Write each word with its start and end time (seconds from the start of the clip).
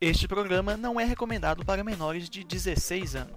Este 0.00 0.28
programa 0.28 0.76
não 0.76 1.00
é 1.00 1.04
recomendado 1.04 1.64
para 1.64 1.82
menores 1.82 2.30
de 2.30 2.44
16 2.44 3.16
anos. 3.16 3.34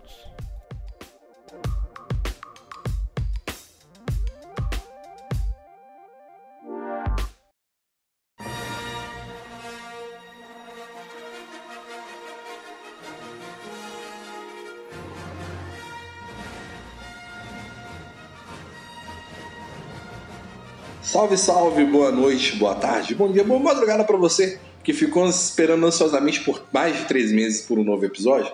Salve, 21.02 21.38
salve, 21.38 21.86
boa 21.86 22.12
noite, 22.12 22.56
boa 22.58 22.76
tarde, 22.76 23.16
bom 23.16 23.32
dia, 23.32 23.44
boa 23.44 23.60
madrugada 23.60 24.04
para 24.04 24.16
você 24.16 24.60
que 24.84 24.94
ficou 24.94 25.28
esperando 25.30 25.86
ansiosamente 25.86 26.42
por 26.42 26.66
mais 26.72 26.98
de 26.98 27.06
três 27.06 27.32
meses 27.32 27.62
por 27.62 27.78
um 27.78 27.84
novo 27.84 28.06
episódio. 28.06 28.54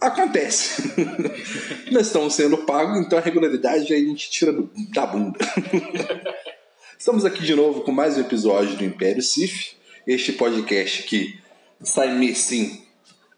Acontece. 0.00 0.94
Nós 1.92 2.06
estamos 2.06 2.34
sendo 2.34 2.58
pagos, 2.58 2.98
então 2.98 3.18
a 3.18 3.22
regularidade 3.22 3.92
a 3.92 3.98
gente 3.98 4.30
tira 4.30 4.52
do, 4.52 4.70
da 4.94 5.06
bunda. 5.06 5.38
estamos 6.98 7.24
aqui 7.24 7.42
de 7.42 7.54
novo 7.54 7.82
com 7.82 7.92
mais 7.92 8.16
um 8.16 8.20
episódio 8.20 8.76
do 8.76 8.84
Império 8.84 9.22
Sif, 9.22 9.74
este 10.06 10.32
podcast 10.32 11.02
que 11.02 11.38
sai 11.82 12.14
mês 12.16 12.38
sim, 12.38 12.82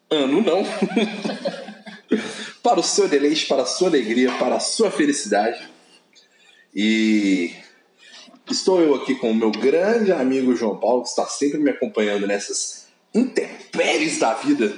ano 0.08 0.40
não. 0.40 0.62
para 2.62 2.78
o 2.78 2.82
seu 2.82 3.08
deleite, 3.08 3.46
para 3.46 3.62
a 3.62 3.66
sua 3.66 3.88
alegria, 3.88 4.30
para 4.38 4.56
a 4.56 4.60
sua 4.60 4.90
felicidade. 4.90 5.68
E 6.74 7.52
Estou 8.50 8.80
eu 8.80 8.94
aqui 8.94 9.14
com 9.14 9.30
o 9.30 9.34
meu 9.34 9.50
grande 9.50 10.12
amigo 10.12 10.54
João 10.54 10.78
Paulo, 10.78 11.02
que 11.02 11.08
está 11.08 11.24
sempre 11.26 11.58
me 11.58 11.70
acompanhando 11.70 12.26
nessas 12.26 12.88
intempéries 13.14 14.18
da 14.18 14.34
vida 14.34 14.74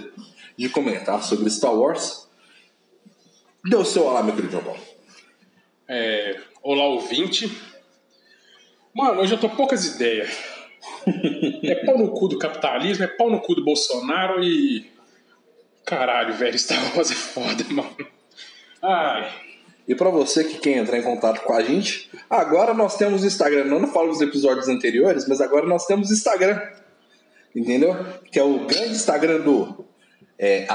de 0.56 0.68
comentar 0.68 1.22
sobre 1.22 1.50
Star 1.50 1.74
Wars. 1.74 2.28
Dê 3.64 3.77
o 3.77 3.84
seu 3.84 4.05
olá, 4.05 4.22
meu 4.22 4.34
querido 4.34 4.52
João 4.52 4.64
Paulo. 4.64 4.80
É, 5.89 6.41
olá, 6.62 6.84
ouvinte. 6.84 7.50
Mano, 8.94 9.22
hoje 9.22 9.34
eu 9.34 9.41
tô 9.41 9.48
poucas 9.48 9.86
ideias. 9.86 10.30
é 11.64 11.74
pau 11.86 11.98
no 11.98 12.11
cu 12.11 12.28
do 12.28 12.39
capitalismo, 12.39 13.05
é 13.05 13.08
pau 13.08 13.30
no 13.30 13.41
cu 13.41 13.55
do 13.55 13.64
Bolsonaro 13.64 14.44
e. 14.44 14.92
Caralho, 15.84 16.34
velho, 16.34 16.58
Star 16.58 16.94
Wars 16.94 17.11
é 17.11 17.14
foda, 17.14 17.64
mano. 17.70 17.96
Ai. 18.83 19.53
E 19.86 19.94
para 19.94 20.08
você 20.08 20.44
que 20.44 20.58
quer 20.58 20.78
entrar 20.78 20.98
em 20.98 21.02
contato 21.02 21.42
com 21.42 21.52
a 21.52 21.62
gente, 21.62 22.10
agora 22.28 22.72
nós 22.72 22.96
temos 22.96 23.22
Instagram. 23.22 23.66
Eu 23.66 23.80
não 23.80 23.92
falo 23.92 24.08
dos 24.08 24.20
episódios 24.20 24.68
anteriores, 24.68 25.28
mas 25.28 25.40
agora 25.40 25.66
nós 25.66 25.84
temos 25.84 26.10
Instagram. 26.10 26.60
Entendeu? 27.54 27.94
Que 28.32 28.38
é 28.38 28.42
o 28.42 28.66
grande 28.66 28.94
Instagram 28.94 29.40
do 29.40 29.84
é. 30.38 30.66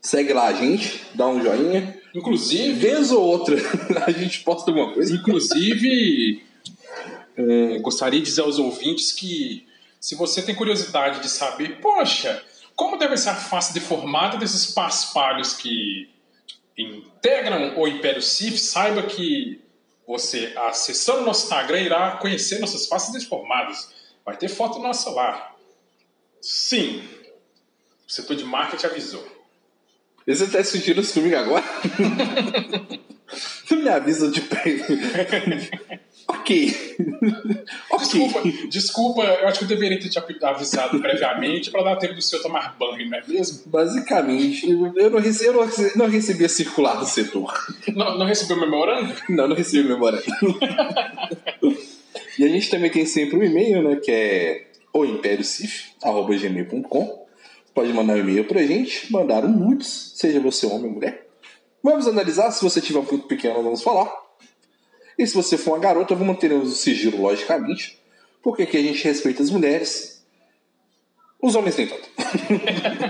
Segue 0.00 0.32
lá 0.32 0.46
a 0.46 0.52
gente, 0.52 1.04
dá 1.14 1.26
um 1.26 1.42
joinha. 1.42 1.98
Inclusive. 2.14 2.72
Vez 2.74 3.10
ou 3.10 3.22
outra 3.22 3.56
a 4.06 4.10
gente 4.12 4.40
posta 4.40 4.70
alguma 4.70 4.94
coisa. 4.94 5.14
Inclusive, 5.14 6.42
é, 7.36 7.78
gostaria 7.80 8.20
de 8.20 8.26
dizer 8.26 8.42
aos 8.42 8.58
ouvintes 8.58 9.12
que 9.12 9.66
se 10.00 10.14
você 10.14 10.42
tem 10.42 10.54
curiosidade 10.54 11.20
de 11.20 11.28
saber, 11.28 11.80
poxa 11.80 12.42
como 12.76 12.96
deve 12.96 13.16
ser 13.16 13.30
a 13.30 13.34
face 13.34 13.72
deformada 13.72 14.36
desses 14.36 14.72
paspalhos 14.72 15.54
que 15.54 16.08
integram 16.76 17.78
o 17.78 17.86
Império 17.86 18.22
Sif, 18.22 18.58
saiba 18.58 19.02
que 19.02 19.60
você, 20.06 20.52
acessando 20.68 21.22
nosso 21.22 21.44
Instagram, 21.44 21.80
irá 21.80 22.16
conhecer 22.18 22.58
nossas 22.58 22.86
faces 22.86 23.12
deformadas. 23.12 23.92
Vai 24.24 24.36
ter 24.36 24.48
foto 24.48 24.78
nossa 24.78 25.10
lá. 25.10 25.54
Sim, 26.40 27.02
o 28.06 28.12
setor 28.12 28.36
de 28.36 28.44
marketing 28.44 28.86
avisou. 28.86 29.26
Você 30.26 30.44
está 30.44 30.60
discutindo 30.60 31.00
isso 31.00 31.14
comigo 31.14 31.36
agora? 31.36 31.64
Não 33.70 33.78
me 33.78 33.88
avisa 33.88 34.30
de 34.30 34.40
pé. 34.40 34.64
Ok. 36.26 36.74
Desculpa, 37.98 38.40
desculpa, 38.68 39.22
eu 39.22 39.48
acho 39.48 39.58
que 39.58 39.64
eu 39.64 39.68
deveria 39.68 39.98
ter 39.98 40.08
te 40.08 40.18
avisado 40.44 41.00
previamente 41.00 41.70
para 41.70 41.82
dar 41.82 41.96
tempo 41.96 42.14
do 42.14 42.22
senhor 42.22 42.42
tomar 42.42 42.76
banho, 42.78 43.08
não 43.08 43.18
é 43.18 43.22
mesmo? 43.26 43.62
Basicamente, 43.66 44.70
eu 44.70 45.10
não 45.10 45.20
recebi, 45.20 45.48
eu 45.48 45.54
não 45.54 45.64
recebi, 45.64 45.98
não 45.98 46.08
recebi 46.08 46.44
a 46.44 46.48
circular 46.48 46.94
do 46.96 47.06
setor. 47.06 47.52
Não, 47.94 48.18
não 48.18 48.26
recebeu 48.26 48.56
o 48.56 48.60
memorando? 48.60 49.14
Não, 49.28 49.46
não 49.48 49.56
recebi 49.56 49.86
o 49.86 49.90
memorando. 49.90 50.24
e 52.38 52.44
a 52.44 52.48
gente 52.48 52.70
também 52.70 52.90
tem 52.90 53.06
sempre 53.06 53.36
um 53.36 53.42
e-mail, 53.42 53.82
né, 53.82 53.96
que 53.96 54.10
é 54.10 54.66
oimpériocif.gmail.com 54.92 57.24
Pode 57.74 57.92
mandar 57.92 58.14
um 58.14 58.18
e-mail 58.18 58.44
pra 58.44 58.62
gente, 58.62 59.12
mandar 59.12 59.44
um 59.44 59.50
nudes, 59.50 60.12
seja 60.14 60.38
você 60.38 60.64
homem 60.66 60.86
ou 60.86 60.92
mulher. 60.92 61.26
Vamos 61.82 62.06
analisar, 62.06 62.52
se 62.52 62.62
você 62.62 62.80
tiver 62.80 63.00
um 63.00 63.04
ponto 63.04 63.26
pequeno, 63.26 63.64
vamos 63.64 63.82
falar. 63.82 64.23
E 65.18 65.26
se 65.26 65.34
você 65.34 65.56
for 65.56 65.72
uma 65.72 65.78
garota, 65.78 66.14
vamos 66.14 66.34
manter 66.34 66.52
o 66.52 66.66
sigilo, 66.66 67.20
logicamente, 67.22 67.98
porque 68.42 68.64
aqui 68.64 68.76
a 68.76 68.82
gente 68.82 69.04
respeita 69.04 69.42
as 69.42 69.50
mulheres. 69.50 70.24
Os 71.40 71.54
homens 71.54 71.76
nem 71.76 71.86
tanto. 71.86 72.08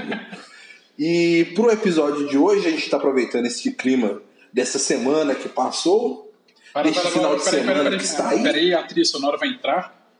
e 0.98 1.52
pro 1.54 1.70
episódio 1.70 2.28
de 2.28 2.36
hoje, 2.36 2.68
a 2.68 2.70
gente 2.70 2.84
está 2.84 2.96
aproveitando 2.96 3.46
esse 3.46 3.72
clima 3.72 4.20
dessa 4.52 4.78
semana 4.78 5.34
que 5.34 5.48
passou, 5.48 6.32
para, 6.72 6.88
deste 6.88 7.00
para, 7.00 7.10
final 7.10 7.30
para, 7.30 7.38
de 7.38 7.44
pera, 7.44 7.56
semana 7.56 7.84
pera, 7.84 7.96
que 7.96 8.04
está 8.04 8.28
aí. 8.28 8.42
Peraí, 8.42 8.74
a 8.74 8.82
trilha 8.82 9.04
sonora 9.04 9.36
vai 9.36 9.48
entrar. 9.48 10.10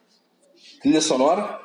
Trilha 0.81 1.01
sonora? 1.01 1.61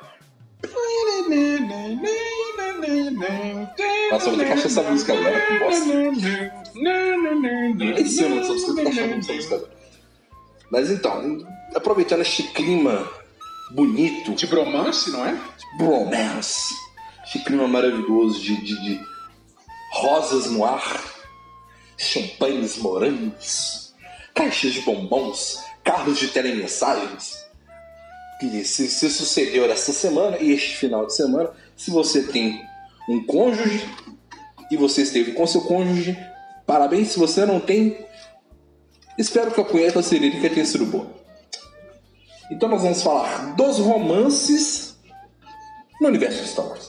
Nossa, 4.10 4.26
eu 4.26 4.30
vou 4.30 4.38
ter 4.38 4.46
que 4.46 4.52
achar 4.52 4.66
essa 4.66 4.82
música 4.82 5.12
agora. 5.12 5.40
Que 5.40 5.58
bosta. 5.58 5.84
Nem 7.94 8.06
sei 8.06 8.26
o 8.26 8.28
nome 8.28 8.40
dessa 8.40 8.52
música, 8.52 8.70
eu 8.70 8.74
vou 8.74 8.84
dessa 8.84 9.32
música 9.32 9.54
agora. 9.54 9.79
Mas 10.70 10.90
então, 10.90 11.38
aproveitando 11.74 12.22
este 12.22 12.44
clima 12.44 13.08
bonito. 13.70 14.34
De 14.34 14.46
bromance, 14.46 15.10
não 15.10 15.24
é? 15.24 15.32
De 15.32 15.78
bromance. 15.78 16.74
Este 17.24 17.38
clima 17.40 17.66
maravilhoso 17.68 18.40
de, 18.40 18.56
de, 18.56 18.80
de 18.82 19.00
rosas 19.92 20.50
no 20.50 20.64
ar, 20.64 21.02
champanhes 21.96 22.76
morangos, 22.78 23.94
caixas 24.34 24.72
de 24.72 24.80
bombons, 24.80 25.62
carros 25.84 26.18
de 26.18 26.28
telemensagens. 26.28 27.38
Que 28.40 28.64
se, 28.64 28.88
se 28.88 29.10
sucedeu 29.10 29.70
essa 29.70 29.92
semana 29.92 30.38
e 30.38 30.52
este 30.52 30.76
final 30.76 31.06
de 31.06 31.14
semana, 31.14 31.50
se 31.76 31.90
você 31.90 32.22
tem 32.22 32.60
um 33.08 33.22
cônjuge 33.24 33.86
e 34.70 34.76
você 34.76 35.02
esteve 35.02 35.32
com 35.32 35.46
seu 35.46 35.60
cônjuge, 35.62 36.18
parabéns. 36.66 37.08
Se 37.08 37.18
você 37.18 37.44
não 37.44 37.60
tem, 37.60 38.06
Espero 39.20 39.50
que 39.50 39.60
a 39.60 39.64
punheta 39.64 40.02
cirílica 40.02 40.48
tenha 40.48 40.64
sido 40.64 40.86
boa. 40.86 41.06
Então 42.50 42.70
nós 42.70 42.80
vamos 42.80 43.02
falar 43.02 43.54
dos 43.54 43.78
romances 43.78 44.98
no 46.00 46.08
universo 46.08 46.42
de 46.42 46.48
Star 46.48 46.66
Wars. 46.66 46.88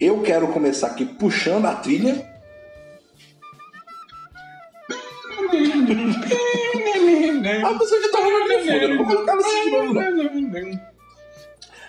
Eu 0.00 0.22
quero 0.22 0.48
começar 0.48 0.86
aqui 0.86 1.04
puxando 1.04 1.66
a 1.66 1.74
trilha. 1.74 2.26
a 7.62 7.72
música 7.74 8.08
fundo, 8.16 8.82
eu 8.82 8.88
não 8.96 9.04
vou 9.04 9.26
não. 9.92 10.80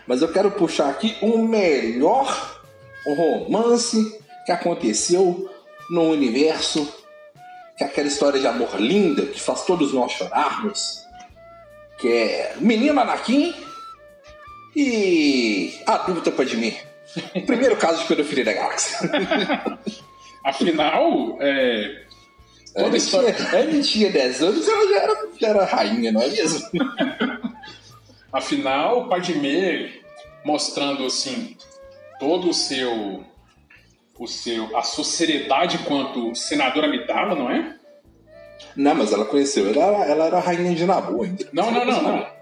Mas 0.06 0.22
eu 0.22 0.34
quero 0.34 0.52
puxar 0.52 0.90
aqui 0.90 1.16
o 1.22 1.38
melhor 1.38 2.62
romance 3.06 4.20
que 4.46 4.52
aconteceu 4.52 5.50
no 5.90 6.12
universo 6.12 6.97
que 7.78 7.84
é 7.84 7.88
aquela 7.88 8.08
história 8.08 8.40
de 8.40 8.48
amor 8.48 8.80
linda 8.80 9.26
que 9.26 9.40
faz 9.40 9.64
todos 9.64 9.94
nós 9.94 10.12
chorarmos, 10.12 11.06
que 12.00 12.08
é 12.08 12.56
Menino 12.60 13.00
Anakin 13.00 13.54
e 14.76 15.80
Adulta 15.86 16.32
Padmé. 16.32 16.76
Primeiro 17.46 17.78
caso 17.78 18.02
de 18.02 18.08
pedofilia 18.08 18.46
da 18.46 18.54
galáxia. 18.54 19.10
Afinal, 20.44 21.38
é... 21.40 22.04
Toda 22.74 22.96
a 22.96 22.98
história... 22.98 23.34
Tinha, 23.34 23.82
tinha 23.82 24.12
10 24.12 24.44
anos, 24.44 24.68
ela 24.68 24.88
já 24.88 25.00
era, 25.02 25.30
já 25.40 25.48
era 25.48 25.66
rainha, 25.66 26.12
não 26.12 26.22
é 26.22 26.28
mesmo? 26.28 26.70
Afinal, 28.32 29.08
Padmé 29.08 29.94
mostrando 30.44 31.06
assim 31.06 31.58
todo 32.20 32.50
o 32.50 32.54
seu 32.54 33.24
o 34.20 34.28
seu, 34.28 34.76
a 34.76 34.82
sua 34.82 35.04
seriedade 35.04 35.80
quanto 35.80 36.34
senadora 36.36 36.88
Amidala, 36.88 37.36
não 37.36 37.50
é? 37.52 37.76
Não, 38.76 38.96
mas 38.96 39.12
ela 39.12 39.26
conheceu, 39.26 39.70
ela, 39.70 40.06
ela 40.06 40.26
era 40.26 40.38
a 40.38 40.42
rainha 40.42 40.74
de 40.74 40.86
Nabu 40.86 41.24
ainda. 41.24 41.48
Não, 41.52 41.72
não, 41.72 41.86
não, 41.86 42.02
não. 42.02 42.38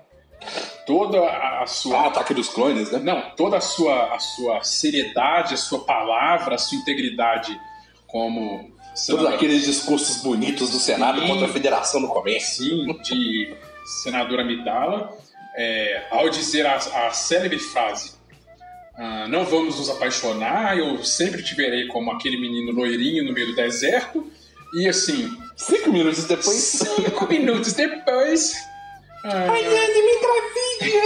Toda 0.86 1.19
a 1.62 1.66
sua. 1.66 1.98
Ah, 1.98 2.07
ataque 2.07 2.33
dos 2.33 2.50
clones, 2.50 2.92
né? 2.92 3.00
Não, 3.00 3.36
toda 3.36 3.57
a 3.57 3.62
sua, 3.62 4.13
a 4.13 4.19
sua 4.19 4.63
seriedade, 4.63 5.54
a 5.54 5.57
sua 5.57 5.80
palavra, 5.80 6.56
a 6.56 6.57
sua 6.57 6.77
integridade 6.77 7.60
como. 8.06 8.74
Senadora... 8.94 9.31
Todos 9.31 9.36
aqueles 9.36 9.66
discursos 9.66 10.22
bonitos 10.22 10.69
do 10.72 10.77
Senado 10.77 11.19
sim, 11.19 11.27
contra 11.27 11.48
a 11.48 11.50
Federação 11.50 12.00
no 12.00 12.07
começo. 12.07 12.63
Sim, 12.63 12.86
de 13.04 13.54
senadora 14.04 14.42
Amidala. 14.42 15.18
é, 15.56 16.07
ao 16.12 16.30
dizer 16.30 16.66
a, 16.66 16.75
a 16.75 17.12
célebre 17.12 17.60
frase 17.60 18.14
ah, 18.97 19.27
não 19.27 19.45
vamos 19.45 19.77
nos 19.77 19.89
apaixonar, 19.89 20.77
eu 20.77 21.03
sempre 21.03 21.44
te 21.44 21.53
verei 21.53 21.88
como 21.88 22.12
aquele 22.12 22.38
menino 22.38 22.71
loirinho 22.71 23.25
no 23.25 23.33
meio 23.33 23.47
do 23.47 23.56
deserto. 23.56 24.31
E 24.74 24.88
assim. 24.88 25.38
Cinco 25.56 25.92
minutos 25.92 26.25
depois. 26.25 26.56
Cinco 26.56 27.27
minutos 27.27 27.74
depois. 27.74 28.56
Ah, 29.24 29.47
Ai, 29.50 29.65
Anne, 29.65 30.01
me 30.01 30.12
engravide, 30.18 30.97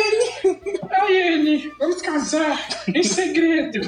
Anne! 0.44 0.80
Ai, 0.92 1.34
Anne, 1.34 1.74
vamos 1.80 2.02
casar 2.02 2.68
em 2.94 3.02
segredo. 3.02 3.80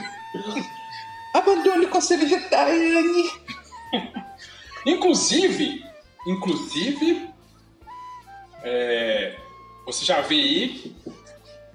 Abandone 1.33 1.86
o 1.86 1.89
conselho 1.89 2.27
Jedi, 2.27 2.56
Anne! 2.56 3.31
inclusive, 4.86 5.83
inclusive, 6.25 7.30
é, 8.63 9.36
você 9.86 10.06
já 10.06 10.21
vê 10.21 10.36
aí 10.36 10.95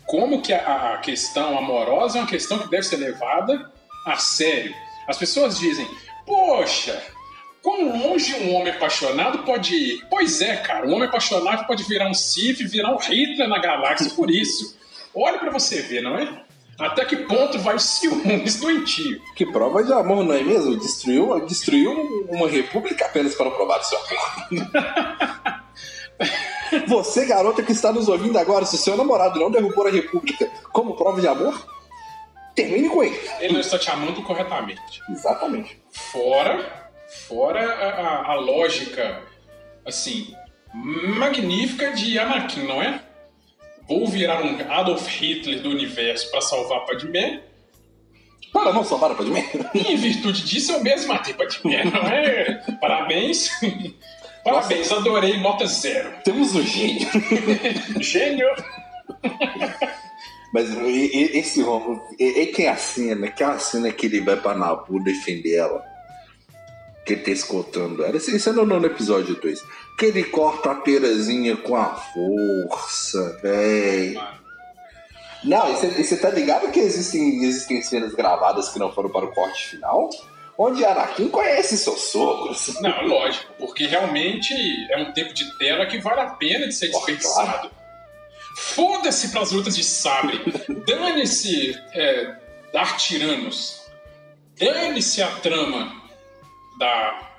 como 0.06 0.40
que 0.40 0.52
a, 0.52 0.94
a 0.94 0.98
questão 0.98 1.58
amorosa 1.58 2.18
é 2.18 2.20
uma 2.22 2.28
questão 2.28 2.58
que 2.58 2.70
deve 2.70 2.84
ser 2.84 2.96
levada 2.96 3.70
a 4.06 4.16
sério. 4.16 4.74
As 5.08 5.18
pessoas 5.18 5.58
dizem, 5.58 5.86
poxa, 6.24 7.02
quão 7.62 7.98
longe 7.98 8.34
um 8.34 8.54
homem 8.54 8.72
apaixonado 8.72 9.38
pode 9.40 9.74
ir? 9.74 10.06
Pois 10.08 10.40
é, 10.40 10.56
cara, 10.56 10.86
um 10.86 10.94
homem 10.94 11.08
apaixonado 11.08 11.66
pode 11.66 11.82
virar 11.84 12.08
um 12.08 12.14
Sith, 12.14 12.58
virar 12.58 12.92
um 12.92 12.98
Hitler 12.98 13.48
na 13.48 13.58
galáxia 13.58 14.10
por 14.10 14.30
isso. 14.30 14.76
Olha 15.14 15.38
para 15.38 15.50
você 15.50 15.82
ver, 15.82 16.02
não 16.02 16.16
é? 16.16 16.46
Até 16.78 17.04
que 17.04 17.16
ponto 17.16 17.58
vai 17.58 17.74
o 17.74 17.78
ciúmes 17.78 18.56
doentio? 18.60 19.20
Que 19.34 19.46
prova 19.46 19.82
de 19.82 19.92
amor, 19.92 20.24
não 20.24 20.34
é 20.34 20.42
mesmo? 20.42 20.76
Destruiu, 20.76 21.44
destruiu 21.46 21.90
uma 22.28 22.48
república 22.48 23.06
apenas 23.06 23.34
para 23.34 23.50
provar 23.50 23.80
o 23.80 23.82
seu 23.82 23.98
amor. 23.98 25.65
Você, 26.86 27.26
garota 27.26 27.62
que 27.62 27.72
está 27.72 27.92
nos 27.92 28.08
ouvindo 28.08 28.38
agora, 28.38 28.64
se 28.64 28.78
seu 28.78 28.96
namorado 28.96 29.38
não 29.38 29.50
derrubou 29.50 29.86
a 29.86 29.90
República 29.90 30.50
como 30.72 30.96
prova 30.96 31.20
de 31.20 31.28
amor, 31.28 31.66
termine 32.54 32.88
com 32.88 33.02
ele. 33.02 33.18
Ele 33.40 33.52
não 33.54 33.60
está 33.60 33.78
te 33.78 33.90
amando 33.90 34.22
corretamente. 34.22 35.00
Exatamente. 35.10 35.80
Fora, 35.90 36.90
fora 37.28 37.60
a, 37.60 37.88
a, 37.88 38.32
a 38.32 38.34
lógica, 38.34 39.22
assim, 39.84 40.34
magnífica 40.74 41.92
de 41.92 42.18
Anakin, 42.18 42.66
não 42.66 42.82
é? 42.82 43.00
Vou 43.88 44.06
virar 44.06 44.42
um 44.42 44.58
Adolf 44.72 45.06
Hitler 45.06 45.62
do 45.62 45.70
universo 45.70 46.30
para 46.30 46.40
salvar 46.40 46.84
Padmé. 46.86 47.42
Para 48.52 48.72
não 48.72 48.82
salvar 48.82 49.12
a 49.12 49.14
Padmé? 49.14 49.48
E 49.74 49.92
em 49.92 49.96
virtude 49.96 50.42
disso, 50.42 50.72
eu 50.72 50.82
mesmo 50.82 51.08
matei 51.08 51.34
Padmé, 51.34 51.84
não 51.84 52.00
é? 52.00 52.64
Parabéns. 52.80 53.50
Parabéns, 54.46 54.92
adorei 54.92 55.40
nota 55.40 55.66
zero. 55.66 56.12
Temos 56.22 56.54
um 56.54 56.62
gênio. 56.62 57.08
gênio! 58.00 58.46
Mas 60.52 60.68
esse 61.34 61.60
Romulo, 61.62 62.00
e 62.16 62.46
tem 62.46 62.68
a 62.68 62.76
cena, 62.76 63.26
aquela 63.26 63.58
cena 63.58 63.90
que 63.90 64.06
ele 64.06 64.20
vai 64.20 64.36
pra 64.36 64.54
Nabu 64.54 65.02
defender 65.02 65.56
ela. 65.56 65.84
Que 67.04 67.14
ele 67.14 67.22
tá 67.22 67.30
escoltando 67.32 68.04
ela. 68.04 68.16
Isso 68.16 68.48
é 68.48 68.52
no, 68.52 68.64
no 68.64 68.86
episódio 68.86 69.34
2. 69.34 69.60
Que 69.98 70.06
ele 70.06 70.22
corta 70.22 70.70
a 70.70 70.74
perazinha 70.76 71.56
com 71.56 71.74
a 71.74 71.96
força, 71.96 73.40
véi. 73.42 74.16
Não, 75.42 75.72
e 75.72 76.04
você 76.04 76.16
tá 76.16 76.30
ligado 76.30 76.70
que 76.70 76.78
existem, 76.78 77.42
existem 77.44 77.82
cenas 77.82 78.14
gravadas 78.14 78.68
que 78.68 78.78
não 78.78 78.92
foram 78.92 79.10
para 79.10 79.26
o 79.26 79.32
corte 79.32 79.70
final? 79.70 80.08
Onde 80.58 80.84
Anakin 80.84 81.28
conhece 81.28 81.76
seus 81.76 82.00
sogros. 82.10 82.80
Não, 82.80 83.06
lógico, 83.06 83.52
porque 83.58 83.86
realmente 83.86 84.54
é 84.90 84.98
um 84.98 85.12
tempo 85.12 85.32
de 85.32 85.58
tela 85.58 85.86
que 85.86 85.98
vale 85.98 86.20
a 86.20 86.30
pena 86.30 86.66
de 86.66 86.74
ser 86.74 86.88
desperdiçado. 86.88 87.50
Claro. 87.50 87.70
Foda-se 88.56 89.28
pras 89.28 89.52
lutas 89.52 89.76
de 89.76 89.84
sabre. 89.84 90.40
Dane-se 90.86 91.78
é, 91.92 92.34
Dark 92.72 92.96
Tiranos. 92.98 93.82
Dane-se 94.58 95.22
a 95.22 95.28
trama 95.36 96.02
da. 96.78 97.32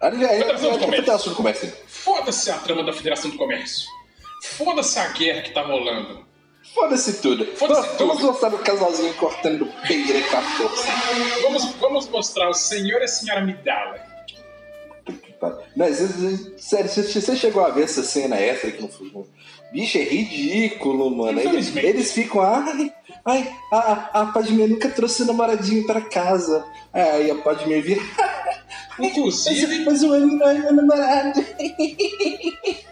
Federação 0.00 1.32
do 1.32 1.36
Comércio. 1.36 1.72
Foda-se 1.86 2.50
a 2.50 2.56
trama 2.58 2.82
da 2.82 2.92
Federação 2.92 3.30
do 3.30 3.36
Comércio. 3.36 3.86
Foda-se 4.56 4.98
a 4.98 5.08
guerra 5.08 5.42
que 5.42 5.50
tá 5.50 5.60
rolando. 5.60 6.26
Foda-se 6.74 7.20
tudo. 7.20 7.46
Foda-se 7.56 7.96
tudo. 7.96 8.06
Vamos 8.06 8.22
mostrar 8.22 8.54
o 8.54 8.58
casalzinho 8.58 9.14
cortando 9.14 9.66
peira 9.86 10.20
com 10.28 10.36
a 10.36 10.42
força. 10.42 10.86
Vamos, 11.42 11.64
vamos 11.80 12.08
mostrar 12.08 12.48
o 12.48 12.54
senhor 12.54 13.00
e 13.00 13.04
a 13.04 13.08
senhora 13.08 13.40
Midala. 13.40 14.10
Não, 15.74 15.86
sério, 16.58 16.90
você 16.90 17.34
chegou 17.36 17.64
a 17.64 17.70
ver 17.70 17.84
essa 17.84 18.02
cena 18.02 18.36
extra 18.36 18.68
aqui 18.68 18.82
no 18.82 18.88
filme? 18.88 19.26
Bicho, 19.72 19.96
é 19.96 20.02
ridículo, 20.02 21.10
mano. 21.10 21.40
Eles, 21.40 21.74
eles 21.76 22.12
ficam, 22.12 22.42
ai, 22.42 22.92
ai, 23.24 23.56
a, 23.72 24.20
a 24.20 24.26
Padme 24.26 24.66
nunca 24.66 24.90
trouxe 24.90 25.22
o 25.22 25.26
namoradinho 25.26 25.86
pra 25.86 26.02
casa. 26.02 26.64
Aí 26.92 27.30
a 27.30 27.36
Padme 27.36 27.80
vira, 27.80 28.02
Inclusive. 29.02 29.84
Mas, 29.84 30.02
o 30.02 30.12
Annie 30.12 30.36
não 30.36 30.48
é 30.48 30.54
meu 30.54 30.72
namorado. 30.72 31.44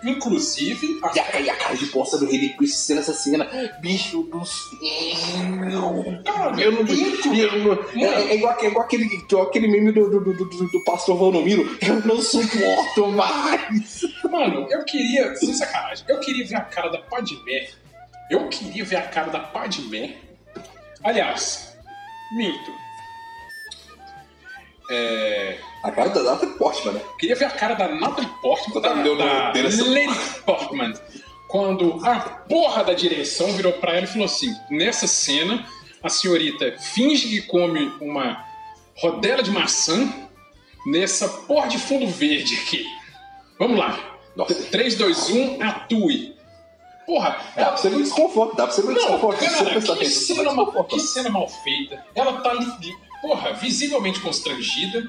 Inclusive. 0.05 1.01
A... 1.03 1.13
E, 1.15 1.21
a, 1.21 1.41
e 1.41 1.51
a 1.51 1.57
cara 1.57 1.77
de 1.77 1.87
bosta 1.87 2.19
do 2.19 2.27
Rei 2.27 2.51
Christ 2.51 2.77
sendo 2.77 3.01
essa 3.01 3.13
cena. 3.13 3.49
Bicho 3.81 4.23
do 4.25 4.45
céu. 4.45 6.23
Cara, 6.25 6.61
eu 6.61 6.73
não. 6.73 6.81
Eu 6.81 8.07
é, 8.09 8.33
é, 8.33 8.37
igual, 8.37 8.57
é 8.61 8.67
igual 8.67 8.85
aquele, 8.85 9.05
igual 9.05 9.43
aquele 9.45 9.69
meme 9.69 9.93
do, 9.93 10.11
do, 10.11 10.21
do, 10.21 10.45
do, 10.45 10.69
do 10.69 10.85
pastor 10.85 11.17
Valdomiro. 11.19 11.79
Eu 11.81 12.01
não 12.07 12.21
suporto 12.21 13.09
mais. 13.09 14.03
Mano, 14.31 14.67
eu 14.71 14.85
queria. 14.85 15.35
Sem 15.37 15.53
sacanagem. 15.53 16.05
Eu 16.09 16.21
queria 16.21 16.47
ver 16.47 16.57
a 16.57 16.61
cara 16.63 16.89
da 16.89 16.99
Padmé. 16.99 17.69
Eu 18.31 18.49
queria 18.49 18.85
ver 18.85 18.97
a 18.97 19.03
cara 19.03 19.31
da 19.31 19.41
Padmé. 19.41 20.17
Aliás, 21.03 21.75
minto. 22.37 22.88
É, 24.91 25.59
a 25.83 25.91
cara 25.91 26.09
da 26.09 26.23
Natalie 26.23 26.55
Portman, 26.55 26.95
né? 26.95 27.01
Queria 27.19 27.37
ver 27.37 27.45
a 27.45 27.51
cara 27.51 27.75
da 27.75 27.89
Natalie 27.89 28.31
Portman, 28.41 28.81
da, 28.81 28.95
deu 28.95 29.17
da 29.17 29.53
Lady 29.53 30.19
Portman, 30.47 30.95
quando 31.49 32.01
a 32.07 32.21
porra 32.21 32.85
da 32.85 32.95
direção 32.95 33.53
virou 33.53 33.73
pra 33.75 33.95
ela 33.95 34.05
e 34.05 34.09
falou 34.09 34.25
assim: 34.25 34.55
nessa 34.71 35.07
cena, 35.07 35.67
a 36.03 36.09
senhorita 36.09 36.75
finge 36.79 37.29
que 37.29 37.43
come 37.43 37.93
uma 38.01 38.45
rodela 38.97 39.43
de 39.43 39.51
maçã 39.51 40.11
nessa 40.87 41.29
porra 41.29 41.69
de 41.69 41.79
fundo 41.79 42.07
verde 42.07 42.55
aqui. 42.55 42.85
Vamos 43.59 43.79
lá. 43.79 44.19
Nossa. 44.37 44.55
3, 44.55 44.95
2, 44.95 45.31
1, 45.31 45.63
atue. 45.63 46.37
Porra, 47.05 47.39
dá 47.57 47.67
pra 47.67 47.77
ser 47.79 47.91
muito 47.91 48.05
desconforto, 48.05 48.57
dá 48.57 48.65
pra 48.65 48.75
ser 48.75 48.83
muito 48.83 48.99
desconforto. 48.99 49.39
Cara, 49.41 49.97
que, 49.97 50.11
cena 50.11 50.53
mal, 50.53 50.85
que 50.85 51.01
cena 51.01 51.31
mal 51.31 51.49
feita. 51.49 52.05
Ela 52.15 52.41
tá, 52.41 52.55
porra, 53.21 53.53
visivelmente 53.53 54.21
constrangida 54.21 55.03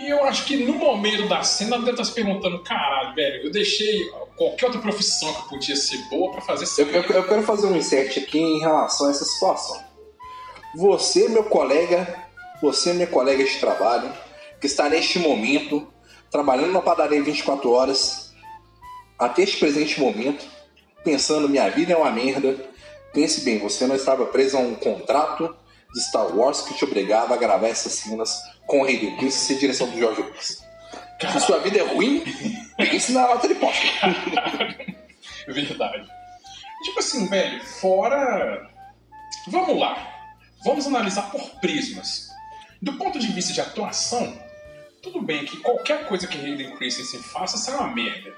e 0.00 0.08
eu 0.08 0.24
acho 0.24 0.46
que 0.46 0.56
no 0.56 0.72
momento 0.72 1.28
da 1.28 1.42
cena 1.42 1.76
ela 1.76 1.84
deve 1.84 1.90
estar 1.90 2.04
se 2.04 2.12
perguntando: 2.12 2.58
caralho, 2.60 3.14
velho, 3.14 3.44
eu 3.44 3.50
deixei 3.50 4.10
qualquer 4.34 4.66
outra 4.66 4.80
profissão 4.80 5.30
que 5.34 5.48
podia 5.50 5.76
ser 5.76 5.98
boa 6.08 6.32
para 6.32 6.40
fazer 6.40 6.82
eu, 6.82 6.90
eu, 6.90 7.02
eu, 7.02 7.28
quero 7.28 7.42
fazer 7.42 7.66
um 7.66 7.76
insert 7.76 8.16
aqui 8.16 8.38
em 8.38 8.60
relação 8.60 9.08
a 9.08 9.10
essa 9.10 9.26
situação. 9.26 9.78
Você, 10.74 11.28
meu 11.28 11.44
colega, 11.44 12.24
você, 12.62 12.94
minha 12.94 13.06
colega 13.06 13.44
de 13.44 13.58
trabalho, 13.58 14.10
que 14.58 14.66
está 14.66 14.88
neste 14.88 15.18
momento 15.18 15.86
trabalhando 16.30 16.72
na 16.72 16.80
padaria 16.80 17.22
24 17.22 17.70
horas, 17.70 18.32
até 19.18 19.42
este 19.42 19.58
presente 19.58 20.00
momento, 20.00 20.46
pensando: 21.04 21.46
minha 21.46 21.68
vida 21.68 21.92
é 21.92 21.96
uma 21.96 22.10
merda. 22.10 22.56
Pense 23.12 23.42
bem, 23.42 23.58
você 23.58 23.86
não 23.86 23.96
estava 23.96 24.24
preso 24.24 24.56
a 24.56 24.60
um 24.60 24.74
contrato 24.76 25.54
de 25.92 26.00
Star 26.00 26.36
Wars 26.36 26.62
que 26.62 26.74
te 26.74 26.84
obrigava 26.84 27.34
a 27.34 27.36
gravar 27.36 27.68
essas 27.68 27.92
cenas 27.92 28.42
com 28.66 28.82
o 28.82 28.86
do 28.86 29.16
Prince 29.16 29.52
e 29.52 29.58
direção 29.58 29.88
do 29.88 29.98
George 29.98 30.22
Lucas. 30.22 30.62
Se 31.20 31.40
sua 31.40 31.58
vida 31.58 31.78
é 31.78 31.82
ruim, 31.82 32.24
pense 32.76 33.12
na 33.12 33.28
nota 33.28 33.46
de 33.46 33.54
posta. 33.56 33.84
Verdade. 35.46 36.08
Tipo 36.84 36.98
assim, 36.98 37.26
velho, 37.26 37.62
fora. 37.64 38.70
Vamos 39.48 39.78
lá. 39.78 40.08
Vamos 40.64 40.86
analisar 40.86 41.30
por 41.30 41.42
prismas. 41.60 42.28
Do 42.80 42.94
ponto 42.94 43.18
de 43.18 43.26
vista 43.28 43.52
de 43.52 43.60
atuação, 43.60 44.38
tudo 45.02 45.20
bem 45.20 45.44
que 45.44 45.58
qualquer 45.58 46.06
coisa 46.06 46.26
que 46.26 46.38
Hayden 46.38 46.76
Christensen 46.76 47.20
faça 47.20 47.58
será 47.58 47.78
uma 47.78 47.94
merda. 47.94 48.34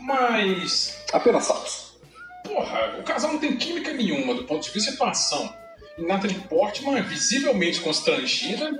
Mas. 0.00 1.04
Apenas 1.12 1.44
saltos. 1.44 1.94
Porra, 2.42 2.98
o 2.98 3.02
casal 3.04 3.32
não 3.32 3.38
tem 3.38 3.56
química 3.56 3.92
nenhuma 3.92 4.34
do 4.34 4.44
ponto 4.44 4.64
de 4.64 4.70
vista 4.70 4.90
de 4.90 4.96
atuação. 4.96 5.54
Natalie 5.96 6.40
Portman 6.48 6.98
é 6.98 7.02
visivelmente 7.02 7.80
constrangida, 7.80 8.70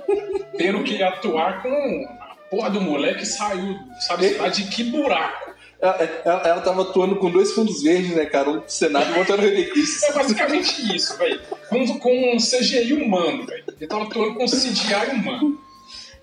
tendo 0.57 0.83
que 0.83 1.01
atuar 1.01 1.61
com 1.61 2.07
a 2.19 2.35
porra 2.49 2.69
do 2.69 2.81
moleque 2.81 3.19
que 3.19 3.25
saiu, 3.25 3.77
sabe 3.99 4.33
lá 4.35 4.49
de 4.49 4.65
que 4.65 4.83
buraco. 4.83 5.55
Ela, 5.81 6.21
ela, 6.25 6.41
ela 6.47 6.61
tava 6.61 6.81
atuando 6.81 7.17
com 7.17 7.29
dois 7.29 7.51
fundos 7.51 7.83
verdes, 7.83 8.15
né, 8.15 8.25
cara? 8.25 8.49
Um 8.49 8.63
Senado 8.67 9.13
e 9.13 9.19
outro 9.19 9.37
no 9.37 9.43
É 9.43 10.13
basicamente 10.13 10.95
isso, 10.95 11.17
velho. 11.17 11.39
Com, 11.69 11.99
com 11.99 12.35
um 12.35 12.37
CGI 12.37 12.93
humano, 12.93 13.45
velho. 13.45 13.63
Ele 13.67 13.87
tava 13.87 14.05
atuando 14.05 14.35
com 14.35 14.45
CGI 14.45 15.11
humano. 15.13 15.59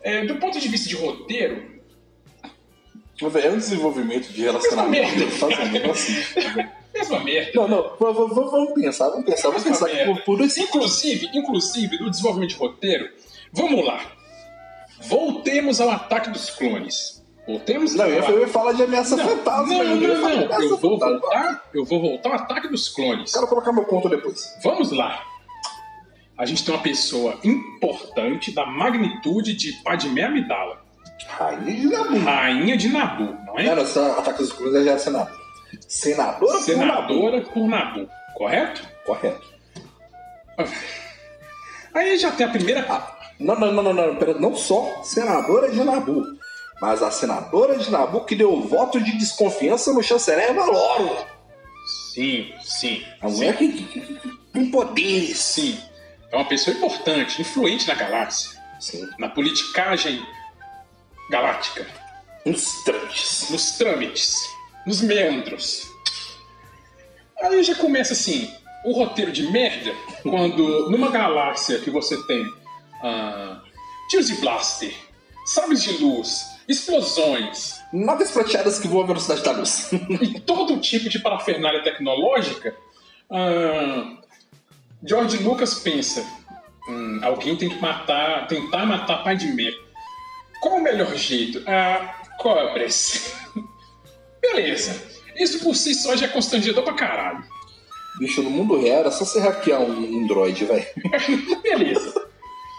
É, 0.02 0.24
do 0.24 0.36
ponto 0.36 0.58
de 0.58 0.68
vista 0.68 0.88
de 0.88 0.96
roteiro, 0.96 1.70
É 3.20 3.50
um 3.50 3.58
desenvolvimento 3.58 4.32
de 4.32 4.42
relacionamento. 4.42 5.30
Faz 5.32 5.58
um 5.58 5.70
negócio 5.70 6.18
assim. 6.18 6.68
Mesma 7.10 7.20
merda. 7.24 7.50
Não, 7.54 7.68
não, 7.68 7.82
v- 7.82 8.34
v- 8.34 8.50
vamos 8.50 8.72
pensar, 8.74 9.08
vamos 9.10 9.24
pensar, 9.26 9.48
vamos 9.48 9.64
pensar 9.64 9.88
que 9.88 10.04
por, 10.04 10.22
por 10.22 10.38
dois 10.38 10.56
Inclusive, 10.56 11.28
inclusive, 11.34 11.98
no 11.98 12.10
desenvolvimento 12.10 12.50
de 12.50 12.56
roteiro, 12.56 13.08
vamos 13.52 13.84
lá. 13.84 14.00
Voltemos 15.02 15.80
ao 15.80 15.90
ataque 15.90 16.30
dos 16.30 16.50
clones. 16.50 17.20
Voltemos 17.46 17.94
Não, 17.94 18.06
eu 18.06 18.22
ia, 18.22 18.30
eu 18.30 18.40
ia 18.40 18.46
falar 18.48 18.72
de 18.72 18.84
ameaça 18.84 19.16
Não, 19.16 19.28
fantasma. 19.28 19.66
não, 19.66 19.84
não, 19.84 19.96
não. 19.96 20.26
ameaça 20.26 20.62
Eu 20.62 20.78
vou 20.78 20.98
fantasma. 20.98 21.18
voltar, 21.20 21.62
eu 21.74 21.84
vou 21.84 22.00
voltar 22.00 22.28
ao 22.28 22.34
ataque 22.36 22.68
dos 22.68 22.88
clones. 22.88 23.32
Quero 23.32 23.48
colocar 23.48 23.72
meu 23.72 23.84
ponto 23.84 24.08
depois. 24.08 24.40
Vamos 24.62 24.92
lá. 24.92 25.20
A 26.38 26.46
gente 26.46 26.64
tem 26.64 26.72
uma 26.74 26.82
pessoa 26.82 27.36
importante 27.44 28.52
da 28.52 28.64
magnitude 28.64 29.54
de 29.54 29.72
Padmé 29.82 30.22
Amidala, 30.22 30.80
Rainha 31.28 31.74
de 31.76 31.86
Nabu. 31.88 32.18
rainha 32.18 32.76
de 32.76 32.88
Nabu, 32.88 33.36
não 33.46 33.58
é? 33.58 33.66
Era 33.66 33.84
só 33.86 34.18
ataque 34.18 34.38
dos 34.38 34.52
cruzes 34.52 34.84
já 34.84 34.98
senadora. 34.98 35.41
Senadora, 35.88 36.38
por 36.38 36.46
Nabu. 36.48 36.60
Senadora 36.64 37.40
por 37.42 37.68
Nabu, 37.68 38.08
correto? 38.34 38.82
Correto. 39.04 39.52
Aí 41.94 42.16
já 42.18 42.30
tem 42.30 42.46
a 42.46 42.50
primeira. 42.50 42.86
Ah, 42.88 43.18
não, 43.38 43.58
não, 43.58 43.72
não, 43.72 43.82
não, 43.82 43.92
não, 43.94 44.16
pera, 44.16 44.34
não 44.34 44.54
só 44.56 45.02
senadora 45.02 45.70
de 45.70 45.82
Nabu, 45.82 46.24
mas 46.80 47.02
a 47.02 47.10
senadora 47.10 47.76
de 47.76 47.90
Nabu 47.90 48.24
que 48.24 48.34
deu 48.34 48.60
voto 48.62 49.00
de 49.00 49.12
desconfiança 49.18 49.92
no 49.92 50.02
chanceler 50.02 50.54
Valoro. 50.54 51.16
Sim, 52.14 52.52
sim. 52.62 53.04
A 53.20 53.28
mulher 53.28 53.56
que, 53.56 53.72
que, 53.72 53.84
que, 53.84 54.00
que 54.00 54.36
tem 54.52 54.70
poderes. 54.70 55.38
Sim. 55.38 55.78
É 56.30 56.36
uma 56.36 56.44
pessoa 56.46 56.74
importante, 56.76 57.40
influente 57.42 57.86
na 57.86 57.94
galáxia, 57.94 58.58
Sim. 58.80 59.06
na 59.18 59.28
politicagem 59.28 60.24
galáctica, 61.30 61.86
Uns 62.46 62.82
trâmites. 62.84 63.50
nos 63.50 63.72
trâmites, 63.72 64.34
nos 64.86 65.00
meandros. 65.00 65.90
Aí 67.42 67.62
já 67.62 67.74
começa 67.74 68.12
assim, 68.12 68.50
o 68.84 68.92
roteiro 68.92 69.32
de 69.32 69.50
merda, 69.50 69.92
quando 70.22 70.90
numa 70.90 71.10
galáxia 71.10 71.78
que 71.78 71.90
você 71.90 72.16
tem 72.26 72.46
ah, 73.02 73.60
tiros 74.08 74.28
de 74.28 74.34
blaster, 74.36 74.94
sabres 75.44 75.82
de 75.82 75.92
luz, 76.02 76.46
explosões 76.68 77.82
Naves 77.92 78.30
prateadas 78.30 78.78
que 78.78 78.88
voam 78.88 79.04
à 79.04 79.06
velocidade 79.06 79.42
da 79.42 79.52
luz. 79.52 79.90
e 80.22 80.40
todo 80.40 80.80
tipo 80.80 81.10
de 81.10 81.18
parafernália 81.18 81.82
tecnológica, 81.82 82.74
ah, 83.30 84.16
George 85.04 85.36
Lucas 85.42 85.74
pensa: 85.74 86.24
hum, 86.88 87.20
alguém 87.22 87.54
tem 87.54 87.68
que 87.68 87.78
matar, 87.78 88.46
tentar 88.48 88.86
matar 88.86 89.22
pai 89.22 89.36
de 89.36 89.48
Mé. 89.48 89.70
Qual 90.62 90.76
o 90.76 90.82
melhor 90.82 91.14
jeito? 91.14 91.62
Ah, 91.66 92.22
cobras. 92.38 93.34
Beleza. 94.42 95.00
Isso 95.36 95.60
por 95.60 95.74
si 95.74 95.94
só 95.94 96.16
já 96.16 96.26
é 96.26 96.28
constrangedor 96.28 96.84
pra 96.84 96.94
caralho. 96.94 97.42
Bicho, 98.18 98.42
no 98.42 98.50
mundo 98.50 98.78
real 98.78 98.98
era 99.00 99.10
só 99.10 99.24
você 99.24 99.40
hackear 99.40 99.80
um, 99.80 100.18
um 100.18 100.26
droid, 100.26 100.64
velho. 100.64 100.86
Beleza. 101.62 102.12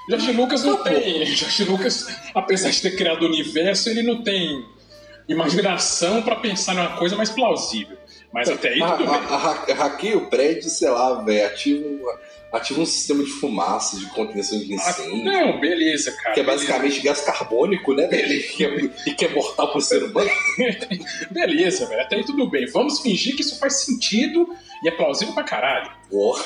George 0.09 0.31
Lucas 0.33 0.63
não 0.63 0.83
tem. 0.83 1.25
George 1.25 1.63
Lucas, 1.63 2.07
apesar 2.35 2.69
de 2.69 2.81
ter 2.81 2.95
criado 2.95 3.23
o 3.23 3.27
universo, 3.27 3.89
ele 3.89 4.03
não 4.03 4.21
tem 4.21 4.65
imaginação 5.27 6.21
pra 6.21 6.35
pensar 6.35 6.75
numa 6.75 6.97
coisa 6.97 7.15
mais 7.15 7.29
plausível. 7.29 7.97
Mas 8.33 8.49
até 8.49 8.69
aí 8.69 8.79
tudo 8.79 9.11
ha- 9.11 9.65
Hackeia 9.75 10.17
o 10.17 10.25
prédio, 10.27 10.69
sei 10.69 10.89
lá, 10.89 11.21
velho. 11.21 11.45
Ativa, 11.45 11.85
um- 11.87 12.03
ativa 12.51 12.81
um 12.81 12.85
sistema 12.85 13.23
de 13.23 13.29
fumaça, 13.29 13.97
de 13.99 14.07
contenção 14.07 14.57
de 14.59 14.73
Ah, 14.73 14.75
incêndio. 14.75 15.23
não, 15.23 15.59
beleza, 15.59 16.11
cara. 16.13 16.33
que 16.33 16.39
é 16.39 16.43
beleza. 16.43 16.65
basicamente 16.65 17.01
gás 17.01 17.21
carbônico, 17.21 17.93
né, 17.93 18.07
velho? 18.07 18.33
E 18.33 18.41
que 18.43 18.65
é, 18.65 18.89
e 19.07 19.13
que 19.13 19.25
é 19.25 19.29
mortal 19.29 19.71
pro 19.71 19.81
ser 19.81 20.03
humano. 20.03 20.29
Beleza, 21.31 21.85
velho. 21.87 22.01
Até 22.01 22.15
aí 22.15 22.25
tudo 22.25 22.49
bem. 22.49 22.65
Vamos 22.67 22.99
fingir 23.01 23.35
que 23.35 23.41
isso 23.41 23.59
faz 23.59 23.85
sentido 23.85 24.47
e 24.83 24.87
é 24.87 24.91
plausível 24.91 25.33
pra 25.35 25.43
caralho. 25.43 25.91
Porra. 26.09 26.43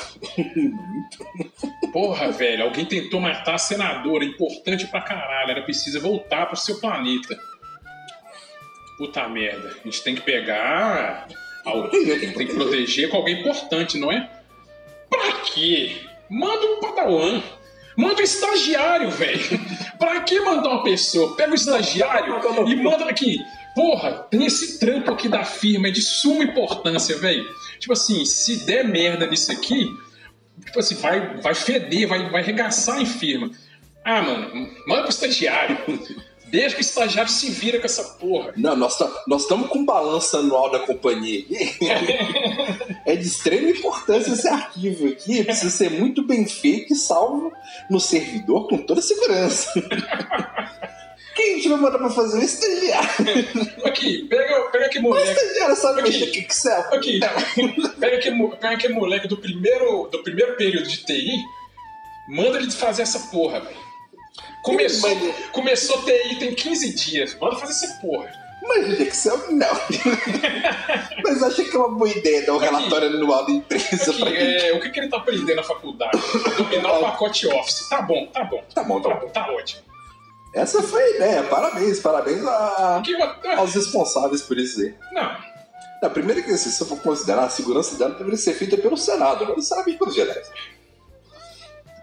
Porra, 1.92 2.30
velho. 2.32 2.64
Alguém 2.64 2.84
tentou 2.84 3.20
matar 3.20 3.54
a 3.54 3.58
senadora. 3.58 4.24
Importante 4.24 4.86
pra 4.86 5.00
caralho. 5.00 5.52
Ela 5.52 5.62
precisa 5.62 5.98
voltar 6.00 6.46
pro 6.46 6.56
seu 6.56 6.78
planeta. 6.80 7.38
Puta 8.98 9.28
merda. 9.28 9.74
A 9.80 9.84
gente 9.84 10.02
tem 10.02 10.14
que 10.14 10.20
pegar. 10.22 11.28
Alguém 11.68 12.18
Tem 12.18 12.46
que 12.46 12.54
proteger 12.54 13.08
com 13.10 13.18
alguém 13.18 13.40
importante, 13.40 13.98
não 13.98 14.10
é? 14.10 14.28
Pra 15.08 15.32
quê? 15.32 15.96
Manda 16.30 16.66
um 16.66 16.80
padawan. 16.80 17.42
Manda 17.96 18.20
um 18.20 18.24
estagiário, 18.24 19.10
velho. 19.10 19.40
Pra 19.98 20.20
que 20.20 20.38
mandar 20.40 20.68
uma 20.68 20.82
pessoa? 20.84 21.34
Pega 21.34 21.52
o 21.52 21.54
estagiário 21.54 22.40
e 22.68 22.76
manda 22.76 23.04
aqui. 23.06 23.38
Porra, 23.74 24.26
tem 24.30 24.44
esse 24.44 24.78
trampo 24.78 25.10
aqui 25.10 25.28
da 25.28 25.44
firma, 25.44 25.88
é 25.88 25.90
de 25.90 26.02
suma 26.02 26.44
importância, 26.44 27.16
velho. 27.16 27.44
Tipo 27.78 27.92
assim, 27.92 28.24
se 28.24 28.64
der 28.66 28.84
merda 28.84 29.26
nisso 29.26 29.50
aqui, 29.52 29.86
tipo 30.64 30.78
assim, 30.78 30.94
vai, 30.96 31.36
vai 31.38 31.54
feder, 31.54 32.08
vai, 32.08 32.30
vai 32.30 32.42
regaçar 32.42 33.00
em 33.00 33.06
firma. 33.06 33.50
Ah, 34.04 34.22
mano, 34.22 34.70
manda 34.86 35.02
pro 35.02 35.10
estagiário. 35.10 35.78
Deixa 36.50 36.74
que 36.74 36.80
o 36.80 36.82
estagiário 36.82 37.30
se 37.30 37.50
vira 37.50 37.78
com 37.78 37.86
essa 37.86 38.02
porra. 38.04 38.52
Não, 38.56 38.74
nós 38.76 38.96
tá- 38.98 39.10
nós 39.26 39.42
estamos 39.42 39.68
com 39.68 39.84
balança 39.84 40.38
anual 40.38 40.70
da 40.70 40.80
companhia 40.80 41.40
aqui. 41.40 41.78
É 43.06 43.16
de 43.16 43.26
extrema 43.26 43.70
importância 43.70 44.32
esse 44.32 44.46
arquivo 44.46 45.08
aqui. 45.08 45.42
Precisa 45.42 45.70
ser 45.70 45.90
muito 45.90 46.22
bem 46.26 46.46
feito 46.46 46.92
e 46.92 46.96
salvo 46.96 47.50
no 47.88 47.98
servidor 47.98 48.68
com 48.68 48.76
toda 48.78 49.00
segurança. 49.00 49.72
Quem 51.34 51.52
a 51.52 51.56
gente 51.56 51.68
vai 51.70 51.78
mandar 51.78 51.98
pra 51.98 52.10
fazer 52.10 52.38
o 52.38 52.42
estagiário? 52.42 53.08
Aqui, 53.84 54.24
pega, 54.28 54.60
pega 54.70 54.98
O 54.98 55.02
moleque. 55.02 55.30
estagiário 55.30 55.76
sabe 55.76 56.00
Aqui. 56.00 56.10
mexer 56.10 56.26
com 56.32 56.38
Excel. 56.52 56.80
Aqui, 56.92 57.20
pega 57.98 58.16
aquele, 58.16 58.36
mo- 58.36 58.56
pega 58.56 58.88
moleque 58.90 59.28
do 59.28 59.36
primeiro, 59.38 60.08
do 60.12 60.22
primeiro 60.22 60.56
período 60.56 60.86
de 60.88 60.98
TI, 61.04 61.30
manda 62.28 62.58
ele 62.58 62.70
fazer 62.70 63.02
essa 63.02 63.20
porra, 63.30 63.60
velho. 63.60 63.87
Começou, 64.72 65.34
começou 65.52 66.02
TI 66.04 66.36
tem 66.38 66.54
15 66.54 66.94
dias, 66.94 67.34
manda 67.40 67.56
fazer 67.56 67.72
essa 67.72 67.94
porra. 68.00 68.30
Mas 68.62 68.96
de 68.96 69.02
Excel, 69.04 69.52
não. 69.52 69.68
Mas 71.24 71.42
acho 71.42 71.64
que 71.64 71.74
é 71.76 71.78
uma 71.78 71.90
boa 71.90 72.10
ideia 72.10 72.44
dar 72.44 72.52
um 72.54 72.56
Aqui. 72.56 72.64
relatório 72.66 73.08
anual 73.08 73.46
da 73.46 73.52
empresa 73.52 74.10
Aqui, 74.10 74.20
pra 74.20 74.30
é, 74.30 74.72
o 74.72 74.80
que, 74.80 74.90
que 74.90 75.00
ele 75.00 75.08
tá 75.08 75.16
aprendendo 75.18 75.56
na 75.56 75.62
faculdade? 75.62 76.18
Dominar 76.56 76.92
o 76.98 77.00
pacote 77.00 77.46
Office. 77.46 77.88
Tá 77.88 78.02
bom, 78.02 78.26
tá 78.26 78.44
bom. 78.44 78.62
Tá 78.74 78.82
bom, 78.82 79.00
tá 79.00 79.08
Tá 79.08 79.14
bom. 79.14 79.20
bom, 79.26 79.32
tá 79.32 79.50
ótimo. 79.52 79.82
Essa 80.54 80.82
foi 80.82 81.02
a 81.02 81.10
ideia. 81.10 81.42
Parabéns, 81.44 82.00
parabéns 82.00 82.44
a- 82.44 83.00
ó, 83.56 83.60
aos 83.60 83.74
responsáveis 83.74 84.42
por 84.42 84.58
isso 84.58 84.80
aí. 84.80 84.94
não, 85.12 85.36
Não, 86.02 86.10
primeiro 86.10 86.42
que 86.42 86.50
assim, 86.50 86.70
se 86.70 86.80
eu 86.82 86.86
for 86.86 86.98
considerar 87.00 87.44
a 87.44 87.50
segurança 87.50 87.96
dela 87.96 88.14
deveria 88.14 88.36
ser 88.38 88.54
feita 88.54 88.76
pelo 88.76 88.96
Senado, 88.96 89.44
não 89.46 89.56
necessariamente 89.56 89.98
pelos 89.98 90.14
Jedi. 90.14 90.40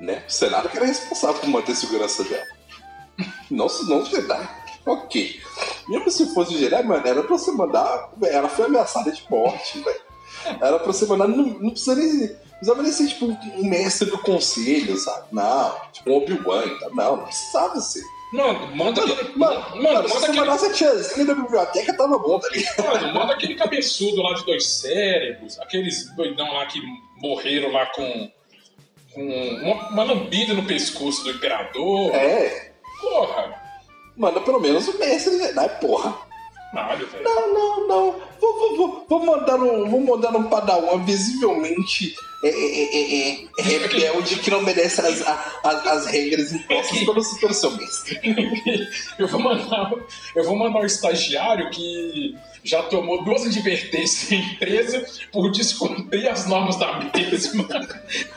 Né? 0.02 0.24
O 0.28 0.32
Senado 0.32 0.68
que 0.70 0.78
era 0.78 0.86
responsável 0.86 1.40
por 1.40 1.50
manter 1.50 1.72
a 1.72 1.76
segurança 1.76 2.24
dela. 2.24 2.46
Não, 3.50 3.68
não 3.88 4.00
os 4.00 4.10
Jedi. 4.10 4.50
Ok. 4.86 5.40
Mesmo 5.88 6.12
se 6.12 6.34
fosse 6.34 6.58
Jedi, 6.58 6.84
mano, 6.84 7.06
era 7.08 7.22
pra 7.24 7.38
você 7.38 7.52
mandar. 7.52 8.10
Ela 8.24 8.50
foi 8.50 8.66
ameaçada 8.66 9.12
de 9.12 9.24
morte, 9.30 9.80
velho. 9.80 10.02
Era 10.62 10.78
pra 10.80 10.88
você 10.88 11.06
mandar. 11.06 11.28
Não, 11.28 11.46
não 11.46 11.70
precisa 11.72 11.96
nem. 11.96 12.28
Precisava 12.56 12.82
nem 12.84 12.92
ser 12.92 13.08
tipo 13.08 13.26
um 13.26 13.70
mestre 13.70 14.10
do 14.10 14.18
conselho, 14.20 14.96
sabe? 14.98 15.28
Não, 15.32 15.76
tipo 15.92 16.10
um 16.10 16.18
Obi-Wan, 16.18 16.78
tá? 16.80 16.90
não, 16.94 17.18
não 17.18 17.24
precisava 17.26 17.80
ser. 17.82 18.02
mano, 18.32 18.76
manda 18.76 19.02
aquele. 19.04 19.38
Mano, 19.38 19.60
Mano, 19.60 19.84
mano, 19.84 19.94
manda 19.96 20.10
se 20.10 20.18
aquele. 20.18 20.40
mandasse 20.40 20.66
a 20.68 20.74
tiazinha 20.74 21.26
da 21.26 21.36
biblioteca, 21.36 21.94
tava 21.98 22.18
bom, 22.18 22.40
tá 22.40 22.48
ligado? 22.50 22.84
Mano, 22.86 23.14
manda 23.14 23.34
aquele 23.34 23.56
cabeçudo 23.56 24.22
lá 24.22 24.34
de 24.34 24.46
dois 24.46 24.66
cérebros, 24.68 25.60
aqueles 25.60 26.16
doidão 26.16 26.52
lá 26.54 26.66
que 26.66 26.80
morreram 27.18 27.72
lá 27.74 27.88
com, 27.88 28.32
com 29.14 29.22
uma, 29.62 29.90
uma 29.90 30.04
lambida 30.04 30.54
no 30.54 30.64
pescoço 30.64 31.24
do 31.26 31.32
imperador. 31.32 32.12
É. 32.16 32.72
Porra! 33.02 33.62
Manda 34.16 34.40
pelo 34.42 34.60
menos 34.60 34.88
o 34.88 34.98
mestre 34.98 35.38
Jedi, 35.38 35.70
porra. 35.80 36.16
Caralho, 36.72 37.08
velho. 37.08 37.24
Não, 37.24 37.54
não, 37.54 37.88
não. 37.88 38.16
Vou, 38.40 38.60
vou, 38.60 38.76
vou, 38.76 39.06
vou 39.08 39.26
mandar 39.26 39.56
um, 39.56 39.90
vou 39.90 40.02
mandar 40.02 40.36
um 40.36 40.44
padawan 40.44 41.04
visivelmente 41.06 42.16
é, 42.44 42.50
é, 42.50 42.52
é, 42.52 43.32
é, 43.32 43.48
é 43.58 43.62
rebelde 43.62 44.36
que 44.36 44.52
não 44.52 44.62
merece 44.62 45.02
as, 45.02 45.22
as, 45.64 45.88
as 45.88 46.06
regras 46.06 46.52
impostas 46.52 47.00
pelo, 47.00 47.40
pelo 47.40 47.54
seu 47.54 47.72
mestre. 47.72 48.20
Eu 49.18 49.28
vou 49.28 49.40
mandar, 49.40 49.92
eu 50.36 50.44
vou 50.44 50.56
mandar 50.56 50.80
um 50.82 50.86
estagiário 50.86 51.70
que 51.70 52.36
já 52.64 52.84
tomou 52.84 53.24
duas 53.24 53.46
advertências 53.46 54.30
da 54.30 54.36
empresa 54.36 55.06
por 55.32 55.50
descumprir 55.52 56.30
as 56.30 56.46
normas 56.48 56.76
da 56.76 57.00
mesma. 57.16 57.68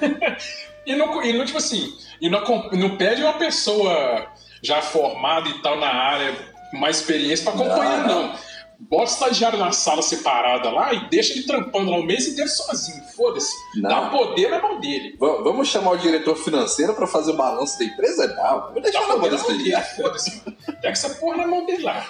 E 0.86 0.96
não, 0.96 1.22
e 1.22 1.34
não 1.34 1.44
tipo 1.44 1.58
assim, 1.58 1.94
e 2.18 2.30
não, 2.30 2.42
não 2.72 2.96
pede 2.96 3.22
uma 3.22 3.34
pessoa 3.34 4.26
já 4.62 4.80
formada 4.82 5.48
e 5.48 5.62
tal 5.62 5.78
na 5.78 5.88
área, 5.92 6.34
com 6.70 6.78
mais 6.78 6.96
experiência 7.00 7.44
pra 7.50 7.54
acompanhar, 7.54 8.06
Não, 8.06 8.22
não. 8.28 8.48
Bota 8.80 9.02
o 9.02 9.06
estagiário 9.06 9.58
na 9.58 9.72
sala 9.72 10.00
separada 10.02 10.70
lá 10.70 10.92
e 10.94 11.08
deixa 11.08 11.32
ele 11.32 11.42
trampando 11.42 11.90
lá 11.90 11.96
o 11.98 12.02
mês 12.04 12.28
inteiro 12.28 12.48
sozinho. 12.48 13.02
Foda-se. 13.16 13.50
Dá 13.82 14.02
poder 14.08 14.50
na 14.50 14.62
mão 14.62 14.78
dele. 14.78 15.16
Va- 15.18 15.42
Vamos 15.42 15.66
chamar 15.66 15.90
o 15.90 15.96
diretor 15.98 16.36
financeiro 16.36 16.94
pra 16.94 17.04
fazer 17.08 17.32
o 17.32 17.36
balanço 17.36 17.76
da 17.76 17.84
empresa? 17.84 18.28
Não, 18.36 18.72
vou 18.72 18.80
deixar 18.80 19.00
Dá 19.00 19.06
na 19.08 19.16
mão 19.16 19.28
dele. 19.28 19.76
Foda-se. 19.96 20.40
Pega 20.64 20.88
essa 20.90 21.10
porra 21.10 21.38
na 21.38 21.46
mão 21.48 21.66
dele 21.66 21.82
lá. 21.82 22.06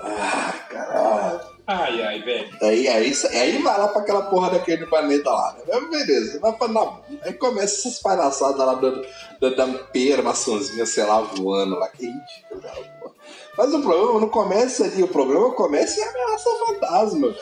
Ah, 0.00 0.54
caralho. 0.70 1.40
Ai, 1.72 2.02
ai, 2.02 2.20
velho. 2.22 2.50
Aí, 2.62 2.88
aí, 2.88 3.12
aí 3.32 3.62
vai 3.62 3.78
lá 3.78 3.86
pra 3.86 4.02
aquela 4.02 4.22
porra 4.22 4.50
daquele 4.50 4.86
planeta 4.86 5.30
lá, 5.30 5.56
né? 5.56 5.80
Beleza, 5.88 6.40
vai 6.40 6.52
pra 6.52 6.66
na... 6.66 6.98
Aí 7.22 7.32
começa 7.34 7.88
essas 7.88 8.00
palhaçadas 8.00 8.58
lá 8.58 8.74
dando, 8.74 9.06
dando, 9.38 9.78
pera, 9.92 10.20
maçãzinha, 10.20 10.84
sei 10.84 11.04
lá, 11.04 11.20
voando 11.20 11.78
lá. 11.78 11.86
Que 11.90 12.06
ridículo, 12.06 12.60
cara, 12.60 12.98
porra. 13.00 13.14
Mas 13.56 13.72
o 13.72 13.82
problema 13.82 14.20
não 14.20 14.28
começa 14.28 14.82
ali, 14.82 15.00
o 15.00 15.06
problema 15.06 15.52
começa 15.52 16.00
em 16.00 16.02
ameaça 16.02 16.50
fantasma. 16.66 17.36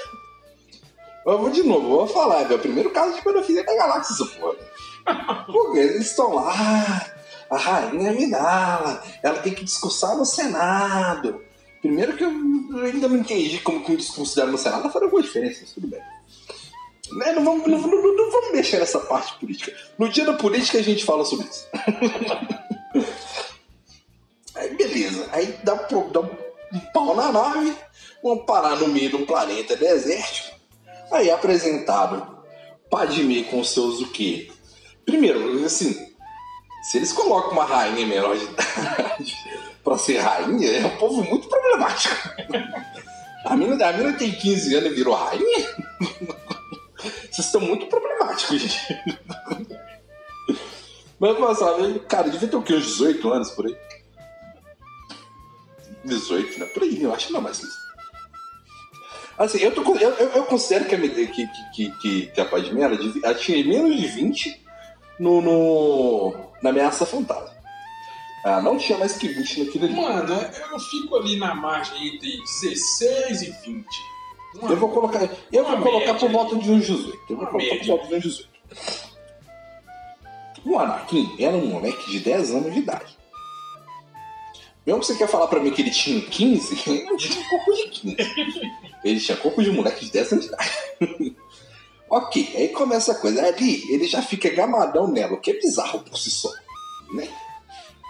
Eu 1.24 1.38
vou 1.38 1.48
de 1.48 1.62
novo, 1.62 1.88
vou 1.88 2.06
falar, 2.06 2.52
é 2.52 2.54
o 2.54 2.58
primeiro 2.58 2.90
caso 2.90 3.14
de 3.14 3.22
pedofilia 3.22 3.64
da 3.64 3.76
galáxia, 3.76 4.12
essa 4.12 4.38
porra. 4.38 5.44
Porque 5.46 5.78
eles 5.78 6.06
estão 6.06 6.34
lá, 6.34 7.06
a 7.48 7.56
rainha 7.56 8.12
Minala, 8.12 9.02
ela 9.22 9.38
tem 9.38 9.54
que 9.54 9.64
discursar 9.64 10.18
no 10.18 10.26
Senado. 10.26 11.47
Primeiro 11.88 12.18
que 12.18 12.22
eu 12.22 12.28
ainda 12.84 13.08
não 13.08 13.16
entendi 13.16 13.60
como 13.60 13.82
que 13.82 13.92
dela 14.36 14.50
no 14.52 14.58
Senado 14.58 14.90
alguma 15.06 15.22
diferença, 15.22 15.60
mas 15.62 15.72
tudo 15.72 15.86
bem. 15.86 16.02
Né, 17.12 17.32
Não 17.32 17.42
vamos, 17.42 17.66
não, 17.66 17.78
não- 17.78 18.14
não 18.14 18.30
vamos 18.30 18.52
mexer 18.52 18.78
nessa 18.78 19.00
parte 19.00 19.32
política. 19.38 19.74
No 19.98 20.06
dia 20.06 20.26
da 20.26 20.34
política 20.34 20.76
a 20.76 20.82
gente 20.82 21.02
fala 21.02 21.24
sobre 21.24 21.46
isso. 21.46 21.66
Aí 24.54 24.74
beleza, 24.76 25.28
aí 25.32 25.58
dá, 25.64 25.74
dá 25.76 26.20
um 26.20 26.80
pau 26.92 27.14
na 27.16 27.32
nave, 27.32 27.74
vamos 28.22 28.44
parar 28.44 28.76
no 28.76 28.88
meio 28.88 29.08
de 29.08 29.16
um 29.16 29.24
planeta 29.24 29.74
desértico. 29.76 30.58
Aí 31.10 31.30
é 31.30 31.32
apresentado 31.32 32.36
Padme 32.90 33.44
com 33.44 33.64
seus 33.64 34.00
o 34.02 34.08
quê? 34.10 34.50
Primeiro, 35.06 35.64
assim, 35.64 35.94
se 36.82 36.98
eles 36.98 37.12
colocam 37.14 37.52
uma 37.52 37.64
rainha 37.64 38.04
menor 38.06 38.36
de 38.36 38.44
idade 38.44 39.36
pra 39.88 39.96
ser 39.96 40.18
rainha, 40.18 40.70
é 40.70 40.86
um 40.86 40.96
povo 40.98 41.22
muito 41.24 41.48
problemático. 41.48 42.14
A 43.44 43.56
mina, 43.56 43.88
a 43.88 43.92
mina 43.92 44.12
tem 44.12 44.30
15 44.30 44.74
anos 44.74 44.92
e 44.92 44.94
virou 44.94 45.14
rainha? 45.14 45.66
Vocês 47.30 47.46
estão 47.46 47.60
muito 47.62 47.86
problemáticos, 47.86 48.60
gente. 48.60 48.98
Mas 51.18 51.38
passava, 51.38 51.98
cara, 52.00 52.28
devia 52.28 52.48
ter 52.48 52.56
o 52.56 52.62
quê? 52.62 52.74
Uns 52.74 52.84
18 52.84 53.32
anos 53.32 53.50
por 53.50 53.66
aí? 53.66 53.76
18, 56.04 56.60
né? 56.60 56.66
Por 56.66 56.82
aí, 56.82 57.02
eu 57.02 57.14
acho 57.14 57.32
não 57.32 57.42
que 57.42 57.50
isso. 57.52 57.88
Assim, 59.38 59.58
eu, 59.58 59.72
tô, 59.72 59.82
eu, 59.96 60.10
eu, 60.10 60.44
considero 60.44 60.84
que 60.84 60.94
a, 60.94 60.98
que, 60.98 61.26
que, 61.26 61.90
que, 62.00 62.26
que, 62.26 62.40
a 62.40 62.44
Padmé, 62.44 62.82
ela, 62.82 62.98
ela 63.22 63.34
tinha 63.34 63.64
menos 63.64 63.96
de 63.96 64.06
20 64.06 64.60
no, 65.18 65.40
no, 65.40 66.34
na 66.60 66.70
Ameaça 66.70 67.06
Fantasma. 67.06 67.57
Ela 68.48 68.62
não 68.62 68.76
tinha 68.78 68.98
mais 68.98 69.16
que 69.16 69.28
20 69.28 69.64
naquilo 69.64 69.84
ali. 69.84 69.94
Mano, 69.94 70.34
eu 70.72 70.78
fico 70.80 71.16
ali 71.16 71.36
na 71.36 71.54
margem 71.54 72.08
entre 72.14 72.38
16 72.62 73.42
e 73.42 73.50
20. 73.64 73.86
Uma- 74.54 74.70
Eu 74.70 74.76
vou 74.76 74.88
colocar, 74.90 75.28
eu 75.52 75.64
vou 75.64 75.78
colocar 75.82 76.14
por 76.14 76.30
volta 76.30 76.56
de 76.56 76.70
uns 76.70 76.86
18. 76.86 77.18
Eu 77.30 77.36
vou 77.36 77.46
colocar 77.46 77.50
por 77.50 77.58
média. 77.76 77.86
volta 77.86 78.06
de 78.08 78.14
uns 78.16 78.22
18. 78.22 78.48
O 80.64 80.78
Anakin 80.78 81.36
era 81.38 81.56
um 81.56 81.66
moleque 81.66 82.10
de 82.10 82.20
10 82.20 82.50
anos 82.50 82.72
de 82.72 82.80
idade. 82.80 83.16
Mesmo 84.86 85.00
que 85.00 85.06
você 85.06 85.16
quer 85.16 85.28
falar 85.28 85.46
pra 85.48 85.60
mim 85.60 85.70
que 85.70 85.82
ele 85.82 85.90
tinha 85.90 86.20
15, 86.20 86.82
ele 86.90 87.04
não 87.04 87.16
tinha 87.16 87.44
corpo 87.48 87.72
de 87.74 87.88
15. 87.88 88.16
Ele 89.04 89.20
tinha 89.20 89.36
corpo 89.36 89.62
de 89.62 89.70
moleque 89.70 90.06
de 90.06 90.10
10 90.12 90.32
anos 90.32 90.44
de 90.46 90.50
idade. 90.52 91.36
ok, 92.10 92.52
aí 92.56 92.68
começa 92.68 93.12
a 93.12 93.14
coisa. 93.14 93.44
Ali, 93.46 93.82
ele 93.92 94.06
já 94.08 94.22
fica 94.22 94.48
gamadão 94.50 95.06
nela, 95.08 95.34
o 95.34 95.40
que 95.40 95.50
é 95.50 95.60
bizarro 95.60 96.00
por 96.00 96.16
si 96.18 96.30
só. 96.30 96.50
Né? 97.12 97.28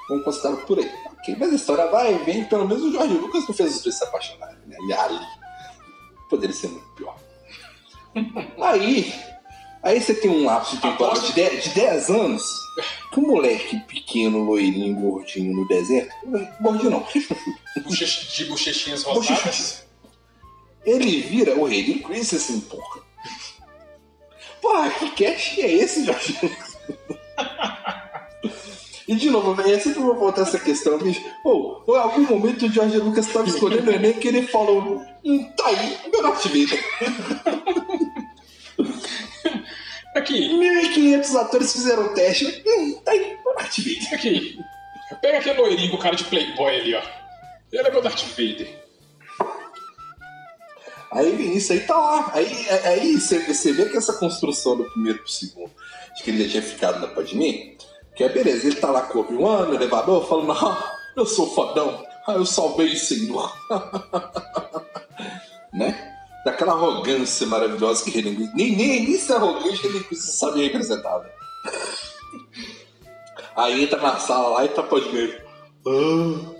Vamos 0.08 0.24
considerar 0.24 0.56
por 0.66 0.78
aí. 0.78 0.90
Ok, 1.18 1.36
mas 1.38 1.52
a 1.52 1.56
história 1.56 1.86
vai 1.88 2.14
e 2.14 2.18
vem. 2.24 2.44
Pelo 2.44 2.66
menos 2.66 2.82
o 2.84 2.92
Jorge 2.92 3.14
Lucas 3.14 3.46
não 3.46 3.54
fez 3.54 3.76
os 3.76 3.82
dois 3.82 3.94
se 3.96 4.04
apaixonarem. 4.04 4.56
Né? 4.66 4.76
E 4.88 4.92
ali 4.92 5.20
poderia 6.30 6.54
ser 6.54 6.68
muito 6.68 6.86
pior. 6.94 7.16
Aí, 8.60 9.12
aí 9.82 10.00
você 10.00 10.12
tem 10.14 10.30
um 10.30 10.44
lapso 10.44 10.74
de 10.76 10.82
temporada 10.82 11.20
de 11.20 11.32
10, 11.32 11.64
de 11.64 11.70
10 11.70 12.10
anos 12.10 12.42
que 13.12 13.20
um 13.20 13.28
moleque 13.28 13.78
pequeno, 13.80 14.42
loirinho, 14.44 14.96
gordinho 15.00 15.54
no 15.54 15.68
deserto, 15.68 16.12
gordinho 16.60 16.90
não, 16.90 17.06
bochecha- 17.84 18.26
de 18.36 18.44
bochechinhas 18.46 19.04
rosadas. 19.04 19.84
ele 20.84 21.20
vira 21.22 21.54
o 21.54 21.64
rei 21.64 21.84
de 21.84 22.00
Chris 22.00 22.34
assim, 22.34 22.60
porra. 22.60 23.02
Porra, 24.60 24.90
que 24.90 25.10
cast 25.12 25.60
é 25.62 25.72
esse, 25.72 26.04
Jorge? 26.04 26.36
E 29.08 29.14
de 29.14 29.30
novo, 29.30 29.58
eu 29.62 29.80
sempre 29.80 30.00
vou 30.00 30.14
voltar 30.14 30.42
essa 30.42 30.58
questão, 30.58 30.98
bicho. 30.98 31.24
Ou, 31.42 31.82
em 31.88 31.96
algum 31.96 32.20
momento 32.20 32.66
o 32.66 32.70
Jorge 32.70 32.98
Lucas 32.98 33.26
estava 33.26 33.48
escolhendo 33.48 33.90
o 33.90 33.94
Enem 33.94 34.12
que 34.12 34.28
ele 34.28 34.42
falou: 34.42 35.02
hum, 35.24 35.44
tá 35.56 35.66
aí, 35.66 35.98
meu 36.12 36.22
Darth 36.22 36.44
Vader. 36.44 36.84
Aqui, 40.14 40.50
1.500 40.50 41.36
atores 41.40 41.72
fizeram 41.72 42.04
o 42.04 42.08
teste. 42.10 42.62
Hum, 42.66 43.00
tá 43.02 43.12
aí, 43.12 43.38
meu 43.42 43.54
Darth 43.54 43.78
Vader. 43.78 44.12
aqui. 44.14 44.58
Pega 45.22 45.38
aquele 45.38 45.58
loirinho 45.58 45.90
com 45.90 45.96
cara 45.96 46.14
de 46.14 46.24
playboy 46.24 46.76
ali, 46.78 46.94
ó. 46.94 47.02
Ele 47.72 47.88
é 47.88 47.90
meu 47.90 48.02
Darth 48.02 48.24
Vader. 48.36 48.68
Aí 51.10 51.56
isso 51.56 51.72
aí 51.72 51.80
tá 51.80 51.96
lá. 51.96 52.30
Aí, 52.34 52.66
aí 52.84 53.18
você, 53.18 53.38
você 53.38 53.72
vê 53.72 53.86
que 53.88 53.96
essa 53.96 54.12
construção 54.12 54.76
do 54.76 54.84
primeiro 54.90 55.20
pro 55.20 55.30
segundo, 55.30 55.70
de 56.14 56.22
que 56.22 56.30
ele 56.30 56.44
já 56.44 56.50
tinha 56.50 56.62
ficado 56.62 57.00
na 57.00 57.08
Padmé, 57.08 57.78
que 58.18 58.24
é 58.24 58.28
beleza, 58.28 58.66
ele 58.66 58.74
tá 58.74 58.90
lá 58.90 59.02
com 59.02 59.18
o 59.18 59.22
Obi-Wan 59.22 59.66
no 59.66 59.74
elevador, 59.76 60.26
falando, 60.26 60.50
ah, 60.50 60.96
eu 61.14 61.24
sou 61.24 61.54
fodão, 61.54 62.04
ah, 62.26 62.32
eu 62.32 62.44
salvei 62.44 62.92
o 62.92 62.98
senhor. 62.98 63.56
né? 65.72 66.16
Daquela 66.44 66.72
arrogância 66.72 67.46
maravilhosa 67.46 68.02
que 68.02 68.10
Relinguiça. 68.10 68.52
Nem, 68.56 68.74
nem, 68.74 69.04
nem 69.04 69.14
essa 69.14 69.36
arrogante 69.36 69.80
que 69.80 69.86
Relinguiça 69.86 70.32
sabe 70.32 70.64
representar. 70.64 71.20
né? 71.20 71.30
Aí 73.54 73.84
entra 73.84 74.00
na 74.00 74.16
sala 74.16 74.48
lá 74.48 74.64
e 74.64 74.68
tá 74.68 74.82
Padmé. 74.82 75.40
Ah, 75.86 76.54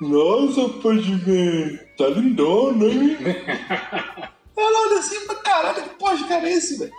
nossa, 0.00 0.68
Padmé, 0.80 1.76
tá 1.98 2.06
lindona, 2.06 2.84
hein? 2.84 3.18
Ela 4.56 4.86
olha 4.86 4.98
assim 5.00 5.26
pra 5.26 5.34
caralho, 5.34 5.82
que 5.82 5.88
porra 5.96 6.16
de 6.16 6.24
cara 6.28 6.48
é 6.48 6.52
esse, 6.52 6.78
velho? 6.78 6.92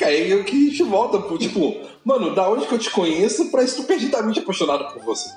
Que 0.00 0.04
aí 0.04 0.30
eu 0.30 0.42
que 0.42 0.56
a 0.56 0.70
gente 0.70 0.82
volta 0.82 1.20
tipo, 1.36 1.76
mano, 2.02 2.34
da 2.34 2.48
onde 2.48 2.66
que 2.66 2.72
eu 2.72 2.78
te 2.78 2.88
conheço 2.88 3.50
pra 3.50 3.62
estar 3.62 3.82
perdidamente 3.82 4.40
apaixonado 4.40 4.94
por 4.94 5.02
você? 5.02 5.28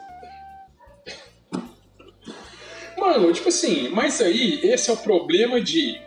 Mano, 2.97 3.34
tipo 3.34 3.49
assim, 3.49 3.89
mas 3.89 4.21
aí, 4.21 4.62
esse 4.63 4.89
é 4.89 4.93
o 4.93 4.97
problema 4.97 5.60
de. 5.60 6.02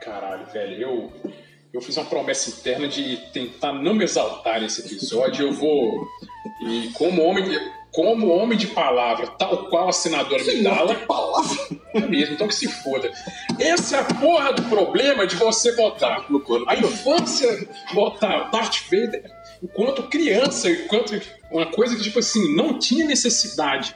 Caralho, 0.00 0.46
velho, 0.46 0.80
eu. 0.80 1.12
Eu 1.74 1.82
fiz 1.82 1.94
uma 1.98 2.06
promessa 2.06 2.48
interna 2.48 2.88
de 2.88 3.18
tentar 3.34 3.74
não 3.74 3.92
me 3.92 4.04
exaltar 4.04 4.62
nesse 4.62 4.80
episódio. 4.80 5.48
Eu 5.48 5.52
vou. 5.52 6.08
E 6.62 6.88
como 6.94 7.22
homem 7.22 7.44
como 7.94 8.26
homem 8.26 8.58
de 8.58 8.66
palavra, 8.66 9.28
tal 9.28 9.68
qual 9.68 9.88
a 9.88 9.92
senadora 9.92 10.42
Midala, 10.42 10.96
Que 10.96 11.06
palavra 11.06 11.56
é 11.94 12.00
mesmo, 12.00 12.34
então 12.34 12.48
que 12.48 12.54
se 12.54 12.66
foda. 12.66 13.08
Esse 13.58 13.94
é 13.94 14.00
a 14.00 14.04
porra 14.04 14.52
do 14.52 14.64
problema 14.64 15.24
de 15.26 15.36
você 15.36 15.72
corpo. 16.40 16.68
a 16.68 16.74
infância 16.74 17.68
botar 17.92 18.50
Darth 18.50 18.82
Vader 18.90 19.24
enquanto 19.62 20.02
criança, 20.08 20.68
enquanto 20.68 21.20
uma 21.50 21.66
coisa 21.66 21.94
que, 21.94 22.02
tipo 22.02 22.18
assim, 22.18 22.54
não 22.56 22.80
tinha 22.80 23.06
necessidade. 23.06 23.94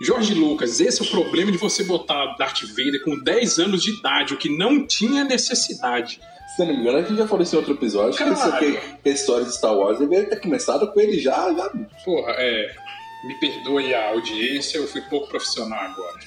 Jorge 0.00 0.34
Lucas, 0.34 0.78
esse 0.78 1.02
é 1.02 1.04
o 1.04 1.08
problema 1.08 1.50
de 1.50 1.56
você 1.56 1.82
botar 1.82 2.36
Darth 2.36 2.62
Vader 2.64 3.02
com 3.02 3.18
10 3.18 3.58
anos 3.58 3.82
de 3.82 3.98
idade, 3.98 4.34
o 4.34 4.36
que 4.36 4.54
não 4.54 4.86
tinha 4.86 5.24
necessidade. 5.24 6.20
Se 6.54 6.58
não 6.60 6.68
me 6.68 6.80
engano, 6.80 6.98
a 6.98 7.02
gente 7.02 7.16
já 7.16 7.26
falou 7.26 7.42
isso 7.42 7.54
em 7.54 7.58
outro 7.58 7.72
episódio, 7.72 8.16
que, 8.16 8.22
isso 8.24 8.42
Caralho. 8.42 8.78
aqui, 8.78 8.80
que 9.02 9.08
a 9.08 9.12
história 9.12 9.44
de 9.46 9.54
Star 9.54 9.74
Wars 9.74 9.98
deveria 9.98 10.28
ter 10.28 10.40
começado 10.40 10.92
com 10.92 11.00
ele 11.00 11.18
já, 11.18 11.52
já 11.52 11.70
Porra, 12.04 12.32
é. 12.32 12.87
Me 13.24 13.34
perdoe 13.34 13.94
a 13.94 14.10
audiência, 14.10 14.78
eu 14.78 14.86
fui 14.86 15.00
pouco 15.02 15.28
profissional 15.28 15.80
agora. 15.80 16.18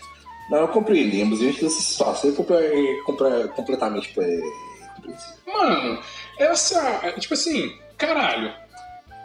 Não, 0.49 0.57
eu 0.59 0.67
compreendemos, 0.67 1.39
a 1.39 1.43
gente 1.45 1.63
nessa 1.63 1.79
situação 1.81 2.29
é 2.29 2.33
compre- 2.33 3.01
compre- 3.05 3.47
completamente 3.55 4.09
compreensível. 4.09 5.37
Mano, 5.47 6.01
essa. 6.37 7.13
Tipo 7.19 7.33
assim, 7.33 7.77
caralho. 7.97 8.53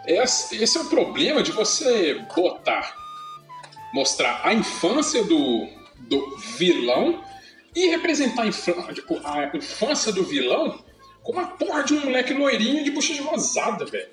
Esse, 0.05 0.63
é 0.77 0.81
o 0.81 0.85
problema 0.85 1.43
de 1.43 1.51
você 1.51 2.13
botar. 2.33 2.95
Mostrar 3.93 4.41
a 4.43 4.53
infância 4.53 5.23
do, 5.25 5.67
do 5.99 6.37
vilão 6.57 7.21
e 7.75 7.87
representar 7.87 8.43
a, 8.43 8.47
infan- 8.47 8.93
tipo, 8.93 9.19
a 9.25 9.51
infância 9.53 10.11
do 10.13 10.23
vilão 10.23 10.81
com 11.23 11.37
a 11.39 11.47
porra 11.47 11.83
de 11.83 11.93
um 11.93 12.05
moleque 12.05 12.33
loirinho 12.33 12.83
de 12.85 12.91
bochecha 12.91 13.21
rosada, 13.23 13.85
velho. 13.85 14.07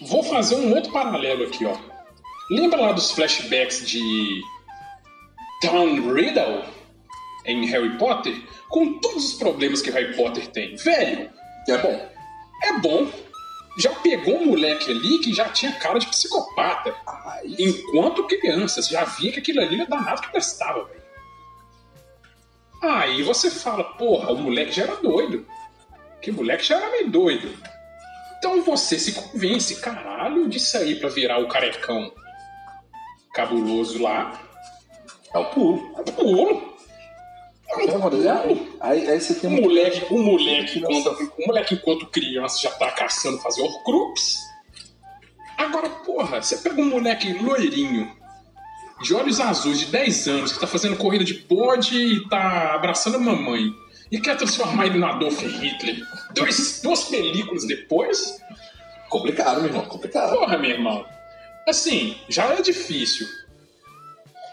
Vou 0.00 0.22
fazer 0.24 0.56
um 0.56 0.74
outro 0.74 0.92
paralelo 0.92 1.44
aqui, 1.44 1.64
ó. 1.64 1.76
Lembra 2.50 2.80
lá 2.80 2.92
dos 2.92 3.10
flashbacks 3.10 3.86
de 3.86 4.40
Tom 5.60 6.12
Riddle 6.12 6.64
em 7.44 7.66
Harry 7.66 7.96
Potter? 7.98 8.34
Com 8.68 8.98
todos 9.00 9.32
os 9.32 9.34
problemas 9.34 9.80
que 9.82 9.90
Harry 9.90 10.14
Potter 10.16 10.46
tem. 10.48 10.76
Velho, 10.76 11.30
É 11.68 11.78
bom. 11.78 12.10
é 12.64 12.72
bom. 12.78 13.10
Já 13.78 13.90
pegou 13.96 14.38
um 14.38 14.46
moleque 14.46 14.90
ali 14.90 15.18
que 15.18 15.34
já 15.34 15.48
tinha 15.50 15.72
cara 15.72 15.98
de 15.98 16.06
psicopata. 16.06 16.94
Aí, 17.26 17.56
Enquanto 17.58 18.26
criança, 18.26 18.80
você 18.80 18.94
já 18.94 19.04
via 19.04 19.30
que 19.32 19.40
aquilo 19.40 19.60
ali 19.60 19.80
é 19.80 19.86
danado 19.86 20.22
que 20.22 20.30
prestava, 20.32 20.84
velho. 20.84 21.02
Aí 22.82 23.22
você 23.22 23.50
fala, 23.50 23.84
porra, 23.84 24.32
o 24.32 24.36
moleque 24.38 24.72
já 24.72 24.84
era 24.84 24.96
doido. 24.96 25.46
Que 26.22 26.30
moleque 26.32 26.64
já 26.64 26.76
era 26.76 26.90
meio 26.90 27.10
doido. 27.10 27.52
Então 28.38 28.62
você 28.62 28.98
se 28.98 29.12
convence, 29.12 29.76
caralho, 29.80 30.48
disso 30.48 30.76
aí 30.78 30.94
pra 30.96 31.08
virar 31.08 31.38
o 31.38 31.48
carecão 31.48 32.12
cabuloso 33.36 34.02
lá. 34.02 34.40
É 35.34 35.38
o 35.38 35.44
pulo. 35.46 35.92
É 35.94 36.00
um 36.00 36.04
pulo. 36.04 36.76
É 37.68 37.96
um 37.96 38.00
pulo. 38.00 38.76
Aí, 38.80 39.10
aí 39.10 39.20
você 39.20 39.34
tem 39.34 39.50
O 39.50 39.52
um 39.52 39.62
moleque, 39.62 40.06
o 40.12 40.18
moleque, 40.18 40.80
quando, 40.80 41.30
o 41.38 41.46
moleque, 41.46 41.74
enquanto 41.74 42.06
criança, 42.06 42.58
já 42.60 42.70
tá 42.70 42.90
caçando 42.90 43.38
fazer 43.38 43.60
horcrux. 43.60 44.38
Agora, 45.58 45.90
porra, 45.90 46.40
você 46.40 46.56
pega 46.56 46.80
um 46.80 46.86
moleque 46.86 47.32
loirinho, 47.34 48.10
de 49.02 49.14
olhos 49.14 49.40
azuis, 49.40 49.80
de 49.80 49.86
10 49.86 50.28
anos, 50.28 50.52
que 50.52 50.60
tá 50.60 50.66
fazendo 50.66 50.96
corrida 50.96 51.24
de 51.24 51.34
pod 51.34 51.94
e 51.94 52.26
tá 52.28 52.74
abraçando 52.74 53.16
a 53.16 53.20
mamãe, 53.20 53.70
e 54.10 54.20
quer 54.20 54.36
transformar 54.36 54.86
ele 54.86 54.98
no 54.98 55.06
Adolf 55.06 55.42
Hitler 55.42 55.96
dois, 56.34 56.80
duas 56.82 57.04
películas 57.04 57.66
depois? 57.66 58.38
complicado, 59.08 59.60
meu 59.60 59.70
irmão, 59.70 59.84
complicado. 59.84 60.36
Porra, 60.36 60.58
meu 60.58 60.70
irmão. 60.70 61.15
Assim, 61.66 62.16
já 62.28 62.54
é 62.54 62.62
difícil. 62.62 63.26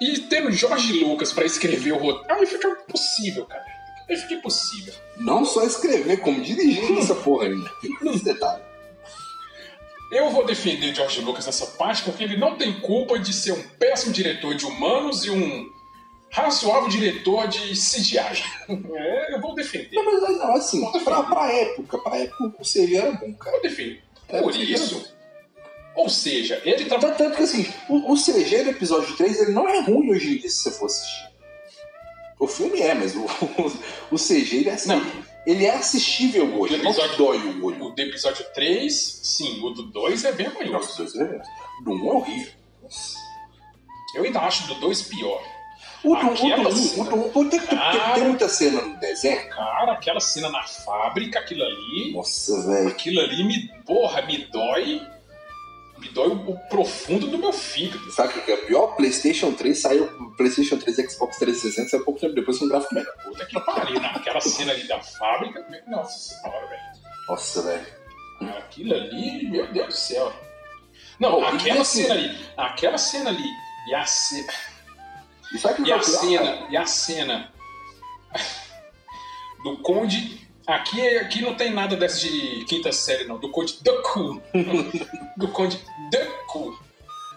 E 0.01 0.19
tendo 0.21 0.51
Jorge 0.51 0.93
Lucas 1.03 1.31
pra 1.31 1.45
escrever 1.45 1.93
o 1.93 1.97
roteiro, 1.97 2.41
aí 2.41 2.45
fica 2.45 2.67
impossível, 2.67 3.45
cara. 3.45 3.63
Aí 4.09 4.17
fica 4.17 4.33
impossível. 4.33 4.93
Não 5.17 5.45
só 5.45 5.63
escrever, 5.63 6.17
como 6.17 6.41
dirigir 6.41 6.97
essa 6.97 7.15
porra 7.15 7.45
ainda. 7.45 7.71
Esse 8.03 8.23
detalhe. 8.25 8.61
Eu 10.11 10.29
vou 10.29 10.45
defender 10.45 10.93
George 10.93 11.21
Lucas 11.21 11.45
nessa 11.45 11.65
parte 11.65 12.03
porque 12.03 12.23
ele 12.23 12.37
não 12.37 12.55
tem 12.55 12.79
culpa 12.81 13.17
de 13.17 13.33
ser 13.33 13.53
um 13.53 13.63
péssimo 13.79 14.13
diretor 14.13 14.53
de 14.53 14.65
humanos 14.65 15.25
e 15.25 15.31
um 15.31 15.67
razoável 16.29 16.89
diretor 16.89 17.47
de 17.47 17.73
CGI. 17.73 18.43
É, 18.95 19.35
eu 19.35 19.41
vou 19.41 19.55
defender. 19.55 19.89
Não, 19.93 20.05
mas 20.05 20.37
não, 20.37 20.53
assim, 20.55 21.03
pra, 21.03 21.23
pra 21.23 21.51
época, 21.51 21.97
pra 21.97 22.17
época 22.17 22.53
o 22.59 22.63
CG 22.63 22.95
era 22.95 23.11
bom, 23.11 23.33
cara. 23.33 23.51
Vou 23.51 23.61
defender. 23.61 24.03
É, 24.29 24.41
Por 24.41 24.51
porque 24.51 24.63
isso. 24.63 25.12
Ou 25.95 26.09
seja, 26.09 26.61
ele 26.65 26.85
trabalha. 26.85 27.13
Tanto, 27.15 27.37
que 27.37 27.43
assim, 27.43 27.71
o, 27.87 28.11
o 28.13 28.15
CG 28.15 28.63
do 28.63 28.69
episódio 28.71 29.15
3 29.15 29.41
ele 29.41 29.51
não 29.51 29.67
é 29.69 29.79
ruim 29.81 30.09
hoje 30.11 30.33
em 30.35 30.37
dia 30.39 30.49
se 30.49 30.63
você 30.63 30.71
for 30.71 30.85
assistir. 30.87 31.31
O 32.39 32.47
filme 32.47 32.81
é, 32.81 32.93
mas 32.93 33.15
o, 33.15 33.25
o, 34.11 34.15
CG 34.17 34.57
ele 34.57 34.69
é 34.69 34.73
assim. 34.73 34.89
Não. 34.89 35.01
Ele 35.45 35.65
é 35.65 35.71
assistível 35.75 36.45
hoje, 36.57 36.75
O 36.75 36.83
não 36.83 36.91
episódio- 36.91 37.17
dói 37.17 37.37
o 37.37 37.65
olho. 37.65 37.83
O 37.85 37.89
do 37.91 38.01
episódio 38.01 38.45
3, 38.53 38.93
sim. 39.23 39.61
O 39.61 39.69
do 39.71 39.83
2 39.83 40.23
é 40.25 40.31
Nossa, 40.31 40.43
vergonhoso. 40.43 40.97
dois 40.97 41.15
é 41.15 41.41
Do 41.83 41.91
1 41.91 42.07
é 42.07 42.13
horrível. 42.13 42.51
Nossa. 42.81 43.17
Eu 44.15 44.23
ainda 44.23 44.39
acho 44.41 44.67
do 44.67 44.75
2 44.75 45.01
pior. 45.03 45.43
O 46.03 46.15
do 46.15 46.25
1, 46.27 46.31
Aquela 46.33 46.59
o 46.59 46.63
do 46.63 46.69
1, 46.69 46.75
cena. 46.75 47.03
o 47.03 47.09
do 47.09 47.15
1, 47.15 47.29
pô, 47.29 47.45
tem, 47.45 47.59
tem, 47.59 47.77
Cara. 47.77 48.13
tem 48.15 48.23
muita 48.23 48.49
cena 48.49 48.81
no 48.81 48.99
deserto. 48.99 49.49
Cara, 49.55 49.93
aquela 49.93 50.19
cena 50.19 50.49
na 50.49 50.63
fábrica, 50.63 51.39
aquilo 51.39 51.63
ali. 51.63 52.13
Nossa, 52.13 52.61
velho. 52.67 52.87
Aquilo 52.89 53.19
ali 53.21 53.43
me. 53.43 53.67
Porra, 53.85 54.21
me 54.23 54.45
dói. 54.45 55.01
Me 56.03 56.09
dói 56.09 56.27
o, 56.27 56.49
o 56.51 56.57
profundo 56.67 57.27
do 57.27 57.37
meu 57.37 57.53
fígado. 57.53 58.11
Sabe 58.11 58.37
o 58.37 58.41
que 58.43 58.51
é 58.51 58.57
pior? 58.57 58.87
PlayStation 58.97 59.53
3 59.53 59.77
saiu. 59.79 60.05
PlayStation 60.35 60.77
3 60.77 60.97
e 60.99 61.09
Xbox 61.09 61.37
360 61.39 61.89
saiu 61.89 62.03
pouco 62.03 62.19
tempo 62.19 62.35
depois 62.35 62.59
com 62.59 62.65
um 62.65 62.69
gráfico 62.69 62.93
melhor. 62.93 63.13
Puta 63.23 63.45
que 63.45 63.59
pariu, 63.61 63.99
naquela 64.01 64.41
cena 64.41 64.73
ali 64.73 64.85
da 64.85 64.99
fábrica. 64.99 65.65
Nossa 65.87 66.35
senhora, 66.35 66.67
velho. 66.67 66.81
Nossa, 67.29 67.61
velho. 67.61 67.85
Aquilo 68.57 68.93
ali, 68.93 69.47
meu 69.49 69.71
Deus 69.71 69.87
do 69.87 69.93
céu. 69.93 70.33
Não, 71.19 71.45
aquela 71.45 71.81
assim- 71.81 72.03
cena 72.03 72.13
ali. 72.15 72.37
Aquela 72.57 72.97
cena 72.97 73.29
ali. 73.29 73.47
E 73.87 73.95
a, 73.95 74.05
ce... 74.05 74.45
E 75.53 75.57
sabe 75.57 75.81
o 75.81 75.83
que 75.85 75.89
e 75.89 75.93
a 75.93 76.01
cena. 76.01 76.67
E 76.69 76.77
a 76.77 76.85
cena. 76.85 77.53
Do 79.63 79.77
Conde. 79.77 80.42
Aqui, 80.65 81.01
aqui 81.17 81.41
não 81.41 81.55
tem 81.55 81.71
nada 81.71 81.95
dessa 81.95 82.19
de 82.19 82.63
quinta 82.65 82.91
série, 82.91 83.25
não. 83.25 83.37
Do 83.37 83.49
Conde 83.49 83.77
Dooku. 83.81 84.41
do 85.35 85.47
Conde 85.49 85.79
Dooku. 86.09 86.77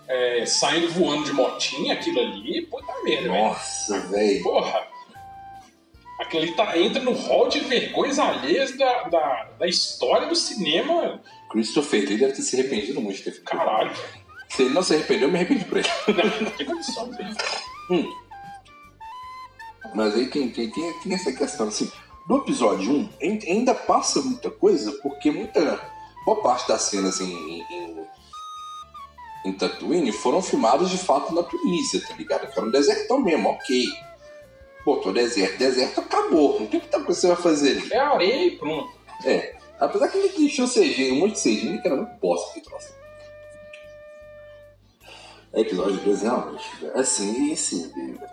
É, 0.08 0.46
saindo 0.46 0.88
voando 0.90 1.24
de 1.24 1.32
motinha, 1.32 1.94
aquilo 1.94 2.20
ali. 2.20 2.62
Puta 2.62 2.92
merda, 3.02 3.28
velho. 3.28 3.42
Nossa, 3.42 4.00
velho. 4.08 4.42
Porra! 4.42 4.86
Aquilo 6.20 6.44
ali 6.44 6.52
tá, 6.54 6.78
entra 6.78 7.02
no 7.02 7.12
hall 7.12 7.48
de 7.48 7.60
vergonhas 7.60 8.18
alheias 8.18 8.76
da, 8.76 9.02
da, 9.04 9.48
da 9.58 9.66
história 9.66 10.28
do 10.28 10.36
cinema. 10.36 11.20
Christopher 11.50 12.08
Lee 12.08 12.18
deve 12.18 12.32
ter 12.32 12.42
se 12.42 12.58
arrependido 12.58 13.00
muito 13.00 13.16
de 13.16 13.24
ter 13.24 13.32
feito. 13.32 13.44
Caralho. 13.44 13.92
Se 14.48 14.62
ele 14.62 14.72
não 14.72 14.82
se 14.82 14.94
arrependeu, 14.94 15.28
eu 15.28 15.32
me 15.32 15.38
arrependi 15.38 15.64
por 15.64 15.78
ele. 15.78 15.88
Não, 16.40 16.50
tem 16.52 16.66
condição, 16.66 17.10
velho. 17.10 17.36
Mas 19.94 20.14
aí 20.14 20.26
tem, 20.28 20.48
tem, 20.50 20.70
tem, 20.70 20.92
tem 21.00 21.14
essa 21.14 21.32
questão, 21.32 21.68
assim, 21.68 21.90
no 22.28 22.38
episódio 22.38 22.90
1 22.90 23.08
ain- 23.22 23.40
ainda 23.46 23.74
passa 23.74 24.20
muita 24.20 24.50
coisa, 24.50 24.92
porque 25.02 25.30
muita. 25.30 25.80
Boa 26.24 26.42
parte 26.42 26.66
das 26.66 26.82
cenas 26.82 27.20
em, 27.20 27.30
em, 27.32 27.60
em, 27.70 28.06
em 29.44 29.52
Tatooine 29.52 30.10
foram 30.10 30.42
filmadas 30.42 30.90
de 30.90 30.98
fato 30.98 31.32
na 31.32 31.42
Tunísia, 31.44 32.02
tá 32.06 32.14
ligado? 32.16 32.50
Que 32.50 32.58
era 32.58 32.66
um 32.66 32.70
desertão 32.72 33.20
mesmo, 33.20 33.48
ok. 33.50 33.84
Botou 34.84 35.12
deserto, 35.12 35.56
deserto 35.58 36.00
acabou. 36.00 36.58
Não 36.60 36.66
tem 36.66 36.80
muita 36.80 37.00
coisa 37.02 37.20
que 37.20 37.20
você 37.20 37.26
vai 37.28 37.36
fazer 37.36 37.78
ali. 37.78 37.92
É 37.92 37.98
areia 37.98 38.46
e 38.46 38.50
pronto. 38.58 38.90
É. 39.24 39.54
Apesar 39.78 40.08
que 40.08 40.18
ele 40.18 40.46
encheu 40.46 40.66
CG, 40.66 41.12
um 41.12 41.16
monte 41.20 41.34
de 41.34 41.40
CG, 41.42 41.78
que 41.78 41.86
era 41.86 41.96
muito 41.96 42.12
bosta 42.20 42.54
que 42.54 42.60
troço. 42.60 42.88
Episódio 45.56 45.98
2, 46.00 46.22
realmente. 46.22 46.76
velho. 46.80 46.98
Assim, 46.98 47.52
esse. 47.52 47.90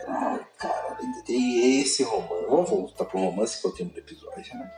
Ai, 0.08 0.46
cara, 0.58 0.98
e 1.30 1.82
esse 1.82 2.04
romance. 2.04 2.46
Vamos 2.50 2.70
voltar 2.70 3.06
pro 3.06 3.20
romance 3.20 3.62
que 3.62 3.68
eu 3.68 3.72
tenho 3.72 3.92
no 3.92 3.98
episódio, 3.98 4.58
né? 4.58 4.70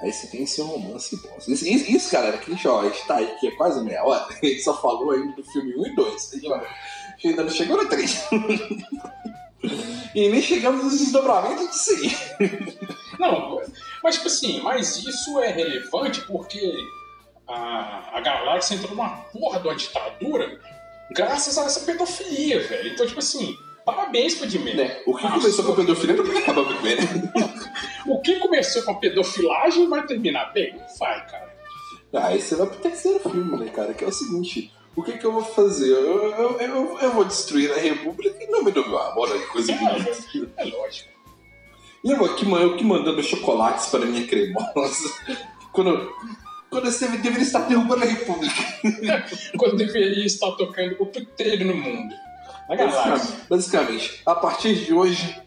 Aí 0.00 0.12
você 0.12 0.26
tem 0.26 0.42
esse 0.42 0.60
romance 0.60 1.16
bosta. 1.22 1.52
Isso, 1.52 1.64
isso, 1.64 2.12
galera, 2.12 2.36
que 2.36 2.50
ó, 2.66 2.80
a 2.80 2.88
gente 2.88 3.06
tá 3.06 3.16
aí 3.16 3.36
que 3.38 3.46
é 3.46 3.50
quase 3.52 3.80
meia 3.84 4.04
hora. 4.04 4.26
A 4.42 4.44
gente 4.44 4.60
só 4.60 4.76
falou 4.80 5.12
ainda 5.12 5.32
do 5.36 5.44
filme 5.44 5.74
1 5.76 5.86
e 5.86 5.94
2. 5.94 6.32
A 6.32 6.36
gente 6.36 7.28
ainda 7.28 7.44
não 7.44 7.50
chegou 7.50 7.76
no 7.76 7.88
3. 7.88 8.28
e 10.14 10.28
nem 10.28 10.42
chegamos 10.42 10.84
nos 10.84 10.98
desdobramentos 10.98 11.70
disso 11.70 11.90
aí. 11.92 12.88
Não, 13.20 13.62
mas 14.02 14.16
tipo 14.16 14.26
assim, 14.26 14.60
mas 14.60 14.96
isso 14.96 15.38
é 15.38 15.52
relevante 15.52 16.20
porque 16.22 16.74
a, 17.46 18.18
a 18.18 18.20
galáxia 18.20 18.74
entrou 18.74 18.90
numa 18.90 19.16
porra 19.32 19.60
de 19.60 19.68
uma 19.68 19.76
ditadura 19.76 20.60
graças 21.10 21.56
a 21.58 21.64
essa 21.64 21.80
pedofilia, 21.80 22.60
velho. 22.60 22.92
Então, 22.92 23.06
tipo 23.06 23.18
assim, 23.18 23.56
parabéns 23.84 24.34
pro 24.34 24.46
Edmund. 24.46 24.76
Né? 24.76 25.02
O 25.06 25.16
que 25.16 25.28
começou 25.28 25.64
com 25.64 25.72
a 25.72 25.76
pedofilia 25.76 26.16
não 26.16 26.24
pode 26.24 26.38
acabar 26.38 26.64
muito 26.64 26.82
bem, 26.82 26.96
né? 26.96 27.04
O 28.06 28.20
que 28.20 28.38
começou 28.38 28.82
com 28.82 28.92
a 28.92 28.94
pedofilagem 28.96 29.88
vai 29.88 30.06
terminar 30.06 30.52
bem? 30.52 30.74
Não 30.76 30.86
vai, 30.98 31.26
cara. 31.26 31.54
Ah, 32.12 32.28
aí 32.28 32.40
você 32.40 32.54
vai 32.54 32.66
pro 32.66 32.78
terceiro 32.78 33.18
filme, 33.18 33.56
né, 33.58 33.70
cara? 33.70 33.92
Que 33.92 34.04
é 34.04 34.06
o 34.06 34.12
seguinte: 34.12 34.72
o 34.94 35.02
que, 35.02 35.18
que 35.18 35.24
eu 35.24 35.32
vou 35.32 35.44
fazer? 35.44 35.90
Eu, 35.90 36.30
eu, 36.32 36.60
eu, 36.60 36.98
eu 37.00 37.12
vou 37.12 37.24
destruir 37.24 37.72
a 37.72 37.76
República 37.76 38.42
em 38.42 38.50
nome 38.50 38.70
do 38.70 38.86
meu 38.86 38.98
amor, 38.98 39.30
olha 39.30 39.40
que 39.40 39.46
coisa 39.46 39.72
bonita. 39.72 40.10
É, 40.58 40.62
é 40.62 40.64
lógico. 40.64 41.14
E 42.04 42.10
eu 42.10 42.24
aqui, 42.24 42.44
eu 42.44 42.76
que 42.76 42.84
mandando 42.84 43.22
chocolates 43.22 43.86
para 43.86 44.04
minha 44.04 44.26
cremosa. 44.26 45.08
Quando, 45.72 46.12
quando 46.74 46.90
você 46.90 47.06
deveria 47.06 47.42
estar 47.44 47.60
derrubando 47.60 48.02
a 48.02 48.06
República. 48.06 48.60
Quando 49.56 49.76
deveria 49.76 50.26
estar 50.26 50.50
tocando 50.52 50.96
o 50.98 51.06
puteiro 51.06 51.64
no 51.66 51.76
mundo. 51.76 52.12
Na 52.68 52.74
galáxia. 52.74 53.36
Basicamente, 53.48 53.48
basicamente, 53.48 54.22
a 54.26 54.34
partir 54.34 54.74
de 54.74 54.92
hoje. 54.92 55.40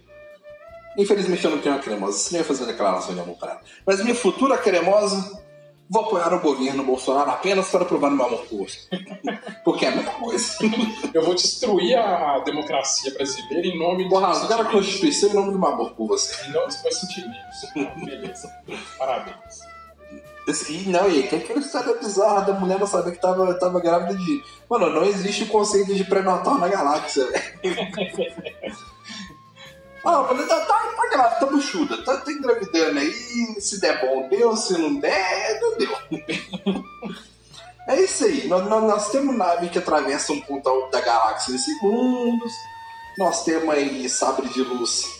Infelizmente 0.98 1.44
eu 1.44 1.52
não 1.52 1.60
tenho 1.60 1.76
uma 1.76 1.82
cremosa, 1.82 2.18
senão 2.18 2.40
eu 2.40 2.44
ia 2.44 2.48
fazer 2.48 2.64
uma 2.64 2.72
declaração 2.72 3.14
de 3.14 3.20
amor 3.20 3.36
para 3.36 3.52
ela. 3.52 3.62
Mas 3.86 4.02
minha 4.02 4.16
futura 4.16 4.58
cremosa, 4.58 5.40
vou 5.90 6.06
apoiar 6.06 6.34
o 6.34 6.40
governo 6.40 6.84
Bolsonaro 6.84 7.30
apenas 7.30 7.70
para 7.70 7.86
provar 7.86 8.10
meu 8.10 8.26
amor 8.26 8.46
por 8.46 8.60
você. 8.60 8.80
Porque 9.66 9.86
é 9.86 9.90
a 9.90 9.96
mesma 9.98 10.12
coisa. 10.14 10.58
Eu 11.14 11.24
vou 11.24 11.36
destruir 11.36 11.98
a 11.98 12.40
democracia 12.40 13.14
brasileira 13.14 13.68
em 13.68 13.78
nome 13.78 14.08
Vou 14.08 14.20
rasgar 14.20 14.62
a. 14.62 14.66
Constituição 14.66 15.30
em 15.30 15.34
nome 15.34 15.52
do 15.52 15.60
meu 15.60 15.68
amor 15.68 15.92
por 15.92 16.08
você. 16.08 16.48
Em 16.48 16.54
nome 16.54 16.68
dos 16.68 16.82
meus 16.82 17.00
sentimentos. 17.00 18.04
Beleza. 18.06 18.50
Parabéns. 18.98 19.67
E 20.70 20.90
não, 20.90 21.10
e 21.10 21.28
tem 21.28 21.40
aquela 21.40 21.60
história 21.60 21.94
bizarra 21.96 22.46
da 22.46 22.54
mulher 22.54 22.80
não 22.80 22.88
saber 22.88 23.12
que 23.12 23.22
tava, 23.22 23.54
tava 23.56 23.82
grávida 23.82 24.16
de. 24.16 24.44
Mano, 24.70 24.90
não 24.90 25.04
existe 25.04 25.44
o 25.44 25.48
conceito 25.48 25.94
de 25.94 26.06
pré-natal 26.06 26.58
na 26.58 26.68
galáxia. 26.68 27.28
Ah, 30.06 30.22
mulher 30.22 30.48
tá, 30.48 30.62
tá, 30.62 30.94
tá 30.96 31.10
grávida, 31.12 31.40
tá 31.42 31.46
buchuda, 31.48 32.02
tá, 32.06 32.16
tá 32.16 32.32
engravidando 32.32 32.98
aí. 32.98 33.60
Se 33.60 33.82
der 33.82 34.00
bom, 34.00 34.30
deu. 34.30 34.56
Se 34.56 34.78
não 34.78 34.96
der, 35.02 35.60
não 35.60 35.78
deu. 35.78 35.98
É 37.90 38.02
isso 38.02 38.24
aí. 38.24 38.48
Nós, 38.48 38.66
nós, 38.68 38.84
nós 38.84 39.12
temos 39.12 39.36
nave 39.36 39.70
que 39.70 39.80
atravessa 39.80 40.32
um 40.32 40.40
ponto 40.42 40.90
da 40.92 41.02
galáxia 41.02 41.54
em 41.54 41.58
segundos. 41.58 42.54
Nós 43.18 43.44
temos 43.44 43.70
aí 43.70 44.08
sabre 44.08 44.48
de 44.50 44.62
luz 44.62 45.17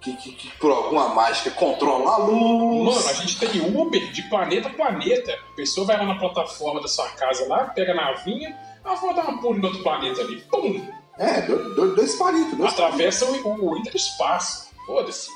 que, 0.00 0.16
que, 0.16 0.32
que 0.32 0.50
por 0.58 0.70
alguma 0.70 1.08
mágica 1.08 1.50
controla 1.50 2.12
a 2.12 2.16
luz. 2.18 2.96
Mano, 2.96 3.08
a 3.08 3.12
gente 3.12 3.38
tem 3.38 3.60
Uber 3.60 4.10
de 4.10 4.22
planeta 4.24 4.68
a 4.68 4.72
planeta. 4.72 5.32
A 5.52 5.56
pessoa 5.56 5.86
vai 5.86 5.98
lá 5.98 6.06
na 6.06 6.18
plataforma 6.18 6.80
da 6.80 6.88
sua 6.88 7.08
casa 7.10 7.46
lá, 7.46 7.64
pega 7.66 7.92
a 7.92 7.94
navinha, 7.94 8.56
ah, 8.84 8.94
vou 8.94 9.14
dar 9.14 9.28
uma 9.28 9.40
pulo 9.40 9.58
no 9.58 9.66
outro 9.66 9.82
planeta 9.82 10.20
ali. 10.20 10.40
Pum! 10.50 10.86
É, 11.18 11.42
dois, 11.42 11.94
dois, 11.94 12.14
palitos, 12.16 12.56
dois 12.56 12.72
Atravessa 12.72 13.26
o, 13.26 13.70
o 13.70 13.76
interespaço. 13.76 14.70
Foda-se. 14.86 15.28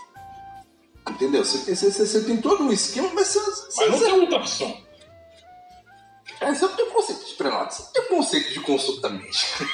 Entendeu? 1.10 1.44
Você 1.44 1.58
tem, 1.58 1.74
você, 1.74 1.90
você 2.06 2.24
tem 2.24 2.38
todo 2.38 2.64
um 2.64 2.72
esquema, 2.72 3.10
mas 3.14 3.28
você. 3.28 3.38
Mas 3.76 3.90
não 3.90 3.98
você, 3.98 4.04
tem 4.06 4.20
ultrassom. 4.20 4.83
É, 6.48 6.54
você 6.54 6.66
não 6.66 6.76
tem 6.76 6.90
conceito 6.90 7.26
de 7.26 7.34
pré-natal, 7.34 7.70
você 7.70 7.82
não 7.82 7.92
tem 7.92 8.04
conceito 8.16 8.52
de 8.52 8.60
consulta 8.60 9.08
médica. 9.08 9.64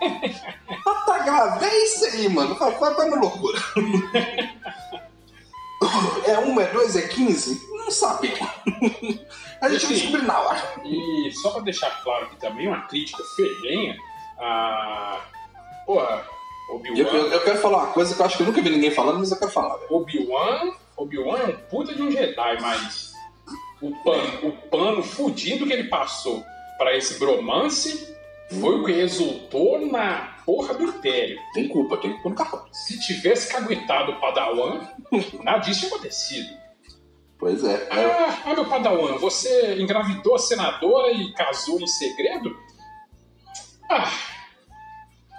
tá 1.06 1.18
grave, 1.20 1.64
é 1.66 1.84
isso 1.84 2.04
aí, 2.06 2.28
mano. 2.28 2.54
Vai, 2.54 2.70
vai, 2.72 2.94
vai 2.94 3.10
na 3.10 3.16
loucura. 3.16 3.58
é 6.26 6.38
um, 6.38 6.58
é 6.60 6.66
dois, 6.72 6.96
é 6.96 7.06
quinze? 7.08 7.60
Não 7.72 7.90
sabemos. 7.90 8.38
A 9.60 9.68
gente 9.68 9.86
vai 9.86 9.94
descobrir 9.94 10.22
na 10.26 10.38
hora. 10.40 10.62
E 10.84 11.30
só 11.42 11.50
pra 11.50 11.62
deixar 11.62 11.90
claro 12.02 12.26
aqui 12.26 12.36
também, 12.36 12.68
uma 12.68 12.82
crítica 12.82 13.22
ferrenha 13.36 13.96
a. 14.38 15.20
Porra, 15.86 16.26
Eu, 16.68 16.76
Obi-Wan. 16.76 17.10
eu- 17.10 17.28
eu 17.32 17.40
quero 17.44 17.58
falar 17.58 17.78
uma 17.84 17.92
coisa 17.92 18.14
que 18.14 18.20
eu 18.20 18.26
acho 18.26 18.36
que 18.36 18.42
eu 18.42 18.46
nunca 18.46 18.60
vi 18.60 18.68
ninguém 18.70 18.90
falando, 18.90 19.18
mas 19.20 19.30
eu 19.30 19.38
quero 19.38 19.50
falar. 19.50 19.78
Obi-Wan. 19.90 20.72
Obi-Wan 20.96 21.38
é 21.38 21.44
um 21.46 21.56
puta 21.70 21.94
de 21.94 22.02
um 22.02 22.10
Jedi, 22.10 22.58
mas. 22.60 23.13
O 23.84 23.94
pano, 24.02 24.48
o 24.48 24.52
pano 24.70 25.02
fudido 25.02 25.66
que 25.66 25.72
ele 25.74 25.90
passou 25.90 26.42
pra 26.78 26.96
esse 26.96 27.18
bromance 27.18 28.16
foi 28.58 28.80
o 28.80 28.84
que 28.84 28.92
resultou 28.92 29.86
na 29.86 30.38
porra 30.46 30.72
do 30.72 30.84
Império. 30.84 31.38
Tem 31.52 31.68
culpa, 31.68 31.98
tem 31.98 32.14
culpa 32.14 32.30
no 32.30 32.34
cartão. 32.34 32.64
Se 32.72 32.98
tivesse 32.98 33.52
caguetado 33.52 34.12
o 34.12 34.20
Padawan, 34.20 34.88
nada 35.44 35.58
disso 35.58 35.80
tinha 35.80 35.92
acontecido. 35.92 36.48
Pois 37.38 37.62
é. 37.62 37.74
é. 37.74 37.88
Ah, 37.90 38.42
ah, 38.46 38.54
meu 38.54 38.64
Padawan, 38.64 39.18
você 39.18 39.74
engravidou 39.78 40.34
a 40.34 40.38
senadora 40.38 41.12
e 41.12 41.34
casou 41.34 41.78
em 41.78 41.86
segredo? 41.86 42.56
Ah, 43.90 44.10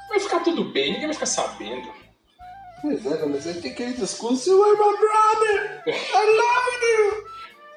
vai 0.08 0.20
ficar 0.20 0.42
tudo 0.42 0.66
bem, 0.66 0.92
ninguém 0.92 1.08
vai 1.08 1.16
ficar 1.16 1.26
sabendo. 1.26 1.92
Pois 2.80 3.04
é, 3.08 3.26
mas 3.26 3.48
aí 3.48 3.60
tem 3.60 3.72
aquele 3.72 3.94
discurso, 3.94 4.52
You 4.52 4.64
are 4.64 4.78
my 4.78 4.98
brother! 5.00 5.84
I 5.88 6.26
love 6.38 7.18
you! 7.24 7.35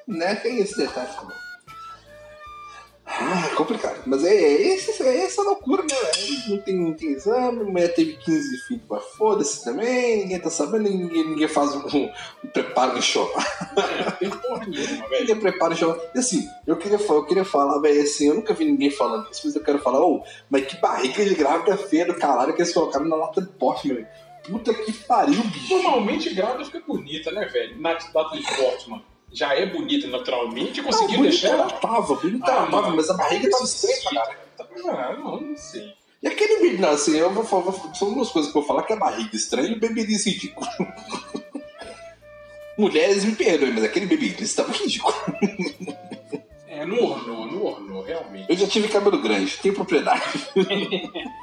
Né? 0.08 0.34
Tem 0.36 0.58
esse 0.58 0.76
detalhe 0.76 1.10
também. 1.14 1.36
Ah, 3.10 3.48
é 3.50 3.54
complicado. 3.54 4.02
Mas 4.06 4.24
é, 4.24 4.34
é, 4.34 4.74
esse, 4.74 5.02
é 5.02 5.24
essa 5.24 5.42
loucura, 5.42 5.82
né? 5.82 5.88
velho? 5.88 6.50
Não 6.50 6.58
tem, 6.58 6.76
não 6.76 6.94
tem 6.94 7.12
exame, 7.12 7.60
a 7.60 7.64
mulher 7.64 7.94
teve 7.94 8.16
15 8.16 8.58
filhos, 8.66 8.84
mas 8.88 9.02
foda-se 9.16 9.64
também, 9.64 10.18
ninguém 10.18 10.38
tá 10.38 10.50
sabendo, 10.50 10.88
ninguém, 10.88 11.26
ninguém 11.26 11.48
faz 11.48 11.74
um, 11.74 12.10
um 12.44 12.48
preparo 12.52 12.96
em 12.96 13.02
show. 13.02 13.30
Ninguém 15.10 15.40
prepara 15.40 15.74
em 15.74 15.76
show. 15.76 15.98
E 16.14 16.18
assim, 16.18 16.46
eu 16.66 16.76
queria, 16.76 16.98
eu 16.98 17.24
queria 17.24 17.44
falar, 17.44 17.80
velho, 17.80 18.02
assim, 18.02 18.28
eu 18.28 18.34
nunca 18.34 18.54
vi 18.54 18.66
ninguém 18.66 18.90
falando 18.90 19.28
isso, 19.30 19.42
mas 19.44 19.56
eu 19.56 19.62
quero 19.62 19.78
falar, 19.78 20.00
ô, 20.00 20.22
mas 20.50 20.66
que 20.66 20.76
barriga 20.76 21.24
de 21.24 21.34
grávida 21.34 21.76
feia 21.76 22.06
do 22.06 22.14
caralho 22.14 22.54
que 22.54 22.62
eles 22.62 22.72
colocaram 22.72 23.06
na 23.06 23.16
lata 23.16 23.40
de 23.40 23.48
poste, 23.48 23.88
meu. 23.88 24.06
Puta 24.44 24.72
que 24.72 24.92
pariu, 24.92 25.42
bicho. 25.44 25.74
Normalmente 25.74 26.34
grávida 26.34 26.64
fica 26.64 26.80
bonita, 26.86 27.30
né, 27.32 27.46
velho? 27.46 27.80
Na 27.80 27.94
data 27.94 28.36
de 28.36 28.56
Portman 28.56 29.02
já 29.32 29.54
é 29.54 29.66
bonita 29.66 30.06
naturalmente 30.08 30.78
Não, 30.80 30.86
conseguiu 30.86 31.18
bonita 31.18 31.30
deixar 31.30 31.48
ela 31.48 31.70
tava, 31.70 32.14
bonita 32.14 32.50
Ah, 32.50 32.68
ela 32.70 32.90
mas 32.90 33.10
a 33.10 33.14
barriga 33.14 33.50
tava 33.50 33.64
estranha 33.64 33.96
pra 34.56 34.66
caralho. 34.66 34.88
Ah, 34.88 35.12
não, 35.18 35.40
não 35.40 35.56
sei. 35.56 35.92
E 36.22 36.26
aquele 36.26 36.60
bebê, 36.60 36.78
não, 36.78 36.90
assim, 36.90 37.16
eu 37.16 37.30
vou 37.30 37.44
falar, 37.44 37.72
são 37.94 38.12
duas 38.12 38.30
coisas 38.30 38.50
que 38.50 38.58
eu 38.58 38.62
vou 38.62 38.68
falar, 38.68 38.82
que 38.82 38.92
é 38.92 38.96
a 38.96 38.98
barriga 38.98 39.36
estranha 39.36 39.68
e 39.68 39.74
o 39.74 39.78
beberice 39.80 40.30
ridículo. 40.30 40.66
Mulheres 42.76 43.24
me 43.24 43.34
perdoem, 43.34 43.72
mas 43.72 43.84
aquele 43.84 44.06
beberice 44.06 44.54
tava 44.56 44.72
ridículo. 44.72 45.14
É, 46.66 46.84
não 46.86 47.02
ornou, 47.02 47.46
não 47.46 47.64
ornou, 47.64 48.02
realmente. 48.02 48.46
Eu 48.48 48.56
já 48.56 48.66
tive 48.68 48.88
cabelo 48.88 49.20
grande, 49.20 49.56
tenho 49.58 49.74
propriedade. 49.74 50.22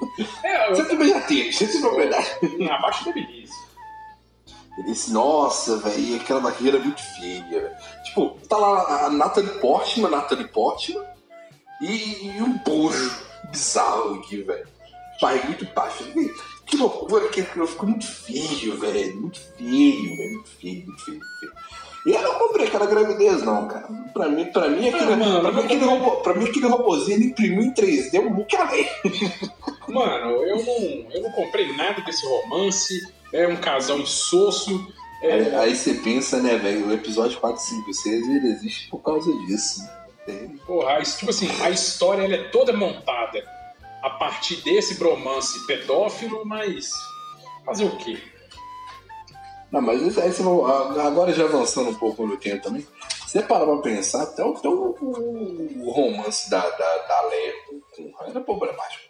É, 0.45 0.69
Você 0.69 0.81
eu, 0.83 0.87
também 0.87 1.09
já 1.09 1.19
teve, 1.21 1.51
você 1.51 1.67
tem 1.67 1.81
propriedade. 1.81 2.27
abaixo 2.71 3.03
da 3.03 3.11
beleza. 3.11 3.53
Ele 4.77 4.87
disse, 4.87 5.13
nossa, 5.13 5.77
velho, 5.77 6.17
aquela 6.17 6.41
barriga 6.41 6.77
era 6.77 6.79
muito 6.79 7.01
feia. 7.01 7.77
Tipo, 8.03 8.37
tá 8.49 8.57
lá 8.57 9.05
a 9.05 9.09
Natalie 9.09 9.49
Portman, 9.61 10.09
Natalie 10.09 10.47
Portman, 10.47 11.03
e, 11.81 12.27
e 12.27 12.41
um 12.41 12.57
bojo 12.57 13.11
bizarro 13.51 14.15
aqui, 14.15 14.41
velho. 14.41 14.67
Barriga 15.21 15.45
muito 15.45 15.65
baixa. 15.73 16.03
Velho, 16.03 16.35
Que 16.65 16.75
loucura, 16.77 17.29
que 17.29 17.41
aquilo 17.41 17.67
ficou 17.67 17.87
muito 17.87 18.05
feio, 18.05 18.77
velho. 18.77 19.21
Muito 19.21 19.39
feio, 19.39 20.17
velho. 20.17 20.33
Muito 20.33 20.49
feio, 20.49 20.85
muito 20.85 21.05
feio, 21.05 21.17
muito 21.17 21.39
feio. 21.39 21.53
E 22.05 22.11
eu 22.11 22.21
não 22.21 22.37
comprei 22.37 22.67
aquela 22.67 22.85
gravidez, 22.85 23.41
não, 23.41 23.67
cara. 23.67 23.87
Pra 24.13 24.27
mim, 24.29 24.45
pra 24.45 24.69
mim, 24.69 24.89
aquele, 24.89 25.13
Ah, 25.13 25.15
mano, 25.15 25.41
pra 25.41 25.51
mim, 25.51 25.59
aquele, 25.61 25.85
robô, 25.85 26.11
pra 26.17 26.33
mim 26.35 26.45
aquele 26.45 26.67
robôzinho 26.67 27.23
imprimiu 27.23 27.63
em 27.63 27.73
3D 27.73 28.19
um 28.19 28.35
look 28.35 28.55
além. 28.55 28.87
Mano, 29.87 30.31
eu 30.43 30.55
não, 30.57 31.11
eu 31.11 31.21
não 31.23 31.31
comprei 31.31 31.75
nada 31.75 32.01
desse 32.01 32.25
romance. 32.27 32.93
É 33.35 33.47
um 33.47 33.55
casal 33.57 33.97
insosso. 33.99 34.87
É, 35.21 35.33
Aí, 35.33 35.55
aí 35.55 35.75
você 35.75 35.95
pensa, 35.95 36.41
né, 36.41 36.55
velho, 36.57 36.87
o 36.87 36.93
episódio 36.93 37.39
4, 37.39 37.59
5 37.61 37.89
e 37.89 37.93
6 37.93 38.29
ele 38.29 38.47
existe 38.49 38.89
por 38.89 38.99
causa 38.99 39.31
disso. 39.45 39.81
Tem- 40.25 40.57
Porra, 40.65 40.99
isso, 40.99 41.17
tipo 41.19 41.31
assim, 41.31 41.49
a 41.61 41.69
história 41.69 42.23
ela 42.23 42.35
é 42.35 42.49
toda 42.49 42.73
montada 42.73 43.43
a 44.03 44.09
partir 44.11 44.57
desse 44.63 44.95
bromance 44.95 45.65
pedófilo, 45.65 46.45
mas 46.45 46.89
fazer 47.65 47.85
o 47.85 47.97
quê? 47.97 48.17
Não, 49.71 49.81
mas 49.81 50.01
isso 50.01 50.21
aí 50.21 50.31
você 50.31 50.43
agora 51.01 51.33
já 51.33 51.45
avançando 51.45 51.89
um 51.89 51.95
pouco 51.95 52.25
no 52.25 52.37
tempo 52.37 52.63
também, 52.63 52.85
você 53.25 53.41
para 53.41 53.65
pra 53.65 53.77
pensar, 53.77 54.23
até 54.23 54.43
o, 54.43 54.53
até 54.55 54.67
o, 54.69 54.95
o 55.81 55.91
romance 55.91 56.49
da, 56.49 56.61
da, 56.61 56.97
da 57.07 57.21
Leia 57.29 57.53
com 57.67 58.03
o 58.03 58.15
Han 58.21 58.29
era 58.29 58.41
problemático 58.41 59.03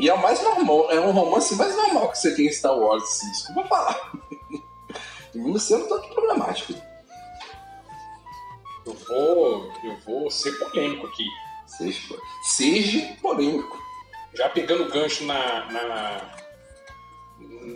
E 0.00 0.08
é 0.08 0.14
o 0.14 0.18
mais 0.22 0.42
normal, 0.42 0.90
é 0.90 1.00
um 1.00 1.10
romance 1.10 1.54
mais 1.56 1.76
normal 1.76 2.10
que 2.10 2.18
você 2.18 2.34
tem 2.34 2.46
em 2.46 2.52
Star 2.52 2.76
Wars, 2.76 3.02
assim, 3.02 3.30
desculpa 3.30 3.68
falar. 3.68 4.12
E 5.34 5.38
mesmo 5.38 5.58
sendo 5.58 5.86
tanto 5.88 6.08
problemático. 6.08 6.72
Eu 8.86 8.94
vou, 8.94 9.72
eu 9.84 9.96
vou 10.06 10.30
ser 10.30 10.52
polêmico 10.58 11.06
aqui. 11.06 11.26
Seja, 11.66 12.00
seja 12.42 13.16
polêmico. 13.20 13.78
Já 14.34 14.48
pegando 14.48 14.90
gancho 14.90 15.24
na, 15.24 15.66
na, 15.70 16.34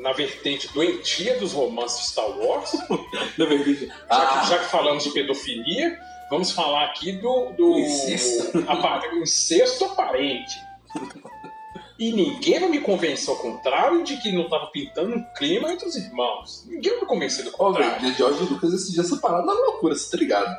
na 0.00 0.12
vertente 0.12 0.72
doentia 0.72 1.38
dos 1.38 1.52
romances 1.52 2.08
Star 2.08 2.28
Wars, 2.30 2.72
Na 3.38 3.44
verdade. 3.44 3.86
já, 3.86 3.94
Ah, 4.08 4.40
que, 4.42 4.48
já 4.48 4.58
que 4.60 4.70
falamos 4.70 5.04
de 5.04 5.10
pedofilia, 5.10 5.98
vamos 6.30 6.52
falar 6.52 6.86
aqui 6.86 7.12
do, 7.12 7.52
do 7.52 7.78
Incesto. 7.78 8.64
apa- 8.66 9.06
incesto 9.16 9.84
aparente. 9.84 10.54
E 11.98 12.12
ninguém 12.12 12.58
vai 12.58 12.68
me 12.68 12.80
convencer 12.80 13.30
ao 13.30 13.36
contrário 13.36 14.02
de 14.02 14.16
que 14.16 14.32
não 14.32 14.42
estava 14.42 14.66
pintando 14.66 15.14
um 15.14 15.24
clima 15.36 15.72
entre 15.72 15.86
os 15.86 15.94
irmãos. 15.94 16.64
Ninguém 16.66 16.92
vai 16.92 17.00
me 17.02 17.06
convencer 17.06 17.44
do 17.44 17.50
velho, 17.50 17.56
contrário. 17.56 18.00
de 18.00 18.18
George 18.18 18.42
Lucas 18.44 18.72
esse 18.72 18.92
dia 18.92 19.04
separado 19.04 19.46
na 19.46 19.52
loucura, 19.52 19.94
você 19.94 20.10
tá 20.10 20.16
ligado? 20.16 20.56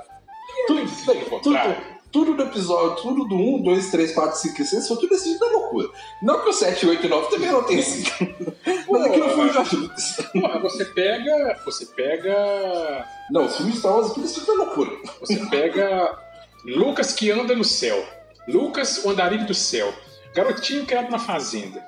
Ninguém 0.48 0.76
vai 0.76 0.84
me 0.84 0.90
dizer 0.90 1.20
do 1.20 1.30
contrário. 1.30 1.76
Tudo, 1.76 1.96
tudo 2.16 2.34
do 2.36 2.44
episódio, 2.44 2.96
tudo 3.04 3.26
do 3.26 3.36
1, 3.36 3.64
2, 3.64 3.92
3, 3.92 4.14
4, 4.14 4.38
5 4.38 4.62
e 4.62 4.66
6 4.66 4.88
foi 4.88 4.98
tudo 4.98 5.10
decidido 5.10 5.46
na 5.46 5.52
loucura. 5.52 5.90
Não 6.22 6.40
que 6.40 6.50
o 6.50 6.54
7, 6.54 6.88
8 6.88 7.06
e 7.06 7.10
9 7.10 7.30
também 7.30 7.52
não 7.52 7.64
tem 7.64 7.82
sido. 7.82 8.10
Mas 8.90 9.04
aquilo 9.04 9.30
foi 9.32 9.50
o 9.50 9.54
George 9.54 9.76
Lucas. 9.76 10.18
Porra, 10.32 10.60
você 10.60 10.86
pega. 10.86 11.60
Você 11.66 11.86
pega. 11.88 13.06
Não, 13.30 13.46
os 13.46 13.58
filmes 13.58 13.80
Star 13.80 13.92
Wars 13.92 14.12
aqui 14.12 14.22
decidido 14.22 14.56
na 14.56 14.64
loucura. 14.64 14.92
Você 15.20 15.36
pega 15.48 16.18
Lucas 16.64 17.12
que 17.12 17.30
anda 17.30 17.54
no 17.54 17.66
céu. 17.66 18.02
Lucas, 18.48 19.04
o 19.04 19.10
andarilho 19.10 19.46
do 19.46 19.54
céu. 19.54 19.94
Garotinho 20.36 20.86
criado 20.86 21.10
na 21.10 21.18
fazenda. 21.20 21.84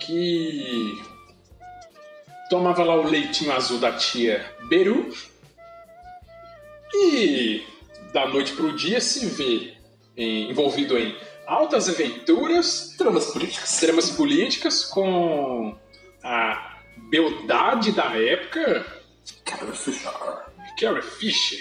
Que 0.00 1.00
tomava 2.50 2.82
lá 2.82 2.96
o 2.96 3.06
leitinho 3.08 3.52
azul 3.52 3.78
da 3.78 3.92
tia 3.92 4.44
Beru. 4.68 5.14
E 6.94 7.62
da 8.12 8.26
noite 8.28 8.52
pro 8.54 8.74
dia 8.74 9.00
se 9.00 9.26
vê 9.26 9.74
em- 10.16 10.50
envolvido 10.50 10.96
em 10.98 11.16
altas 11.46 11.88
aventuras, 11.88 12.94
Tramas 12.96 13.26
políticas. 13.26 13.80
tramas 13.80 14.10
políticas 14.10 14.84
com 14.84 15.76
a 16.22 16.78
beldade 17.10 17.92
da 17.92 18.16
época, 18.16 18.86
Cara, 19.44 19.72
Fisher. 19.72 20.10
Carrie 20.78 21.02
Fisher. 21.02 21.60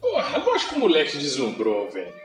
Porra, 0.00 0.38
lógico 0.38 0.70
que 0.70 0.76
o 0.76 0.80
moleque 0.80 1.16
deslumbrou, 1.18 1.90
velho. 1.90 2.21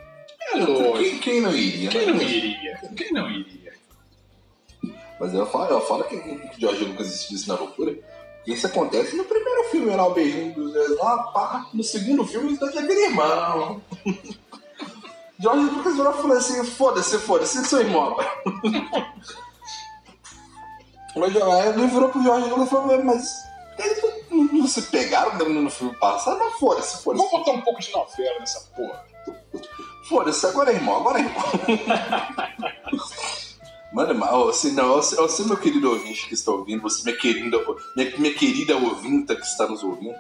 É 0.53 0.57
lógico. 0.57 0.97
Quem, 0.97 1.19
quem 1.19 1.41
não 1.41 1.53
iria? 1.53 1.89
Quem 1.89 2.05
né? 2.05 2.13
não 2.13 2.21
iria? 2.21 2.79
Quem 2.95 3.13
não 3.13 3.29
iria? 3.29 3.73
Mas 5.19 5.33
eu 5.33 5.45
falo, 5.47 5.71
eu 5.71 5.81
falo 5.81 6.03
que, 6.03 6.17
que 6.17 6.61
George 6.61 6.85
Lucas 6.85 7.07
decidiu 7.07 7.47
na 7.47 7.59
loucura. 7.59 7.97
Isso 8.45 8.67
acontece 8.67 9.15
no 9.15 9.25
primeiro 9.25 9.63
filme, 9.65 9.93
lá 9.93 10.07
o 10.07 10.13
beijinho 10.13 10.53
dos 10.53 10.71
dois 10.71 10.97
lá, 10.97 11.23
pá. 11.33 11.67
No 11.73 11.83
segundo 11.83 12.25
filme, 12.25 12.47
eles 12.47 12.59
dois 12.59 12.77
aquele 12.77 13.05
irmão. 13.05 13.81
George 15.39 15.65
Lucas 15.65 15.95
virou 15.95 16.13
e 16.13 16.15
falou 16.17 16.37
assim: 16.37 16.63
foda-se, 16.63 17.17
foda-se, 17.19 17.65
seu 17.65 17.81
irmão. 17.81 18.15
Mas 21.15 21.35
ele 21.35 21.87
virou 21.87 22.09
pro 22.09 22.23
George 22.23 22.49
Lucas 22.49 22.67
e 22.67 22.69
falou: 22.69 23.03
mas 23.03 23.47
eles 23.79 24.01
não, 24.31 24.43
não 24.45 24.67
se 24.67 24.83
pegaram 24.83 25.35
no, 25.37 25.61
no 25.61 25.69
filme 25.69 25.95
passado? 25.95 26.37
Mas 26.39 26.53
foda-se, 26.59 27.03
foda-se. 27.03 27.23
Vamos 27.23 27.39
botar 27.39 27.57
um 27.57 27.61
pouco 27.61 27.81
de 27.81 27.91
novela 27.91 28.39
nessa 28.39 28.59
porra. 28.75 29.03
Foda-se, 30.07 30.45
agora 30.45 30.71
é 30.71 30.75
irmão, 30.75 30.97
agora 30.97 31.19
é 31.19 31.23
irmão. 31.23 31.43
Mano, 33.91 34.19
você, 34.45 34.71
não, 34.71 34.95
você, 34.95 35.43
meu 35.43 35.57
querido 35.57 35.89
ouvinte 35.89 36.27
que 36.27 36.33
está 36.33 36.51
ouvindo, 36.51 36.81
você, 36.81 37.03
minha 37.03 37.17
querida, 37.17 37.57
minha, 37.95 38.17
minha 38.17 38.33
querida 38.33 38.75
ouvinta 38.75 39.35
que 39.35 39.45
está 39.45 39.65
nos 39.65 39.81
ouvindo, 39.81 40.15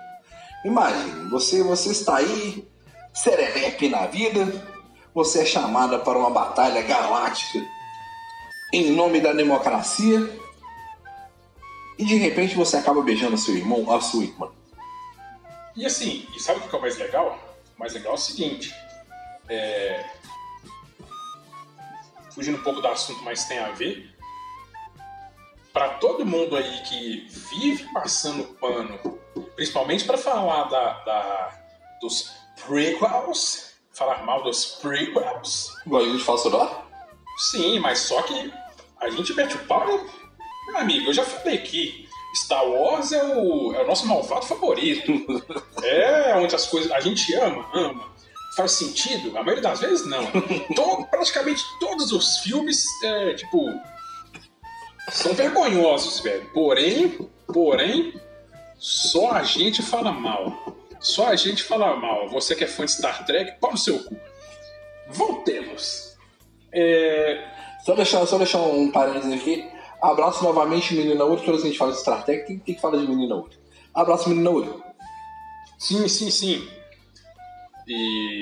imagine, 0.63 1.29
você, 1.29 1.61
você 1.61 1.91
está 1.91 2.17
aí, 2.17 2.65
serelepe 3.13 3.89
na 3.89 4.07
vida, 4.07 4.65
você 5.13 5.41
é 5.41 5.45
chamada 5.45 5.99
para 5.99 6.17
uma 6.17 6.29
batalha 6.29 6.81
galáctica 6.81 7.59
em 8.73 8.91
nome 8.91 9.19
da 9.19 9.33
democracia 9.33 10.29
e 11.97 12.05
de 12.05 12.15
repente 12.15 12.55
você 12.55 12.77
acaba 12.77 13.01
beijando 13.01 13.37
seu 13.37 13.55
irmão, 13.55 13.91
a 13.91 13.99
sua 13.99 14.23
irmã. 14.23 14.49
E 15.75 15.85
assim, 15.85 16.25
e 16.35 16.39
sabe 16.39 16.59
o 16.59 16.69
que 16.69 16.75
é 16.75 16.77
o 16.77 16.81
mais 16.81 16.97
legal? 16.97 17.37
O 17.75 17.79
mais 17.79 17.93
legal 17.93 18.13
é 18.13 18.15
o 18.15 18.19
seguinte, 18.19 18.73
é, 19.49 20.05
fugindo 22.37 22.59
um 22.59 22.63
pouco 22.63 22.81
do 22.81 22.87
assunto, 22.87 23.23
mas 23.23 23.45
tem 23.45 23.57
a 23.57 23.71
ver. 23.71 24.13
Para 25.73 25.89
todo 25.95 26.25
mundo 26.25 26.55
aí 26.55 26.81
que 26.83 27.27
vive 27.29 27.83
passando 27.93 28.43
pano, 28.55 29.19
principalmente 29.55 30.05
para 30.05 30.17
falar 30.17 30.65
da, 30.65 31.03
da, 31.03 31.59
dos 32.01 32.31
prequels, 32.65 33.73
falar 33.91 34.23
mal 34.23 34.43
dos 34.43 34.65
prequels. 34.81 35.75
Igual 35.85 36.03
a 36.03 36.05
gente 36.05 36.23
fala 36.23 36.37
sobre? 36.37 36.67
Sim, 37.51 37.79
mas 37.79 37.99
só 37.99 38.21
que 38.23 38.53
a 38.99 39.09
gente 39.09 39.33
mete 39.33 39.55
o 39.55 39.65
pau. 39.65 39.85
Né? 39.85 40.09
Meu 40.67 40.77
amigo, 40.77 41.09
eu 41.09 41.13
já 41.13 41.23
falei 41.23 41.57
aqui. 41.57 42.07
Star 42.35 42.65
Wars 42.65 43.11
é 43.11 43.23
o, 43.23 43.73
é 43.73 43.83
o 43.83 43.87
nosso 43.87 44.05
malvado 44.05 44.45
favorito. 44.45 45.11
é 45.83 46.35
onde 46.35 46.55
as 46.55 46.67
coisas. 46.67 46.91
A 46.91 46.99
gente 46.99 47.33
ama, 47.35 47.67
ama 47.73 48.16
faz 48.57 48.71
sentido? 48.71 49.37
A 49.37 49.43
maioria 49.43 49.61
das 49.61 49.79
vezes, 49.79 50.05
não. 50.07 50.25
Todo, 50.75 51.05
praticamente 51.05 51.63
todos 51.79 52.11
os 52.11 52.39
filmes, 52.39 52.83
é, 53.03 53.35
tipo, 53.35 53.69
são 55.11 55.33
vergonhosos, 55.33 56.19
velho. 56.21 56.49
Porém, 56.53 57.29
porém, 57.53 58.19
só 58.77 59.31
a 59.31 59.43
gente 59.43 59.83
fala 59.83 60.11
mal. 60.11 60.75
Só 60.99 61.27
a 61.27 61.35
gente 61.35 61.63
fala 61.63 61.95
mal. 61.95 62.27
Você 62.29 62.55
que 62.55 62.63
é 62.63 62.67
fã 62.67 62.83
de 62.83 62.91
Star 62.91 63.25
Trek, 63.25 63.59
pau 63.61 63.71
no 63.71 63.77
seu 63.77 64.03
cu. 64.03 64.17
Voltemos. 65.07 66.17
É... 66.73 67.55
Só, 67.85 67.93
deixar, 67.93 68.25
só 68.25 68.37
deixar 68.39 68.59
um 68.59 68.91
parênteses 68.91 69.31
aqui. 69.31 69.69
Abraço 70.01 70.43
novamente, 70.43 70.95
menina 70.95 71.23
Uri. 71.23 71.41
Toda 71.41 71.51
vez 71.53 71.61
que 71.61 71.67
a 71.67 71.71
gente 71.71 71.79
fala 71.79 71.91
de 71.91 71.99
Star 71.99 72.25
Trek, 72.25 72.47
tem, 72.47 72.57
tem 72.57 72.75
que 72.75 72.81
falar 72.81 72.97
de 72.97 73.07
menina 73.07 73.35
Uri. 73.35 73.55
Abraço, 73.93 74.27
menina 74.29 74.49
Uri. 74.49 74.73
Sim, 75.77 76.07
sim, 76.07 76.31
sim. 76.31 76.76
E 77.87 78.39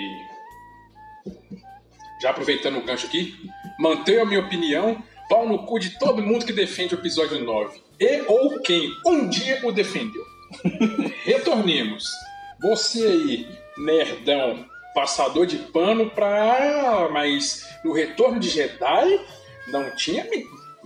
já 2.21 2.29
aproveitando 2.29 2.77
o 2.77 2.83
gancho 2.83 3.07
aqui, 3.07 3.35
mantenho 3.79 4.23
a 4.23 4.25
minha 4.25 4.39
opinião, 4.39 5.03
pau 5.29 5.47
no 5.47 5.65
cu 5.65 5.79
de 5.79 5.91
todo 5.99 6.21
mundo 6.21 6.45
que 6.45 6.53
defende 6.53 6.95
o 6.95 6.99
episódio 6.99 7.43
9. 7.43 7.81
E 7.99 8.21
ou 8.27 8.59
quem 8.61 8.89
um 9.05 9.27
dia 9.27 9.59
o 9.63 9.71
defendeu. 9.71 10.23
Retornemos. 11.23 12.05
Você 12.61 13.05
aí, 13.05 13.47
nerdão, 13.77 14.65
passador 14.93 15.45
de 15.45 15.57
pano 15.57 16.09
pra. 16.09 17.09
Mas 17.11 17.67
no 17.83 17.93
Retorno 17.93 18.39
de 18.39 18.49
Jedi 18.49 19.19
não 19.67 19.95
tinha 19.95 20.25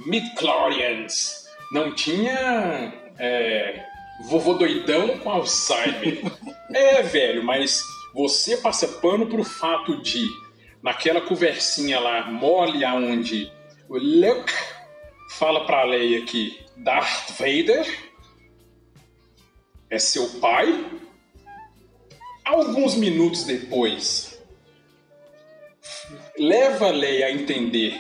mid-chlorians, 0.06 1.46
não 1.72 1.94
tinha. 1.94 2.94
É, 3.18 3.84
vovô 4.26 4.54
doidão 4.54 5.18
com 5.20 5.30
Alzheimer. 5.30 6.22
é, 6.74 7.02
velho, 7.04 7.44
mas 7.44 7.82
você 8.20 8.58
passa 8.58 8.86
pano 8.86 9.28
pro 9.28 9.46
fato 9.46 10.02
de, 10.02 10.28
naquela 10.84 11.22
conversinha 11.22 12.02
lá 12.02 12.30
mole 12.30 12.84
aonde 12.84 13.50
o 13.88 13.98
Luke 13.98 14.52
fala 15.38 15.66
pra 15.66 15.84
Leia 15.84 16.26
que 16.26 16.60
Darth 16.76 17.32
Vader 17.38 17.88
é 19.90 19.98
seu 19.98 20.28
pai. 20.42 20.86
Alguns 22.44 22.96
minutos 22.96 23.46
depois, 23.46 24.44
leva 26.38 26.92
Leia 26.92 27.28
a 27.28 27.32
entender 27.32 27.98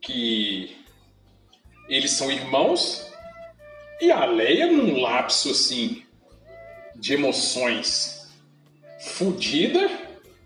que 0.00 0.76
eles 1.88 2.12
são 2.12 2.30
irmãos 2.30 3.10
e 4.00 4.12
a 4.12 4.24
Leia 4.24 4.70
num 4.70 5.00
lapso 5.00 5.50
assim 5.50 6.06
de 6.94 7.14
emoções 7.14 8.19
fudida, 9.00 9.90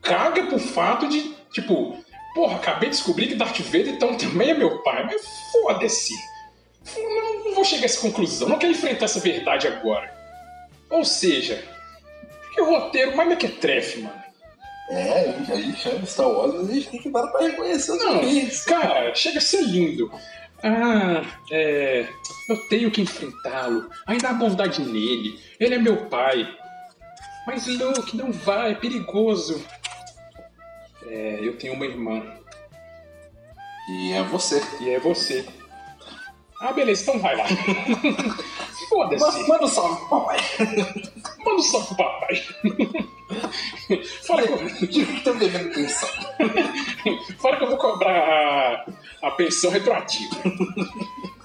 caga 0.02 0.44
pro 0.46 0.58
fato 0.58 1.08
de, 1.08 1.34
tipo, 1.52 1.96
porra, 2.34 2.56
acabei 2.56 2.90
de 2.90 2.96
descobrir 2.96 3.28
que 3.28 3.34
Darth 3.34 3.60
Vader 3.60 3.88
então 3.88 4.14
também 4.18 4.50
é 4.50 4.54
meu 4.54 4.82
pai, 4.82 5.04
mas 5.04 5.22
foda-se. 5.52 6.14
Não, 6.96 7.44
não, 7.44 7.54
vou 7.54 7.64
chegar 7.64 7.82
a 7.82 7.86
essa 7.86 8.00
conclusão, 8.00 8.48
não 8.48 8.58
quero 8.58 8.72
enfrentar 8.72 9.06
essa 9.06 9.20
verdade 9.20 9.66
agora. 9.66 10.12
Ou 10.90 11.04
seja, 11.04 11.64
que 12.52 12.60
roteiro 12.60 13.16
mais 13.16 13.28
mequetrefe, 13.28 14.00
mano. 14.00 14.24
É, 14.90 15.34
a 15.50 15.56
gente 15.56 15.80
chama 15.80 16.04
Star 16.04 16.28
Wars, 16.28 16.54
mas 16.54 16.68
a 16.68 16.74
gente 16.74 16.90
tem 16.90 17.00
que 17.00 17.10
parar 17.10 17.28
pra 17.28 17.40
reconhecer 17.40 17.92
os 17.92 18.04
Não, 18.04 18.20
cara, 18.66 19.14
chega 19.14 19.38
a 19.38 19.40
ser 19.40 19.62
lindo. 19.62 20.10
Ah, 20.62 21.22
é. 21.50 22.06
Eu 22.48 22.68
tenho 22.68 22.90
que 22.90 23.00
enfrentá-lo. 23.00 23.90
Ainda 24.06 24.30
há 24.30 24.32
bondade 24.32 24.82
nele. 24.82 25.38
Ele 25.58 25.74
é 25.74 25.78
meu 25.78 26.08
pai. 26.08 26.48
Mas 27.46 27.66
Luke, 27.66 28.16
não 28.16 28.32
vai, 28.32 28.72
é 28.72 28.74
perigoso. 28.74 29.64
É, 31.06 31.38
eu 31.42 31.56
tenho 31.58 31.74
uma 31.74 31.84
irmã. 31.84 32.22
E 33.88 34.12
é 34.12 34.22
você. 34.22 34.62
E 34.80 34.90
é 34.90 34.98
você. 34.98 35.44
Ah, 36.60 36.72
beleza, 36.72 37.02
então 37.02 37.20
vai 37.20 37.36
lá. 37.36 37.44
Foda-se. 38.88 39.48
Manda 39.48 39.64
um 39.64 39.68
salve 39.68 39.96
pro 39.98 40.08
papai. 40.08 40.38
Manda 41.38 41.54
um 41.56 41.62
salve 41.62 41.86
pro 41.88 41.96
papai. 41.96 42.44
Fala 44.26 44.42
que 44.42 45.00
eu 45.00 45.20
tô 45.24 45.34
devendo 45.34 45.74
pensão. 45.74 46.08
Fala 47.38 47.56
que 47.56 47.64
eu 47.64 47.68
vou 47.68 47.76
cobrar 47.76 48.12
a, 48.12 48.86
a 49.28 49.30
pensão 49.32 49.70
retroativa. 49.70 50.36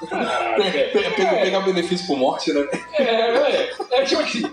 Caralho, 0.09 0.63
Pega, 0.93 1.41
pegar 1.41 1.59
benefício 1.61 2.07
por 2.07 2.17
morte, 2.17 2.53
né? 2.53 2.65
É, 2.93 3.03
é, 3.03 3.75
é, 3.91 4.05
tipo 4.05 4.21
aqui. 4.21 4.45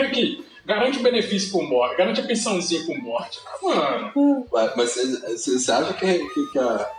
Aqui 0.00 0.53
garante 0.64 0.98
o 0.98 1.02
benefício 1.02 1.52
por 1.52 1.62
morte, 1.62 1.96
garante 1.96 2.20
a 2.20 2.24
pensãozinha 2.24 2.84
por 2.86 2.96
morte. 2.98 3.40
Mano. 3.62 4.46
Mas 4.76 4.94
você 5.36 5.72
acha 5.72 5.92
que, 5.94 6.28
que, 6.28 6.46
que 6.52 6.58
a, 6.58 6.90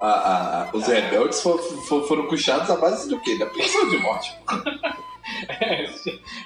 a, 0.00 0.62
a, 0.62 0.70
os 0.72 0.86
rebeldes 0.86 1.40
for, 1.40 1.58
for, 1.86 2.06
foram 2.06 2.26
puxados 2.26 2.70
à 2.70 2.76
base 2.76 3.08
do 3.08 3.20
quê? 3.20 3.38
Da 3.38 3.46
pensão 3.46 3.88
de 3.88 3.98
morte. 3.98 4.34
é, 5.60 5.84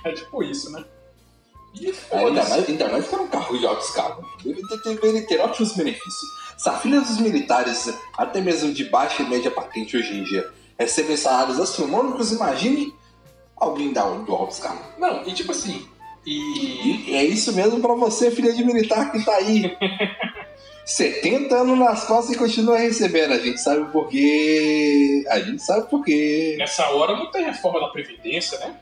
é 0.04 0.12
tipo 0.12 0.42
isso, 0.42 0.70
né? 0.70 0.84
É, 2.10 2.18
ainda, 2.18 2.44
mais, 2.44 2.68
ainda 2.68 2.88
mais 2.88 3.08
que 3.08 3.14
era 3.14 3.24
um 3.24 3.28
carro 3.28 3.58
de 3.58 3.66
alto 3.66 3.82
escala. 3.82 4.22
Deveria 4.84 5.26
ter 5.26 5.40
ótimos 5.40 5.72
benefícios. 5.72 6.42
Se 6.58 6.68
a 6.68 6.74
filha 6.74 7.00
dos 7.00 7.18
militares, 7.18 7.92
até 8.16 8.40
mesmo 8.40 8.72
de 8.72 8.84
baixa 8.84 9.22
e 9.22 9.28
média 9.28 9.50
patente 9.50 9.96
hoje 9.96 10.12
em 10.12 10.22
dia, 10.22 10.52
recebem 10.78 11.16
salários 11.16 11.58
astronômicos, 11.58 12.30
imagine 12.30 12.94
alguém 13.56 13.92
da, 13.92 14.02
do 14.02 14.34
alto 14.34 14.52
escala. 14.52 14.80
Não, 14.98 15.26
e 15.26 15.32
tipo 15.32 15.52
assim, 15.52 15.88
e... 16.26 17.10
e 17.10 17.16
é 17.16 17.24
isso 17.24 17.52
mesmo 17.52 17.80
para 17.80 17.94
você, 17.94 18.30
filha 18.30 18.52
de 18.52 18.64
militar 18.64 19.10
que 19.10 19.24
tá 19.24 19.34
aí. 19.34 19.76
70 20.84 21.54
anos 21.54 21.78
nas 21.78 22.04
costas 22.04 22.34
e 22.34 22.38
continua 22.38 22.76
recebendo. 22.76 23.32
A 23.32 23.38
gente 23.38 23.60
sabe 23.60 23.90
por 23.92 24.08
quê. 24.08 25.24
A 25.28 25.38
gente 25.38 25.62
sabe 25.62 25.88
por 25.88 26.04
quê. 26.04 26.56
Nessa 26.58 26.88
hora 26.90 27.16
não 27.16 27.30
tem 27.30 27.44
reforma 27.44 27.80
da 27.80 27.88
Previdência, 27.88 28.58
né? 28.58 28.76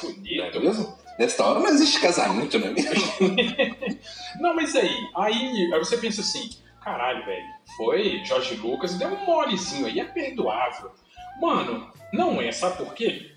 Bonito. 0.00 0.58
É 0.58 0.60
mesmo? 0.60 0.98
Nessa 1.18 1.44
hora 1.44 1.60
não 1.60 1.68
existe 1.68 2.00
casamento, 2.00 2.58
não 2.58 2.68
é 2.68 2.70
mesmo? 2.70 2.98
não, 4.40 4.54
mas 4.54 4.74
aí, 4.74 4.96
aí, 5.16 5.70
aí 5.72 5.78
você 5.78 5.96
pensa 5.96 6.20
assim, 6.20 6.50
caralho, 6.82 7.24
velho, 7.24 7.44
foi 7.76 8.20
Jorge 8.24 8.56
Lucas, 8.56 8.94
deu 8.94 9.08
um 9.08 9.24
molezinho 9.24 9.86
aí, 9.86 10.00
é 10.00 10.04
perdoável. 10.04 10.90
Mano, 11.40 11.88
não 12.12 12.40
é, 12.40 12.50
sabe 12.50 12.78
por 12.78 12.94
quê? 12.94 13.30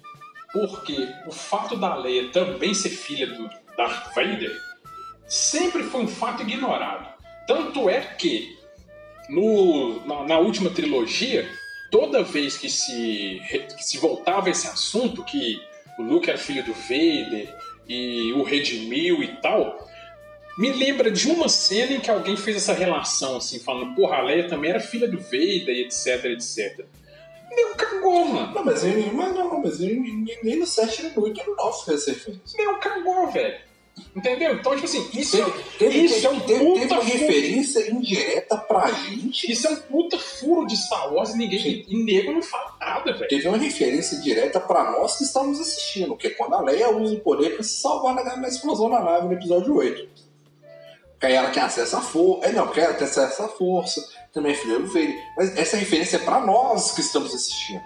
Porque 0.51 1.07
o 1.25 1.31
fato 1.31 1.75
da 1.75 1.95
Leia 1.95 2.29
também 2.29 2.73
ser 2.73 2.89
filha 2.89 3.27
do 3.27 3.49
Darth 3.75 4.13
Vader 4.15 4.51
sempre 5.27 5.83
foi 5.83 6.01
um 6.01 6.07
fato 6.07 6.43
ignorado. 6.43 7.07
Tanto 7.45 7.89
é 7.89 8.01
que 8.01 8.57
no, 9.29 10.05
na, 10.05 10.23
na 10.23 10.39
última 10.39 10.69
trilogia, 10.69 11.47
toda 11.91 12.23
vez 12.23 12.57
que 12.57 12.69
se, 12.69 13.41
que 13.49 13.83
se 13.83 13.97
voltava 13.97 14.49
esse 14.49 14.67
assunto, 14.67 15.23
que 15.23 15.61
o 15.99 16.03
Luke 16.03 16.29
era 16.29 16.37
filho 16.37 16.63
do 16.63 16.73
Vader 16.73 17.53
e 17.87 18.33
o 18.33 18.43
redimiu 18.43 19.21
e 19.23 19.27
tal, 19.41 19.87
me 20.57 20.71
lembra 20.71 21.11
de 21.11 21.29
uma 21.29 21.47
cena 21.47 21.93
em 21.93 21.99
que 21.99 22.09
alguém 22.09 22.35
fez 22.35 22.57
essa 22.57 22.73
relação, 22.73 23.37
assim, 23.37 23.59
falando, 23.59 23.95
porra, 23.95 24.17
a 24.17 24.21
Leia 24.21 24.47
também 24.47 24.71
era 24.71 24.79
filha 24.79 25.07
do 25.07 25.19
Vader, 25.19 25.69
etc, 25.69 26.25
etc. 26.25 26.85
Nego 27.49 27.75
cagou, 27.75 28.25
mano. 28.25 28.53
Não, 28.53 28.65
mas, 28.65 28.83
ele, 28.83 29.11
mas 29.11 29.33
não, 29.33 29.61
mas 29.61 29.79
ele, 29.79 30.37
nem 30.43 30.55
no 30.57 30.65
7 30.65 31.03
nem 31.03 31.13
no 31.13 31.23
8 31.23 31.43
no 31.49 31.55
9 31.55 31.85
fez 31.85 32.01
essa 32.01 32.11
referência. 32.11 32.57
Nego 32.57 32.79
cagou, 32.79 33.27
velho. 33.31 33.67
Entendeu? 34.15 34.53
Então, 34.53 34.73
tipo 34.73 34.85
assim, 34.85 35.09
isso, 35.13 35.37
Teve, 35.37 35.63
teve, 35.79 35.99
isso 36.05 36.27
é 36.27 36.29
um 36.29 36.39
teve, 36.39 36.63
puta 36.63 36.79
teve 36.81 36.93
uma 36.93 37.01
furo. 37.01 37.17
referência 37.17 37.91
indireta 37.91 38.57
pra 38.57 38.91
gente. 38.91 39.51
Isso 39.51 39.67
é 39.67 39.71
um 39.71 39.75
puta 39.75 40.19
furo 40.19 40.67
de 40.67 40.77
Star 40.77 41.11
Wars 41.11 41.33
e 41.33 41.37
ninguém. 41.37 41.59
Sim. 41.59 41.85
E 41.87 42.03
nego 42.03 42.31
não 42.31 42.41
fala 42.43 42.75
nada, 42.79 43.13
velho. 43.13 43.27
Teve 43.27 43.47
uma 43.47 43.57
referência 43.57 44.19
direta 44.21 44.59
pra 44.59 44.91
nós 44.91 45.17
que 45.17 45.23
estávamos 45.23 45.59
assistindo, 45.59 46.15
que 46.15 46.27
é 46.27 46.29
quando 46.31 46.53
a 46.53 46.61
Leia 46.61 46.95
usa 46.95 47.15
o 47.15 47.19
poder 47.19 47.55
pra 47.55 47.63
se 47.63 47.81
salvar 47.81 48.13
na, 48.13 48.37
na 48.37 48.47
explosão 48.47 48.87
na 48.87 48.99
nave 48.99 49.27
no 49.27 49.33
episódio 49.33 49.75
8. 49.75 50.26
Aí 51.21 51.33
ela 51.33 51.49
quer 51.49 51.61
acesso 51.61 51.97
à 51.97 52.01
força. 52.01 52.47
É, 52.47 52.51
não, 52.51 52.67
quer 52.67 52.95
ter 52.97 53.05
acesso 53.05 53.43
à 53.43 53.47
força. 53.47 54.07
Também 54.33 54.51
é 54.51 54.55
filha 54.55 54.79
do 54.79 54.87
Vader. 54.87 55.15
Mas 55.35 55.57
essa 55.57 55.77
referência 55.77 56.17
é 56.17 56.19
pra 56.19 56.39
nós 56.39 56.91
que 56.91 57.01
estamos 57.01 57.33
assistindo. 57.33 57.81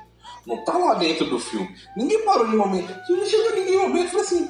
Não 0.46 0.64
tá 0.66 0.78
lá 0.78 0.96
dentro 0.96 1.26
do 1.26 1.40
filme. 1.40 1.74
Ninguém 1.96 2.24
parou 2.26 2.48
em 2.48 2.58
momento. 2.58 2.94
Não 3.10 3.26
chegou 3.26 3.56
ninguém 3.56 3.76
em 3.76 3.80
momento 3.80 4.08
e 4.08 4.10
falou 4.10 4.26
assim: 4.26 4.50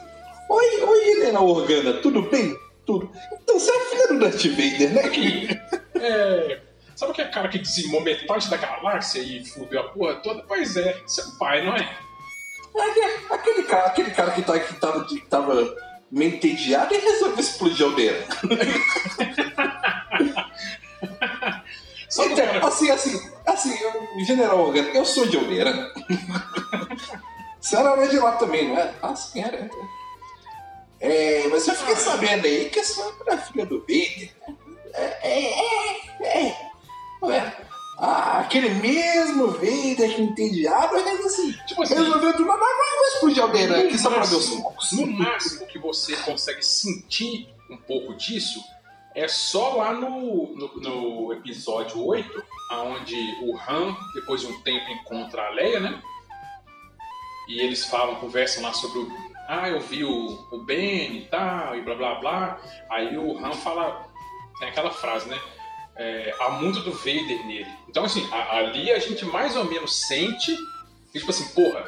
Oi, 0.49 0.81
oi, 0.81 1.09
Helena 1.11 1.41
Organa, 1.41 1.93
tudo 2.01 2.23
bem? 2.23 2.55
Tudo. 2.85 3.11
Então 3.43 3.59
você 3.59 3.71
é 3.71 3.79
filha 3.85 4.07
do 4.07 4.19
Darth 4.19 4.45
Vader, 4.45 4.93
né? 4.93 5.61
É. 5.95 6.61
Sabe 6.95 7.11
aquele 7.11 7.29
cara 7.29 7.47
que 7.47 7.59
dizimou 7.59 8.01
metade 8.01 8.49
da 8.49 8.57
galáxia 8.57 9.19
e 9.21 9.45
fudeu 9.45 9.79
a 9.79 9.83
porra 9.89 10.15
toda? 10.15 10.43
Pois 10.43 10.75
é, 10.77 11.01
seu 11.07 11.25
pai, 11.39 11.65
não 11.65 11.75
é? 11.75 11.97
Aquele, 12.75 13.25
aquele 13.29 13.63
cara, 13.63 13.87
aquele 13.87 14.11
cara 14.11 14.31
que, 14.31 14.41
tá, 14.41 14.59
que 14.59 14.73
tava, 14.75 15.03
que 15.05 15.21
tava 15.21 15.75
meio 16.11 16.35
entediado 16.35 16.93
e 16.93 16.97
resolveu 16.97 17.39
explodir 17.39 17.85
a 17.85 17.89
aldeia. 17.89 18.27
O 22.17 22.23
Então, 22.23 22.35
cara- 22.35 22.67
assim, 22.67 22.91
assim, 22.91 23.31
assim, 23.45 23.77
eu- 23.79 24.25
General 24.25 24.59
Organa, 24.59 24.89
eu 24.89 25.05
sou 25.05 25.25
de 25.25 25.37
Aldeira. 25.37 25.71
A 25.71 27.61
senhora 27.61 27.95
não 27.95 28.03
é 28.03 28.07
de 28.07 28.19
lá 28.19 28.33
também, 28.33 28.67
não 28.67 28.77
é? 28.77 28.93
Ah, 29.01 29.15
sim, 29.15 29.41
era. 29.41 29.69
É, 30.99 31.47
mas 31.47 31.67
eu 31.67 31.73
fiquei 31.75 31.95
sabendo 31.95 32.45
aí 32.45 32.69
que 32.69 32.79
a 32.79 32.83
senhora 32.83 33.15
era 33.27 33.37
filha 33.37 33.65
do 33.65 33.79
Vader. 33.79 34.29
É, 34.93 35.17
é, 35.23 35.59
é, 36.21 36.47
é. 36.47 36.71
Ué, 37.23 37.53
ah, 38.01 38.39
aquele 38.39 38.69
mesmo 38.69 39.47
Vader 39.47 40.15
que 40.15 40.21
entediado, 40.23 40.93
mas 40.93 41.25
assim, 41.25 41.51
Tipo 41.67 41.83
assim, 41.83 41.93
resolveu 41.93 42.35
do 42.35 42.45
nada, 42.45 42.59
ah, 42.63 42.95
vou 42.97 43.07
explodir 43.07 43.43
a 43.43 43.45
aldeia 43.45 43.85
aqui 43.85 43.97
só 43.97 44.09
pra 44.09 44.23
ver 44.23 44.35
os 44.35 44.49
focos. 44.49 44.91
no 44.93 45.05
máximo 45.05 45.67
que 45.67 45.77
você 45.77 46.15
consegue 46.17 46.63
sentir 46.63 47.47
um 47.69 47.77
pouco 47.77 48.15
disso 48.15 48.59
é 49.13 49.27
só 49.27 49.75
lá 49.75 49.93
no, 49.93 50.55
no, 50.55 50.75
no 50.77 51.33
episódio 51.33 52.03
8, 52.03 52.43
onde 52.71 53.15
o 53.43 53.55
Han, 53.57 53.95
depois 54.15 54.41
de 54.41 54.47
um 54.47 54.61
tempo, 54.61 54.89
encontra 54.89 55.47
a 55.47 55.49
Leia, 55.49 55.79
né? 55.79 56.01
E 57.47 57.59
eles 57.59 57.85
falam, 57.85 58.15
conversam 58.15 58.63
lá 58.63 58.73
sobre 58.73 58.99
o. 58.99 59.11
Ah, 59.47 59.69
eu 59.69 59.81
vi 59.81 60.05
o, 60.05 60.47
o 60.51 60.63
Ben 60.63 61.17
e 61.17 61.25
tal, 61.25 61.75
e 61.75 61.81
blá 61.81 61.95
blá 61.95 62.15
blá. 62.15 62.61
Aí 62.89 63.17
o 63.17 63.37
Han 63.37 63.51
fala. 63.51 64.09
Tem 64.59 64.69
aquela 64.69 64.91
frase, 64.91 65.27
né? 65.27 65.39
É, 65.97 66.33
há 66.39 66.49
muito 66.51 66.79
do 66.81 66.91
Vader 66.93 67.45
nele. 67.45 67.67
Então, 67.89 68.03
assim, 68.05 68.27
a- 68.31 68.57
ali 68.57 68.91
a 68.91 68.99
gente 68.99 69.25
mais 69.25 69.55
ou 69.55 69.65
menos 69.65 70.07
sente. 70.07 70.55
que, 71.11 71.19
Tipo 71.19 71.31
assim, 71.31 71.47
porra, 71.53 71.83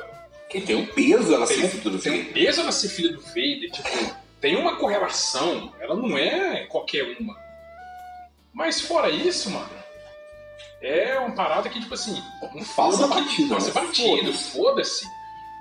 Que 0.50 0.62
tem 0.62 0.76
um 0.76 0.86
peso 0.86 1.34
ela 1.34 1.48
tem, 1.48 1.58
ser 1.62 1.70
filha 1.70 1.90
do 1.90 2.00
tem 2.00 2.12
um 2.14 2.18
Vader. 2.18 2.34
peso 2.34 2.62
ela 2.62 2.72
ser 2.72 2.90
filha 2.90 3.12
do 3.14 3.22
Vader, 3.22 3.72
tipo, 3.72 4.16
tem 4.42 4.56
uma 4.58 4.76
correlação, 4.76 5.74
ela 5.80 5.96
não 5.96 6.16
é 6.18 6.66
qualquer 6.66 7.18
uma. 7.20 7.36
Mas 8.54 8.82
fora 8.82 9.10
isso, 9.10 9.50
mano, 9.50 9.70
é 10.82 11.18
uma 11.18 11.34
parada 11.34 11.70
que, 11.70 11.80
tipo 11.80 11.94
assim, 11.94 12.22
um 12.54 12.64
Passa 12.76 13.08
batido, 13.08 13.56
Passa 13.56 13.68
né? 13.74 13.88
batido, 13.88 14.34
foda-se. 14.34 15.08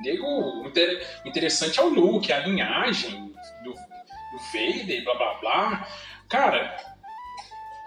Nego, 0.00 0.66
inter- 0.66 1.06
interessante 1.24 1.78
é 1.78 1.82
o 1.82 1.88
look, 1.88 2.30
a 2.32 2.40
linhagem 2.40 3.32
do, 3.62 3.72
do 3.72 4.38
Vader, 4.52 5.04
blá 5.04 5.14
blá 5.14 5.34
blá. 5.40 5.88
Cara, 6.28 6.76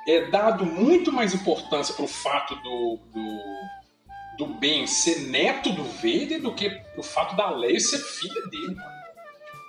é 0.08 0.26
dado 0.30 0.66
muito 0.66 1.12
mais 1.12 1.34
importância 1.34 1.93
pro 1.93 2.08
fato 2.08 2.56
do, 2.56 2.99
do, 3.14 3.39
do 4.38 4.53
Ben 4.56 4.86
ser 4.86 5.22
neto 5.28 5.72
do 5.72 5.84
Vader 5.84 6.41
do 6.41 6.53
que 6.53 6.70
pro 6.70 7.03
fato 7.03 7.36
da 7.36 7.49
Leia 7.49 7.80
ser 7.80 7.99
filha 7.99 8.47
dele, 8.47 8.76
mano. 8.76 8.95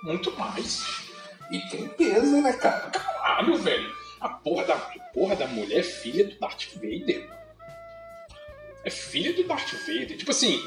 Muito 0.03 0.31
mais. 0.37 1.07
E 1.51 1.59
tem 1.69 1.87
peso, 1.87 2.41
né, 2.41 2.53
cara? 2.53 2.89
Caralho, 2.91 3.57
velho. 3.57 3.89
A 4.19 4.29
porra 4.29 4.65
da, 4.65 4.75
porra 5.13 5.35
da 5.35 5.47
mulher 5.47 5.79
é 5.79 5.83
filha 5.83 6.25
do 6.25 6.39
Darth 6.39 6.73
Vader. 6.75 7.29
É 8.83 8.89
filha 8.89 9.33
do 9.33 9.43
Darth 9.43 9.73
Vader. 9.85 10.17
Tipo 10.17 10.31
assim, 10.31 10.61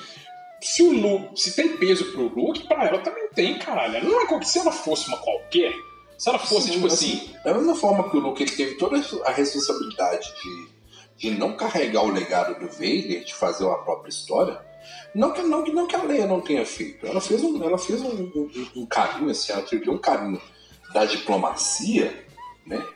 se 0.60 0.82
o 0.82 0.92
Luke, 0.92 1.40
se 1.40 1.54
tem 1.54 1.76
peso 1.76 2.12
pro 2.12 2.28
Luke, 2.28 2.66
pra 2.66 2.86
ela 2.86 2.98
também 2.98 3.28
tem, 3.28 3.58
caralho. 3.58 4.04
Não 4.04 4.20
é 4.20 4.26
qualquer, 4.26 4.46
se 4.46 4.58
ela 4.58 4.72
fosse 4.72 5.08
uma 5.08 5.18
qualquer, 5.18 5.72
se 6.20 6.28
ela 6.28 6.38
fosse, 6.38 6.66
Sim, 6.66 6.72
tipo 6.72 6.86
assim, 6.86 7.34
Da 7.42 7.54
mesma 7.54 7.74
forma 7.74 8.10
que 8.10 8.16
o 8.18 8.20
Luke 8.20 8.42
ele 8.42 8.50
teve 8.50 8.74
toda 8.74 9.02
a 9.24 9.30
responsabilidade 9.32 10.30
de, 10.42 11.30
de 11.30 11.38
não 11.38 11.56
carregar 11.56 12.04
o 12.04 12.12
legado 12.12 12.60
do 12.60 12.66
Vader, 12.66 13.24
de 13.24 13.34
fazer 13.34 13.66
a 13.66 13.76
própria 13.76 14.10
história, 14.10 14.60
não 15.14 15.32
que, 15.32 15.40
não, 15.40 15.64
não 15.64 15.86
que 15.86 15.96
a 15.96 16.02
Leia 16.02 16.26
não 16.26 16.42
tenha 16.42 16.66
feito. 16.66 17.06
Ela 17.06 17.22
fez 17.22 17.42
um, 17.42 17.64
ela 17.64 17.78
fez 17.78 18.02
um, 18.02 18.10
um, 18.10 18.70
um 18.76 18.84
carinho, 18.86 19.30
assim, 19.30 19.50
ela 19.50 19.62
teve 19.62 19.88
um 19.88 19.96
carinho 19.96 20.38
da 20.92 21.06
diplomacia, 21.06 22.26
né? 22.66 22.86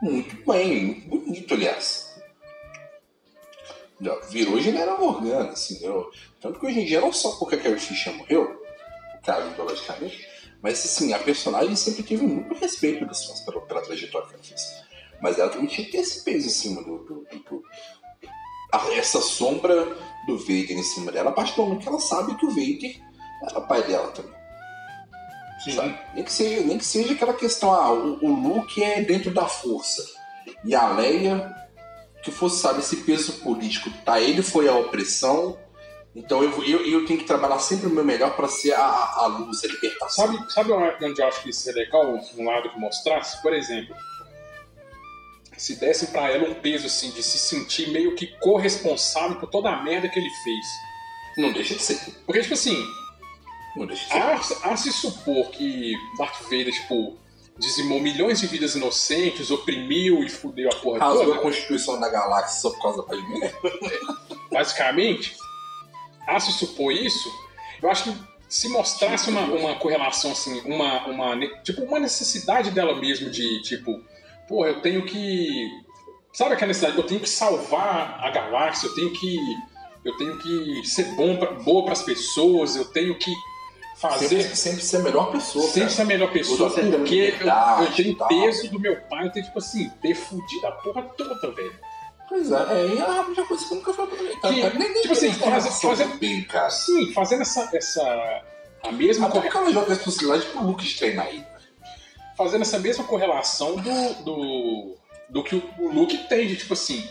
Muito 0.00 0.36
bem, 0.48 1.02
muito 1.08 1.26
bonito, 1.26 1.54
aliás. 1.54 2.14
Virou 4.30 4.60
General 4.60 5.02
Organa, 5.02 5.50
assim, 5.50 5.84
né? 5.84 6.04
Tanto 6.40 6.60
que 6.60 6.66
hoje 6.66 6.78
em 6.78 6.84
dia, 6.84 7.00
não 7.00 7.12
só 7.12 7.32
porque 7.32 7.56
a 7.56 7.58
Carrie 7.58 7.80
Fisher 7.80 8.14
morreu, 8.14 8.64
caso 9.24 9.50
biologicamente, 9.50 10.31
mas 10.62 10.84
assim, 10.84 11.12
a 11.12 11.18
personagem 11.18 11.74
sempre 11.76 12.02
teve 12.02 12.24
muito 12.26 12.54
respeito 12.54 13.04
dos 13.04 13.24
fãs 13.26 13.40
pela, 13.40 13.60
pela 13.62 13.80
trajetória 13.82 14.28
que 14.28 14.34
ela 14.34 14.42
fez. 14.44 14.62
Mas 15.20 15.38
ela 15.38 15.50
também 15.50 15.66
tinha 15.66 15.84
que 15.84 15.92
ter 15.92 15.98
esse 15.98 16.22
peso 16.24 16.46
em 16.46 16.50
cima 16.50 16.82
do. 16.82 16.98
do- 16.98 17.26
do- 17.30 17.38
do- 17.50 17.62
a- 18.72 18.94
essa 18.94 19.20
sombra 19.20 19.84
do 20.26 20.38
Vader 20.38 20.72
em 20.78 20.82
cima 20.82 21.12
dela, 21.12 21.30
a 21.30 21.32
partir 21.32 21.54
do 21.56 21.62
momento 21.62 21.82
que 21.82 21.88
ela 21.88 22.00
sabe 22.00 22.34
que 22.36 22.46
o 22.46 22.50
Vader 22.50 23.00
era 23.50 23.60
pai 23.60 23.82
dela 23.86 24.10
também. 24.12 24.32
Nem, 26.14 26.24
que 26.24 26.32
seja, 26.32 26.60
nem 26.66 26.78
que 26.78 26.84
seja 26.84 27.12
aquela 27.12 27.34
questão, 27.34 27.72
ah, 27.72 27.92
o, 27.92 28.18
o 28.24 28.34
Luke 28.34 28.82
é 28.82 29.00
dentro 29.02 29.32
da 29.32 29.46
força. 29.46 30.02
E 30.64 30.74
a 30.74 30.88
Leia, 30.90 31.54
que 32.24 32.30
fosse, 32.32 32.60
sabe, 32.60 32.80
esse 32.80 32.96
peso 32.96 33.34
político, 33.40 33.90
tá? 34.04 34.20
Ele 34.20 34.42
foi 34.42 34.68
a 34.68 34.74
opressão, 34.74 35.56
então 36.14 36.42
eu, 36.42 36.62
eu, 36.64 36.86
eu 36.86 37.06
tenho 37.06 37.18
que 37.18 37.24
trabalhar 37.26 37.58
sempre 37.58 37.86
o 37.86 37.90
meu 37.90 38.04
melhor 38.04 38.36
para 38.36 38.48
ser 38.48 38.72
a, 38.72 38.82
a 38.82 39.26
luz, 39.26 39.64
a 39.64 39.66
libertação. 39.68 40.26
Sabe, 40.26 40.52
sabe 40.52 40.72
onde 40.72 41.20
eu 41.20 41.26
acho 41.26 41.42
que 41.42 41.50
isso 41.50 41.68
é 41.70 41.72
legal, 41.72 42.18
um 42.36 42.44
lado 42.44 42.70
que 42.70 42.78
mostrasse? 42.78 43.40
Por 43.40 43.52
exemplo, 43.54 43.94
se 45.56 45.76
dessem 45.76 46.08
pra 46.08 46.30
ela 46.30 46.48
um 46.48 46.54
peso 46.54 46.86
assim, 46.86 47.10
de 47.10 47.22
se 47.22 47.38
sentir 47.38 47.88
meio 47.90 48.14
que 48.14 48.26
corresponsável 48.38 49.38
por 49.38 49.48
toda 49.48 49.70
a 49.70 49.82
merda 49.82 50.08
que 50.08 50.18
ele 50.18 50.30
fez. 50.44 50.66
Não 51.38 51.52
deixa 51.52 51.74
de 51.74 51.82
ser. 51.82 51.98
Porque, 52.26 52.42
tipo 52.42 52.54
assim, 52.54 52.76
Não 53.76 53.86
deixa 53.86 54.04
de 54.04 54.10
ser. 54.10 54.18
há, 54.66 54.72
há 54.72 54.76
se 54.76 54.92
supor 54.92 55.50
que 55.50 55.94
Darth 56.18 56.42
Vader, 56.42 56.72
tipo, 56.72 57.16
dizimou 57.58 58.00
milhões 58.00 58.40
de 58.40 58.46
vidas 58.46 58.74
inocentes, 58.74 59.50
oprimiu 59.50 60.22
e 60.24 60.28
fudeu 60.28 60.68
a 60.70 60.74
porra 60.76 60.98
Rasgou 60.98 61.22
a 61.22 61.26
toda, 61.26 61.40
Constituição 61.40 62.00
da 62.00 62.08
Galáxia 62.08 62.60
só 62.60 62.70
por 62.70 62.82
causa 62.82 63.06
da 63.06 63.16
mulher. 63.16 63.54
basicamente, 64.50 65.36
há 66.26 66.38
se 66.40 66.52
supor 66.52 66.92
isso, 66.92 67.30
eu 67.82 67.90
acho 67.90 68.04
que 68.04 68.32
se 68.48 68.68
mostrasse 68.68 69.30
uma, 69.30 69.42
uma 69.42 69.74
correlação, 69.76 70.32
assim, 70.32 70.60
uma, 70.66 71.06
uma, 71.06 71.46
tipo, 71.62 71.82
uma 71.82 71.98
necessidade 71.98 72.70
dela 72.70 72.94
mesmo 72.94 73.30
de, 73.30 73.62
tipo, 73.62 73.98
porra, 74.46 74.68
eu 74.68 74.82
tenho 74.82 75.06
que. 75.06 75.70
Sabe 76.34 76.54
aquela 76.54 76.68
necessidade? 76.68 76.98
Eu 76.98 77.06
tenho 77.06 77.20
que 77.20 77.28
salvar 77.28 78.20
a 78.22 78.30
galáxia, 78.30 78.88
eu 78.88 78.94
tenho 78.94 79.10
que. 79.12 79.38
Eu 80.04 80.16
tenho 80.16 80.36
que 80.36 80.84
ser 80.84 81.04
bom 81.14 81.36
pra, 81.36 81.52
boa 81.52 81.84
para 81.84 81.92
as 81.92 82.02
pessoas, 82.02 82.76
eu 82.76 82.84
tenho 82.84 83.14
que 83.18 83.32
fazer. 83.96 84.42
Sempre, 84.42 84.56
sempre 84.56 84.82
ser 84.82 84.96
a 84.96 85.00
melhor 85.00 85.32
pessoa. 85.32 85.64
Sempre 85.64 85.80
cara. 85.80 85.90
ser 85.90 86.02
a 86.02 86.04
melhor 86.04 86.32
pessoa, 86.32 86.70
porque 86.70 87.34
eu, 87.40 87.84
eu 87.84 87.92
tenho 87.92 88.28
peso 88.28 88.70
do 88.70 88.78
meu 88.78 89.00
pai, 89.02 89.28
eu 89.28 89.32
tenho, 89.32 89.46
tipo 89.46 89.58
assim, 89.58 89.88
ter 90.02 90.14
fudido 90.14 90.66
a 90.66 90.72
porra 90.72 91.02
toda, 91.16 91.50
velho. 91.52 91.74
Pois 92.32 92.50
é, 92.50 92.54
é, 92.56 92.94
e 92.94 92.98
a 93.02 93.20
única 93.20 93.44
coisa 93.44 93.66
que 93.66 93.72
eu 93.72 93.76
nunca. 93.76 93.92
Que, 93.92 94.48
nem, 94.78 94.88
nem 94.88 95.02
tipo 95.02 95.12
assim, 95.12 95.32
faz- 95.34 95.64
relação 95.64 95.94
faz- 95.96 96.16
bem, 96.18 96.42
cara. 96.44 96.70
Sim, 96.70 97.12
fazendo 97.12 97.42
essa. 97.42 97.68
essa 97.76 98.42
a 98.84 98.90
mesma 98.90 99.28
Até 99.28 99.40
porque 99.42 99.54
ela 99.56 99.70
joga 99.70 99.86
a 99.86 99.94
responsabilidade 99.94 100.46
pro 100.46 100.62
Luke 100.64 100.94
treinar 100.96 101.26
aí. 101.26 101.44
fazendo 102.38 102.62
essa 102.62 102.78
mesma 102.78 103.04
correlação 103.04 103.76
do, 103.76 104.14
do, 104.24 104.96
do 105.28 105.44
que 105.44 105.54
o, 105.56 105.62
o 105.78 105.88
Luke 105.92 106.16
tem, 106.28 106.46
de 106.46 106.56
tipo 106.56 106.72
assim. 106.72 107.06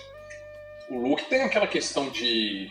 O 0.90 0.98
Luke 1.08 1.24
tem 1.26 1.44
aquela 1.44 1.68
questão 1.68 2.10
de, 2.10 2.68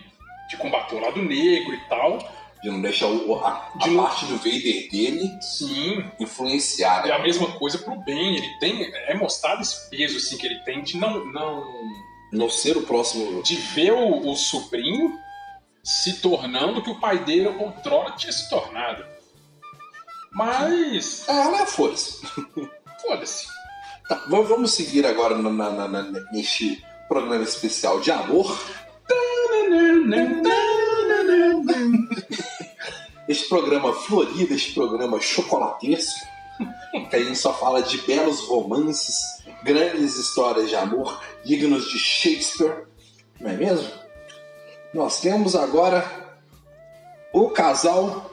de 0.50 0.56
combater 0.58 0.96
o 0.96 1.00
lado 1.00 1.22
negro 1.22 1.72
e 1.72 1.88
tal. 1.88 2.18
De 2.62 2.68
não 2.68 2.82
deixar 2.82 3.06
o, 3.06 3.42
a, 3.42 3.70
De 3.76 3.88
a 3.88 3.92
não- 3.92 4.02
parte 4.04 4.26
do 4.26 4.36
Vader 4.36 4.90
dele 4.90 5.30
Sim. 5.40 6.04
influenciar, 6.18 7.06
E 7.06 7.12
a 7.12 7.16
né? 7.16 7.22
mesma 7.24 7.52
coisa 7.52 7.78
pro 7.78 7.94
bem. 8.00 8.36
Ele 8.36 8.58
tem. 8.58 8.84
É 9.06 9.14
mostrado 9.14 9.62
esse 9.62 9.88
peso 9.88 10.16
assim 10.16 10.36
que 10.36 10.46
ele 10.46 10.58
tem 10.64 10.82
de 10.82 10.96
não. 10.98 11.24
não 11.26 12.09
Não 12.32 12.48
ser 12.48 12.76
o 12.76 12.82
próximo. 12.82 13.42
de 13.42 13.56
ver 13.56 13.92
o, 13.92 14.30
o 14.30 14.36
sobrinho 14.36 15.18
se 15.82 16.20
tornando 16.20 16.80
o 16.80 16.82
que 16.82 16.90
o 16.90 17.00
pai 17.00 17.18
dele 17.24 17.48
outrora 17.48 18.12
tinha 18.12 18.32
se 18.32 18.48
tornado. 18.50 19.04
Mas. 20.32 21.26
Ela 21.28 21.62
é 21.62 21.66
foda-se. 21.66 22.20
Foda-se. 23.02 23.46
Tá, 24.08 24.24
vamos 24.28 24.72
seguir 24.74 25.06
agora 25.06 25.36
na- 25.38 25.50
na- 25.70 25.88
na- 25.88 26.02
neste 26.32 26.84
programa 27.08 27.42
especial 27.42 28.00
de 28.00 28.10
amor. 28.10 28.58
Este 33.28 33.48
programa 33.48 33.92
florido, 33.92 34.52
este 34.54 34.72
programa 34.74 35.20
chocolatesco, 35.20 36.26
que 37.08 37.16
a 37.16 37.22
gente 37.22 37.38
só 37.38 37.52
fala 37.54 37.80
de 37.82 37.98
belos 37.98 38.40
romances, 38.40 39.39
grandes 39.62 40.16
histórias 40.16 40.68
de 40.68 40.76
amor 40.76 41.22
dignos 41.44 41.88
de 41.90 41.98
Shakespeare, 41.98 42.84
não 43.40 43.50
é 43.50 43.56
mesmo? 43.56 43.90
Nós 44.92 45.20
temos 45.20 45.54
agora 45.54 46.04
o 47.32 47.50
casal 47.50 48.30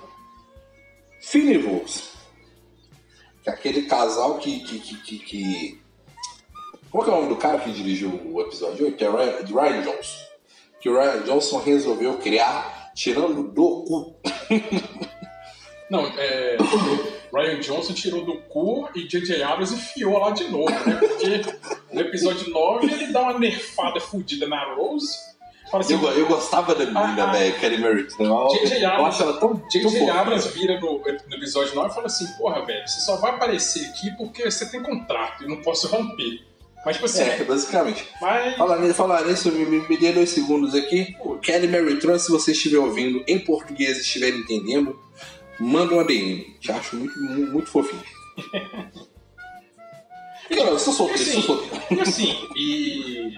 Finnerules, 1.22 2.14
que 3.44 3.50
é 3.50 3.54
aquele 3.54 3.84
casal 3.84 4.38
que, 4.38 4.60
que, 4.62 4.80
que, 4.80 5.20
que, 5.20 5.82
Como 6.90 7.04
é 7.04 7.06
que 7.06 7.12
é 7.12 7.14
o 7.14 7.18
nome 7.18 7.30
do 7.30 7.38
cara 7.38 7.60
que 7.60 7.72
dirigiu 7.72 8.10
o 8.10 8.42
episódio 8.42 8.86
8? 8.86 9.04
É 9.04 9.10
Ryan, 9.10 9.46
Ryan 9.46 9.82
Johnson. 9.82 10.28
Que 10.80 10.90
o 10.90 10.94
Ryan 10.94 11.24
Johnson 11.24 11.60
resolveu 11.60 12.18
criar 12.18 12.92
tirando 12.96 13.44
do 13.44 13.84
cu. 13.84 14.16
Não, 15.90 16.06
é. 16.18 16.58
Ryan 17.34 17.60
Johnson 17.60 17.94
tirou 17.94 18.24
do 18.26 18.38
cu 18.38 18.90
e 18.96 19.08
J.J. 19.08 19.42
Abrams 19.44 19.74
enfiou 19.74 20.18
lá 20.18 20.32
de 20.32 20.46
novo, 20.46 20.70
né? 20.72 20.96
Porque 21.00 21.42
no 21.94 22.02
episódio 22.02 22.50
9 22.50 22.92
ele 22.92 23.08
dá 23.12 23.22
uma 23.22 23.40
nerfada 23.40 24.00
fudida 24.00 24.48
na 24.48 24.74
Rose. 24.76 25.08
Assim, 25.74 25.96
Eu, 25.96 26.02
eu 26.14 26.28
gostava 26.28 26.74
da 26.74 26.86
menina, 26.86 27.24
Ah, 27.26 27.30
ah. 27.30 27.32
velho, 27.34 27.60
Kelly 27.60 27.78
Merritt. 27.78 28.16
né? 28.22 28.26
Eu, 28.30 28.48
J.J. 28.52 28.84
eu 28.86 28.90
Abrams- 28.90 29.40
tão, 29.40 29.62
J.J. 29.70 30.10
Abrams 30.10 30.48
vira 30.54 30.80
no, 30.80 31.00
no 31.00 31.36
episódio 31.36 31.76
9 31.76 31.90
e 31.90 31.94
fala 31.94 32.06
assim: 32.08 32.26
Porra, 32.38 32.66
velho, 32.66 32.88
você 32.88 33.02
só 33.02 33.18
vai 33.18 33.32
aparecer 33.32 33.86
aqui 33.88 34.10
porque 34.18 34.50
você 34.50 34.70
tem 34.72 34.82
contrato 34.82 35.44
e 35.44 35.48
não 35.48 35.58
posso 35.62 35.88
romper. 35.90 36.42
Mas, 36.86 36.96
tipo 36.96 37.06
assim, 37.06 37.24
É, 37.24 37.44
basicamente. 37.44 38.08
mas. 38.22 38.56
Falar 38.56 38.94
falar 38.94 39.26
nisso 39.26 39.52
me, 39.52 39.66
me, 39.66 39.86
me 39.90 39.98
dê 39.98 40.14
dois 40.14 40.30
segundos 40.30 40.74
aqui. 40.74 41.18
Kelly 41.42 41.68
Mary 41.68 42.00
Tran, 42.00 42.18
se 42.18 42.32
você 42.32 42.54
estiver 42.54 42.78
ouvindo 42.78 43.22
em 43.28 43.38
português 43.38 43.98
e 43.98 44.02
estiver 44.02 44.30
entendendo, 44.30 44.98
manda 45.60 45.94
um 45.94 46.00
ADM. 46.00 46.58
Te 46.60 46.72
acho 46.72 46.96
muito, 46.96 47.20
muito, 47.20 47.52
muito 47.52 47.70
fofinho. 47.70 48.04
Não, 50.50 50.68
eu 50.68 50.80
sou 50.80 50.94
solteiro, 50.94 51.24
Sim. 51.24 51.42
sou 51.42 51.58
solteiro. 51.58 51.86
E 51.92 52.00
assim, 52.02 52.48
e. 52.56 53.34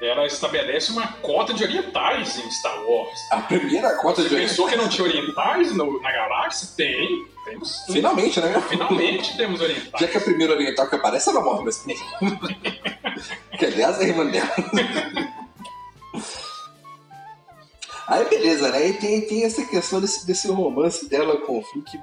Ela 0.00 0.24
estabelece 0.26 0.92
uma 0.92 1.08
cota 1.14 1.52
de 1.52 1.64
orientais 1.64 2.38
em 2.38 2.48
Star 2.52 2.80
Wars. 2.84 3.18
A 3.32 3.38
primeira 3.38 3.96
cota 3.96 4.22
Você 4.22 4.28
de 4.28 4.36
pensou 4.36 4.68
que 4.68 4.76
não 4.76 4.88
tinha 4.88 5.08
orientais 5.08 5.74
no- 5.74 6.00
na 6.00 6.12
galáxia? 6.12 6.68
Tem. 6.76 7.26
Temos. 7.44 7.84
Finalmente, 7.90 8.38
né? 8.40 8.62
Finalmente 8.68 9.36
temos 9.36 9.60
orientais. 9.60 10.00
Já 10.00 10.06
que 10.06 10.18
a 10.18 10.20
primeira 10.20 10.52
oriental 10.52 10.88
que 10.88 10.94
aparece, 10.94 11.28
ela 11.30 11.40
morre, 11.42 11.64
mas. 11.64 11.84
que 13.58 13.64
aliás 13.66 14.00
é 14.00 14.04
a 14.04 14.08
irmã 14.08 14.26
dela. 14.26 14.48
Aí 18.08 18.24
beleza, 18.28 18.70
né? 18.70 18.88
E 18.88 18.92
tem, 18.94 19.20
tem 19.20 19.44
essa 19.44 19.62
questão 19.66 20.00
desse, 20.00 20.26
desse 20.26 20.48
romance 20.48 21.06
dela 21.08 21.36
com 21.42 21.58
o 21.58 21.62
Finn 21.62 21.82
que, 21.82 22.00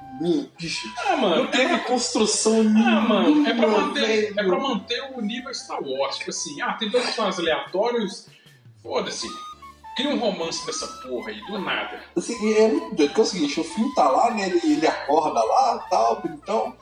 bicho, 0.56 0.88
Ah, 1.08 1.16
mano. 1.16 1.42
não 1.42 1.50
teve 1.50 1.78
construção 1.80 2.60
Ah, 2.60 2.62
nenhuma. 2.64 3.00
mano, 3.00 3.46
é 3.48 3.54
pra, 3.54 3.66
manter, 3.66 4.30
é 4.38 4.44
pra 4.44 4.58
manter 4.60 5.02
o 5.16 5.20
nível 5.20 5.52
Star 5.52 5.82
Wars. 5.82 6.18
Tipo 6.18 6.30
assim, 6.30 6.62
ah, 6.62 6.74
tem 6.74 6.88
dois 6.88 7.04
personagens 7.04 7.40
aleatórios. 7.40 8.28
Foda-se. 8.82 9.26
Cria 9.96 10.10
um 10.10 10.18
romance 10.18 10.64
dessa 10.64 10.86
porra 10.86 11.30
aí, 11.30 11.40
do 11.46 11.58
nada. 11.58 12.00
Assim, 12.16 12.52
é 12.54 12.68
muito 12.68 12.94
doido, 12.94 13.08
porque 13.08 13.20
é 13.20 13.24
o 13.24 13.26
seguinte, 13.26 13.60
o 13.60 13.64
Finn 13.64 13.92
tá 13.94 14.08
lá, 14.08 14.30
né? 14.30 14.46
Ele, 14.46 14.60
ele 14.74 14.86
acorda 14.86 15.42
lá 15.42 15.78
tal, 15.90 16.22
então. 16.24 16.72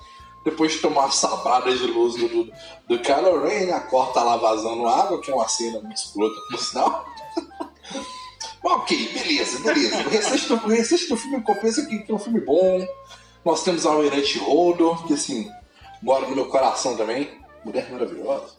Depois 0.44 0.72
de 0.72 0.78
tomar 0.80 1.02
uma 1.04 1.10
sabrada 1.10 1.74
de 1.74 1.86
luz 1.86 2.16
do, 2.16 2.28
do, 2.28 2.52
do 2.88 2.98
Kylo 2.98 3.42
Ren, 3.42 3.52
ele 3.62 3.72
acorda 3.72 4.12
tá 4.12 4.22
lá 4.22 4.36
vazando 4.36 4.86
água, 4.86 5.18
que 5.22 5.30
é 5.30 5.34
uma 5.34 5.48
cena 5.48 5.80
muito 5.80 5.96
escrota, 5.96 6.34
por 6.50 6.58
sinal. 6.58 7.06
ok, 8.64 9.12
beleza, 9.12 9.60
beleza. 9.60 9.96
O 9.98 10.08
restante 10.08 10.48
do, 10.48 10.54
o 10.54 10.68
restante 10.68 11.08
do 11.08 11.16
filme 11.16 11.42
compensa 11.42 11.86
que, 11.86 11.98
que 12.00 12.10
é 12.10 12.14
um 12.14 12.18
filme 12.18 12.40
bom. 12.40 12.86
Nós 13.44 13.62
temos 13.62 13.84
a 13.84 13.90
Almirante 13.90 14.38
Holdo, 14.38 14.96
que 15.06 15.14
assim, 15.14 15.50
mora 16.02 16.26
no 16.26 16.34
meu 16.34 16.46
coração 16.46 16.96
também. 16.96 17.30
Mulher 17.64 17.90
maravilhosa. 17.90 18.54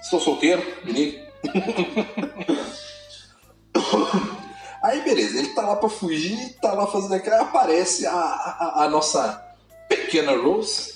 Estou 0.00 0.20
solteiro, 0.20 0.62
menino. 0.84 1.26
Aí 4.82 5.02
beleza, 5.02 5.38
ele 5.38 5.48
tá 5.48 5.62
lá 5.62 5.76
pra 5.76 5.88
fugir, 5.88 6.56
tá 6.60 6.72
lá 6.72 6.86
fazendo 6.86 7.14
aquilo, 7.14 7.34
aí 7.34 7.40
aparece 7.40 8.06
a, 8.06 8.12
a, 8.12 8.84
a 8.84 8.88
nossa 8.88 9.44
pequena 9.88 10.36
Rose, 10.36 10.94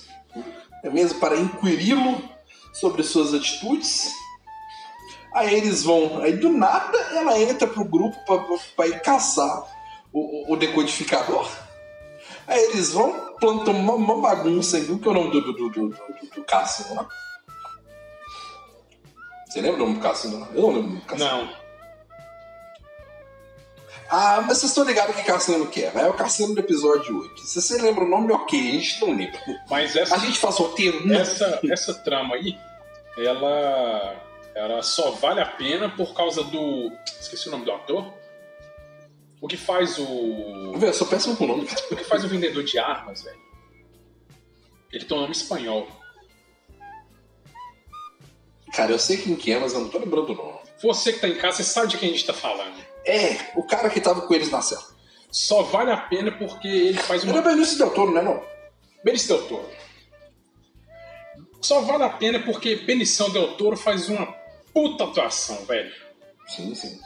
é 0.84 0.90
mesmo 0.90 1.18
para 1.18 1.36
inquiri-lo 1.36 2.22
sobre 2.72 3.02
suas 3.02 3.34
atitudes. 3.34 4.12
Aí 5.34 5.54
eles 5.54 5.82
vão, 5.82 6.20
aí 6.22 6.32
do 6.36 6.50
nada 6.50 6.98
ela 7.12 7.38
entra 7.38 7.66
pro 7.66 7.84
grupo 7.84 8.16
pra 8.76 8.86
ir 8.86 9.00
caçar 9.00 9.64
o, 10.12 10.52
o- 10.52 10.56
decodificador. 10.56 11.50
Aí 12.46 12.62
eles 12.64 12.90
vão, 12.92 13.34
plantam 13.40 13.74
uma, 13.74 13.94
uma 13.94 14.20
bagunça 14.20 14.76
aí, 14.76 14.84
que 14.84 15.08
é 15.08 15.10
o 15.10 15.14
nome 15.14 15.30
do, 15.30 15.40
do, 15.40 15.52
do, 15.52 15.68
do, 15.70 15.88
do, 15.88 16.44
cassino 16.44 16.94
lá. 16.96 17.08
Você 19.48 19.60
lembra 19.60 19.82
o 19.82 19.86
nome 19.86 19.94
do 19.94 20.00
cassino? 20.00 20.40
lá? 20.40 20.48
Eu 20.54 20.62
não 20.62 20.68
lembro 20.68 20.80
o 20.80 20.86
nome 20.88 21.00
do 21.00 21.06
cassino. 21.06 21.30
Não. 21.30 21.62
Ah, 24.14 24.42
mas 24.46 24.58
vocês 24.58 24.70
estão 24.72 24.84
ligados 24.84 25.16
que 25.16 25.22
cassino 25.24 25.66
que 25.68 25.82
é? 25.84 25.90
É 25.94 26.06
o 26.06 26.12
cassino 26.12 26.54
do 26.54 26.60
episódio 26.60 27.18
8. 27.18 27.40
Se 27.40 27.62
você 27.62 27.80
lembra 27.80 28.04
o 28.04 28.08
nome, 28.08 28.30
ok, 28.32 28.58
a 28.60 28.72
gente 28.72 29.00
não 29.00 29.16
lembra. 29.16 29.40
Mas 29.70 29.96
essa, 29.96 30.14
A 30.14 30.18
gente 30.18 30.38
faz 30.38 30.56
roteiro? 30.56 31.06
Não. 31.06 31.18
essa, 31.18 31.58
essa 31.70 31.94
trama 31.94 32.34
aí, 32.34 32.58
ela, 33.16 34.14
ela 34.54 34.82
só 34.82 35.10
vale 35.12 35.40
a 35.40 35.46
pena 35.46 35.88
por 35.88 36.14
causa 36.14 36.44
do. 36.44 36.92
Esqueci 37.20 37.48
o 37.48 37.50
nome 37.50 37.64
do 37.64 37.72
ator. 37.72 38.12
O 39.40 39.48
que 39.48 39.56
faz 39.56 39.98
o. 39.98 40.72
Velho, 40.74 40.90
eu 40.90 40.94
sou 40.94 41.06
péssimo 41.06 41.36
com 41.36 41.44
o 41.44 41.48
nome. 41.48 41.68
O 41.90 41.96
que 41.96 42.04
faz 42.04 42.24
o 42.24 42.28
vendedor 42.28 42.62
de 42.62 42.78
armas, 42.78 43.22
velho? 43.22 43.40
Ele 44.92 45.04
tem 45.04 45.16
um 45.16 45.20
nome 45.20 45.32
espanhol. 45.32 45.88
Cara, 48.72 48.92
eu 48.92 48.98
sei 48.98 49.16
quem 49.16 49.34
que 49.34 49.52
é, 49.52 49.58
mas 49.58 49.72
eu 49.72 49.80
não 49.80 49.88
tô 49.88 49.98
lembrando 49.98 50.30
o 50.30 50.34
nome. 50.34 50.58
Você 50.82 51.12
que 51.12 51.20
tá 51.20 51.28
em 51.28 51.34
casa, 51.34 51.58
você 51.58 51.64
sabe 51.64 51.88
de 51.88 51.98
quem 51.98 52.10
a 52.10 52.12
gente 52.12 52.26
tá 52.26 52.32
falando. 52.32 52.76
É, 53.04 53.52
o 53.56 53.62
cara 53.62 53.90
que 53.90 54.00
tava 54.00 54.22
com 54.22 54.34
eles 54.34 54.50
na 54.50 54.62
cela. 54.62 54.84
Só 55.30 55.62
vale 55.62 55.90
a 55.90 55.96
pena 55.96 56.30
porque 56.30 56.68
ele 56.68 56.98
faz 56.98 57.22
Ele 57.22 57.32
é 57.32 57.34
uma. 57.34 57.42
Benício 57.42 57.78
Del 57.78 57.90
Toro, 57.90 58.12
né, 58.12 58.20
não? 58.20 58.42
Benício 59.02 59.28
Del 59.28 59.46
Toro. 59.48 59.68
Só 61.60 61.80
vale 61.80 62.04
a 62.04 62.10
pena 62.10 62.40
porque 62.40 62.76
Benição 62.76 63.30
Del 63.30 63.56
Toro 63.56 63.76
faz 63.76 64.08
uma 64.08 64.41
puta 64.72 65.04
atuação, 65.04 65.64
velho. 65.64 65.92
Sim, 66.48 66.74
sim. 66.74 66.98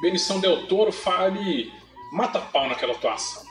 Benição 0.00 0.40
Del 0.40 0.66
Toro 0.66 0.92
fale. 0.92 1.72
mata 2.12 2.40
pau 2.40 2.68
naquela 2.68 2.92
atuação. 2.92 3.42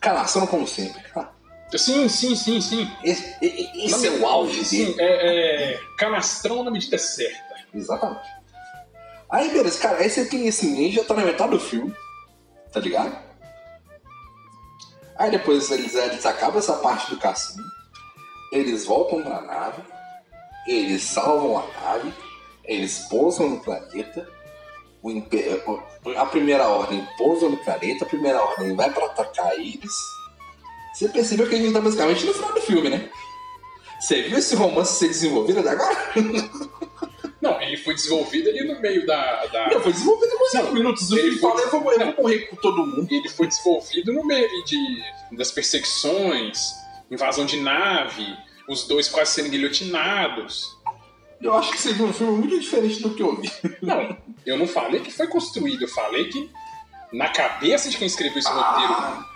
Calação 0.00 0.46
como 0.46 0.66
sempre. 0.66 1.02
Ah, 1.16 1.30
Sim, 1.76 2.08
sim, 2.08 2.36
sim, 2.36 2.60
sim. 2.60 2.88
Esse, 3.02 3.36
esse 3.42 4.06
é 4.06 4.10
o 4.12 4.26
auge 4.28 4.64
Sim, 4.64 4.92
dele. 4.92 4.96
é, 5.00 5.72
é 5.74 5.80
canastrão 5.98 6.62
na 6.62 6.70
medida 6.70 6.96
certa. 6.98 7.54
Exatamente. 7.74 8.28
Aí, 9.30 9.50
beleza, 9.50 9.80
cara, 9.80 9.98
aí 9.98 10.08
você 10.08 10.24
tem 10.26 10.46
esse 10.46 10.66
ninja, 10.66 11.02
tá 11.02 11.14
na 11.14 11.24
metade 11.24 11.50
do 11.50 11.58
filme, 11.58 11.92
tá 12.72 12.78
ligado? 12.78 13.18
Aí 15.16 15.30
depois 15.30 15.68
eles, 15.70 15.94
eles 15.94 16.24
acabam 16.26 16.58
essa 16.58 16.74
parte 16.74 17.10
do 17.10 17.16
cassino, 17.18 17.64
eles 18.52 18.84
voltam 18.84 19.22
pra 19.22 19.40
nave, 19.40 19.82
eles 20.68 21.02
salvam 21.02 21.58
a 21.58 21.80
nave, 21.80 22.12
eles 22.66 23.06
pousam 23.10 23.48
no 23.48 23.60
planeta, 23.60 24.28
a 26.16 26.26
primeira 26.26 26.66
ordem 26.68 27.06
pousa 27.18 27.48
no 27.48 27.56
planeta, 27.58 28.04
a 28.04 28.08
primeira 28.08 28.40
ordem 28.42 28.74
vai 28.74 28.90
pra 28.90 29.06
atacar 29.06 29.52
eles. 29.54 29.92
Você 30.94 31.08
percebeu 31.08 31.48
que 31.48 31.54
a 31.54 31.58
gente 31.58 31.72
tá 31.72 31.80
basicamente 31.80 32.24
no 32.24 32.32
final 32.34 32.52
do 32.54 32.60
filme, 32.60 32.88
né? 32.88 33.10
Você 34.00 34.22
viu 34.22 34.38
esse 34.38 34.54
romance 34.54 34.98
ser 34.98 35.08
desenvolvido 35.08 35.60
até 35.60 35.70
agora? 35.70 35.96
Não, 37.40 37.60
ele 37.60 37.76
foi 37.76 37.94
desenvolvido 37.94 38.48
ali 38.48 38.66
no 38.66 38.80
meio 38.80 39.04
da. 39.06 39.44
da- 39.46 39.68
Não, 39.70 39.80
foi 39.82 39.92
desenvolvido 39.92 40.32
em 40.32 40.36
uns 40.36 40.54
Não, 40.54 40.62
5 40.62 40.72
minutos 40.74 41.10
ele 41.10 41.32
foi- 41.32 41.50
Fala, 41.50 41.60
eu 41.60 41.70
vou, 41.70 41.92
eu 41.92 41.98
vou 42.06 42.14
morrer 42.22 42.38
com 42.46 42.56
todo 42.56 42.86
mundo. 42.86 43.06
Ele 43.10 43.28
foi 43.28 43.46
desenvolvido 43.46 44.12
no 44.14 44.24
meio 44.24 44.64
de, 44.64 44.78
das 45.36 45.50
perseguições, 45.50 46.58
invasão 47.10 47.44
de 47.44 47.60
nave, 47.60 48.26
os 48.66 48.86
dois 48.88 49.08
quase 49.10 49.32
sendo 49.32 49.50
guilhotinados. 49.50 50.73
Eu 51.44 51.54
acho 51.54 51.70
que 51.72 51.78
você 51.80 51.92
viu 51.92 52.06
um 52.06 52.12
filme 52.12 52.38
muito 52.38 52.58
diferente 52.58 53.02
do 53.02 53.10
que 53.14 53.22
eu 53.22 53.36
vi. 53.40 53.50
Não, 53.82 54.16
eu 54.46 54.56
não 54.58 54.66
falei 54.66 55.00
que 55.00 55.10
foi 55.12 55.26
construído, 55.28 55.82
eu 55.82 55.88
falei 55.88 56.24
que 56.28 56.50
na 57.12 57.28
cabeça 57.28 57.88
de 57.90 57.96
quem 57.98 58.06
escreveu 58.06 58.38
esse 58.38 58.48
roteiro 58.48 58.92
Ah, 58.92 59.28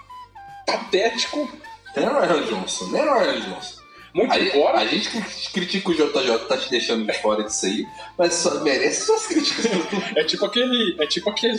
patético, 0.66 1.48
tem 1.94 2.04
o 2.08 2.18
Ryan 2.20 2.42
Johnson, 2.46 2.86
né, 2.86 3.02
Ryan 3.02 3.40
Johnson? 3.40 3.78
muito 4.14 4.32
A, 4.32 4.38
embora. 4.40 4.78
a 4.78 4.86
gente 4.86 5.10
cri- 5.10 5.22
critica 5.52 5.90
o 5.90 5.94
JJ, 5.94 6.38
tá 6.48 6.56
te 6.56 6.70
deixando 6.70 7.06
de 7.06 7.12
fora 7.20 7.44
disso 7.44 7.66
aí, 7.66 7.86
mas 8.16 8.34
só 8.34 8.58
merece 8.64 9.04
suas 9.06 9.26
críticas. 9.26 9.66
É 10.16 10.24
tipo 10.24 10.44
aquele. 10.46 10.96
É 10.98 11.06
tipo 11.06 11.28
aquele. 11.30 11.58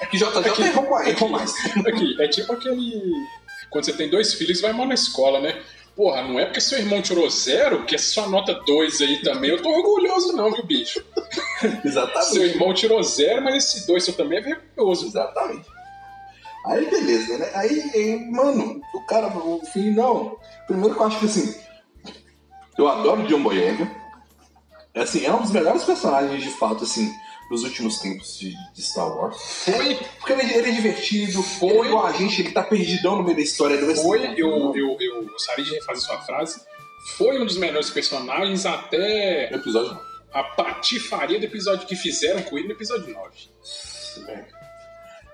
É 0.00 0.06
que 0.06 0.16
JJ 0.16 0.32
mais. 0.32 0.46
aqui- 0.46 0.62
Errou 1.10 1.28
mais. 1.28 1.54
Aqui, 1.86 2.16
é 2.20 2.28
tipo 2.28 2.52
aquele 2.54 3.12
quando 3.70 3.84
você 3.84 3.92
tem 3.92 4.08
dois 4.10 4.34
filhos, 4.34 4.60
vai 4.60 4.72
mal 4.72 4.86
na 4.86 4.94
escola, 4.94 5.40
né? 5.40 5.60
Porra, 5.94 6.22
não 6.22 6.40
é 6.40 6.46
porque 6.46 6.60
seu 6.60 6.78
irmão 6.78 7.02
tirou 7.02 7.28
zero 7.28 7.84
que 7.84 7.94
é 7.94 7.98
sua 7.98 8.26
nota 8.26 8.54
dois 8.66 9.00
aí 9.00 9.20
também. 9.22 9.50
Eu 9.50 9.62
tô 9.62 9.68
orgulhoso, 9.68 10.32
não, 10.32 10.50
viu, 10.50 10.64
bicho? 10.64 11.04
Exatamente. 11.84 12.32
Seu 12.32 12.46
irmão 12.46 12.72
tirou 12.72 13.02
zero, 13.02 13.42
mas 13.42 13.56
esse 13.56 13.86
dois 13.86 14.04
seu 14.04 14.14
também 14.14 14.38
é 14.38 14.42
vergonhoso. 14.42 15.06
Exatamente. 15.06 15.68
Aí 16.66 16.88
beleza, 16.88 17.38
né? 17.38 17.50
Aí, 17.54 17.90
aí, 17.94 18.30
mano, 18.30 18.80
o 18.94 19.06
cara, 19.06 19.26
o 19.26 19.60
filho, 19.66 19.94
não. 19.94 20.36
Primeiro 20.66 20.94
que 20.94 21.00
eu 21.00 21.06
acho 21.06 21.18
que 21.18 21.26
assim, 21.26 21.54
eu 22.78 22.88
adoro 22.88 23.26
John 23.26 23.42
Boyega. 23.42 23.90
É 24.94 25.02
assim, 25.02 25.24
é 25.24 25.32
um 25.32 25.40
dos 25.40 25.50
melhores 25.50 25.84
personagens 25.84 26.42
de 26.42 26.50
fato, 26.50 26.84
assim, 26.84 27.10
dos 27.52 27.64
últimos 27.64 27.98
tempos 27.98 28.38
de, 28.38 28.54
de 28.74 28.82
Star 28.82 29.06
Wars. 29.16 29.36
Foi, 29.64 29.94
Porque 30.18 30.32
ele, 30.32 30.54
ele 30.54 30.68
é 30.70 30.72
divertido, 30.72 31.42
Foi. 31.42 31.86
ele 31.86 31.94
é 31.94 31.98
a 31.98 32.12
gente, 32.12 32.40
ele 32.40 32.50
tá 32.50 32.62
perdidão 32.62 33.16
no 33.16 33.22
meio 33.22 33.36
da 33.36 33.42
história 33.42 33.76
do 33.78 33.94
foi 33.94 34.24
eu, 34.40 34.74
eu, 34.74 34.96
eu 34.98 35.24
gostaria 35.26 35.64
de 35.64 35.70
refazer 35.72 36.02
sua 36.04 36.18
frase. 36.22 36.60
Foi 37.16 37.40
um 37.40 37.44
dos 37.44 37.56
melhores 37.56 37.90
personagens 37.90 38.64
até 38.64 39.50
No 39.50 39.56
episódio 39.58 39.92
não. 39.92 40.00
a 40.32 40.42
patifaria 40.44 41.38
do 41.38 41.44
episódio 41.46 41.86
que 41.86 41.96
fizeram 41.96 42.42
com 42.42 42.56
ele 42.56 42.68
no 42.68 42.74
episódio 42.74 43.12
9. 43.12 43.28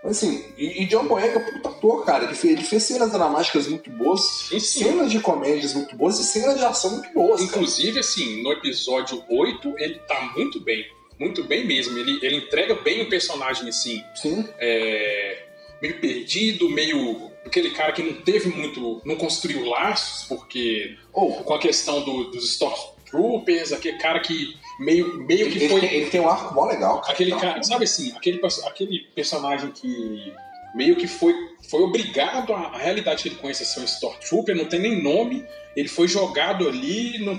Assim, 0.05 0.45
e, 0.57 0.83
e 0.83 0.87
John 0.87 1.07
Boyega, 1.07 1.41
puta 1.41 1.69
ator, 1.69 2.05
cara. 2.05 2.25
Ele 2.25 2.35
fez, 2.35 2.53
ele 2.55 2.63
fez 2.65 2.83
cenas 2.85 3.11
dramáticas 3.13 3.67
muito 3.67 3.91
boas, 3.91 4.21
Sim, 4.49 4.61
sim. 4.61 4.85
cenas 4.85 5.11
de 5.11 5.21
comédias 5.21 5.75
muito 5.75 5.97
boas 5.97 6.19
e 6.21 6.25
cenas 6.25 6.57
de 6.59 6.65
ação 6.65 6.93
muito 6.93 7.13
boas. 7.13 7.41
cara. 7.41 7.45
Inclusive, 7.51 7.99
assim, 7.99 8.43
no 8.43 8.53
episódio 8.53 9.23
8, 9.29 9.75
ele 9.77 9.99
tá 10.01 10.33
muito 10.37 10.61
bem. 10.61 10.85
Muito 11.19 11.45
bem 11.45 11.67
mesmo. 11.67 11.99
Ele, 11.99 12.19
ele 12.23 12.37
entrega 12.37 12.75
bem 12.77 13.03
o 13.03 13.09
personagem, 13.09 13.69
assim, 13.69 14.03
Sim. 14.15 14.49
é, 14.59 15.43
meio 15.83 16.01
perdido, 16.01 16.69
meio. 16.71 17.31
aquele 17.45 17.71
cara 17.71 17.93
que 17.93 18.03
não 18.03 18.15
teve 18.23 18.49
muito. 18.51 19.03
não 19.05 19.17
construiu 19.17 19.65
laços, 19.65 20.27
porque. 20.29 20.97
Ou, 21.13 21.33
com 21.45 21.55
a 21.55 21.59
questão 21.59 22.03
do- 22.05 22.31
dos 22.31 22.45
Stormtroopers, 22.53 23.73
aquele 23.73 23.99
cara 23.99 24.21
que 24.21 24.57
meio, 24.79 25.19
meio 25.25 25.51
que 25.51 25.59
ele, 25.59 25.69
foi. 25.69 25.81
tem, 25.81 25.93
ele 25.95 26.11
tem 26.11 26.21
um 26.21 26.29
arco 26.29 26.55
mó 26.55 26.67
legal, 26.67 27.01
cara. 27.01 27.13
Aquele 27.13 27.33
cara, 27.33 27.63
sabe 27.63 27.85
assim, 27.85 28.13
aquele, 28.17 28.41
aquele 28.67 28.99
personagem 29.15 29.71
que 29.73 30.33
meio 30.75 30.95
que 30.97 31.09
foi, 31.09 31.35
foi 31.69 31.81
obrigado 31.83 32.53
a, 32.53 32.59
a 32.69 32.79
realidade 32.79 33.23
que 33.23 33.29
ele 33.31 33.37
conhece 33.37 33.65
ser 33.65 33.81
um 33.81 33.85
Stormtrooper, 33.85 34.55
não 34.55 34.67
tem 34.67 34.79
nem 34.79 35.03
nome, 35.03 35.45
ele 35.75 35.89
foi 35.89 36.07
jogado 36.07 36.69
ali, 36.69 37.19
não, 37.25 37.35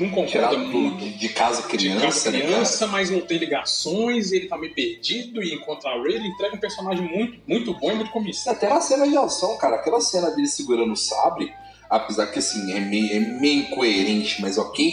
não 0.00 0.10
concorda 0.10 0.56
muito. 0.58 0.98
de, 1.04 1.18
de 1.18 1.28
casa 1.30 1.62
De 1.62 1.68
criança, 1.68 2.00
casa 2.06 2.30
né, 2.30 2.40
criança, 2.40 2.86
mas 2.86 3.10
não 3.10 3.20
tem 3.20 3.38
ligações, 3.38 4.32
ele 4.32 4.46
tá 4.48 4.56
meio 4.56 4.74
perdido 4.74 5.42
e 5.42 5.54
encontra 5.54 5.90
a 5.90 6.02
Rey, 6.02 6.14
ele 6.16 6.28
entrega 6.28 6.56
um 6.56 6.60
personagem 6.60 7.04
muito, 7.06 7.38
muito 7.46 7.72
bom 7.74 7.90
e 7.90 7.94
muito 7.94 7.98
cara? 8.08 8.12
comissão. 8.12 8.52
Até 8.52 8.70
a 8.72 8.80
cena 8.80 9.06
de 9.06 9.16
ação, 9.16 9.56
cara. 9.58 9.76
Aquela 9.76 10.00
cena 10.00 10.30
dele 10.30 10.46
segurando 10.48 10.92
o 10.92 10.96
sabre, 10.96 11.52
apesar 11.90 12.26
que 12.28 12.38
assim, 12.38 12.72
é 12.72 12.80
meio, 12.80 13.12
é 13.12 13.20
meio 13.20 13.60
incoerente, 13.62 14.40
mas 14.40 14.56
ok. 14.58 14.92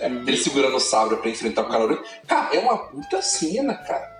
É, 0.00 0.06
Ele 0.26 0.36
segurando 0.36 0.76
o 0.76 0.80
sabre 0.80 1.16
pra 1.16 1.30
enfrentar 1.30 1.62
o 1.62 1.86
Ren. 1.88 1.98
Cara, 2.26 2.54
é 2.54 2.58
uma 2.58 2.76
puta 2.78 3.20
cena, 3.22 3.74
cara. 3.74 4.16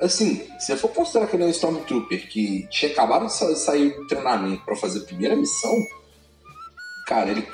Assim, 0.00 0.44
se 0.58 0.72
eu 0.72 0.76
for 0.76 0.88
considerar 0.88 1.28
que 1.28 1.36
ele 1.36 1.44
é 1.44 1.46
um 1.46 1.50
Stormtrooper 1.50 2.28
que 2.28 2.66
tinha 2.68 2.90
acabado 2.90 3.26
de 3.26 3.32
sa- 3.32 3.54
sair 3.54 3.90
do 3.94 4.06
treinamento 4.08 4.64
pra 4.64 4.74
fazer 4.74 5.00
a 5.00 5.04
primeira 5.04 5.36
missão, 5.36 5.86
cara, 7.12 7.30
ele, 7.30 7.46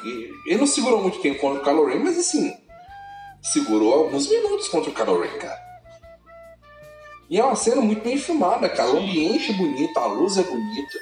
ele 0.47 0.57
não 0.57 0.67
segurou 0.69 1.03
muito 1.03 1.21
tempo 1.21 1.41
contra 1.41 1.61
o 1.61 1.65
Kylo 1.65 1.87
Ren, 1.87 1.99
mas 1.99 2.17
assim, 2.17 2.57
segurou 3.43 3.93
alguns 3.93 4.29
minutos 4.29 4.69
contra 4.69 4.89
o 4.89 4.95
Kylo 4.95 5.21
Ren, 5.21 5.37
cara. 5.39 5.69
E 7.29 7.39
é 7.39 7.45
uma 7.45 7.57
cena 7.57 7.81
muito 7.81 8.03
bem 8.03 8.17
filmada, 8.17 8.69
cara. 8.69 8.91
O 8.93 8.99
ambiente 8.99 9.51
é 9.51 9.55
bonito, 9.55 9.99
a 9.99 10.07
luz 10.07 10.39
é 10.39 10.45
bonita. 10.45 10.99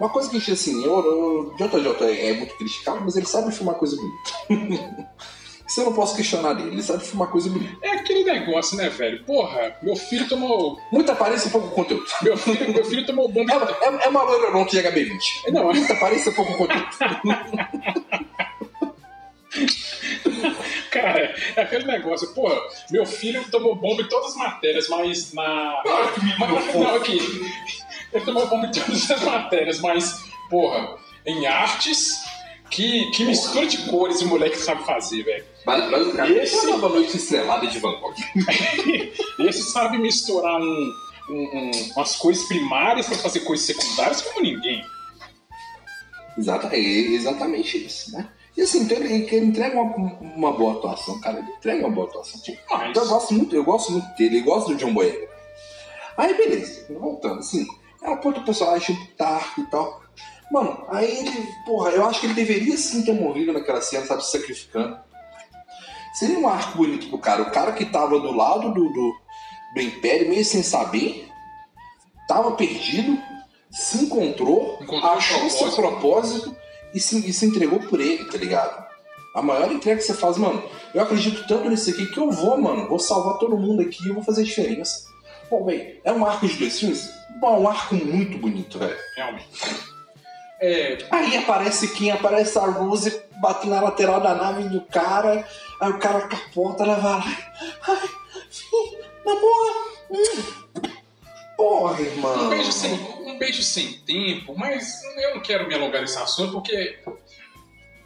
Uma 0.00 0.08
coisa 0.08 0.30
que 0.30 0.36
a 0.36 0.38
gente, 0.40 0.52
assim, 0.52 0.82
eu, 0.82 0.98
eu, 0.98 1.54
JJ 1.56 2.04
é 2.18 2.32
muito 2.32 2.56
criticado, 2.56 3.00
mas 3.02 3.14
ele 3.14 3.26
sabe 3.26 3.52
filmar 3.52 3.74
coisa 3.74 3.96
bonita. 3.96 5.10
Isso 5.68 5.80
eu 5.80 5.84
não 5.84 5.92
posso 5.92 6.16
questionar 6.16 6.54
dele, 6.54 6.70
ele 6.70 6.82
sabe 6.82 7.04
filmar 7.04 7.28
coisa 7.28 7.50
bonita. 7.50 7.76
é 7.82 7.90
aquele 7.90 8.24
negócio, 8.24 8.74
né, 8.74 8.88
velho? 8.88 9.22
Porra, 9.24 9.76
meu 9.82 9.94
filho 9.94 10.26
tomou. 10.26 10.80
Muita 10.90 11.12
aparência 11.12 11.48
e 11.48 11.50
pouco 11.50 11.68
conteúdo. 11.68 12.06
Meu 12.22 12.38
filho, 12.38 12.72
meu 12.72 12.84
filho 12.86 13.04
tomou 13.04 13.28
bomba. 13.28 13.76
É, 13.82 13.84
é, 13.84 14.06
é 14.06 14.08
uma 14.08 14.22
loira 14.22 14.50
não 14.50 14.64
de 14.64 14.78
HB20. 14.78 15.52
Não, 15.52 15.64
Muita 15.64 15.92
aparência 15.92 16.30
e 16.30 16.34
pouco 16.34 16.56
conteúdo. 16.56 16.86
Cara, 20.90 21.34
é 21.54 21.60
aquele 21.60 21.84
negócio, 21.84 22.32
porra, 22.34 22.58
meu 22.90 23.04
filho 23.04 23.44
tomou 23.50 23.74
bomba 23.74 24.00
em 24.02 24.08
todas 24.08 24.30
as 24.30 24.36
matérias, 24.36 24.88
mas 24.88 25.34
na. 25.34 25.82
Que 26.14 26.38
Mas, 26.38 26.74
não, 26.74 26.96
aqui. 26.96 27.18
Ele 28.12 28.24
tomou 28.24 28.46
bomba 28.46 28.66
em 28.66 28.72
todas 28.72 29.10
as 29.10 29.22
matérias, 29.22 29.80
mas, 29.80 30.24
porra, 30.48 30.96
em 31.26 31.46
artes, 31.46 32.22
que, 32.70 33.10
que 33.12 33.24
mistura 33.24 33.66
de 33.66 33.78
cores 33.88 34.20
o 34.22 34.26
moleque 34.26 34.56
sabe 34.58 34.84
fazer, 34.84 35.22
velho. 35.24 35.44
Cara, 36.12 36.30
Esse- 36.42 36.70
é 36.70 36.74
uma 36.74 36.88
noite 36.88 37.16
estrelada 37.16 37.66
de 37.66 37.78
Van 37.78 37.92
Gogh. 38.00 38.14
Esse 39.46 39.62
sabe 39.70 39.98
misturar 39.98 40.60
um, 40.60 40.92
um- 41.30 41.34
um- 41.58 41.70
umas 41.96 42.16
cores 42.16 42.42
primárias 42.44 43.06
pra 43.06 43.16
fazer 43.18 43.40
coisas 43.40 43.66
secundárias 43.66 44.22
como 44.22 44.40
ninguém. 44.42 44.82
Exata, 46.36 46.68
é 46.74 46.78
exatamente 46.78 47.84
isso, 47.84 48.12
né? 48.12 48.28
E 48.56 48.62
assim, 48.62 48.80
então 48.82 48.96
ele, 48.96 49.14
ele 49.30 49.46
entrega 49.46 49.80
uma, 49.80 49.94
uma 50.20 50.52
boa 50.52 50.74
atuação, 50.74 51.20
cara. 51.20 51.38
Ele 51.38 51.48
entrega 51.50 51.86
uma 51.86 51.94
boa 51.94 52.08
atuação. 52.08 52.40
Mas, 52.70 52.90
Então 52.90 53.02
eu 53.04 53.08
gosto 53.08 53.34
muito, 53.34 53.56
eu 53.56 53.64
gosto 53.64 53.92
muito 53.92 54.06
dele, 54.16 54.40
eu 54.40 54.44
gosto 54.44 54.68
do 54.68 54.74
John 54.76 54.92
Boyega. 54.92 55.28
Aí 56.16 56.34
beleza, 56.34 56.86
voltando, 56.98 57.38
assim, 57.40 57.64
ela 58.02 58.16
põe 58.16 58.32
o 58.32 58.44
personagem 58.44 58.96
tipo 58.96 59.16
Tark 59.16 59.58
e 59.58 59.62
tal. 59.70 60.02
Mano, 60.50 60.86
aí 60.88 61.18
ele, 61.18 61.48
porra, 61.66 61.90
eu 61.90 62.06
acho 62.06 62.20
que 62.20 62.26
ele 62.26 62.34
deveria 62.34 62.76
sim 62.76 63.02
ter 63.02 63.12
morrido 63.12 63.52
naquela 63.52 63.80
cena, 63.80 64.06
sabe, 64.06 64.24
se 64.24 64.32
sacrificando. 64.32 64.98
Seria 66.14 66.38
um 66.38 66.48
arco 66.48 66.78
bonito 66.78 67.08
pro 67.08 67.18
cara. 67.18 67.42
O 67.42 67.50
cara 67.50 67.72
que 67.72 67.84
tava 67.84 68.18
do 68.18 68.32
lado 68.32 68.72
do, 68.72 68.88
do, 68.88 69.14
do 69.74 69.80
Império, 69.80 70.28
meio 70.28 70.44
sem 70.44 70.62
saber, 70.62 71.28
tava 72.26 72.52
perdido, 72.52 73.18
se 73.70 74.04
encontrou, 74.04 74.78
Encontrou 74.80 75.12
achou 75.12 75.44
o 75.44 75.50
seu 75.50 75.70
propósito 75.72 76.56
e 76.94 77.00
se, 77.00 77.28
e 77.28 77.32
se 77.32 77.46
entregou 77.46 77.80
por 77.80 78.00
ele, 78.00 78.24
tá 78.24 78.38
ligado? 78.38 78.88
A 79.34 79.42
maior 79.42 79.70
entrega 79.70 80.00
que 80.00 80.06
você 80.06 80.14
faz, 80.14 80.38
mano, 80.38 80.62
eu 80.94 81.02
acredito 81.02 81.46
tanto 81.46 81.68
nisso 81.68 81.90
aqui 81.90 82.06
que 82.06 82.18
eu 82.18 82.30
vou, 82.30 82.58
mano, 82.58 82.88
vou 82.88 82.98
salvar 82.98 83.38
todo 83.38 83.56
mundo 83.56 83.82
aqui 83.82 84.04
e 84.04 84.08
eu 84.08 84.14
vou 84.14 84.24
fazer 84.24 84.40
a 84.40 84.44
diferença. 84.44 85.06
Bom, 85.50 85.64
bem, 85.64 86.00
é 86.02 86.12
um 86.12 86.24
arco 86.24 86.48
de 86.48 86.56
dois 86.56 86.80
filmes? 86.80 87.08
Bom, 87.40 87.56
é 87.56 87.58
um 87.60 87.68
arco 87.68 87.94
muito 87.94 88.38
bonito, 88.38 88.78
velho. 88.78 88.96
realmente. 89.14 89.48
É, 90.60 90.98
Aí 91.10 91.36
aparece 91.36 91.88
quem? 91.94 92.10
Aparece 92.10 92.58
a 92.58 92.66
Rose 92.66 93.22
batendo 93.40 93.74
na 93.74 93.80
lateral 93.80 94.20
da 94.20 94.34
nave 94.34 94.68
do 94.68 94.80
cara, 94.82 95.46
aí 95.80 95.90
o 95.90 95.98
cara 95.98 96.26
capota, 96.26 96.82
ela 96.82 96.96
vai 96.96 97.12
lá. 97.12 97.24
Ai, 97.86 98.08
filho, 98.50 99.04
namora. 99.24 99.74
Hum. 100.10 100.90
Porra, 101.56 102.00
irmão. 102.00 102.46
um, 102.46 102.48
beijo 102.50 102.72
sem, 102.72 102.92
um 102.92 103.38
beijo 103.38 103.62
sem 103.62 103.92
tempo, 104.00 104.54
mas 104.56 105.00
eu 105.22 105.34
não 105.34 105.42
quero 105.42 105.66
me 105.68 105.74
alongar 105.74 106.00
nesse 106.00 106.18
assunto 106.18 106.52
porque 106.52 106.98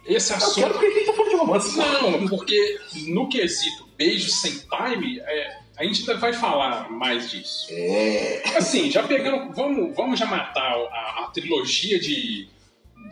esse 0.05 0.31
Eu 0.31 0.37
assunto. 0.37 0.55
quero 0.55 0.73
porque 0.73 1.05
tá 1.05 1.13
falando 1.13 1.29
de 1.29 1.35
romance. 1.35 1.77
Não, 1.77 2.27
porque 2.27 2.79
no 3.07 3.29
quesito 3.29 3.87
beijo 3.97 4.29
sem 4.29 4.51
time, 4.59 5.19
é, 5.19 5.59
a 5.83 5.87
gente 5.87 6.01
ainda 6.01 6.17
vai 6.17 6.33
falar 6.33 6.89
mais 6.89 7.29
disso. 7.29 7.67
É. 7.71 8.43
Assim, 8.57 8.89
já 8.91 9.03
pegando. 9.03 9.53
Vamos, 9.53 9.95
vamos 9.95 10.19
já 10.19 10.25
matar 10.25 10.73
a, 10.91 11.23
a 11.25 11.31
trilogia 11.33 11.99
de 11.99 12.47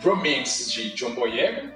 romance 0.01 0.72
de 0.72 0.89
John 0.91 1.11
Boyega. 1.13 1.76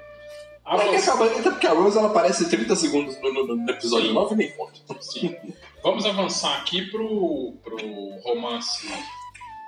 Mas 0.68 0.82
que 0.82 0.88
Avançar, 0.90 1.14
acaba, 1.16 1.26
até 1.40 1.50
porque 1.52 1.68
a 1.68 1.74
Rose 1.74 1.96
ela 1.98 2.08
aparece 2.08 2.50
30 2.50 2.76
segundos 2.76 3.22
no, 3.22 3.32
no- 3.32 3.56
no 3.56 3.70
episódio 3.70 4.08
Sim. 4.08 4.14
9 4.14 4.34
e 4.34 4.38
nem 4.38 4.52
conta. 4.52 4.74
sim. 5.02 5.36
Vamos 5.84 6.06
avançar 6.08 6.58
aqui 6.58 6.82
pro, 6.90 7.54
pro 7.64 7.78
romance. 8.24 8.90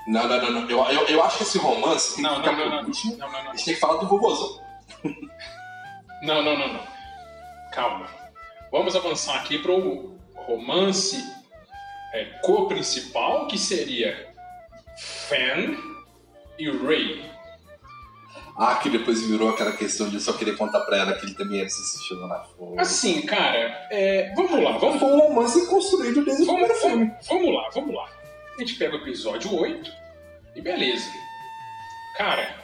Não, 0.07 0.27
não, 0.27 0.41
não, 0.41 0.61
não. 0.61 0.69
Eu, 0.69 0.83
eu, 1.01 1.07
eu 1.07 1.23
acho 1.23 1.37
que 1.37 1.43
esse 1.43 1.59
romance 1.59 2.19
Não, 2.19 2.39
não, 2.39 2.51
não, 2.57 2.69
não. 2.69 2.83
último. 2.85 3.15
Não, 3.17 3.31
não, 3.31 3.43
não. 3.43 3.51
A 3.51 3.55
gente 3.55 3.65
tem 3.65 3.73
que 3.75 3.79
falar 3.79 3.97
do 3.99 4.07
vovôzão. 4.07 4.59
Não, 6.23 6.41
não, 6.41 6.57
não, 6.57 6.73
não. 6.73 6.79
Calma. 7.71 8.07
Vamos 8.71 8.95
avançar 8.95 9.35
aqui 9.35 9.59
pro 9.59 10.16
romance 10.47 11.17
é, 12.13 12.25
co-principal, 12.41 13.47
que 13.47 13.57
seria 13.57 14.33
Fan 14.97 15.75
e 16.57 16.69
Ray. 16.69 17.29
Ah, 18.59 18.75
que 18.81 18.89
depois 18.89 19.21
virou 19.21 19.49
aquela 19.49 19.73
questão 19.73 20.09
de 20.09 20.19
só 20.19 20.33
querer 20.33 20.57
contar 20.57 20.79
pra 20.81 20.97
ela 20.97 21.13
que 21.13 21.27
ele 21.27 21.35
também 21.35 21.59
era 21.59 21.69
se 21.69 21.79
assistindo 21.79 22.27
na 22.27 22.39
fogo. 22.39 22.79
Assim, 22.79 23.21
cara, 23.21 23.87
é, 23.91 24.33
vamos 24.35 24.63
lá, 24.63 24.79
vamos, 24.79 24.99
Foi 24.99 25.11
um 25.11 25.19
romance 25.19 25.67
construído 25.67 26.25
desde 26.25 26.41
o 26.43 26.47
primeiro 26.47 26.73
vamos, 26.73 26.81
filme. 26.81 27.05
vamos, 27.05 27.27
vamos 27.27 27.53
lá, 27.53 27.69
vamos 27.69 27.95
lá. 27.95 28.09
A 28.55 28.59
gente 28.59 28.73
pega 28.75 28.95
o 28.95 28.99
episódio 29.01 29.53
8 29.55 29.91
e 30.55 30.61
beleza. 30.61 31.07
Cara, 32.17 32.55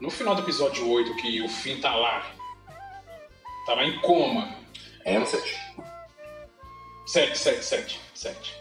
no 0.00 0.08
final 0.10 0.34
do 0.34 0.40
episódio 0.40 0.88
8, 0.88 1.14
que 1.16 1.42
o 1.42 1.48
Finn 1.50 1.78
tá 1.78 1.94
lá, 1.94 2.24
tá 3.66 3.74
lá 3.74 3.84
em 3.84 3.98
coma, 4.00 4.48
É, 5.04 5.18
no 5.18 5.26
7. 7.06 7.36
7, 7.38 7.64
7, 7.64 7.64
7, 7.64 8.00
7. 8.14 8.54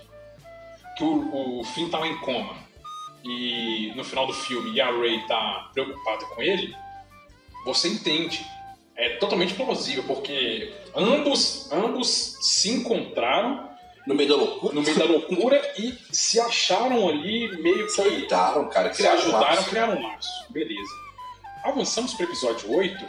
Que 0.98 1.04
o, 1.04 1.60
o 1.60 1.64
Finn 1.64 1.90
tá 1.90 2.00
lá 2.00 2.08
em 2.08 2.18
coma. 2.20 2.56
e 3.24 3.92
no 3.96 4.04
final 4.04 4.26
do 4.28 4.34
filme 4.34 4.72
e 4.74 4.82
a 4.82 4.90
Ray 4.92 5.26
tá 5.28 5.70
preocupada 5.74 6.26
com 6.26 6.42
ele, 6.42 6.76
você 7.66 7.88
entende. 7.88 8.46
É 8.96 9.16
totalmente 9.18 9.54
plausível, 9.54 10.04
porque 10.04 10.74
ambos, 10.96 11.72
ambos 11.72 12.38
se 12.42 12.70
encontraram 12.72 13.70
No 14.06 14.14
meio 14.14 14.30
da 14.30 14.36
loucura. 14.36 14.74
no 14.76 14.82
meio 14.82 14.98
da 14.98 15.06
loucura 15.06 15.74
e 15.78 15.98
se 16.12 16.40
acharam 16.40 17.08
ali 17.08 17.48
meio 17.62 17.90
Se 17.90 18.02
que 18.02 18.08
ajudaram, 18.10 18.70
cara. 18.70 18.94
se 18.94 18.98
criaram 18.98 19.18
um 19.18 19.22
ajudaram 19.22 19.46
a 19.48 19.56
laço. 19.56 19.70
criar 19.70 19.90
um 19.90 20.04
laço. 20.04 20.46
Beleza. 20.52 20.92
Avançamos 21.64 22.14
pro 22.14 22.26
episódio 22.26 22.72
8 22.76 23.06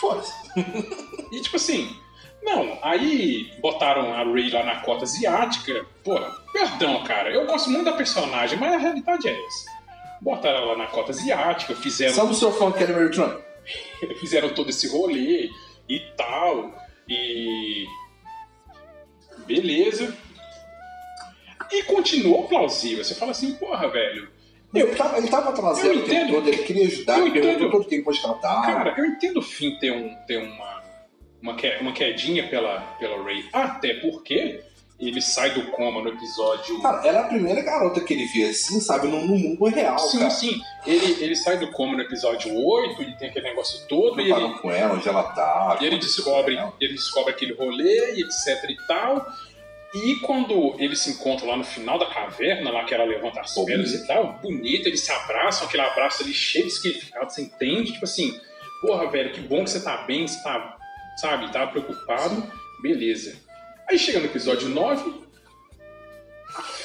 Foda-se. 0.00 0.32
e 1.32 1.40
tipo 1.40 1.56
assim, 1.56 1.96
não, 2.42 2.78
aí 2.82 3.50
botaram 3.60 4.12
a 4.12 4.24
Ray 4.24 4.50
lá 4.50 4.64
na 4.64 4.80
cota 4.80 5.04
asiática. 5.04 5.86
Porra, 6.02 6.30
perdão, 6.52 7.02
cara, 7.04 7.30
eu 7.30 7.46
gosto 7.46 7.70
muito 7.70 7.84
da 7.84 7.92
personagem, 7.92 8.58
mas 8.58 8.72
a 8.74 8.78
realidade 8.78 9.28
é 9.28 9.32
essa. 9.32 9.70
Botaram 10.20 10.58
ela 10.58 10.72
lá 10.72 10.78
na 10.78 10.86
cota 10.86 11.10
asiática, 11.10 11.74
fizeram, 11.74 12.14
Sabe 12.14 12.32
o 12.32 12.34
seu 12.34 12.52
fã 12.52 12.70
que 12.72 12.82
era 12.82 12.92
Mary 12.92 13.10
Trump? 13.14 13.40
fizeram 14.18 14.48
todo 14.50 14.70
esse 14.70 14.88
rolê 14.88 15.48
e 15.88 16.00
tal, 16.16 16.74
e. 17.08 17.86
Beleza. 19.46 20.16
E 21.70 21.82
continuou 21.84 22.48
plausível. 22.48 23.02
Você 23.04 23.14
fala 23.14 23.30
assim, 23.30 23.54
porra, 23.54 23.88
velho. 23.88 24.28
Ele 24.74 24.94
tava, 24.94 25.18
ele 25.18 25.28
tava 25.28 25.52
trazendo 25.52 25.98
Eu 25.98 26.04
o 26.04 26.08
tempo 26.08 26.32
todo, 26.32 26.48
ele 26.48 26.62
queria 26.62 26.86
ajudar, 26.86 27.18
Eu 27.18 27.26
ele 27.26 27.40
perguntou 27.40 27.70
todo 27.70 27.84
tempo 27.88 28.10
onde 28.10 28.24
ela 28.24 28.34
tava. 28.34 28.62
Cara, 28.62 28.94
eu 28.96 29.04
entendo 29.04 29.38
o 29.38 29.42
fim 29.42 29.76
ter, 29.78 29.92
um, 29.92 30.14
ter 30.26 30.38
uma, 30.38 30.81
uma, 31.42 31.54
que- 31.54 31.76
uma 31.80 31.92
quedinha 31.92 32.48
pela, 32.48 32.80
pela 32.98 33.22
Ray. 33.22 33.44
Até 33.52 33.94
porque 33.94 34.60
ele 35.00 35.20
sai 35.20 35.50
do 35.50 35.66
coma 35.72 36.00
no 36.00 36.10
episódio. 36.10 36.80
Cara, 36.80 37.04
ela 37.06 37.18
é 37.18 37.22
a 37.22 37.26
primeira 37.26 37.60
garota 37.60 38.00
que 38.00 38.14
ele 38.14 38.24
via 38.26 38.48
assim, 38.50 38.78
sabe, 38.80 39.08
no, 39.08 39.26
no 39.26 39.36
mundo 39.36 39.64
real, 39.64 39.98
sim, 39.98 40.18
cara. 40.18 40.30
sim. 40.30 40.60
Ele, 40.86 41.24
ele 41.24 41.34
sai 41.34 41.58
do 41.58 41.72
coma 41.72 41.94
no 41.94 42.02
episódio 42.02 42.54
8 42.54 43.02
e 43.02 43.16
tem 43.16 43.28
aquele 43.30 43.48
negócio 43.48 43.86
todo. 43.88 44.20
E 44.20 44.24
ele, 44.24 44.32
Preparando 44.32 44.58
com 44.60 44.70
ela, 44.70 44.94
onde 44.94 45.08
ela 45.08 45.22
tá. 45.24 45.78
e 45.80 45.86
ele 45.86 45.98
descobre, 45.98 46.56
ele 46.80 46.92
descobre 46.94 47.32
aquele 47.32 47.52
rolê 47.54 48.14
e 48.14 48.22
etc 48.22 48.70
e 48.70 48.76
tal. 48.86 49.26
E 49.94 50.16
quando 50.20 50.74
eles 50.78 51.00
se 51.00 51.10
encontram 51.10 51.48
lá 51.48 51.56
no 51.56 51.64
final 51.64 51.98
da 51.98 52.06
caverna, 52.06 52.70
lá 52.70 52.84
que 52.84 52.94
ela 52.94 53.04
levanta 53.04 53.40
as 53.40 53.52
Pô, 53.54 53.66
pedras 53.66 53.92
e 53.92 54.06
tal, 54.06 54.38
bonito, 54.42 54.86
eles 54.86 55.00
se 55.00 55.12
abraçam, 55.12 55.66
aquele 55.66 55.82
abraço 55.82 56.22
ali 56.22 56.32
cheio 56.32 56.64
de 56.64 56.70
significado, 56.70 57.30
você 57.30 57.42
entende? 57.42 57.92
Tipo 57.92 58.04
assim, 58.06 58.40
porra, 58.80 59.10
velho, 59.10 59.32
que 59.32 59.40
bom 59.40 59.64
que 59.64 59.68
você 59.70 59.82
tá 59.82 59.98
bem, 59.98 60.26
você 60.26 60.42
tá, 60.42 60.78
sabe, 61.16 61.52
tá 61.52 61.66
preocupado, 61.66 62.42
beleza. 62.82 63.36
Aí 63.88 63.98
chega 63.98 64.20
no 64.20 64.26
episódio 64.26 64.68
9, 64.68 65.22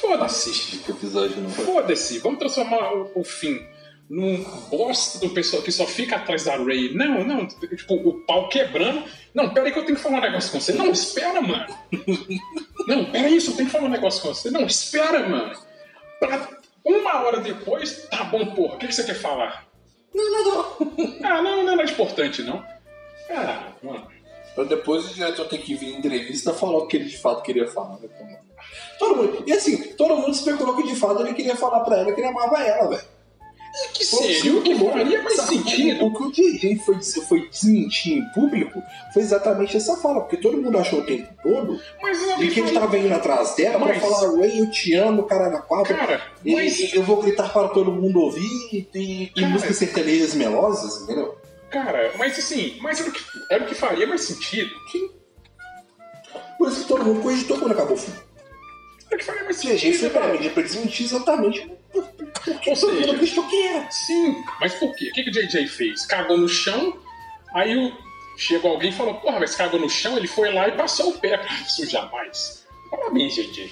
foda-se, 0.01 0.79
Que 0.79 0.91
episódio 0.91 1.41
não 1.41 1.49
foi. 1.49 1.65
foda-se, 1.65 2.19
vamos 2.19 2.39
transformar 2.39 2.93
o, 2.93 3.11
o 3.15 3.23
fim 3.23 3.65
num 4.09 4.41
bosta 4.69 5.19
do 5.19 5.33
pessoal 5.33 5.61
que 5.61 5.71
só 5.71 5.85
fica 5.85 6.15
atrás 6.15 6.45
da 6.45 6.55
Ray. 6.55 6.93
Não, 6.93 7.25
não, 7.25 7.45
tipo, 7.47 7.95
o 7.95 8.21
pau 8.21 8.47
quebrando. 8.47 9.03
Não, 9.33 9.49
pera 9.53 9.67
aí 9.67 9.73
que 9.73 9.79
eu 9.79 9.83
tenho 9.85 9.97
que 9.97 10.01
falar 10.01 10.19
um 10.19 10.21
negócio 10.21 10.51
com 10.51 10.61
você. 10.61 10.71
Não, 10.73 10.89
espera, 10.91 11.41
mano. 11.41 11.65
Não, 12.87 13.11
pera 13.11 13.27
aí, 13.27 13.41
só 13.41 13.51
tenho 13.51 13.65
que 13.65 13.71
falar 13.73 13.87
um 13.87 13.91
negócio 13.91 14.21
com 14.21 14.29
você. 14.33 14.49
Não, 14.49 14.65
espera, 14.65 15.27
mano. 15.27 15.51
Pra 16.21 16.47
uma 16.85 17.21
hora 17.21 17.41
depois, 17.41 18.07
tá 18.09 18.23
bom, 18.23 18.45
porra, 18.55 18.75
o 18.75 18.77
que, 18.77 18.87
que 18.87 18.95
você 18.95 19.03
quer 19.03 19.15
falar? 19.15 19.67
Não, 20.15 20.31
não, 20.31 20.43
não. 20.45 21.17
Ah, 21.21 21.41
não, 21.41 21.63
não 21.63 21.73
é 21.73 21.75
nada 21.75 21.91
importante, 21.91 22.41
não. 22.43 22.65
Ah, 23.29 23.73
mano. 23.83 24.07
Pra 24.57 24.63
depois 24.63 25.05
o 25.05 25.13
diretor 25.13 25.47
ter 25.47 25.59
que 25.59 25.75
vir 25.75 25.89
em 25.93 25.97
entrevista 25.99 26.51
falar 26.51 26.79
o 26.79 26.87
que 26.87 26.97
ele 26.97 27.05
de 27.05 27.15
fato 27.19 27.43
queria 27.43 27.67
falar, 27.67 27.99
né? 27.99 28.09
Todo 28.97 29.15
mundo. 29.15 29.43
E 29.45 29.53
assim, 29.53 29.77
todo 29.93 30.15
mundo 30.17 30.31
especulou 30.31 30.75
que 30.75 30.81
de 30.87 30.95
fato 30.95 31.21
ele 31.21 31.35
queria 31.35 31.55
falar 31.55 31.81
pra 31.81 31.99
ela 31.99 32.11
que 32.11 32.19
ele 32.19 32.27
amava 32.27 32.57
ela, 32.63 32.89
velho. 32.89 33.03
Que 33.93 34.03
seria 34.03 34.55
o 34.57 34.63
que 34.63 34.73
faria 34.75 35.21
mais 35.21 35.35
Sabe, 35.35 35.57
sentido. 35.57 36.05
O 36.07 36.11
que 36.11 36.23
o 36.23 36.31
DJ 36.31 36.77
foi, 36.79 36.99
foi 37.03 37.47
desmentir 37.47 38.17
em 38.17 38.23
público 38.33 38.81
foi 39.13 39.21
exatamente 39.21 39.77
essa 39.77 39.95
fala, 39.97 40.21
porque 40.21 40.37
todo 40.37 40.57
mundo 40.57 40.75
achou 40.79 41.01
o 41.01 41.05
tempo 41.05 41.31
todo 41.43 41.79
Mas 42.01 42.17
de 42.17 42.31
alguém 42.31 42.49
que 42.49 42.59
ele 42.59 42.71
tava 42.71 42.97
indo 42.97 43.13
atrás 43.13 43.53
dela 43.55 43.77
pra 43.77 43.89
Mas- 43.89 43.99
falar 44.01 44.39
Ray, 44.39 44.59
eu 44.59 44.71
te 44.71 44.95
amo, 44.95 45.21
cara 45.25 45.51
na 45.51 45.61
quadra. 45.61 45.93
cara, 45.95 46.21
E, 46.43 46.55
mas, 46.55 46.91
eu 46.95 47.03
vou 47.03 47.21
gritar 47.21 47.53
para 47.53 47.67
todo 47.67 47.91
mundo 47.91 48.19
ouvir 48.21 48.87
e, 48.95 49.31
e, 49.35 49.45
músicas 49.45 49.77
sertanejas 49.77 50.33
melosas, 50.33 51.03
entendeu? 51.03 51.37
Cara, 51.71 52.13
mas 52.17 52.37
assim, 52.37 52.77
mas 52.81 52.99
era 52.99 53.09
o 53.09 53.13
que, 53.13 53.23
era 53.49 53.63
o 53.63 53.67
que 53.67 53.75
faria 53.75 54.07
mais 54.07 54.21
sentido. 54.21 54.71
Isso 56.67 56.81
que 56.81 56.87
todo 56.87 57.05
mundo 57.05 57.21
cogitou 57.21 57.57
quando 57.59 57.71
acabou 57.71 57.93
o 57.93 57.97
filme. 57.97 58.19
Era 59.07 59.15
o 59.15 59.19
que 59.19 59.25
faria 59.25 59.43
mais 59.43 59.57
O 59.57 59.61
DJ 59.61 59.77
foi 59.79 59.93
sentido, 59.93 60.11
pra 60.11 60.21
velho. 60.21 60.33
mídia 60.33 60.51
pra 60.51 60.63
desmentir 60.63 61.05
exatamente 61.05 61.71
o 61.93 62.59
que 62.59 62.69
Ou 62.69 62.75
todo 62.75 62.93
mundo 62.93 63.11
acreditou 63.11 63.47
que 63.47 63.67
era. 63.67 63.89
Sim, 63.91 64.43
mas 64.59 64.73
por 64.75 64.93
quê? 64.95 65.09
O 65.09 65.13
que, 65.13 65.23
que 65.23 65.29
o 65.29 65.33
JJ 65.33 65.67
fez? 65.67 66.05
Cagou 66.05 66.37
no 66.37 66.47
chão, 66.47 66.97
aí 67.53 67.75
o... 67.77 67.93
chegou 68.37 68.71
alguém 68.71 68.89
e 68.89 68.93
falou, 68.93 69.15
porra, 69.15 69.39
mas 69.39 69.55
cagou 69.55 69.79
no 69.79 69.89
chão, 69.89 70.17
ele 70.17 70.27
foi 70.27 70.51
lá 70.51 70.67
e 70.67 70.73
passou 70.73 71.09
o 71.09 71.17
pé 71.19 71.37
pra 71.37 71.49
sujar 71.65 72.11
mais. 72.11 72.65
Parabéns, 72.89 73.35
JJ. 73.35 73.71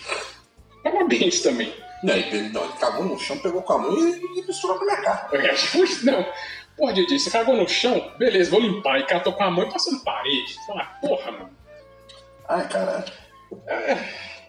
Parabéns 0.83 1.41
também. 1.41 1.73
Não, 2.03 2.13
ele, 2.13 2.49
não, 2.49 2.63
ele 2.63 2.73
cagou 2.73 3.05
no 3.05 3.19
chão, 3.19 3.37
pegou 3.39 3.61
com 3.61 3.73
a 3.73 3.77
mão 3.79 3.97
e, 3.97 4.39
e 4.39 4.45
misturou 4.45 4.77
com 4.77 4.83
a 4.83 4.87
minha 4.87 5.01
cara. 5.01 5.29
Eu 5.31 5.51
acho 5.51 5.71
que 5.71 6.05
não. 6.05 6.25
Porra, 6.77 6.93
JJ, 6.93 7.19
você 7.19 7.29
cagou 7.31 7.55
no 7.55 7.67
chão? 7.67 8.11
Beleza, 8.17 8.51
vou 8.51 8.59
limpar. 8.59 8.99
E 8.99 9.03
catou 9.05 9.33
com 9.33 9.43
a 9.43 9.51
mão 9.51 9.65
e 9.67 9.71
passou 9.71 9.93
na 9.93 9.99
parede. 9.99 10.55
Ah, 10.71 10.85
porra, 11.01 11.31
mano. 11.31 11.49
Ai, 12.49 12.67
caralho. 12.67 13.05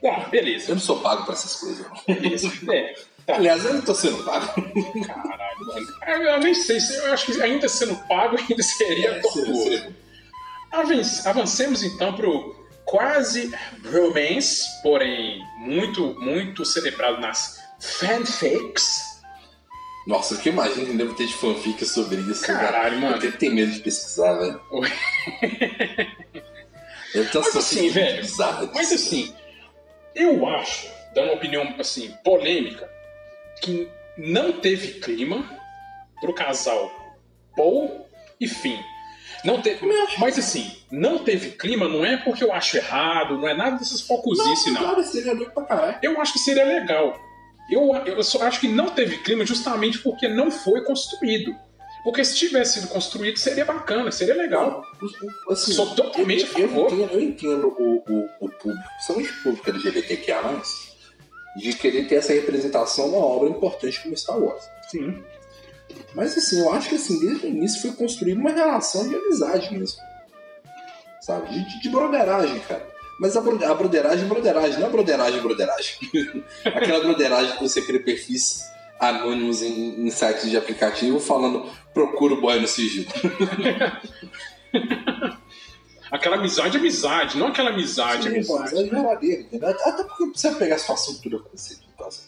Ah, 0.04 0.28
beleza. 0.30 0.70
Eu 0.70 0.74
não 0.76 0.82
sou 0.82 1.00
pago 1.00 1.24
pra 1.24 1.34
essas 1.34 1.54
coisas, 1.56 1.86
não. 1.86 2.14
Beleza. 2.14 2.50
É. 2.72 2.94
Tá. 3.26 3.34
Aliás, 3.34 3.64
eu 3.64 3.74
não 3.74 3.80
tô 3.82 3.92
sendo 3.92 4.22
pago. 4.24 4.46
Caralho, 5.04 5.66
mano. 5.66 5.86
Eu, 6.06 6.22
eu 6.22 6.38
nem 6.40 6.54
sei 6.54 6.78
se. 6.78 6.94
Eu 6.96 7.12
acho 7.12 7.26
que 7.26 7.42
ainda 7.42 7.68
sendo 7.68 7.96
pago 8.06 8.36
ainda 8.38 8.62
seria 8.62 9.20
É, 9.20 9.20
Avan- 10.70 11.02
Avancemos 11.24 11.82
então 11.82 12.12
pro 12.14 12.54
quase 12.84 13.52
bromance, 13.78 14.62
porém 14.80 15.42
muito, 15.58 16.14
muito 16.20 16.64
celebrado 16.64 17.20
nas 17.20 17.58
fanfics. 17.80 19.15
Nossa, 20.06 20.34
o 20.34 20.38
que 20.38 20.50
imagina 20.50 20.86
que 20.86 20.92
deve 20.92 21.14
ter 21.14 21.26
de 21.26 21.34
fanfic 21.34 21.84
sobre 21.84 22.20
isso, 22.20 22.46
Caralho, 22.46 23.00
mano. 23.00 23.22
Eu 23.22 23.32
tenho 23.32 23.54
medo 23.54 23.72
de 23.72 23.80
pesquisar, 23.80 24.34
velho. 24.34 24.60
Deve 27.12 27.28
ter 27.30 27.38
umas 27.38 27.54
Mas 27.54 27.56
assim, 27.56 27.88
velho. 27.90 28.24
Mas 28.72 28.92
assim, 28.92 29.34
eu 30.14 30.46
acho, 30.48 30.88
dando 31.12 31.26
uma 31.26 31.34
opinião 31.34 31.74
assim, 31.78 32.14
polêmica, 32.24 32.88
que 33.60 33.88
não 34.16 34.52
teve 34.60 35.00
clima 35.00 35.44
pro 36.20 36.32
casal 36.32 36.90
Paul 37.56 38.06
e 38.40 38.46
Finn. 38.46 38.78
Não 39.44 39.60
teve, 39.60 39.86
mas 40.18 40.38
assim, 40.38 40.76
não 40.90 41.18
teve 41.18 41.50
clima 41.50 41.88
não 41.88 42.04
é 42.04 42.16
porque 42.16 42.42
eu 42.42 42.52
acho 42.52 42.76
errado, 42.76 43.38
não 43.38 43.46
é 43.46 43.54
nada 43.54 43.76
dessas 43.76 44.00
focusices, 44.00 44.72
não. 44.72 44.82
Claro, 44.82 45.02
seria 45.04 45.34
doido 45.34 45.52
pra 45.52 45.64
caralho. 45.64 45.98
Eu 46.02 46.20
acho 46.20 46.32
que 46.32 46.38
seria 46.38 46.64
legal. 46.64 47.25
Eu, 47.70 47.94
eu 48.06 48.22
só 48.22 48.42
acho 48.42 48.60
que 48.60 48.68
não 48.68 48.90
teve 48.90 49.18
clima 49.18 49.44
justamente 49.44 49.98
porque 49.98 50.28
não 50.28 50.50
foi 50.50 50.84
construído. 50.84 51.54
Porque 52.04 52.24
se 52.24 52.36
tivesse 52.36 52.74
sido 52.74 52.88
construído, 52.88 53.36
seria 53.36 53.64
bacana, 53.64 54.12
seria 54.12 54.36
legal. 54.36 54.80
Assim, 55.50 55.72
Sou 55.72 55.92
totalmente 55.94 56.46
eu, 56.52 56.56
a 56.56 56.60
eu 56.60 56.68
favor. 56.68 56.92
entendo, 56.92 57.12
eu 57.12 57.20
entendo 57.20 57.66
o, 57.66 57.96
o, 58.08 58.28
o 58.40 58.48
público, 58.48 58.84
principalmente 58.94 59.32
o 59.32 59.42
público 59.42 59.70
LGBTQIA+, 59.70 60.62
de 61.56 61.72
querer 61.72 62.06
ter 62.06 62.16
essa 62.16 62.32
representação 62.32 63.08
numa 63.08 63.26
obra 63.26 63.48
importante 63.48 64.00
como 64.00 64.16
Star 64.16 64.38
Wars. 64.38 64.62
Sim. 64.88 65.20
Mas 66.14 66.38
assim, 66.38 66.60
eu 66.60 66.72
acho 66.72 66.88
que 66.90 66.94
assim, 66.94 67.18
desde 67.18 67.46
o 67.46 67.48
início 67.48 67.82
foi 67.82 67.92
construída 67.92 68.38
uma 68.40 68.52
relação 68.52 69.08
de 69.08 69.16
amizade 69.16 69.76
mesmo. 69.76 69.98
Sabe? 71.20 71.48
De, 71.50 71.68
de, 71.68 71.80
de 71.82 71.88
broderagem, 71.88 72.60
cara. 72.60 72.86
Mas 73.18 73.36
a, 73.36 73.40
a 73.40 73.74
broderagem, 73.74 74.26
broderagem, 74.26 74.78
não 74.78 74.88
é 74.88 74.90
broderagem, 74.90 75.40
broderagem. 75.40 75.96
Aquela 76.64 77.00
broderagem 77.00 77.56
que 77.56 77.62
você 77.62 77.82
cria 77.82 78.02
perfis 78.02 78.62
anônimos 78.98 79.62
em, 79.62 80.06
em 80.06 80.10
sites 80.10 80.50
de 80.50 80.56
aplicativo 80.56 81.20
falando 81.20 81.70
procura 81.92 82.34
o 82.34 82.40
boy 82.40 82.58
no 82.60 82.66
sigilo. 82.66 83.06
Aquela 86.10 86.36
amizade 86.36 86.76
é 86.76 86.80
amizade, 86.80 87.36
não 87.36 87.48
aquela 87.48 87.70
amizade 87.70 88.30
Sim, 88.30 88.44
pô, 88.44 88.56
amizade. 88.56 88.86
é 88.86 88.90
verdadeiro, 88.90 89.42
entendeu? 89.42 89.68
Até 89.68 90.04
porque 90.04 90.26
precisa 90.26 90.54
pegar 90.54 90.76
a 90.76 90.78
situação 90.78 91.14
que 91.14 91.22
tudo 91.22 91.38
aconteceu. 91.38 91.78
Então, 91.94 92.06
assim, 92.06 92.22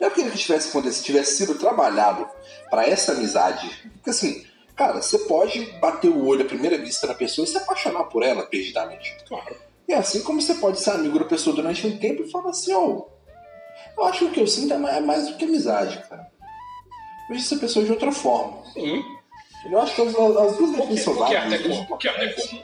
não 0.00 0.08
é 0.08 0.10
porque 0.10 0.28
que 0.30 0.38
tivesse 0.38 0.70
acontecido, 0.70 1.04
tivesse 1.04 1.36
sido 1.36 1.54
trabalhado 1.54 2.28
pra 2.68 2.86
essa 2.86 3.12
amizade. 3.12 3.70
Porque 3.94 4.10
assim, 4.10 4.44
cara, 4.74 5.00
você 5.00 5.16
pode 5.20 5.60
bater 5.80 6.08
o 6.08 6.26
olho 6.26 6.42
à 6.42 6.44
primeira 6.44 6.76
vista 6.76 7.06
na 7.06 7.14
pessoa 7.14 7.44
e 7.44 7.48
se 7.48 7.56
apaixonar 7.56 8.04
por 8.04 8.24
ela 8.24 8.42
perdidamente. 8.42 9.16
Claro. 9.28 9.69
E 9.90 9.92
assim 9.92 10.22
como 10.22 10.40
você 10.40 10.54
pode 10.54 10.78
ser 10.78 10.90
amigo 10.90 11.18
da 11.18 11.24
pessoa 11.24 11.56
durante 11.56 11.84
um 11.84 11.98
tempo 11.98 12.22
e 12.22 12.30
falar 12.30 12.50
assim, 12.50 12.72
ó, 12.72 13.02
eu 13.98 14.04
acho 14.04 14.20
que 14.20 14.24
o 14.26 14.30
que 14.30 14.40
eu 14.40 14.46
sinto 14.46 14.72
é 14.72 14.78
mais, 14.78 14.96
é 14.96 15.00
mais 15.00 15.26
do 15.26 15.36
que 15.36 15.44
amizade, 15.44 16.00
cara. 16.08 16.30
Vejo 17.28 17.40
essa 17.40 17.56
pessoa 17.56 17.84
de 17.84 17.90
outra 17.90 18.12
forma. 18.12 18.62
Sim. 18.72 19.04
Eu 19.68 19.80
acho 19.80 19.92
que 19.96 20.02
as, 20.02 20.14
as 20.14 20.56
duas 20.56 20.70
que, 20.70 20.76
definições 20.76 21.16
são 21.16 21.26
que 21.26 21.34
é 21.34 21.40
válidas. 21.40 21.90
O 21.90 21.96
que 21.96 22.08
é 22.08 22.32
comum? 22.32 22.62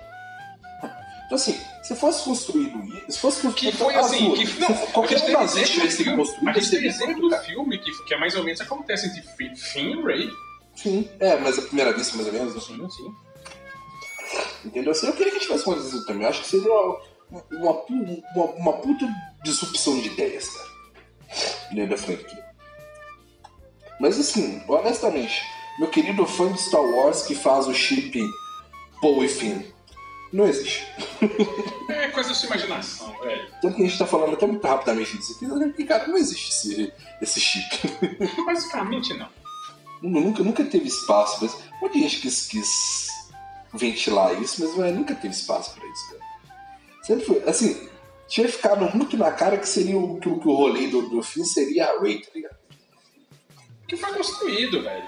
Então, 1.27 1.35
assim, 1.35 1.61
Se 1.83 1.97
fosse 1.97 2.23
construído 2.23 2.79
isso, 2.85 3.11
se 3.11 3.19
fosse 3.19 3.41
Que 3.41 3.73
construído 3.73 3.77
foi 3.77 3.95
as 3.97 4.07
assim, 4.07 4.25
duas, 4.25 4.49
que, 4.49 4.61
não, 4.61 4.75
qualquer 4.93 5.17
um 5.17 5.33
das 5.33 5.55
duas 5.55 5.69
tivesse 5.69 5.97
do 5.97 6.05
sido 6.05 6.17
construído, 6.17 6.49
a 6.49 6.61
gente 6.61 6.71
tem 6.71 6.87
exemplo 6.87 7.29
do 7.29 7.37
filme 7.39 7.79
que, 7.79 8.05
que 8.05 8.15
é 8.15 8.19
mais 8.19 8.37
ou 8.37 8.45
menos 8.45 8.61
acontece 8.61 9.09
entre 9.09 9.23
Finn 9.57 9.99
e 9.99 10.03
Ray. 10.03 10.31
Sim, 10.77 11.11
é, 11.19 11.37
mas 11.39 11.59
a 11.59 11.63
primeira 11.63 11.93
vista, 11.93 12.17
mais 12.17 12.29
ou 12.29 12.33
menos, 12.33 12.55
né? 12.55 12.61
Sim, 12.61 12.89
sim. 12.89 13.15
entendeu? 14.65 14.93
Assim, 14.93 15.09
eu 15.09 15.13
queria 15.15 15.33
que 15.33 15.41
tivesse 15.41 15.63
acontecido 15.63 16.05
também. 16.05 16.23
Eu 16.23 16.29
acho 16.29 16.43
que 16.43 16.49
seria 16.49 16.73
uma, 17.31 17.85
uma, 17.89 18.45
uma, 18.45 18.73
puta 18.75 19.07
disrupção 19.43 20.01
de 20.01 20.09
ideias, 20.09 20.49
cara. 20.49 20.69
Dentro 21.73 21.91
da 21.91 21.97
franquia. 21.97 22.47
Mas 24.01 24.19
assim, 24.19 24.63
honestamente, 24.69 25.43
meu 25.79 25.89
querido 25.89 26.27
fã 26.27 26.53
de 26.53 26.61
Star 26.61 26.83
Wars 26.83 27.23
que 27.23 27.35
faz 27.35 27.67
o 27.67 27.75
chip 27.75 28.23
Poe 29.01 29.27
e 29.27 29.29
Finn, 29.29 29.63
não 30.33 30.47
existe. 30.47 30.87
É 31.89 32.09
coisa 32.09 32.31
da 32.31 32.35
sua 32.35 32.49
imaginação, 32.49 33.17
velho. 33.21 33.49
Tanto 33.63 33.77
que 33.77 33.83
a 33.83 33.87
gente 33.87 33.99
tá 33.99 34.07
falando 34.07 34.35
até 34.35 34.45
muito 34.45 34.67
rapidamente 34.67 35.17
disso 35.17 35.35
aqui, 35.37 35.47
porque, 35.47 35.85
cara, 35.85 36.09
não 36.09 36.17
existe 36.17 36.51
esse, 36.51 36.93
esse 37.23 37.41
chip. 37.41 37.65
Basicamente 38.45 39.15
não. 39.15 39.29
nunca, 40.03 40.43
nunca 40.43 40.65
teve 40.65 40.89
espaço. 40.89 41.41
Mas 41.81 41.93
de 41.93 42.01
gente 42.01 42.21
quis, 42.21 42.47
quis 42.49 43.07
ventilar 43.73 44.41
isso, 44.43 44.65
mas 44.65 44.77
ué, 44.77 44.91
nunca 44.91 45.15
teve 45.15 45.33
espaço 45.33 45.75
pra 45.75 45.87
isso, 45.87 46.11
cara. 46.11 46.26
Sempre 47.07 47.25
foi, 47.25 47.43
assim, 47.49 47.89
tinha 48.27 48.49
ficado 48.49 48.85
muito 48.97 49.17
na 49.17 49.31
cara 49.31 49.57
que 49.59 49.69
seria 49.69 49.97
o, 49.97 50.19
que, 50.19 50.29
que 50.29 50.49
o 50.49 50.55
rolê 50.55 50.89
do, 50.89 51.03
do 51.09 51.23
fim 51.23 51.45
seria 51.45 51.87
a 51.87 52.01
Ray, 52.01 52.21
tá 52.21 52.31
ligado? 52.35 52.57
Que 53.87 53.97
foi 53.97 54.13
construído, 54.13 54.83
velho. 54.83 55.05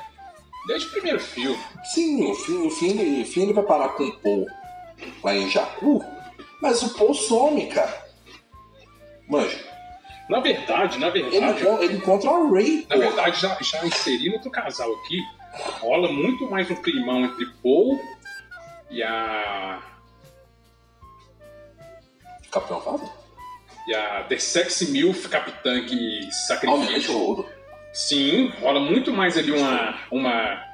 Desde 0.69 0.87
o 0.89 0.91
primeiro 0.93 1.19
filme. 1.21 1.59
Sim, 1.93 2.31
o 2.31 2.35
fim, 2.35 2.67
o 2.67 2.71
fim, 2.71 2.91
ele, 2.99 3.23
o 3.23 3.27
fim 3.27 3.43
ele 3.43 3.53
vai 3.53 3.65
parar 3.65 3.89
com 3.91 4.05
o 4.05 4.19
Paul 4.21 4.47
lá 5.25 5.35
em 5.35 5.49
Jakku, 5.49 6.05
mas 6.63 6.83
o 6.83 6.95
Paul 6.95 7.15
some, 7.15 7.67
cara. 7.69 8.07
Manja, 9.29 9.59
Na 10.29 10.41
verdade, 10.41 10.99
na 10.99 11.09
ele, 11.09 11.29
verdade, 11.31 11.63
encon- 11.63 11.83
ele 11.83 11.95
encontra 11.97 12.31
a 12.31 12.49
Ray, 12.51 12.87
na 12.89 12.95
pô. 12.97 13.01
verdade, 13.03 13.41
já, 13.41 13.59
já 13.61 13.85
inserindo 13.87 14.35
outro 14.37 14.51
casal 14.51 14.91
aqui, 14.95 15.21
rola 15.81 16.11
muito 16.13 16.49
mais 16.51 16.71
um 16.71 16.77
climão 16.77 17.25
entre 17.25 17.47
Paul 17.63 17.99
e 18.91 19.03
a. 19.03 19.83
Capitão 22.61 22.81
Fábio? 22.81 23.09
e 23.87 23.95
a 23.95 24.23
The 24.25 24.39
Sexy 24.39 24.91
Milf 24.91 25.29
Capitã 25.29 25.85
que 25.87 26.29
sacrifica. 26.47 27.13
Ouro. 27.13 27.47
Sim, 27.93 28.49
rola 28.61 28.81
muito 28.81 29.13
mais 29.13 29.37
ali 29.39 29.51
uma. 29.51 29.99
uma 30.13 30.65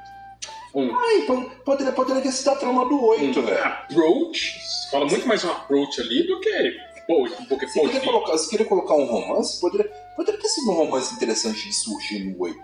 um, 0.75 0.93
Ai, 0.97 1.21
po- 1.23 1.49
poderia, 1.65 1.93
poderia 1.93 2.21
ter 2.21 2.33
sido 2.33 2.51
a 2.51 2.57
trama 2.57 2.85
do 2.89 3.01
8, 3.01 3.39
um 3.39 3.43
velho. 3.45 3.65
approach. 3.65 4.59
Rola 4.91 5.07
muito 5.07 5.27
mais 5.29 5.45
um 5.45 5.51
approach 5.51 6.01
ali 6.01 6.27
do 6.27 6.41
que. 6.41 6.77
Pô, 7.07 7.29
porque 7.49 7.69
Se 7.69 7.75
Paul 7.79 7.89
queria, 7.91 8.01
colocar, 8.05 8.39
se 8.39 8.49
queria 8.51 8.67
colocar 8.67 8.95
um 8.95 9.05
romance, 9.05 9.61
poderia, 9.61 9.89
poderia 10.17 10.41
ter 10.41 10.49
sido 10.49 10.71
um 10.73 10.75
romance 10.75 11.15
interessante 11.15 11.63
de 11.69 11.73
surgir 11.75 12.25
no 12.25 12.41
8. 12.43 12.59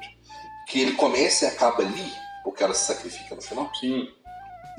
Que 0.66 0.80
ele 0.80 0.92
começa 0.92 1.44
e 1.44 1.48
acaba 1.48 1.82
ali, 1.82 2.12
porque 2.42 2.62
ela 2.64 2.74
se 2.74 2.86
sacrifica 2.86 3.34
no 3.36 3.42
final. 3.42 3.70
Sim. 3.78 4.08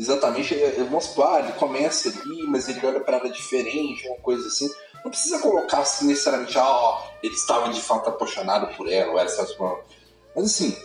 Exatamente, 0.01 0.55
é, 0.55 0.79
é, 0.79 0.83
vamos 0.83 1.05
supor, 1.05 1.27
ah, 1.27 1.39
ele 1.41 1.51
começa 1.51 2.09
ali, 2.09 2.41
mas 2.47 2.67
ele 2.67 2.83
olha 2.83 2.99
pra 3.01 3.17
ela 3.17 3.29
diferente, 3.29 4.07
uma 4.07 4.17
coisa 4.17 4.47
assim. 4.47 4.67
Não 5.03 5.11
precisa 5.11 5.37
colocar 5.37 5.77
assim 5.77 6.07
necessariamente, 6.07 6.57
ah, 6.57 6.67
ó, 6.67 7.07
ele 7.21 7.35
estava 7.35 7.71
de 7.71 7.79
fato 7.79 8.09
apaixonado 8.09 8.75
por 8.75 8.91
ela, 8.91 9.11
ou 9.11 9.19
ela 9.19 9.29
estava 9.29 9.79
Mas 10.35 10.45
assim, 10.45 10.75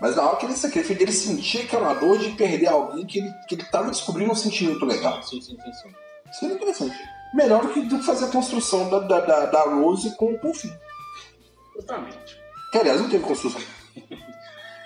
mas 0.00 0.16
na 0.16 0.26
hora 0.26 0.38
que 0.38 0.46
ele 0.46 0.56
sacrifica, 0.56 1.04
ele 1.04 1.12
sentia 1.12 1.62
aquela 1.62 1.94
dor 1.94 2.18
de 2.18 2.30
perder 2.30 2.66
alguém 2.66 3.06
que 3.06 3.20
ele, 3.20 3.32
que 3.48 3.54
ele 3.54 3.64
tava 3.66 3.92
descobrindo 3.92 4.32
um 4.32 4.34
sentimento 4.34 4.84
legal. 4.84 5.22
Sim, 5.22 5.40
sim, 5.40 5.56
sim, 5.56 5.72
sim. 5.72 5.94
Seria 6.32 6.56
interessante. 6.56 6.96
Melhor 7.32 7.64
do 7.64 7.72
que, 7.72 8.02
fazer 8.02 8.24
a 8.24 8.28
construção 8.28 8.90
da, 8.90 8.98
da, 8.98 9.20
da, 9.20 9.46
da 9.46 9.62
Rose 9.70 10.16
com, 10.16 10.36
o 10.42 10.52
fim. 10.52 10.76
Totalmente. 11.74 12.40
Que 12.72 12.78
aliás 12.78 13.00
não 13.00 13.08
teve 13.08 13.22
construção. 13.22 13.60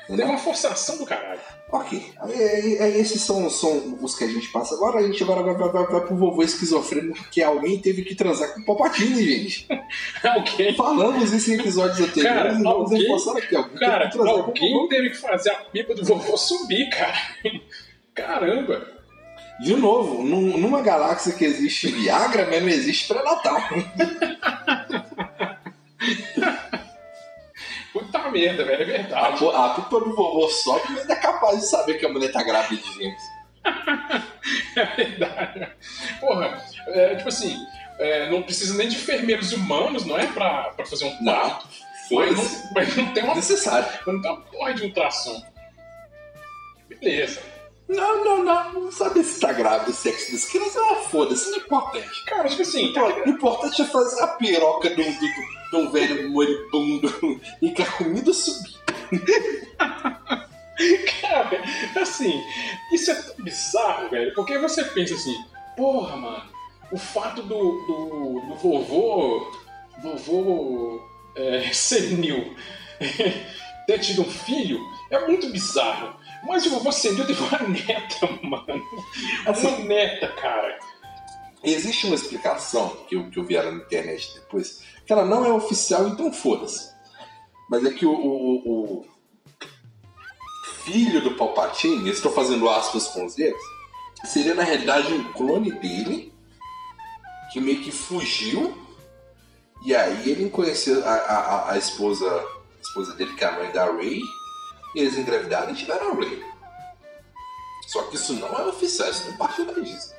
Teve 0.07 0.25
uma 0.25 0.39
forçação 0.39 0.99
do 0.99 1.07
caralho. 1.07 1.58
Ok. 1.71 2.03
É, 2.31 2.33
é, 2.33 2.83
é, 2.83 2.99
esses 2.99 3.21
são, 3.21 3.49
são 3.51 3.99
os 4.01 4.15
que 4.17 4.25
a 4.25 4.29
gente 4.29 4.49
passa. 4.49 4.75
Agora 4.75 5.01
a 5.01 5.03
gente 5.03 5.23
agora 5.23 5.43
vai, 5.43 5.55
vai, 5.55 5.69
vai, 5.71 5.87
vai 5.87 6.01
pro 6.07 6.17
vovô 6.17 6.43
esquizofrênico, 6.43 7.19
porque 7.19 7.43
alguém 7.43 7.79
teve 7.79 8.03
que 8.05 8.15
transar 8.15 8.55
com 8.55 8.63
o 8.63 8.65
Palpatine, 8.65 9.23
gente. 9.23 9.69
Alguém. 10.25 10.75
Falamos 10.75 11.31
isso 11.33 11.51
em 11.53 11.57
episódios 11.61 12.01
anteriores 12.01 12.43
Cara, 12.43 12.49
e 12.59 12.63
vamos 12.63 12.67
alguém- 12.67 13.03
reforçar 13.03 13.37
aqui. 13.37 13.55
Alguém 13.55 13.79
Cara, 13.79 13.99
teve 13.99 14.11
que 14.11 14.17
transar 14.17 14.35
com 14.35 14.41
o 14.41 14.45
alguém 14.49 14.89
teve 14.89 15.11
que 15.11 15.17
fazer 15.19 15.51
a 15.51 15.55
pipa 15.57 15.95
do 15.95 16.05
vovô 16.07 16.37
subir, 16.39 16.89
cara. 16.89 17.19
Caramba. 18.15 18.89
De 19.61 19.77
novo, 19.77 20.23
num- 20.23 20.57
numa 20.57 20.81
galáxia 20.81 21.35
que 21.35 21.45
existe 21.45 21.89
Viagra, 21.89 22.47
mas 22.51 22.63
não 22.63 22.69
existe 22.71 23.09
pré-natal. 23.09 23.61
Puta 28.11 28.31
merda, 28.31 28.65
velho, 28.65 28.81
é 28.81 28.85
A, 28.85 28.87
verdade. 29.03 29.39
po- 29.39 29.51
a 29.51 29.75
pipa 29.75 30.01
do 30.01 30.15
vovô 30.15 30.49
sobe, 30.49 30.83
mas 30.91 31.01
ainda 31.03 31.13
é 31.13 31.17
capaz 31.17 31.61
de 31.61 31.67
saber 31.69 31.95
que 31.99 32.07
a 32.07 32.09
mulher 32.09 32.33
tá 32.33 32.43
grávida 32.43 32.81
de 32.83 32.93
gêmeos. 32.95 33.23
É 34.77 34.85
verdade. 34.97 35.69
Porra, 36.21 36.63
é, 36.87 37.17
tipo 37.17 37.29
assim, 37.29 37.57
é, 37.99 38.31
não 38.31 38.43
precisa 38.43 38.75
nem 38.79 38.89
de 38.89 38.95
enfermeiros 38.97 39.53
humanos, 39.53 40.05
não 40.07 40.17
é? 40.19 40.27
Pra, 40.27 40.71
pra 40.71 40.87
fazer 40.87 41.05
um 41.05 41.25
parto. 41.25 41.67
Foi 42.09 42.31
Mas 42.31 42.37
não, 42.65 42.71
mas 42.73 42.97
não 42.97 43.13
tem 43.13 43.25
uma. 43.25 43.35
necessário. 43.35 43.87
Mas 44.07 44.15
não 44.15 44.23
tem 44.23 44.31
uma 44.31 44.41
porra 44.43 44.73
de 44.75 44.85
ultrassom. 44.85 45.43
Beleza. 46.89 47.43
Não, 47.89 48.25
não, 48.25 48.45
não. 48.45 48.73
Não 48.73 48.93
sabe 48.93 49.23
se 49.23 49.41
tá 49.41 49.53
grávida, 49.53 49.93
sexo 49.93 50.33
das 50.33 50.45
crianças. 50.45 50.77
Ah, 50.77 50.97
foda-se, 50.97 51.51
não 51.51 51.59
é 51.59 51.61
importante. 51.61 52.25
Cara, 52.27 52.49
tipo 52.49 52.63
assim, 52.63 52.93
Pô, 52.93 53.07
O 53.07 53.29
importante 53.29 53.83
é 53.83 53.85
fazer 53.87 54.23
a 54.23 54.29
piroca 54.29 54.91
de 54.91 55.01
um, 55.01 55.11
de 55.19 55.59
de 55.71 55.77
um 55.77 55.91
velho 55.91 56.31
moribundo 56.31 57.09
e 57.61 57.71
que 57.71 57.83
a 57.83 57.93
comida 57.93 58.33
subir. 58.33 58.77
Cara, 61.21 61.63
assim, 62.01 62.41
isso 62.93 63.11
é 63.11 63.15
tão 63.15 63.45
bizarro, 63.45 64.09
velho, 64.11 64.33
porque 64.35 64.57
você 64.59 64.85
pensa 64.85 65.15
assim, 65.15 65.37
porra, 65.77 66.17
mano, 66.17 66.45
o 66.93 66.97
fato 66.97 67.43
do, 67.43 67.49
do, 67.49 68.41
do 68.49 68.55
vovô, 68.55 69.53
vovô 70.01 71.03
é, 71.35 71.71
senil 71.75 72.55
ter 73.87 73.99
tido 73.99 74.23
um 74.23 74.31
filho 74.31 74.81
é 75.11 75.27
muito 75.27 75.51
bizarro. 75.51 76.18
Mas 76.45 76.65
o 76.67 76.71
vovô 76.71 76.91
senil 76.93 77.27
teve 77.27 77.43
uma 77.43 77.59
neta, 77.69 78.27
mano. 78.43 78.83
Assim, 79.47 79.67
Uma 79.67 79.79
neta, 79.85 80.29
cara. 80.33 80.79
Existe 81.63 82.07
uma 82.07 82.15
explicação 82.15 82.89
que 83.09 83.17
eu, 83.17 83.29
que 83.31 83.39
eu 83.39 83.45
vi 83.45 83.57
ela 83.57 83.73
na 83.73 83.79
internet 83.79 84.33
depois, 84.35 84.81
que 85.05 85.13
ela 85.13 85.25
não 85.25 85.45
é 85.45 85.53
oficial, 85.53 86.07
então 86.09 86.33
foda-se. 86.33 86.91
Mas 87.69 87.85
é 87.85 87.91
que 87.91 88.07
o, 88.07 88.13
o- 88.13 89.01
o 89.01 89.05
filho 90.85 91.21
do 91.21 91.33
Palpatine, 91.35 92.09
estou 92.11 92.33
fazendo 92.33 92.69
aspas 92.69 93.09
com 93.09 93.27
os 93.27 93.35
dedos, 93.35 93.61
seria 94.25 94.55
na 94.55 94.63
realidade 94.63 95.13
um 95.13 95.33
clone 95.33 95.73
dele, 95.73 96.33
que 97.53 97.61
meio 97.61 97.81
que 97.83 97.91
fugiu, 97.91 98.77
e 99.85 99.95
aí 99.95 100.31
ele 100.31 100.49
conheceu 100.51 101.05
a, 101.07 101.11
a, 101.15 101.73
a- 101.73 101.79
esposa, 101.79 102.27
a 102.31 102.81
esposa 102.81 103.15
dele, 103.15 103.35
que 103.35 103.45
é 103.45 103.49
a 103.49 103.53
mãe 103.53 103.71
da 103.73 103.91
Rey, 103.93 104.21
eles 105.01 105.17
engravidaram 105.17 105.71
e 105.71 105.75
tiveram 105.75 106.13
a 106.13 106.15
Rey. 106.15 106.43
Só 107.87 108.03
que 108.03 108.17
isso 108.17 108.35
não 108.35 108.49
é 108.59 108.67
oficial, 108.67 109.09
isso 109.11 109.31
não 109.31 109.37
parte 109.37 109.65
da 109.65 109.73
Disney. 109.73 110.17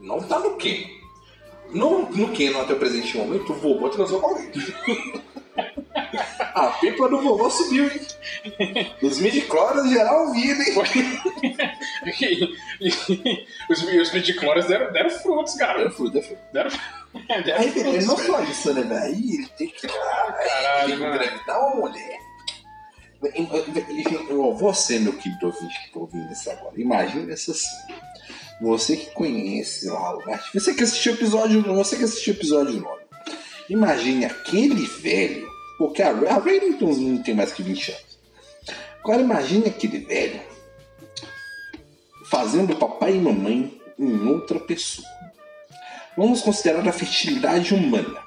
Não 0.00 0.20
tá 0.20 0.38
no 0.38 0.56
quê? 0.56 1.00
No, 1.70 2.08
no 2.10 2.28
Canon 2.36 2.62
até 2.62 2.74
o 2.74 2.78
presente 2.78 3.16
momento, 3.16 3.52
o 3.52 3.56
vovô 3.56 3.88
transou 3.88 4.20
com 4.20 4.28
alguém. 4.28 4.50
A 6.54 6.68
pipa 6.80 7.08
do 7.08 7.20
vovô 7.20 7.50
subiu, 7.50 7.84
hein? 7.84 8.00
Os 9.02 9.18
midi-cloras 9.18 9.88
geral 9.90 10.32
viram, 10.32 10.60
hein? 10.62 10.74
Os, 13.70 13.82
os 13.82 14.66
deram, 14.66 14.92
deram 14.92 15.10
frutos, 15.10 15.54
É 15.56 15.58
cara. 15.58 15.82
é 15.82 15.90
fruta. 15.90 16.20
Deram, 16.52 16.70
deram 17.44 17.60
Aí, 17.60 17.70
frutos, 17.70 17.94
ele 17.94 18.04
não 18.06 18.16
só 18.18 18.42
isso, 18.42 18.72
né, 18.74 18.82
velho? 18.82 19.02
Aí 19.02 19.34
ele 19.34 19.48
tem 19.58 19.68
que, 19.68 19.86
Caralho, 19.86 20.94
engravidar 20.94 21.60
uma 21.60 21.76
mulher. 21.76 22.25
Você, 24.58 24.98
meu 24.98 25.12
querido 25.14 25.46
ouvinte 25.46 25.84
que 25.84 25.92
tá 25.92 26.00
ouvindo 26.00 26.32
isso 26.32 26.50
agora, 26.50 26.80
imagina 26.80 27.32
essa 27.32 27.52
cena. 27.54 27.96
Você 28.60 28.96
que 28.96 29.10
conhece 29.10 29.86
lá 29.86 30.16
o 30.16 30.22
você 30.54 30.74
que 30.74 30.82
assistiu 30.82 31.12
episódio, 31.14 31.62
você 31.62 31.96
que 31.96 32.04
assistiu 32.04 32.34
episódio 32.34 32.80
9. 32.80 33.02
Imagine 33.68 34.24
aquele 34.24 34.86
velho, 34.86 35.46
porque 35.78 36.02
a 36.02 36.10
a 36.10 36.40
não 36.40 37.22
tem 37.22 37.34
mais 37.34 37.52
que 37.52 37.62
20 37.62 37.90
anos. 37.90 38.18
Agora 39.00 39.22
imagine 39.22 39.66
aquele 39.66 39.98
velho 39.98 40.40
fazendo 42.30 42.76
papai 42.76 43.16
e 43.16 43.20
mamãe 43.20 43.80
em 43.98 44.28
outra 44.28 44.58
pessoa. 44.58 45.06
Vamos 46.16 46.40
considerar 46.40 46.86
a 46.88 46.92
fertilidade 46.92 47.74
humana. 47.74 48.20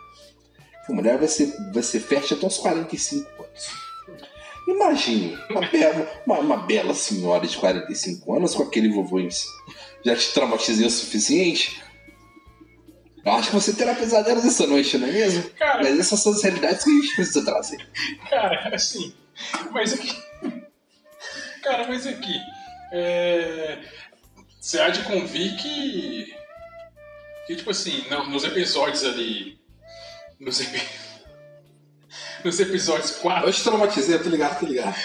A 0.88 0.93
mulher 0.93 1.18
vai 1.18 1.28
ser, 1.28 1.54
vai 1.74 1.84
ser 1.84 2.00
fértil 2.00 2.38
até 2.38 2.47
os 2.47 2.58
45 2.58 3.43
anos. 3.43 3.88
Imagine 4.70 5.38
uma 5.49 5.61
bela, 5.67 6.22
uma, 6.26 6.39
uma 6.39 6.57
bela 6.57 6.93
senhora 6.93 7.45
de 7.47 7.57
45 7.57 8.36
anos 8.36 8.53
com 8.55 8.63
aquele 8.63 8.89
vovô 8.89 9.20
em 9.20 9.30
si. 9.30 9.47
Já 10.05 10.15
te 10.15 10.34
traumatizei 10.34 10.86
o 10.86 10.89
suficiente? 10.91 11.82
Eu 13.26 13.34
acho 13.34 13.49
que 13.49 13.55
você 13.55 13.74
terá 13.74 13.93
pesadelos 13.95 14.45
essa 14.45 14.65
noite, 14.65 14.97
não 14.97 15.07
é 15.07 15.11
mesmo? 15.11 15.43
Cara, 15.51 15.84
Mas 15.84 15.99
essas 15.99 16.20
são 16.22 16.32
as 16.32 16.41
realidades 16.41 16.84
que 16.84 16.89
a 16.89 16.93
gente 16.93 17.15
precisa 17.15 17.45
trazer. 17.45 17.89
Cara, 18.30 18.76
assim, 18.76 19.13
mas 19.72 19.93
aqui. 19.93 20.15
Cara, 21.63 21.88
mas 21.88 22.07
aqui. 22.07 22.39
É... 22.93 23.78
Você 24.59 24.80
há 24.80 24.89
de 24.89 25.03
convir 25.03 25.55
que. 25.57 26.34
Que, 27.47 27.55
tipo 27.55 27.72
assim, 27.72 28.03
não, 28.09 28.30
nos 28.30 28.43
episódios 28.43 29.03
ali. 29.03 29.59
Nos, 30.39 30.61
epi- 30.61 30.82
nos 32.43 32.59
episódios 32.59 33.11
4. 33.11 33.47
Eu 33.49 33.53
te 33.53 33.63
traumatizei, 33.63 34.15
eu 34.15 34.23
tô 34.23 34.29
ligado, 34.29 34.59
tô 34.59 34.65
ligado. 34.65 34.95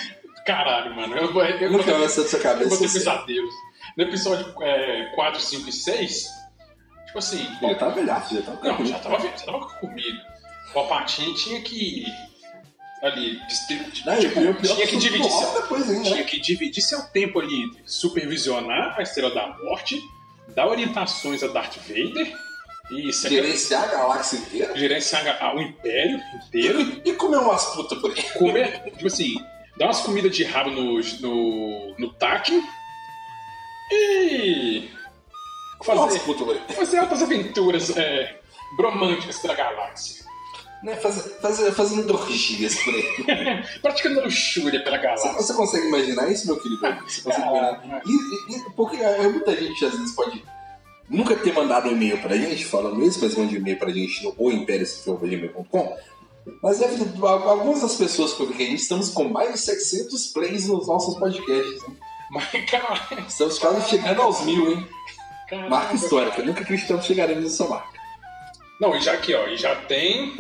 Caralho, 0.46 0.94
mano. 0.94 1.16
Eu, 1.16 1.32
eu, 1.32 1.44
eu, 1.72 1.84
tem 1.84 1.94
ter, 1.94 2.02
essa 2.02 2.22
da 2.22 2.28
sua 2.28 2.38
eu 2.38 2.42
cabeça. 2.42 2.68
vou 2.70 2.78
ter 2.78 2.84
eu 2.86 2.92
pesadelos. 2.92 3.54
No 3.96 4.04
episódio 4.04 4.54
é, 4.62 5.12
4, 5.14 5.40
5 5.40 5.68
e 5.68 5.72
6. 5.72 6.24
Tipo 7.06 7.18
assim. 7.18 7.48
Já 7.62 7.74
tá 7.76 7.88
velhaço, 7.88 8.34
já 8.34 8.42
tá 8.42 8.52
Não, 8.62 8.84
já 8.86 8.98
tava, 8.98 9.20
já 9.20 9.28
tava 9.30 9.66
comigo. 9.78 10.18
O 10.70 10.74
Palpatine 10.74 11.34
tinha 11.34 11.60
que. 11.60 12.04
Ali, 13.02 13.38
distribuir. 13.46 13.92
Não, 14.06 14.18
e 14.20 14.26
o 14.26 14.30
pior- 14.32 14.50
o 14.50 14.54
pior 14.54 14.74
tinha 14.76 14.86
que 14.86 14.96
dividir 14.96 15.30
seu, 15.30 15.52
depois 15.60 15.90
ainda, 15.90 16.02
tinha 16.04 16.16
né? 16.16 16.22
que 16.24 16.40
dividir 16.40 16.82
seu 16.82 17.02
tempo 17.08 17.38
ali 17.38 17.64
entre 17.64 17.82
supervisionar 17.84 18.98
a 18.98 19.02
Estrela 19.02 19.34
da 19.34 19.46
Morte, 19.62 20.00
dar 20.54 20.66
orientações 20.66 21.42
a 21.42 21.48
Darth 21.48 21.76
Vader 21.86 22.34
se- 23.12 23.28
Gerenciar 23.28 23.84
a 23.84 23.86
galáxia 23.86 24.36
inteira 24.38 24.76
gerenciar 24.76 25.42
a- 25.42 25.54
o 25.54 25.60
Império 25.60 26.20
inteiro, 26.46 27.02
e 27.04 27.12
comer 27.14 27.38
umas 27.38 27.64
putas 27.74 27.98
por 27.98 28.10
aí. 28.10 28.22
comer, 28.34 28.82
tipo 28.92 29.06
assim, 29.06 29.34
dar 29.76 29.86
umas 29.86 30.00
comidas 30.00 30.34
de 30.36 30.44
rabo 30.44 30.70
no, 30.70 31.00
no, 31.20 31.94
no 31.98 32.12
taque 32.14 32.62
e 33.92 34.90
fazer, 35.82 36.20
putas 36.20 36.42
por 36.46 36.54
aí. 36.56 36.74
fazer 36.74 36.98
altas 36.98 37.22
aventuras 37.22 37.96
é, 37.96 38.38
bromânticas 38.76 39.38
pela 39.38 39.54
galáxia. 39.54 40.24
Né? 40.82 40.96
Fazer, 40.96 41.40
fazer, 41.40 41.72
fazendo 41.72 42.12
orgias 42.14 42.74
por 42.76 42.94
aí. 42.94 43.04
Praticando 43.80 44.20
luxúria 44.20 44.82
pela 44.84 44.98
Você, 44.98 45.02
galáxia. 45.02 45.32
você 45.32 45.54
consegue 45.54 45.86
imaginar 45.88 46.30
isso, 46.30 46.46
meu 46.46 46.60
querido? 46.60 46.80
Você 47.08 47.22
consegue 47.22 47.46
imaginar? 47.48 47.80
Caralho, 47.80 48.02
E, 48.06 48.12
e- 48.12 48.56
e- 48.58 48.70
porque 48.76 48.96
é, 48.98 49.22
muita 49.28 49.56
gente 49.56 49.82
às 49.84 49.92
vezes 49.92 50.14
pode 50.14 50.44
nunca 51.08 51.36
ter 51.36 51.52
mandado 51.52 51.88
um 51.88 51.92
e-mail 51.92 52.18
pra 52.20 52.36
gente 52.36 52.64
falando 52.64 53.02
isso, 53.02 53.18
mas 53.22 53.34
mande 53.36 53.54
um 53.56 53.58
e-mail 53.58 53.78
pra 53.78 53.90
gente 53.90 54.24
no 54.24 54.34
oimperiosfilme.com. 54.38 55.96
Mas 56.62 56.80
é, 56.82 56.88
algumas 57.22 57.80
das 57.80 57.94
pessoas 57.96 58.34
que 58.34 58.42
eu 58.42 58.46
vi 58.46 58.54
que 58.54 58.62
a 58.62 58.66
gente 58.66 58.80
estamos 58.80 59.08
com 59.10 59.24
mais 59.24 59.52
de 59.52 59.58
700 59.60 60.26
plays 60.28 60.68
nos 60.68 60.86
nossos 60.86 61.16
podcasts. 61.18 61.82
hein? 61.82 61.96
Mas, 62.30 62.48
cara, 62.70 63.00
Estamos 63.26 63.58
quase 63.58 63.88
chegando 63.88 64.20
aos 64.20 64.42
mil, 64.44 64.72
hein? 64.72 64.86
Marca 65.70 65.94
histórica. 65.94 66.42
Nunca 66.42 66.62
acreditamos 66.62 67.02
que 67.02 67.08
chegaremos 67.08 67.44
nessa 67.44 67.66
marca. 67.68 67.88
Não, 68.80 68.94
e 68.96 69.00
já 69.00 69.12
aqui, 69.12 69.32
ó, 69.34 69.46
e 69.46 69.56
já 69.56 69.76
tem. 69.76 70.34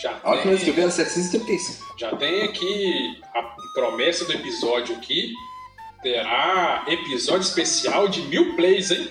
Já 0.00 0.18
A 0.24 0.30
última 0.32 0.52
vez 0.52 0.64
que 0.64 0.70
eu 0.70 0.74
vi 0.74 0.80
era 0.80 0.90
735. 0.90 1.94
já 1.98 2.16
tem 2.16 2.42
aqui 2.44 3.20
a 3.34 3.42
promessa 3.74 4.24
do 4.24 4.32
episódio 4.32 4.96
aqui. 4.96 5.32
Terá 6.02 6.84
episódio 6.88 7.42
especial 7.42 8.08
de 8.08 8.22
mil 8.22 8.56
plays, 8.56 8.90
hein? 8.90 9.08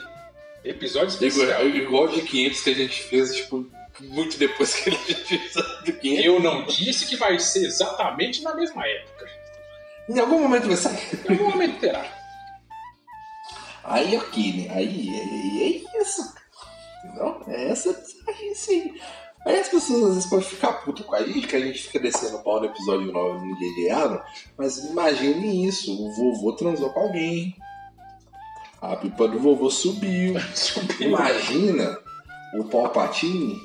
Episódio 0.64 1.10
especial. 1.10 1.68
Igual 1.68 2.08
de 2.08 2.22
500 2.22 2.62
que 2.62 2.70
a 2.70 2.76
gente 2.76 3.04
fez, 3.04 3.36
tipo, 3.36 3.68
muito 4.00 4.38
depois 4.38 4.76
que 4.76 4.90
a 4.90 4.94
gente 4.94 5.16
fez 5.16 5.54
do 5.86 5.94
500. 5.94 6.26
Eu 6.26 6.40
não 6.40 6.66
disse 6.66 7.06
que 7.08 7.16
vai 7.16 7.40
ser 7.40 7.66
exatamente 7.66 8.42
na 8.44 8.56
mesma 8.56 8.86
época. 8.86 9.30
Em 10.10 10.20
algum 10.20 10.40
momento 10.40 10.68
vai 10.68 10.78
sair. 10.78 11.20
Em 11.28 11.32
algum 11.32 11.52
momento 11.52 11.80
terá. 11.80 12.06
Aí 13.84 14.16
ok, 14.16 14.54
né? 14.54 14.74
Aí, 14.76 15.10
aí 15.10 15.86
é 15.96 16.02
isso. 16.02 16.34
Entendeu? 17.04 17.44
É 17.48 17.70
essa 17.70 17.90
é 17.90 18.52
isso 18.52 18.72
aí. 18.72 19.02
Aí 19.46 19.60
as 19.60 19.70
pessoas 19.70 20.04
às 20.04 20.16
vezes 20.16 20.30
podem 20.30 20.46
ficar 20.46 20.74
putas 20.74 21.06
com 21.06 21.16
a 21.16 21.24
gente, 21.24 21.48
que 21.48 21.56
a 21.56 21.60
gente 21.60 21.82
fica 21.82 22.00
descendo 22.00 22.38
o 22.38 22.44
pau 22.44 22.60
no 22.60 22.68
episódio 22.68 23.12
9 23.12 23.46
no 23.46 23.96
ano, 23.96 24.22
mas 24.56 24.78
imagine 24.78 25.66
isso, 25.66 25.92
o 25.92 26.14
vovô 26.14 26.54
transou 26.54 26.92
com 26.92 27.00
alguém. 27.00 27.56
A 28.82 28.96
pipa 28.96 29.28
do 29.28 29.40
vovô 29.40 29.70
subiu. 29.70 30.34
Imagina 31.00 31.98
o 32.56 32.64
Palpatine 32.64 33.62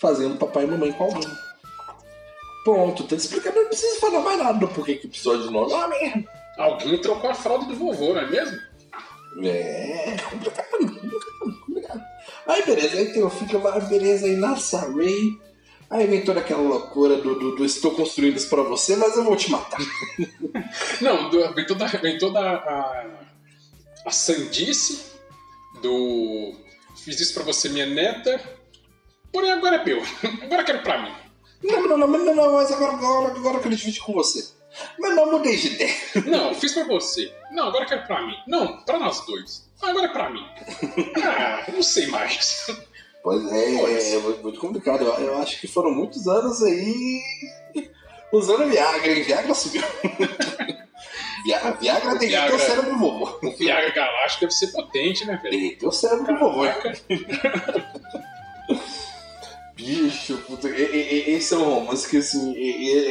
fazendo 0.00 0.36
papai 0.36 0.64
e 0.64 0.66
mamãe 0.66 0.92
com 0.92 1.04
alguém. 1.04 1.28
Pronto, 2.64 3.04
tá 3.04 3.16
explicando, 3.16 3.56
não 3.56 3.66
precisa 3.68 3.98
falar 4.00 4.20
mais 4.20 4.38
nada 4.38 4.58
do 4.58 4.68
porquê 4.68 4.96
que 4.96 5.06
o 5.06 5.08
episódio 5.10 5.50
9 5.50 5.72
é 5.72 5.76
uma 5.76 5.88
merda. 5.88 6.24
Alguém 6.58 7.00
trocou 7.00 7.30
a 7.30 7.34
fralda 7.34 7.64
do 7.66 7.74
vovô, 7.74 8.12
não 8.12 8.20
é 8.20 8.26
mesmo? 8.30 8.58
É, 9.42 10.16
complicado, 10.30 10.68
complicado, 10.70 11.58
complicado. 11.64 12.02
Aí 12.46 12.64
beleza, 12.66 12.96
aí 12.98 13.12
tem 13.12 13.22
o 13.22 13.30
filho 13.30 13.62
lá, 13.62 13.78
beleza, 13.80 14.26
aí 14.26 14.36
nasce 14.36 14.76
a 14.76 14.80
Ray. 14.80 15.38
Aí 15.90 16.06
vem 16.06 16.22
toda 16.22 16.40
aquela 16.40 16.60
loucura 16.60 17.16
do, 17.16 17.34
do, 17.38 17.56
do 17.56 17.64
estou 17.64 17.92
construindo 17.92 18.36
isso 18.36 18.50
pra 18.50 18.62
você, 18.62 18.94
mas 18.96 19.16
eu 19.16 19.24
vou 19.24 19.36
te 19.36 19.50
matar. 19.50 19.80
Não, 21.00 21.30
do- 21.30 21.54
vem 21.54 21.64
toda, 21.66 21.86
vem 21.86 22.18
toda 22.18 22.40
a, 22.40 23.06
a 24.08 24.10
sandice 24.10 25.12
do. 25.82 26.54
Fiz 26.96 27.20
isso 27.20 27.34
pra 27.34 27.44
você, 27.44 27.68
minha 27.68 27.86
neta. 27.86 28.40
Porém, 29.32 29.52
agora 29.52 29.76
é 29.76 29.84
meu. 29.84 30.02
Agora 30.42 30.62
eu 30.62 30.66
quero 30.66 30.82
pra 30.82 31.02
mim. 31.02 31.12
Não, 31.62 31.86
não, 31.86 31.98
não, 31.98 32.06
não, 32.06 32.34
não, 32.34 32.52
mas 32.54 32.72
agora, 32.72 32.92
agora, 32.92 33.32
agora 33.32 33.56
eu 33.58 33.62
quero 33.62 33.76
dividir 33.76 34.02
com 34.02 34.14
você. 34.14 34.48
Mas 34.98 35.14
não 35.14 35.30
mudei 35.30 35.56
de 35.56 35.68
ideia. 35.68 35.94
Não, 36.26 36.54
fiz 36.54 36.72
pra 36.72 36.84
você. 36.84 37.32
Não, 37.50 37.68
agora 37.68 37.84
eu 37.84 37.88
quero 37.88 38.06
pra 38.06 38.24
mim. 38.24 38.36
Não, 38.46 38.82
pra 38.82 38.98
nós 38.98 39.24
dois. 39.26 39.68
Agora 39.82 40.06
é 40.06 40.08
pra 40.08 40.30
mim. 40.30 40.44
Ah, 41.24 41.64
não 41.72 41.82
sei 41.82 42.06
mais. 42.06 42.66
Pois 43.20 43.44
é, 43.50 43.74
é, 43.74 44.14
é 44.14 44.18
muito, 44.20 44.60
complicado. 44.60 45.02
Eu, 45.04 45.12
eu 45.12 45.38
acho 45.38 45.60
que 45.60 45.66
foram 45.66 45.90
muitos 45.90 46.28
anos 46.28 46.62
aí 46.62 47.20
usando 48.32 48.68
Viagra, 48.68 49.12
hein? 49.12 49.22
Viagra 49.24 49.54
subiu. 49.54 49.82
Viagra, 51.44 51.72
Viagra 51.72 52.14
derreteu 52.16 52.28
Viagra. 52.28 52.56
o 52.56 52.58
cérebro 52.58 52.90
do 52.90 52.98
vovô. 52.98 53.38
O 53.42 53.50
Viagra 53.56 53.90
Galáctico 53.90 54.40
deve 54.40 54.52
ser 54.52 54.66
potente, 54.68 55.24
né, 55.24 55.38
velho? 55.42 55.56
Derreteu 55.56 55.88
o 55.88 55.92
cérebro 55.92 56.32
do 56.32 56.38
vovô. 56.38 56.64
Bicho, 59.74 60.38
puta, 60.38 60.68
esse 60.68 61.54
é 61.54 61.56
um 61.56 61.74
romance 61.74 62.08
que 62.08 62.16
assim, 62.16 62.52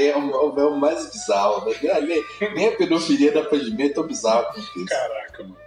é, 0.05 0.15
o, 0.17 0.59
é 0.59 0.65
o 0.65 0.75
mais 0.77 1.09
bizarro, 1.11 1.65
né? 1.65 1.75
Nem, 2.53 2.67
a 2.67 2.75
pedofilia 2.75 3.31
da 3.31 3.43
pandemia 3.43 3.85
é 3.85 3.89
tão 3.89 4.05
bizarro 4.05 4.45
quanto 4.53 4.59
isso. 4.59 4.85
Caraca, 4.85 5.43
mano. 5.43 5.57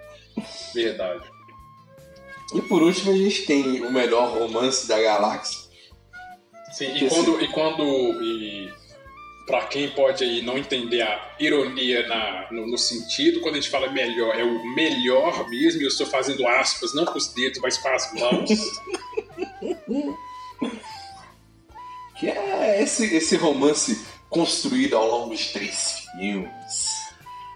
Verdade. 0.74 1.24
E 2.54 2.60
por 2.62 2.82
último, 2.82 3.12
a 3.12 3.16
gente 3.16 3.46
tem 3.46 3.82
o 3.82 3.90
melhor 3.90 4.28
romance 4.36 4.86
da 4.86 5.00
galáxia. 5.00 5.70
Sim, 6.72 6.94
e 6.94 7.08
quando. 7.08 7.40
E 7.40 7.48
quando. 7.48 7.82
E 8.22 8.72
pra 9.50 9.66
quem 9.66 9.90
pode 9.90 10.22
aí 10.22 10.42
não 10.42 10.56
entender 10.56 11.02
a 11.02 11.34
ironia 11.40 12.06
na, 12.06 12.46
no, 12.52 12.68
no 12.68 12.78
sentido, 12.78 13.40
quando 13.40 13.56
a 13.56 13.60
gente 13.60 13.68
fala 13.68 13.90
melhor, 13.90 14.38
é 14.38 14.44
o 14.44 14.64
melhor 14.74 15.50
mesmo, 15.50 15.80
e 15.80 15.84
eu 15.84 15.88
estou 15.88 16.06
fazendo 16.06 16.46
aspas, 16.46 16.94
não 16.94 17.04
com 17.04 17.18
os 17.18 17.26
dedos, 17.34 17.58
mas 17.60 17.76
com 17.76 17.88
as 17.88 18.14
mãos. 18.14 18.50
Que 22.20 22.28
é 22.28 22.82
esse, 22.82 23.16
esse 23.16 23.34
romance 23.34 23.98
construído 24.28 24.94
ao 24.94 25.08
longo 25.08 25.34
de 25.34 25.48
três 25.54 26.04
filmes. 26.12 26.50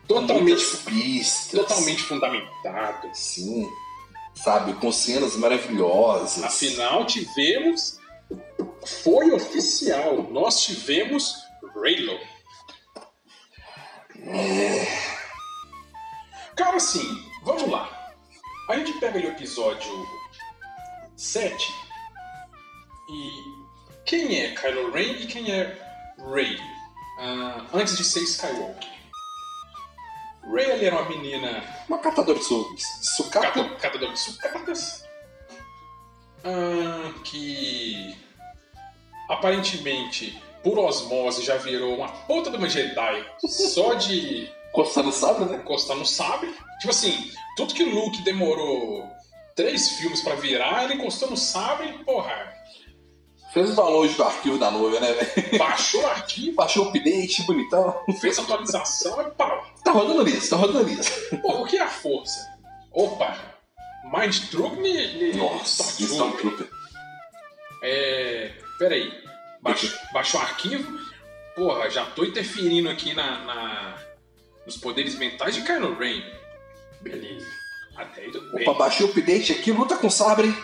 totalmente, 0.08 0.64
pistas. 0.86 1.50
totalmente 1.50 2.02
fundamentado. 2.04 3.10
Sim. 3.12 3.68
Sabe, 4.34 4.72
com 4.72 4.90
cenas 4.90 5.36
maravilhosas. 5.36 6.42
Afinal, 6.42 7.04
tivemos. 7.04 7.98
Foi 9.02 9.30
oficial. 9.32 10.26
Nós 10.32 10.62
tivemos 10.62 11.43
Raylo. 11.74 12.18
Cara, 16.56 16.76
assim, 16.76 17.30
vamos 17.42 17.68
lá. 17.70 17.88
A 18.70 18.76
gente 18.76 18.92
pega 18.94 19.18
o 19.18 19.22
episódio 19.30 20.06
7 21.16 21.72
e 23.10 23.30
quem 24.06 24.40
é 24.40 24.54
Kylo 24.54 24.90
Ren 24.92 25.12
e 25.20 25.26
quem 25.26 25.50
é 25.50 25.76
Rey? 26.32 26.56
Ah, 27.20 27.66
antes 27.74 27.96
de 27.96 28.04
ser 28.04 28.20
Skywalker. 28.22 28.88
Rey 30.52 30.70
ela 30.70 30.82
era 30.84 30.96
uma 31.00 31.08
menina 31.08 31.62
Uma 31.88 31.98
catadora 31.98 32.38
de, 32.38 32.44
su, 32.44 32.74
sucata. 33.02 33.50
Cata- 33.52 33.76
catador 33.76 34.12
de 34.12 34.18
sucatas. 34.20 35.04
Ah, 36.44 37.12
que 37.24 38.16
aparentemente, 39.28 40.42
por 40.64 40.78
osmose, 40.78 41.44
já 41.44 41.56
virou 41.58 41.94
uma 41.94 42.08
puta 42.08 42.50
de 42.50 42.56
uma 42.56 42.68
Jedi 42.68 43.24
só 43.46 43.94
de 43.94 44.50
Coçando 44.72 45.12
sabre, 45.12 45.44
né? 45.44 45.58
encostar 45.58 45.96
no 45.96 46.04
sabre. 46.04 46.52
Tipo 46.80 46.90
assim, 46.90 47.30
tudo 47.56 47.72
que 47.74 47.84
o 47.84 47.94
Luke 47.94 48.22
demorou 48.24 49.08
três 49.54 49.90
filmes 49.90 50.20
pra 50.20 50.34
virar, 50.34 50.82
ele 50.84 50.94
encostou 50.94 51.30
no 51.30 51.36
sabre 51.36 51.88
e, 51.88 52.04
porra, 52.04 52.52
Fez 53.52 53.70
o 53.70 53.76
download 53.76 54.12
do 54.14 54.22
arquivo 54.24 54.58
da 54.58 54.68
nuvem, 54.72 55.00
né, 55.00 55.12
velho? 55.12 55.58
baixou 55.58 56.02
o 56.02 56.06
arquivo, 56.06 56.56
Baixou 56.56 56.86
o 56.86 56.88
update, 56.88 57.42
bonitão. 57.44 58.02
fez 58.20 58.36
a 58.36 58.42
atualização 58.42 59.22
e 59.22 59.30
pau. 59.30 59.64
Tá 59.84 59.92
rodando 59.92 60.22
liso, 60.24 60.50
tá 60.50 60.56
rodando 60.56 60.88
liso. 60.88 61.08
Porra, 61.40 61.60
o 61.60 61.64
que 61.66 61.76
é 61.76 61.82
a 61.82 61.88
força? 61.88 62.52
Opa, 62.90 63.38
Mind 64.12 64.36
Truck 64.50 64.74
me, 64.76 65.34
Nossa. 65.34 65.84
Stormtrooper. 66.02 66.68
É. 67.84 68.50
Peraí. 68.76 69.12
Baixo, 69.64 69.98
baixo 70.12 70.36
o 70.36 70.40
arquivo. 70.40 70.98
Porra, 71.56 71.88
já 71.90 72.04
tô 72.06 72.24
interferindo 72.24 72.88
aqui 72.90 73.14
na, 73.14 73.44
na- 73.44 73.98
nos 74.66 74.76
poderes 74.76 75.14
mentais 75.16 75.54
de 75.54 75.62
Kylo 75.62 75.96
Ren. 75.98 76.22
Beleza. 77.00 77.46
Até 77.96 78.22
aí 78.22 78.30
tudo 78.30 78.52
bem. 78.52 78.68
Opa, 78.68 78.78
baixei 78.78 79.06
o 79.06 79.10
update 79.10 79.52
aqui, 79.52 79.72
luta 79.72 79.96
com 79.96 80.10
sabre. 80.10 80.54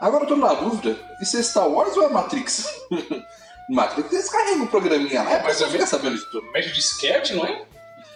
Agora 0.00 0.24
eu 0.24 0.28
tô 0.28 0.36
na 0.36 0.54
dúvida, 0.54 0.98
isso 1.20 1.36
é 1.36 1.42
Star 1.42 1.68
Wars 1.68 1.94
ou 1.96 2.04
é 2.04 2.08
Matrix? 2.08 2.64
Matrix, 3.68 4.10
eles 4.12 4.30
carregam 4.30 4.64
o 4.64 4.68
programinha 4.68 5.22
lá, 5.22 5.32
é 5.32 5.42
você 5.42 5.64
ou 5.64 5.70
ficar 5.70 5.86
sabendo 5.86 6.16
de 6.16 6.24
tudo. 6.30 6.50
Médio 6.52 6.72
disquete, 6.72 7.34
não 7.34 7.44
é? 7.44 7.66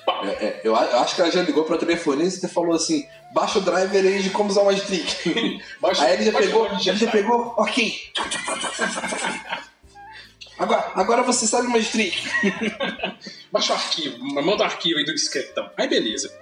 É, 0.07 0.45
é, 0.47 0.61
eu, 0.65 0.77
acho 0.77 1.15
que 1.15 1.21
ela 1.23 1.31
já 1.31 1.43
ligou 1.43 1.65
pra 1.65 1.79
telefonista 1.79 2.47
e 2.47 2.49
falou 2.51 2.75
assim, 2.75 3.07
baixa 3.33 3.59
o 3.59 3.63
driver 3.63 4.05
aí 4.05 4.23
de 4.23 4.31
como 4.31 4.51
usar 4.51 4.63
o 4.63 4.67
Magic. 4.67 5.63
Baixa- 5.81 6.05
Aí 6.05 6.15
ele 6.15 6.25
já 6.25 6.33
pegou, 6.39 6.67
ele 6.67 6.81
já 6.81 7.11
pegou, 7.11 7.55
ok. 7.57 7.95
Agora, 10.59 10.93
agora 10.95 11.23
você 11.23 11.47
sabe 11.47 11.67
o 11.67 11.71
Magic. 11.71 12.17
Baixa 13.51 13.73
o 13.73 13.77
arquivo, 13.77 14.19
manda 14.43 14.63
o 14.63 14.67
arquivo 14.67 14.99
aí 14.99 15.05
do 15.05 15.15
disquetão. 15.15 15.71
Aí 15.77 15.89
beleza. 15.89 16.33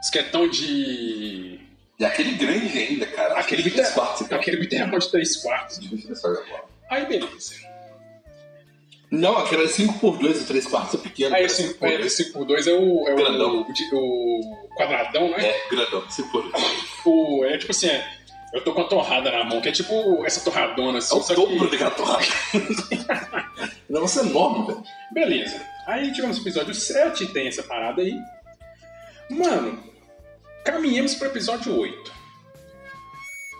Disquetão 0.00 0.48
de. 0.48 1.60
E 1.98 2.04
aquele 2.04 2.32
grande 2.32 2.78
ainda, 2.78 3.06
cara. 3.06 3.38
Aquele 3.40 3.68
três 3.70 3.90
quartos, 3.90 4.26
cara. 4.28 4.40
Aquele 4.40 4.56
biterrão 4.58 4.98
de 4.98 5.10
3 5.10 5.36
quartos. 5.38 5.80
Aí 6.90 7.06
beleza. 7.06 7.54
Não, 9.10 9.36
aquele 9.38 9.64
é 9.64 9.66
5x2 9.66 10.42
e 10.42 10.44
3 10.44 10.66
quartos 10.66 10.94
é 10.94 10.98
pequeno. 10.98 11.34
Aí 11.34 11.46
cara, 11.46 12.04
esse 12.04 12.32
5x2. 12.32 12.32
5x2 12.32 12.66
é 12.66 12.72
o. 12.72 13.08
É 13.08 13.12
o, 13.12 13.16
Grandão. 13.16 13.66
o, 13.92 13.96
o 13.96 14.68
quadradão, 14.76 15.30
né? 15.30 15.46
É, 15.46 15.68
grandão, 15.70 16.02
5x2. 16.02 16.52
O, 17.06 17.44
é 17.44 17.58
tipo 17.58 17.70
assim, 17.70 17.88
é, 17.88 18.06
eu 18.54 18.62
tô 18.62 18.72
com 18.72 18.82
a 18.82 18.84
torrada 18.84 19.30
na 19.30 19.44
mão, 19.44 19.60
que 19.60 19.68
é 19.68 19.72
tipo 19.72 20.24
essa 20.24 20.40
torradona 20.40 20.98
assim. 20.98 21.16
É 21.16 21.18
o 21.18 21.36
dobro 21.36 21.68
que... 21.68 21.76
daquela 21.76 21.90
torrada. 21.90 22.24
o 23.88 23.92
negócio 23.92 24.22
é 24.22 24.24
enorme, 24.24 24.66
velho. 24.66 24.82
Beleza. 25.12 25.60
Aí 25.86 26.12
tivemos 26.12 26.38
o 26.38 26.40
episódio 26.40 26.74
7, 26.74 27.26
tem 27.26 27.48
essa 27.48 27.62
parada 27.62 28.00
aí. 28.00 28.16
Mano, 29.28 29.82
caminhamos 30.64 31.14
pro 31.14 31.28
episódio 31.28 31.76
8. 31.78 32.12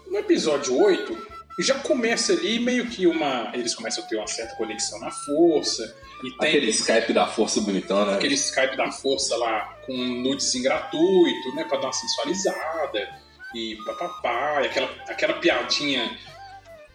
No 0.07 0.18
episódio 0.18 0.80
8, 0.80 1.34
já 1.62 1.74
começa 1.80 2.32
ali 2.32 2.59
meio 2.59 2.86
que 2.88 3.07
uma. 3.07 3.50
Eles 3.55 3.74
começam 3.74 4.02
a 4.05 4.07
ter 4.07 4.16
uma 4.16 4.26
certa 4.26 4.55
conexão 4.57 4.98
na 5.00 5.11
força. 5.11 5.96
E 6.22 6.30
tem 6.38 6.48
Aquele 6.48 6.70
Skype 6.70 7.12
da 7.12 7.26
força 7.26 7.61
bonitão, 7.61 8.07
né? 8.07 8.14
aquele 8.14 8.34
Skype 8.34 8.76
da 8.76 8.90
força 8.90 9.36
lá 9.36 9.76
com 9.86 9.92
um 9.92 10.22
nudezinho 10.22 10.64
gratuito, 10.64 11.55
né? 11.55 11.64
Pra 11.64 11.78
dar 11.78 11.88
uma 11.88 11.92
sensualizada. 11.92 13.09
E 13.55 13.76
papapá, 13.84 14.62
e 14.62 14.66
aquela, 14.66 14.88
aquela 15.09 15.34
piadinha. 15.34 16.18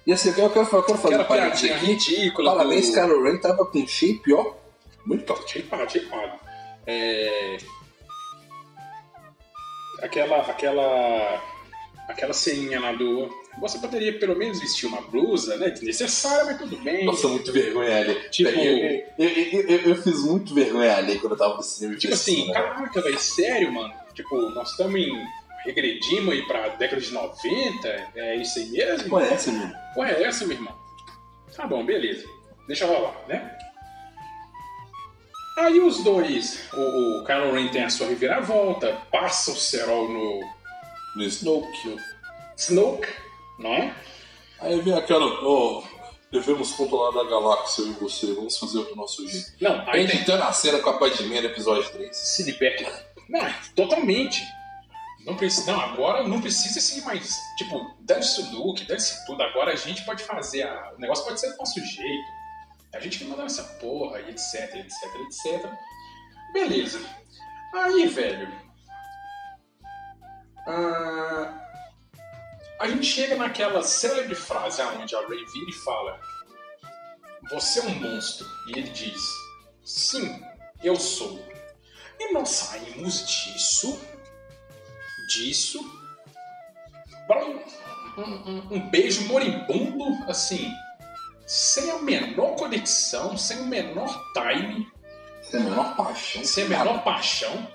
E 0.05 0.11
assim, 0.11 0.29
eu 0.29 0.35
quero, 0.49 0.67
eu 0.73 0.83
quero, 0.83 0.97
fazer 0.97 1.19
um 1.19 1.23
parênteses 1.23 1.61
piadinha 1.69 1.75
aqui. 1.75 1.85
ridícula. 2.15 2.55
Parabéns, 2.55 2.87
do- 2.89 2.93
Kylo 2.93 3.23
Ren 3.23 3.37
tava 3.37 3.65
com 3.65 3.87
shape, 3.87 4.33
ó. 4.33 4.53
Bonitão. 5.05 5.37
Shapeado, 5.47 5.91
shapeado. 5.91 6.39
É... 6.87 7.57
Aquela, 10.01 10.37
aquela, 10.41 11.43
aquela 12.07 12.33
ceninha 12.33 12.79
lá 12.79 12.91
do... 12.93 13.29
Você 13.59 13.77
poderia 13.79 14.17
pelo 14.19 14.35
menos 14.37 14.59
vestir 14.59 14.87
uma 14.87 15.01
blusa, 15.01 15.57
né? 15.57 15.69
Desnecessária, 15.69 16.45
mas 16.45 16.57
tudo 16.57 16.77
bem. 16.77 17.05
Nossa, 17.05 17.27
muito 17.27 17.51
vergonha 17.51 17.97
ali. 17.97 18.15
Tipo- 18.29 18.49
eu, 18.49 19.03
eu, 19.17 19.29
eu, 19.29 19.79
eu- 19.89 19.95
fiz 20.01 20.21
muito 20.23 20.53
vergonha 20.53 20.95
ali 20.95 21.19
quando 21.19 21.33
eu 21.33 21.37
tava 21.37 21.55
no 21.57 21.63
cinema. 21.63 21.97
tipo 21.97 22.13
assim, 22.13 22.51
caraca, 22.53 23.01
velho, 23.01 23.19
sério, 23.19 23.71
mano? 23.71 23.93
Tipo, 24.13 24.37
nós 24.51 24.71
estamos 24.71 24.99
em... 24.99 25.11
Regredimos 25.65 26.33
aí 26.33 26.41
pra 26.47 26.69
década 26.69 27.01
de 27.01 27.11
90? 27.11 27.87
É 28.15 28.35
isso 28.37 28.59
aí 28.59 28.69
mesmo? 28.69 29.09
Conhece, 29.09 29.51
menino? 29.51 29.73
Qual 29.93 30.07
é 30.07 30.23
essa, 30.23 30.45
meu 30.47 30.55
irmão? 30.55 30.73
Tá 31.53 31.67
bom, 31.67 31.85
beleza. 31.85 32.25
Deixa 32.65 32.85
rolar, 32.85 33.13
né? 33.27 33.57
Aí 35.57 35.81
os 35.81 36.01
dois, 36.03 36.69
o, 36.73 37.19
o 37.19 37.25
Kylo 37.25 37.51
Ren 37.51 37.67
tem 37.67 37.83
a 37.83 37.89
sua 37.89 38.07
reviravolta, 38.07 39.01
passa 39.11 39.51
o 39.51 39.55
cerol 39.55 40.07
no 40.07 40.39
No 41.17 41.23
Snoke. 41.25 41.97
Snoke, 42.55 43.09
não 43.59 43.73
é? 43.73 43.95
Aí 44.59 44.81
vem 44.81 44.93
aquela, 44.93 45.25
ó, 45.25 45.83
devemos 46.31 46.71
controlar 46.73 47.21
a 47.21 47.29
galáxia 47.29 47.81
eu 47.83 47.89
e 47.89 47.93
você, 47.93 48.33
vamos 48.33 48.57
fazer 48.57 48.83
do 48.83 48.95
nosso 48.95 49.27
jeito. 49.27 49.51
Não, 49.61 49.81
aí 49.87 50.07
tem 50.07 50.17
Editando 50.17 50.43
a 50.43 50.53
cena 50.53 50.79
com 50.79 50.89
a 50.89 50.97
Padmé 50.97 51.41
no 51.41 51.47
episódio 51.47 51.89
3. 51.91 52.15
se 52.15 52.43
liberta. 52.43 53.07
Não, 53.29 53.53
totalmente. 53.75 54.41
Não 55.25 55.35
precisa, 55.35 55.71
não, 55.71 55.79
agora 55.79 56.27
não 56.27 56.41
precisa 56.41 56.79
seguir 56.79 57.05
mais. 57.05 57.35
Tipo, 57.57 57.95
dane-se 57.99 58.41
o 58.41 58.51
look, 58.51 58.83
dane-se 58.85 59.25
tudo. 59.25 59.41
Agora 59.43 59.73
a 59.73 59.75
gente 59.75 60.03
pode 60.05 60.23
fazer. 60.23 60.63
A, 60.63 60.93
o 60.95 60.99
negócio 60.99 61.25
pode 61.25 61.39
ser 61.39 61.51
do 61.51 61.57
nosso 61.57 61.79
jeito. 61.79 62.39
A 62.93 62.99
gente 62.99 63.19
que 63.19 63.25
mandar 63.25 63.45
essa 63.45 63.63
porra, 63.79 64.19
e 64.21 64.29
etc, 64.31 64.75
etc, 64.75 65.15
etc. 65.27 65.71
Beleza. 66.53 66.99
Aí, 67.75 68.07
velho. 68.07 68.51
ah, 70.65 71.68
a 72.79 72.87
gente 72.87 73.05
chega 73.05 73.35
naquela 73.35 73.83
célebre 73.83 74.35
frase 74.35 74.81
onde 74.81 75.15
a 75.15 75.19
Ray 75.27 75.45
vira 75.45 75.69
e 75.69 75.73
fala: 75.73 76.19
Você 77.51 77.79
é 77.79 77.83
um 77.83 77.95
monstro. 77.95 78.47
E 78.67 78.71
ele 78.79 78.89
diz: 78.89 79.21
Sim, 79.83 80.41
eu 80.83 80.95
sou. 80.95 81.43
E 82.19 82.33
nós 82.33 82.49
saímos 82.49 83.25
disso, 83.27 83.99
disso, 85.29 85.79
para 87.27 87.45
um, 87.45 87.59
um- 88.17 88.67
um 88.75 88.89
beijo 88.89 89.25
moribundo, 89.27 90.03
assim, 90.29 90.69
sem 91.47 91.89
a 91.91 91.97
menor 91.99 92.55
conexão, 92.55 93.37
sem 93.37 93.59
o 93.61 93.65
menor 93.67 94.21
time, 94.33 94.87
Sem 95.41 95.61
a 95.61 95.63
menor 95.63 95.95
paixão. 95.95 96.43
sem 96.45 96.65
a 96.65 96.69
menor 96.69 97.03
paixão. 97.03 97.67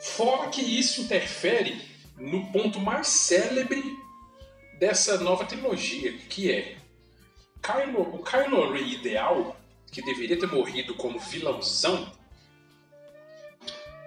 Fora 0.00 0.48
que 0.50 0.60
isso 0.62 1.00
interfere 1.02 1.80
no 2.16 2.52
ponto 2.52 2.78
mais 2.78 3.08
célebre 3.08 3.82
dessa 4.84 5.16
nova 5.16 5.46
trilogia, 5.46 6.12
que 6.28 6.52
é 6.52 6.76
Kylo, 7.62 8.02
o 8.02 8.22
Kylo 8.22 8.70
Ren 8.70 8.86
ideal, 8.86 9.56
que 9.90 10.02
deveria 10.02 10.38
ter 10.38 10.46
morrido 10.46 10.94
como 10.94 11.18
vilãozão, 11.18 12.12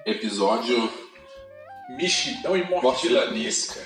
Episódio 0.06 0.78
Mexidão 1.98 2.56
e 2.56 2.64
morte, 2.64 2.84
Morte 2.84 3.08
vilanesca. 3.08 3.84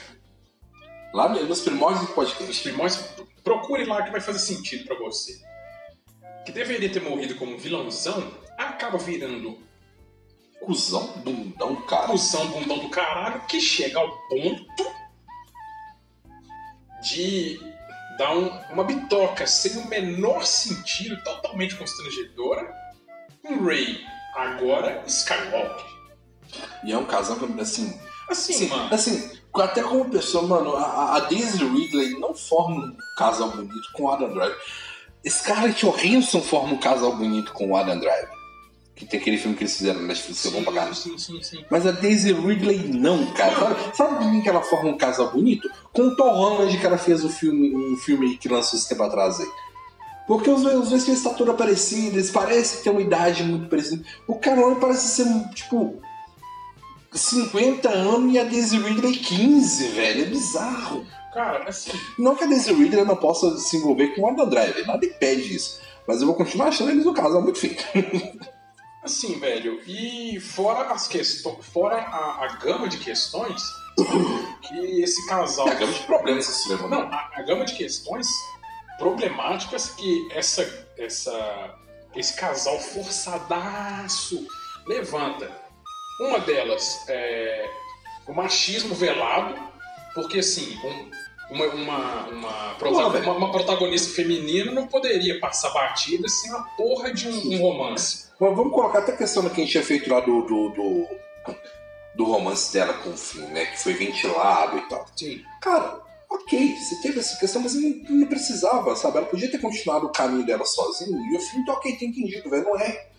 lá 1.13 1.29
nos 1.29 1.61
primórdios 1.61 2.01
do 2.01 2.09
Os 2.09 2.13
podcast. 2.13 2.61
primórdios, 2.61 3.01
procure 3.41 3.85
lá 3.85 4.03
que 4.03 4.11
vai 4.11 4.19
fazer 4.19 4.39
sentido 4.39 4.83
pra 4.83 4.97
você. 4.97 5.41
Que 6.45 6.51
deveria 6.51 6.91
ter 6.91 7.01
morrido 7.01 7.35
como 7.35 7.57
vilãozão, 7.57 8.33
acaba 8.57 8.97
virando 8.97 9.57
Cusão, 10.59 11.07
bundão, 11.23 11.73
cara. 11.83 12.07
cuzão 12.07 12.47
bundão 12.49 12.79
do 12.79 12.89
caralho, 12.89 13.47
que 13.47 13.61
chega 13.61 13.97
ao 13.97 14.11
ponto 14.27 15.00
de 17.01 17.59
dar 18.17 18.35
um- 18.35 18.51
uma 18.71 18.83
bitoca 18.83 19.45
sem 19.47 19.77
o 19.77 19.87
menor 19.87 20.45
sentido, 20.45 21.21
totalmente 21.23 21.75
constrangedora, 21.75 22.73
em 23.43 23.63
Ray, 23.63 23.99
agora 24.35 25.03
Skywalker. 25.07 25.85
E 26.83 26.91
é 26.91 26.97
um 26.97 27.05
casal 27.05 27.37
que, 27.37 27.61
assim, 27.61 27.99
Assim, 28.29 28.53
Sim, 28.53 28.67
mano. 28.69 28.93
assim, 28.93 29.29
até 29.55 29.83
como 29.83 30.09
pessoa, 30.09 30.47
mano, 30.47 30.73
a, 30.77 31.17
a 31.17 31.19
Daisy 31.19 31.65
Ridley 31.65 32.17
não 32.17 32.33
forma 32.33 32.77
um 32.85 32.97
casal 33.17 33.49
bonito 33.49 33.91
com 33.93 34.03
o 34.03 34.09
Adam 34.09 34.29
Driver. 34.33 34.57
Scarlett 35.27 35.85
Johansson 35.85 36.41
forma 36.41 36.73
um 36.73 36.77
casal 36.79 37.13
bonito 37.17 37.51
com 37.51 37.71
o 37.71 37.75
Adam 37.75 37.99
Driver. 37.99 38.29
Que 38.95 39.05
tem 39.05 39.19
aquele 39.19 39.37
filme 39.37 39.55
que 39.55 39.63
eles 39.63 39.75
fizeram 39.77 40.01
na 40.01 40.07
Netflix, 40.07 40.41
que 40.41 40.47
é 40.47 40.51
bom 40.51 40.63
pra 40.63 40.73
caralho. 40.73 40.95
sim, 40.95 41.17
sim, 41.17 41.41
sim. 41.41 41.65
Mas 41.71 41.87
a 41.87 41.91
Daisy 41.91 42.33
Ridley 42.33 42.79
não, 42.89 43.25
cara. 43.33 43.55
Sabe, 43.55 43.95
sabe 43.95 44.19
quem 44.19 44.41
que 44.41 44.49
ela 44.49 44.61
forma 44.61 44.89
um 44.89 44.97
casal 44.97 45.31
bonito? 45.31 45.69
Com 45.91 46.03
o 46.03 46.15
Tom 46.15 46.29
Holland 46.29 46.77
que 46.77 46.85
ela 46.85 46.97
fez 46.97 47.23
o 47.23 47.29
filme, 47.29 47.75
um 47.75 47.97
filme 47.97 48.37
que 48.37 48.47
lançou 48.49 48.77
esse 48.77 48.87
tempo 48.87 49.03
atrás 49.03 49.39
aí. 49.39 49.47
Porque 50.27 50.49
os 50.49 50.61
dois, 50.61 50.75
os 50.77 50.89
dois 50.89 51.03
têm 51.03 51.13
estatura 51.13 51.53
parecida, 51.53 52.15
eles 52.15 52.29
parecem 52.31 52.83
ter 52.83 52.89
uma 52.89 53.01
idade 53.01 53.43
muito 53.43 53.67
parecida. 53.67 54.03
O 54.27 54.35
Carol 54.35 54.75
parece 54.75 55.23
ser, 55.23 55.49
tipo, 55.55 56.01
50 57.11 57.89
anos 57.89 58.33
e 58.33 58.39
a 58.39 58.43
Daisy 58.43 58.77
Ridley 58.77 59.17
15, 59.17 59.87
velho. 59.89 60.21
É 60.23 60.25
bizarro. 60.25 61.05
Cara, 61.33 61.67
assim, 61.67 61.91
Não 62.19 62.35
que 62.35 62.43
a 62.43 62.47
Daisy 62.47 62.73
Ridley 62.73 63.05
não 63.05 63.15
possa 63.15 63.57
se 63.57 63.77
envolver 63.77 64.09
com 64.09 64.21
o 64.21 64.29
Adam 64.29 64.47
Driver, 64.47 64.85
nada 64.85 65.05
impede 65.05 65.55
isso. 65.55 65.79
Mas 66.07 66.19
eu 66.19 66.27
vou 66.27 66.35
continuar 66.35 66.67
achando 66.67 66.91
eles 66.91 67.05
um 67.05 67.13
casal 67.13 67.41
muito 67.41 67.59
feio. 67.59 67.75
Assim, 69.03 69.39
velho, 69.39 69.81
e 69.87 70.39
fora 70.39 70.91
as 70.93 71.07
questões, 71.07 71.65
fora 71.65 71.97
a, 71.97 72.45
a 72.45 72.47
gama 72.57 72.87
de 72.87 72.97
questões 72.97 73.63
que 74.67 75.01
esse 75.01 75.25
casal. 75.27 75.67
É 75.67 75.71
a 75.71 75.75
gama 75.75 75.91
de 75.93 75.99
problemas 76.03 76.45
que 76.47 76.53
se. 76.53 76.69
Não, 76.87 77.01
a, 77.01 77.29
a 77.33 77.41
gama 77.41 77.65
de 77.65 77.73
questões 77.73 78.27
problemáticas 78.99 79.89
que 79.91 80.27
essa, 80.31 80.87
essa, 80.97 81.75
esse 82.15 82.35
casal 82.35 82.79
forçadaço 82.79 84.47
levanta. 84.85 85.51
Uma 86.19 86.39
delas 86.39 87.03
é 87.07 87.69
o 88.27 88.33
machismo 88.33 88.93
velado, 88.93 89.55
porque 90.13 90.39
assim, 90.39 90.77
um- 90.85 91.09
uma, 91.49 91.65
uma, 91.65 92.27
uma, 92.27 92.75
Porra, 92.75 93.07
uma- 93.07 93.31
uma 93.33 93.51
protagonista 93.51 94.13
feminina 94.15 94.71
não 94.71 94.87
poderia 94.87 95.37
passar 95.39 95.69
batida 95.71 96.29
sem 96.29 96.49
a 96.53 96.59
porra 96.77 97.13
de 97.13 97.27
um, 97.27 97.55
um 97.55 97.61
romance. 97.61 98.29
Vamos 98.49 98.73
colocar 98.73 98.99
até 98.99 99.11
a 99.11 99.17
questão 99.17 99.47
que 99.47 99.61
a 99.61 99.63
gente 99.63 99.71
tinha 99.71 99.83
feito 99.83 100.09
lá 100.09 100.19
do, 100.19 100.41
do, 100.41 100.69
do, 100.69 101.07
do 102.15 102.23
romance 102.23 102.73
dela 102.73 102.91
com 102.95 103.11
o 103.11 103.17
Finn, 103.17 103.45
né? 103.49 103.67
Que 103.67 103.77
foi 103.77 103.93
ventilado 103.93 104.79
e 104.79 104.89
tal. 104.89 105.05
Sim. 105.15 105.43
Cara, 105.61 106.01
ok, 106.27 106.75
você 106.75 106.95
teve 107.03 107.19
essa 107.19 107.37
questão, 107.37 107.61
mas 107.61 107.75
não, 107.75 107.91
não 108.09 108.27
precisava, 108.27 108.95
sabe? 108.95 109.19
Ela 109.19 109.27
podia 109.27 109.51
ter 109.51 109.59
continuado 109.59 110.07
o 110.07 110.11
caminho 110.11 110.43
dela 110.43 110.65
sozinha 110.65 111.15
e 111.31 111.37
o 111.37 111.39
Finn 111.39 111.63
tá 111.65 111.73
ok, 111.73 111.95
tem 111.97 112.09
entendido, 112.09 112.49
velho, 112.49 112.63
não 112.63 112.79
é. 112.79 113.09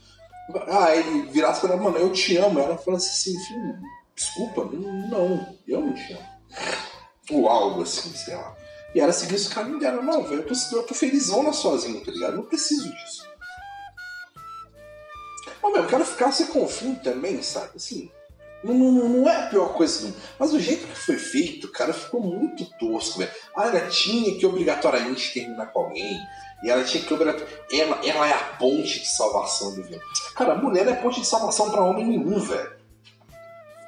Ah, 0.67 0.97
ele 0.97 1.23
virasse 1.31 1.61
pra 1.61 1.75
ela, 1.75 1.81
mano, 1.81 1.99
eu 1.99 2.13
te 2.13 2.37
amo. 2.37 2.59
Ela 2.59 2.77
falasse 2.77 3.11
assim, 3.11 3.39
Finn, 3.45 3.75
desculpa, 4.17 4.65
não, 4.65 5.09
não, 5.09 5.57
eu 5.69 5.83
não 5.83 5.95
te 5.95 6.15
amo. 6.15 6.27
Ou 7.31 7.49
algo 7.49 7.83
assim, 7.83 8.11
sei 8.11 8.35
lá. 8.35 8.57
E 8.93 8.99
ela 8.99 9.13
seguisse 9.13 9.47
o 9.47 9.55
caminho 9.55 9.79
dela, 9.79 10.03
não, 10.03 10.25
velho, 10.25 10.43
eu 10.43 10.47
tô, 10.49 10.77
eu 10.77 10.83
tô 10.83 10.95
felizona 10.95 11.53
sozinha, 11.53 12.05
tá 12.05 12.11
ligado? 12.11 12.33
Eu 12.33 12.39
não 12.39 12.47
preciso 12.47 12.91
disso. 12.91 13.32
Mas, 15.63 15.73
meu, 15.73 15.83
eu 15.83 15.89
quero 15.89 16.05
ficar 16.05 16.33
sem 16.33 16.47
Finn 16.47 16.95
também, 16.97 17.43
sabe? 17.43 17.71
Assim, 17.77 18.11
não, 18.65 18.75
não, 18.75 19.09
não 19.09 19.29
é 19.29 19.37
a 19.37 19.47
pior 19.49 19.75
coisa 19.75 20.01
do 20.01 20.07
mundo. 20.07 20.17
Mas 20.39 20.53
o 20.53 20.61
jeito 20.61 20.87
que 20.87 20.95
foi 20.95 21.17
feito, 21.17 21.71
cara, 21.71 21.93
ficou 21.93 22.21
muito 22.21 22.65
tosco, 22.79 23.19
velho. 23.19 23.31
Ah, 23.57 23.67
ela 23.67 23.89
tinha 23.89 24.39
que 24.39 24.47
obrigatoriamente 24.47 25.33
terminar 25.35 25.67
com 25.73 25.81
alguém. 25.81 26.19
E 26.63 26.71
ela 26.71 26.85
tinha 26.85 27.03
que 27.03 27.13
obrigatoriamente. 27.13 27.67
Ela, 27.73 28.01
ela 28.05 28.29
é 28.29 28.33
a 28.33 28.45
ponte 28.59 29.01
de 29.01 29.09
salvação 29.09 29.75
do 29.75 29.83
vilão. 29.83 30.01
Cara, 30.35 30.53
a 30.53 30.57
mulher 30.57 30.85
não 30.85 30.93
é 30.93 30.97
ponte 30.97 31.21
de 31.21 31.27
salvação 31.27 31.71
pra 31.71 31.83
homem 31.83 32.07
nenhum, 32.07 32.39
velho. 32.39 32.83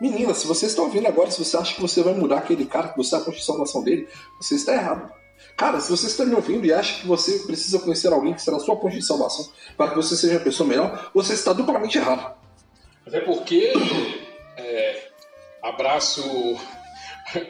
Menina, 0.00 0.34
se 0.34 0.46
vocês 0.46 0.72
estão 0.72 0.86
ouvindo 0.86 1.06
agora, 1.06 1.30
se 1.30 1.42
você 1.42 1.56
acha 1.56 1.74
que 1.74 1.80
você 1.80 2.02
vai 2.02 2.12
mudar 2.14 2.38
aquele 2.38 2.66
cara, 2.66 2.88
que 2.88 2.96
você 2.96 3.14
é 3.14 3.18
a 3.18 3.20
ponte 3.20 3.38
de 3.38 3.44
salvação 3.44 3.82
dele, 3.82 4.08
você 4.40 4.56
está 4.56 4.74
errado. 4.74 5.10
Cara, 5.56 5.80
se 5.80 5.90
você 5.90 6.06
está 6.06 6.24
me 6.24 6.34
ouvindo 6.34 6.66
e 6.66 6.72
acha 6.72 7.00
que 7.00 7.06
você 7.06 7.38
precisa 7.40 7.78
conhecer 7.78 8.12
alguém 8.12 8.34
que 8.34 8.42
será 8.42 8.56
a 8.56 8.60
sua 8.60 8.76
ponte 8.76 8.96
de 8.96 9.04
salvação 9.04 9.48
para 9.76 9.90
que 9.90 9.96
você 9.96 10.16
seja 10.16 10.34
uma 10.34 10.44
pessoa 10.44 10.68
melhor, 10.68 11.10
você 11.14 11.34
está 11.34 11.52
duplamente 11.52 11.98
errado. 11.98 12.34
Até 13.06 13.20
porque, 13.20 13.72
é, 14.56 15.08
abraço 15.62 16.22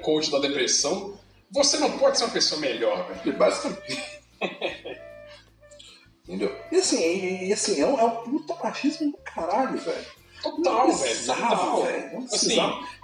coach 0.02 0.30
da 0.30 0.38
depressão, 0.38 1.18
você 1.50 1.78
não 1.78 1.98
pode 1.98 2.18
ser 2.18 2.24
uma 2.24 2.32
pessoa 2.32 2.60
melhor, 2.60 3.08
velho. 3.08 3.36
Basicamente. 3.38 4.22
Entendeu? 6.26 6.54
E 6.72 6.76
assim, 6.76 7.00
e, 7.00 7.48
e 7.48 7.52
assim 7.52 7.80
é, 7.80 7.86
um, 7.86 7.98
é 7.98 8.04
um 8.04 8.10
puta 8.24 8.54
machismo 8.62 9.12
do 9.12 9.18
caralho, 9.18 9.78
velho. 9.78 10.06
Total, 10.42 10.88
Não 10.88 10.94
velho. 10.94 10.98
precisava, 10.98 11.56
Total. 11.56 11.82
velho. 11.82 12.12
Não 12.12 12.24
Assim. 12.24 12.56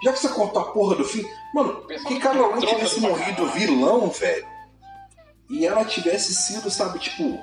Já 0.03 0.13
que 0.13 0.19
você 0.19 0.29
cortou 0.29 0.61
a 0.61 0.71
porra 0.71 0.95
do 0.95 1.05
fim, 1.05 1.25
mano, 1.53 1.85
que 1.87 2.17
Ray 2.17 2.19
troca 2.19 2.59
tivesse 2.59 2.99
morrido 2.99 3.47
vilão, 3.51 4.09
velho, 4.09 4.47
e 5.51 5.65
ela 5.65 5.83
tivesse 5.83 6.33
sido, 6.33 6.71
sabe, 6.71 6.97
tipo. 6.99 7.39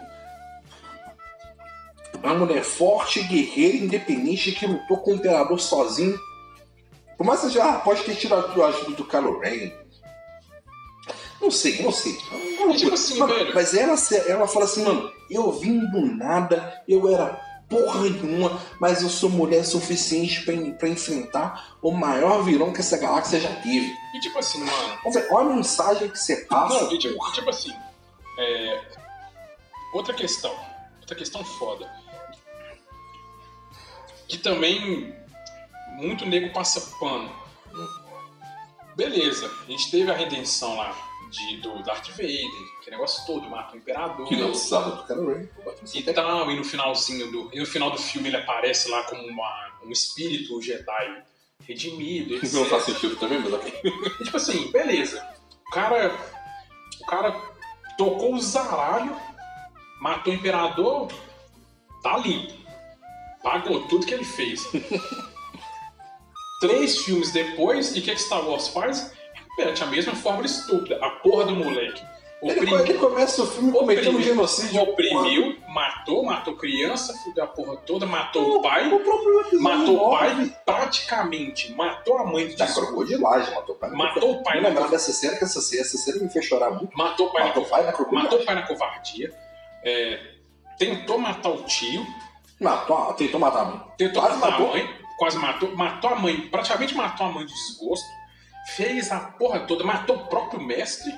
Uma 2.23 2.35
mulher 2.35 2.65
forte, 2.65 3.23
guerreira, 3.23 3.77
independente, 3.77 4.53
que 4.53 4.67
lutou 4.67 4.97
com 4.99 5.13
o 5.13 5.15
imperador 5.15 5.61
sozinho. 5.61 6.19
Por 7.17 7.25
mais 7.25 7.41
que 7.41 7.51
já 7.51 7.69
ah, 7.69 7.79
pode 7.81 8.03
ter 8.03 8.17
tirado 8.17 8.63
a 8.63 8.69
ajuda 8.69 8.93
do 8.93 9.05
Kylo 9.05 9.39
Ren. 9.41 9.73
Não 11.41 11.51
sei, 11.51 11.83
não 11.83 11.93
sei. 11.93 12.17
É 12.61 12.73
tipo 12.75 12.95
assim, 12.95 13.19
Mano, 13.19 13.35
velho. 13.35 13.55
Mas 13.55 13.75
ela, 13.75 13.95
ela 14.27 14.49
fala 14.49 14.65
assim, 14.65 14.83
mano, 14.83 15.13
eu 15.31 15.53
vim 15.53 15.79
do 15.79 16.01
nada, 16.01 16.83
eu 16.89 17.09
era 17.13 17.41
porra 17.69 18.01
nenhuma, 18.01 18.61
mas 18.81 19.03
eu 19.03 19.09
sou 19.09 19.29
mulher 19.29 19.65
suficiente 19.65 20.43
pra, 20.43 20.55
pra 20.79 20.89
enfrentar 20.89 21.77
o 21.83 21.93
maior 21.93 22.43
vilão 22.43 22.73
que 22.73 22.81
essa 22.81 22.97
galáxia 22.97 23.41
já 23.41 23.55
teve. 23.57 23.93
E 24.15 24.21
tipo 24.21 24.39
assim, 24.39 24.61
mano. 24.61 25.27
Olha 25.31 25.51
a 25.51 25.55
mensagem 25.55 26.09
que 26.09 26.19
você 26.19 26.37
passa. 26.47 26.83
Não, 26.83 26.93
e 26.93 26.99
tipo, 26.99 27.33
tipo 27.33 27.51
assim. 27.51 27.73
É, 28.39 28.81
outra 29.93 30.15
questão. 30.15 30.57
Outra 31.01 31.17
questão 31.17 31.45
foda. 31.45 31.91
Que 34.29 34.39
também 34.39 35.15
muito 35.97 36.25
nego 36.25 36.53
passa 36.53 36.81
pano. 36.99 37.35
Beleza, 38.95 39.51
a 39.63 39.71
gente 39.71 39.91
teve 39.91 40.11
a 40.11 40.15
redenção 40.15 40.77
lá 40.77 40.93
de, 41.31 41.59
do 41.59 41.83
Darth 41.83 42.09
Vader, 42.11 42.51
que 42.83 42.91
negócio 42.91 43.27
todo, 43.27 43.49
mata 43.49 43.75
o 43.75 43.79
Imperador. 43.79 44.27
que 44.27 44.37
não 44.37 44.51
precisava 44.51 45.03
do 45.03 45.33
Ren. 45.33 45.49
E 45.95 46.03
tal, 46.03 46.51
e 46.51 46.57
no 46.57 46.65
finalzinho 46.65 47.31
do. 47.31 47.51
E 47.53 47.61
no 47.61 47.67
final 47.67 47.91
do 47.91 47.99
filme 47.99 48.29
ele 48.29 48.37
aparece 48.37 48.89
lá 48.89 49.03
como 49.05 49.23
uma, 49.27 49.73
um 49.85 49.91
espírito 49.91 50.61
Jedi 50.61 51.23
redimido, 51.67 52.35
etc. 52.35 52.53
Não 52.55 52.65
faz 52.67 52.85
sentido 52.85 53.17
também, 53.17 53.39
mas 53.39 53.53
ok. 53.53 53.73
Tipo 54.25 54.37
assim, 54.37 54.71
beleza. 54.71 55.27
O 55.67 55.71
cara. 55.71 56.13
O 57.01 57.07
cara 57.07 57.58
tocou 57.99 58.35
o 58.35 58.41
zaralho, 58.41 59.15
matou 60.01 60.33
o 60.33 60.37
imperador, 60.37 61.09
tá 62.03 62.17
limpo. 62.17 62.57
Pagou 63.43 63.87
tudo 63.89 64.07
que 64.07 64.15
ele 64.15 64.25
fez. 64.25 64.63
Três 66.61 66.99
filmes 66.99 67.33
depois, 67.33 67.95
e 67.95 68.01
o 68.01 68.03
que, 68.03 68.15
que 68.15 68.21
Star 68.21 68.45
Wars 68.49 68.69
faz? 68.69 69.13
Repete 69.35 69.83
a 69.83 69.87
mesma 69.87 70.15
fórmula 70.15 70.47
estúpida. 70.47 70.99
A 71.05 71.11
porra 71.11 71.45
do 71.45 71.57
moleque. 71.57 72.03
Oprimiu, 72.41 72.79
ele 72.81 72.95
começa 72.95 73.43
o 73.43 73.47
filme 73.47 73.73
cometendo 73.73 74.07
um 74.07 74.11
Oprimiu. 74.11 74.23
genocídio. 74.35 74.81
oprimiu, 74.83 75.57
matou, 75.69 76.25
matou 76.25 76.55
criança, 76.57 77.13
fudeu 77.25 77.43
a 77.43 77.47
porra 77.49 77.77
toda, 77.79 78.07
matou 78.07 78.45
porra. 78.45 78.59
o 78.59 78.63
pai, 78.63 78.89
O 78.89 79.61
matou 79.61 79.95
o 79.95 79.99
nove 80.11 80.19
pai, 80.19 80.57
praticamente 80.65 81.73
matou 81.75 82.19
a 82.19 82.25
mãe 82.25 82.47
de 82.47 82.57
Da 82.57 82.67
crocodilagem, 82.67 83.55
matou 83.55 83.75
o 83.75 83.79
pai. 83.79 83.91
na 83.91 83.97
matou 83.97 84.33
o 84.33 84.43
pai 84.45 84.61
na 84.61 84.69
lembrar 84.69 84.89
dessa 84.89 85.13
cena, 85.13 85.37
que 85.37 85.45
essa 85.45 85.61
cena, 85.61 85.83
essa 85.83 85.99
cena 85.99 86.23
me 86.23 86.31
fez 86.31 86.45
chorar 86.45 86.71
muito. 86.71 86.97
matou 86.97 87.27
o 87.27 87.33
pai 87.33 87.43
na 87.43 87.49
Matou 87.49 87.63
o 87.65 87.67
pai 87.69 87.83
na 87.85 87.93
crocodilagem. 87.93 88.25
matou 88.31 88.41
o 88.43 88.47
pai 88.47 88.55
na 88.55 88.63
covardia, 88.63 89.35
é, 89.85 90.21
tentou 90.79 91.19
matar 91.19 91.49
o 91.51 91.63
tio, 91.65 92.07
Matou, 92.61 93.13
tentou 93.15 93.39
matar 93.41 93.61
a 93.61 93.65
mãe. 93.67 93.81
tentou 93.97 94.21
Quase 94.23 94.37
matar 94.39 94.51
matou. 94.53 94.67
a 94.69 94.73
mãe, 94.73 94.91
quase 95.19 95.39
matou, 95.39 95.77
matou 95.77 96.11
a 96.11 96.15
mãe, 96.17 96.41
praticamente 96.49 96.95
matou 96.95 97.27
a 97.27 97.33
mãe 97.33 97.47
de 97.47 97.53
desgosto, 97.53 98.07
fez 98.77 99.11
a 99.13 99.19
porra 99.21 99.61
toda, 99.61 99.85
matou 99.85 100.17
o 100.17 100.27
próprio 100.27 100.61
mestre, 100.61 101.13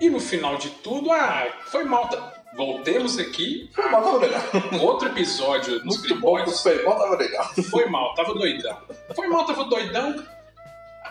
e 0.00 0.08
no 0.10 0.20
final 0.20 0.56
de 0.56 0.70
tudo, 0.70 1.10
ah, 1.12 1.46
foi 1.66 1.84
mal. 1.84 2.08
Voltemos 2.54 3.18
aqui, 3.18 3.70
Foi 3.74 3.88
mal, 3.90 4.02
tava 4.02 4.16
legal. 4.18 4.42
outro 4.80 5.08
episódio 5.08 5.80
bom, 5.84 5.96
Grimórios. 6.02 6.62
foi 6.62 6.82
mal, 6.82 6.98
tava 6.98 7.16
legal. 7.16 7.50
Foi 7.70 7.86
mal, 7.86 8.14
tava 8.14 8.34
doidão. 8.34 8.78
Foi 9.14 9.28
mal, 9.28 9.44
tava 9.44 9.64
doidão. 9.64 10.24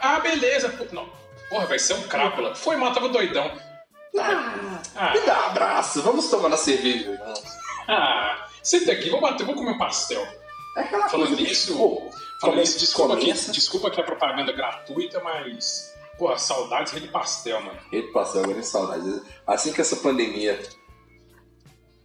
Ah, 0.01 0.19
beleza. 0.19 0.73
Não. 0.91 1.07
Porra, 1.49 1.65
vai 1.68 1.80
ser 1.80 1.93
um 1.93 2.01
crápula. 2.03 2.53
Foi 2.55 2.76
mal, 2.76 2.91
tava 2.91 3.07
doidão. 3.09 3.51
Ah, 4.19 4.81
Ah, 4.95 5.11
me 5.14 5.19
dá 5.22 5.39
um 5.39 5.45
abraço, 5.45 6.01
vamos 6.01 6.30
tomar 6.30 6.49
na 6.49 6.57
cerveja. 6.57 7.11
irmão. 7.11 7.34
ah 7.88 8.47
senta 8.64 8.91
aqui, 8.91 9.09
vou 9.09 9.22
bater, 9.22 9.45
vou 9.45 9.55
comer 9.55 9.72
um 9.72 9.77
pastel. 9.77 10.26
É 10.76 10.81
aquela 10.81 11.07
Falando 11.07 11.27
coisa, 11.30 11.41
nisso, 11.43 11.77
pô, 11.77 12.09
Falando 12.41 12.55
come- 12.55 12.64
isso, 12.64 12.80
desculpa 12.80 13.15
começa- 13.15 13.51
desculpa 13.51 13.88
aqui 13.88 14.01
a 14.01 14.03
propaganda 14.03 14.51
gratuita, 14.51 15.22
mas. 15.23 15.93
Porra, 16.18 16.38
saudades 16.38 16.99
de 16.99 17.07
pastel, 17.07 17.61
mano. 17.61 17.80
Rede 17.91 18.11
pastel, 18.11 18.44
agora 18.44 18.60
em 18.60 18.64
saudades. 18.64 19.22
Assim 19.45 19.72
que 19.72 19.81
essa 19.81 19.98
pandemia 19.98 20.60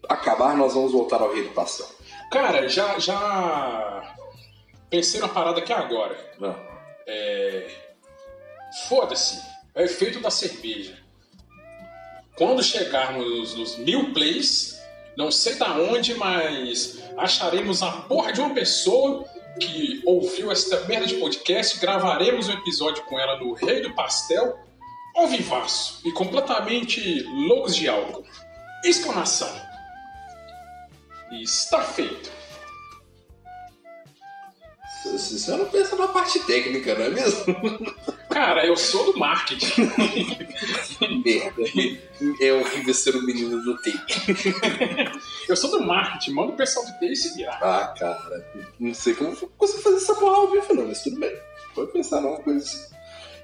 acabar, 0.09 0.57
nós 0.57 0.75
vamos 0.75 0.93
voltar 0.93 1.21
ao 1.21 1.35
rede 1.35 1.49
pastel. 1.51 1.87
Cara, 2.31 2.69
já. 2.69 2.99
já... 2.99 4.17
Pensei 4.91 5.21
numa 5.21 5.33
parada 5.33 5.61
aqui 5.61 5.73
agora. 5.73 6.35
Não. 6.39 6.55
É... 7.07 7.71
Foda-se. 8.89 9.41
É 9.75 9.83
o 9.83 9.85
efeito 9.85 10.21
da 10.21 10.31
cerveja. 10.31 10.99
Quando 12.37 12.63
chegarmos 12.63 13.55
nos 13.55 13.79
mil 13.79 14.13
plays, 14.13 14.79
não 15.17 15.31
sei 15.31 15.55
da 15.55 15.75
onde, 15.75 16.15
mas 16.15 16.99
acharemos 17.17 17.83
a 17.83 17.91
porra 17.93 18.33
de 18.33 18.41
uma 18.41 18.55
pessoa 18.55 19.25
que 19.61 20.03
ouviu 20.05 20.51
esta 20.51 20.81
merda 20.87 21.07
de 21.07 21.15
podcast, 21.15 21.79
gravaremos 21.79 22.49
um 22.49 22.53
episódio 22.53 23.05
com 23.05 23.19
ela 23.19 23.39
no 23.39 23.53
Rei 23.53 23.81
do 23.81 23.95
Pastel, 23.95 24.59
ao 25.15 25.29
vivaço 25.29 26.01
e 26.05 26.13
completamente 26.13 27.23
loucos 27.23 27.77
de 27.77 27.89
álcool. 27.89 28.25
Exclamação. 28.85 29.51
Está 31.31 31.83
feito. 31.83 32.31
Você 35.19 35.57
não 35.57 35.67
pensa 35.67 35.97
na 35.97 36.09
parte 36.09 36.39
técnica, 36.41 36.95
não 36.95 37.05
é 37.05 37.11
mesmo? 37.11 37.57
Cara, 38.31 38.67
eu 38.67 38.77
sou 38.77 39.13
do 39.13 39.19
marketing. 39.19 39.83
Merda. 41.25 41.63
É 42.41 42.53
horrível 42.53 42.95
ser 42.95 43.15
o 43.15 43.23
menino 43.23 43.63
do 43.63 43.77
take. 43.83 44.53
Eu 45.49 45.57
sou 45.57 45.71
do 45.71 45.87
marketing, 45.87 46.33
manda 46.33 46.53
o 46.53 46.57
pessoal 46.57 46.87
do 46.87 46.99
TI 46.99 47.15
se 47.15 47.35
virar. 47.35 47.59
Ah, 47.63 47.95
cara. 47.99 48.47
Não 48.81 48.95
sei 48.95 49.15
como 49.15 49.31
eu 49.31 49.53
consigo 49.59 49.83
fazer 49.83 49.97
essa 49.97 50.15
porra 50.15 50.37
ao 50.37 50.51
vivo, 50.51 50.75
não, 50.75 50.87
mas 50.87 51.03
tudo 51.03 51.21
bem. 51.21 51.37
Pode 51.75 51.93
pensar 51.93 52.21
numa 52.21 52.39
coisa 52.39 52.65
assim. 52.65 52.93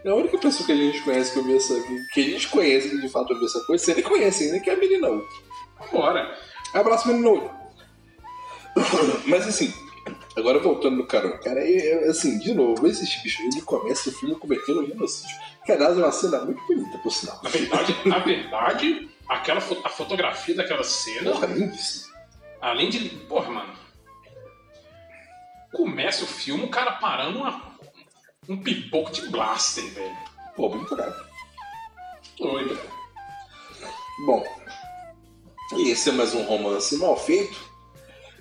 É 0.04 0.10
a 0.10 0.14
única 0.14 0.38
pessoa 0.38 0.64
que 0.64 0.72
a 0.72 0.76
gente 0.76 1.02
conhece 1.02 1.32
que 1.32 1.52
essa. 1.52 1.74
que 2.12 2.20
a 2.20 2.24
gente 2.24 2.48
conhece 2.48 2.88
que 2.88 3.00
de 3.00 3.08
fato 3.08 3.32
ouviu 3.32 3.46
essa 3.46 3.60
coisa, 3.60 3.84
você 3.84 3.94
nem 3.94 4.04
conhece 4.04 4.44
ainda, 4.44 4.60
que 4.60 4.70
é 4.70 4.74
a 4.74 4.76
menina. 4.76 5.08
Vambora. 5.78 6.38
Abraço, 6.72 7.08
menina 7.08 7.30
Ui. 7.30 7.50
Mas 9.26 9.46
assim, 9.46 9.72
Agora 10.38 10.58
voltando 10.60 10.96
no 10.96 11.06
carão, 11.06 11.36
cara, 11.38 11.60
é, 11.60 12.04
é, 12.04 12.08
assim, 12.08 12.38
de 12.38 12.54
novo, 12.54 12.86
esse 12.86 13.04
bicho, 13.22 13.42
ele 13.42 13.60
começa 13.62 14.08
o 14.08 14.12
filme 14.12 14.34
cometendo 14.36 14.82
um 14.82 14.86
genocídio. 14.86 15.36
Que 15.66 15.72
aliás 15.72 15.96
é 15.98 16.00
uma 16.02 16.12
cena 16.12 16.40
muito 16.44 16.64
bonita, 16.66 16.96
por 16.98 17.10
sinal. 17.12 17.40
Na 17.42 17.50
verdade, 17.50 17.96
na 18.06 18.18
verdade 18.18 19.10
aquela 19.28 19.60
fo- 19.60 19.80
a 19.84 19.88
fotografia 19.88 20.54
daquela 20.54 20.84
cena, 20.84 21.32
Porra, 21.32 21.46
lindíssimo. 21.48 22.14
além 22.60 22.88
de. 22.88 23.08
Porra, 23.26 23.50
mano. 23.50 23.72
Começa 25.72 26.24
o 26.24 26.26
filme, 26.26 26.64
o 26.64 26.68
cara 26.70 26.92
parando 26.92 27.38
uma- 27.40 27.76
um 28.48 28.56
pipoco 28.62 29.10
de 29.12 29.28
blaster, 29.28 29.84
velho. 29.92 30.16
Pô, 30.56 30.68
muito 30.70 30.94
legal. 30.94 31.14
Doido. 32.38 32.78
Bom, 34.24 34.42
esse 35.78 36.08
é 36.08 36.12
mais 36.12 36.34
um 36.34 36.42
romance 36.44 36.96
mal 36.96 37.16
feito. 37.16 37.67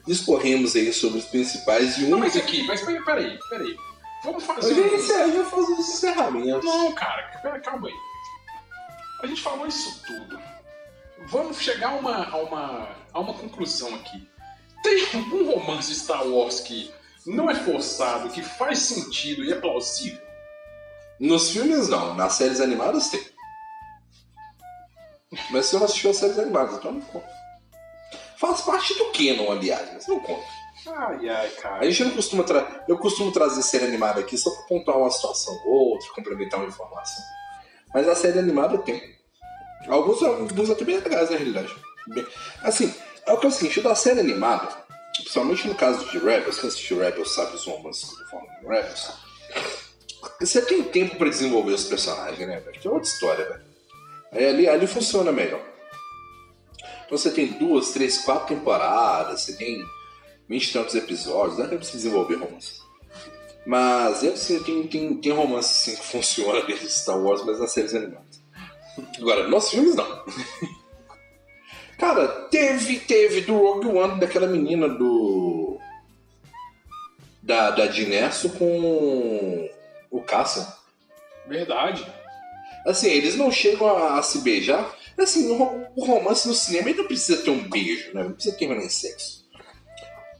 Discorremos 0.08 0.76
aí 0.76 0.92
sobre 0.94 1.20
os 1.20 1.26
principais 1.26 1.98
e 1.98 2.06
um. 2.06 2.10
Não, 2.10 2.20
mas 2.20 2.36
aqui, 2.36 2.66
mas 2.66 2.82
peraí, 2.82 3.04
peraí, 3.04 3.40
peraí. 3.50 3.78
Vamos 4.24 4.44
fazer. 4.44 4.74
Aí 4.74 5.34
já 5.34 5.46
faz 5.46 5.70
os 5.70 5.80
encerramentos. 5.80 6.64
Não, 6.64 6.94
cara, 6.94 7.24
pera, 7.42 7.60
calma 7.60 7.90
aí. 7.90 7.94
A 9.22 9.28
gente 9.28 9.42
falou 9.42 9.68
isso 9.68 10.02
tudo. 10.06 10.40
Vamos 11.28 11.60
chegar 11.60 11.90
a 11.90 11.96
uma, 11.96 12.30
a 12.30 12.38
uma, 12.38 12.90
a 13.14 13.20
uma 13.20 13.34
conclusão 13.34 13.94
aqui. 13.96 14.28
Tem 14.82 15.06
algum 15.14 15.52
romance 15.52 15.90
de 15.90 16.00
Star 16.00 16.26
Wars 16.26 16.62
que 16.62 16.92
não 17.26 17.50
é 17.50 17.56
forçado, 17.56 18.30
que 18.30 18.42
faz 18.42 18.80
sentido 18.80 19.44
e 19.44 19.52
é 19.52 19.60
plausível? 19.60 20.26
Nos 21.20 21.50
filmes 21.50 21.90
não, 21.90 22.16
nas 22.16 22.34
séries 22.34 22.62
animadas 22.62 23.10
tem. 23.10 23.26
Mas 25.50 25.66
você 25.66 25.78
não 25.78 25.86
assistiu 25.86 26.12
as 26.12 26.18
séries 26.18 26.40
animadas, 26.40 26.78
então 26.78 26.94
não 26.94 27.02
conta. 27.02 27.37
Faz 28.40 28.62
parte 28.62 28.94
do 28.96 29.06
canon, 29.12 29.52
aliás, 29.52 29.90
mas 29.94 30.08
não 30.08 30.20
conta. 30.20 30.46
Ai, 30.88 31.28
ai, 31.30 31.48
A 31.48 31.62
cara. 31.62 31.92
gente 31.92 32.06
não 32.06 32.12
costuma 32.12 32.44
tra... 32.44 32.86
Eu 32.88 32.98
costumo 32.98 33.32
trazer 33.32 33.62
série 33.64 33.86
animada 33.86 34.20
aqui 34.22 34.38
só 34.38 34.50
pra 34.52 34.64
pontuar 34.64 34.98
uma 34.98 35.10
situação 35.12 35.54
ou 35.66 35.90
outra, 35.94 36.08
complementar 36.14 36.60
uma 36.60 36.70
informação. 36.70 37.24
Mas 37.94 38.08
a 38.08 38.16
série 38.16 38.40
animada 38.40 38.78
tem. 38.80 39.02
Alguns, 39.88 40.22
alguns 40.24 40.70
até 40.70 40.86
bem 40.86 40.98
legais, 41.00 41.30
na 41.30 41.36
realidade. 41.38 41.76
Bem- 42.08 42.26
Assim, 42.64 42.94
é 43.26 43.34
o 43.34 43.38
que 43.38 43.46
é 43.46 43.50
o 43.50 43.52
seguinte, 43.52 43.82
da 43.82 43.96
série 43.96 44.20
animada, 44.20 44.68
principalmente 45.16 45.68
no 45.68 45.76
caso 45.76 46.06
de 46.10 46.18
Rebels, 46.20 46.60
quem 46.60 46.70
assistiu 46.70 47.00
Rebels 47.00 47.34
sabe 47.34 47.56
os 47.56 47.66
romances 47.66 48.10
que 48.14 48.22
eu 48.22 48.28
falando 48.28 48.50
de 48.60 48.68
Rebels. 48.68 49.12
Você 50.40 50.62
tem 50.62 50.84
tempo 50.84 51.16
pra 51.18 51.30
desenvolver 51.30 51.74
os 51.74 51.86
personagens, 51.86 52.48
né, 52.48 52.60
velho? 52.60 52.80
Que 52.80 52.88
é 52.88 52.92
outra 52.92 53.08
história, 53.10 53.46
velho. 53.46 53.62
Aí 54.32 54.46
ali, 54.46 54.70
ali 54.70 54.88
funciona 54.88 55.32
melhor. 55.32 55.62
Então 57.08 57.18
você 57.18 57.32
tem 57.32 57.48
duas, 57.54 57.92
três, 57.92 58.18
quatro 58.18 58.54
temporadas, 58.54 59.42
você 59.42 59.56
tem 59.56 59.82
20 60.50 60.66
e 60.66 60.74
tantos 60.74 60.94
episódios, 60.94 61.58
tempo 61.58 61.78
de 61.78 61.88
se 61.88 61.94
desenvolver 61.94 62.36
romance. 62.36 62.82
Mas 63.66 64.24
eu, 64.24 64.34
assim, 64.34 64.62
tem, 64.62 64.88
tem, 64.88 65.16
tem 65.16 65.32
romance 65.32 65.92
assim, 65.92 66.00
que 66.00 66.06
funciona 66.12 66.62
dentro 66.66 66.86
de 66.86 66.92
Star 66.92 67.18
Wars, 67.18 67.46
mas 67.46 67.60
nas 67.60 67.72
séries 67.72 67.96
animadas. 67.96 68.42
Agora, 69.20 69.48
nos 69.48 69.70
filmes 69.70 69.96
não. 69.96 70.26
Cara, 71.98 72.28
teve, 72.50 73.00
teve 73.00 73.42
do 73.42 73.58
Rogue 73.58 73.88
One 73.88 74.20
daquela 74.20 74.48
menina 74.48 74.90
do. 74.90 75.80
Da, 77.42 77.72
da 77.72 77.88
com 78.58 79.70
o 80.12 80.22
Cassian. 80.22 80.68
Verdade. 81.48 82.06
Assim, 82.86 83.10
eles 83.10 83.36
não 83.36 83.52
chegam 83.52 83.88
a, 83.88 84.20
a 84.20 84.24
se 84.24 84.40
beijar. 84.40 84.94
Assim, 85.18 85.50
o, 85.50 85.56
ro- 85.58 85.86
o 85.96 86.06
romance 86.06 86.48
no 86.48 86.54
cinema 86.54 86.90
ele 86.90 87.00
não 87.00 87.08
precisa 87.08 87.42
ter 87.42 87.50
um 87.50 87.68
beijo, 87.70 88.14
né? 88.14 88.24
Não 88.24 88.34
precisa 88.34 88.56
terminar 88.56 88.84
em 88.84 88.90
sexo. 88.90 89.46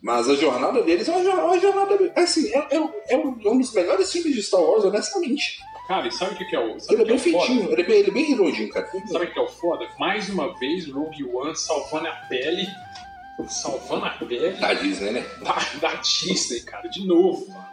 Mas 0.02 0.30
a 0.30 0.36
jornada 0.36 0.84
deles 0.84 1.08
é 1.10 1.12
uma, 1.12 1.44
uma 1.46 1.60
jornada. 1.60 2.14
Assim, 2.16 2.48
é, 2.54 2.58
é, 2.72 2.76
é 2.76 3.18
um, 3.18 3.40
é 3.44 3.50
um 3.50 3.58
dos 3.58 3.74
melhores 3.74 4.12
filmes 4.12 4.36
de 4.36 4.44
Star 4.44 4.62
Wars, 4.62 4.86
honestamente. 4.86 5.58
Cara, 5.88 6.08
e 6.08 6.12
sabe 6.12 6.36
o 6.36 6.38
que, 6.38 6.46
que 6.46 6.56
é 6.56 6.60
o. 6.60 6.80
Sabe 6.80 7.02
Ele 7.02 7.02
é 7.02 7.06
bem 7.06 7.16
é 7.16 7.20
foda? 7.20 7.46
feitinho, 7.46 7.72
ele 7.72 7.82
é 7.82 7.86
bem, 7.86 8.00
ele 8.00 8.10
é 8.10 8.14
bem 8.14 8.26
redondinho, 8.26 8.70
cara. 8.70 8.88
Sabe 9.12 9.26
o 9.26 9.34
que 9.34 9.40
é 9.40 9.42
o 9.42 9.48
foda? 9.48 9.88
Mais 9.98 10.30
uma 10.30 10.54
vez, 10.60 10.88
Rogue 10.92 11.24
One 11.24 11.56
salvando 11.56 12.08
a 12.08 12.12
pele. 12.30 12.68
Salvando 13.50 14.06
a 14.06 14.10
pele 14.12 14.50
Da 14.58 14.74
Disney, 14.74 15.12
né? 15.12 15.26
da, 15.44 15.56
da 15.80 15.94
Disney, 15.96 16.60
cara. 16.62 16.88
De 16.90 17.06
novo, 17.06 17.48
mano. 17.50 17.68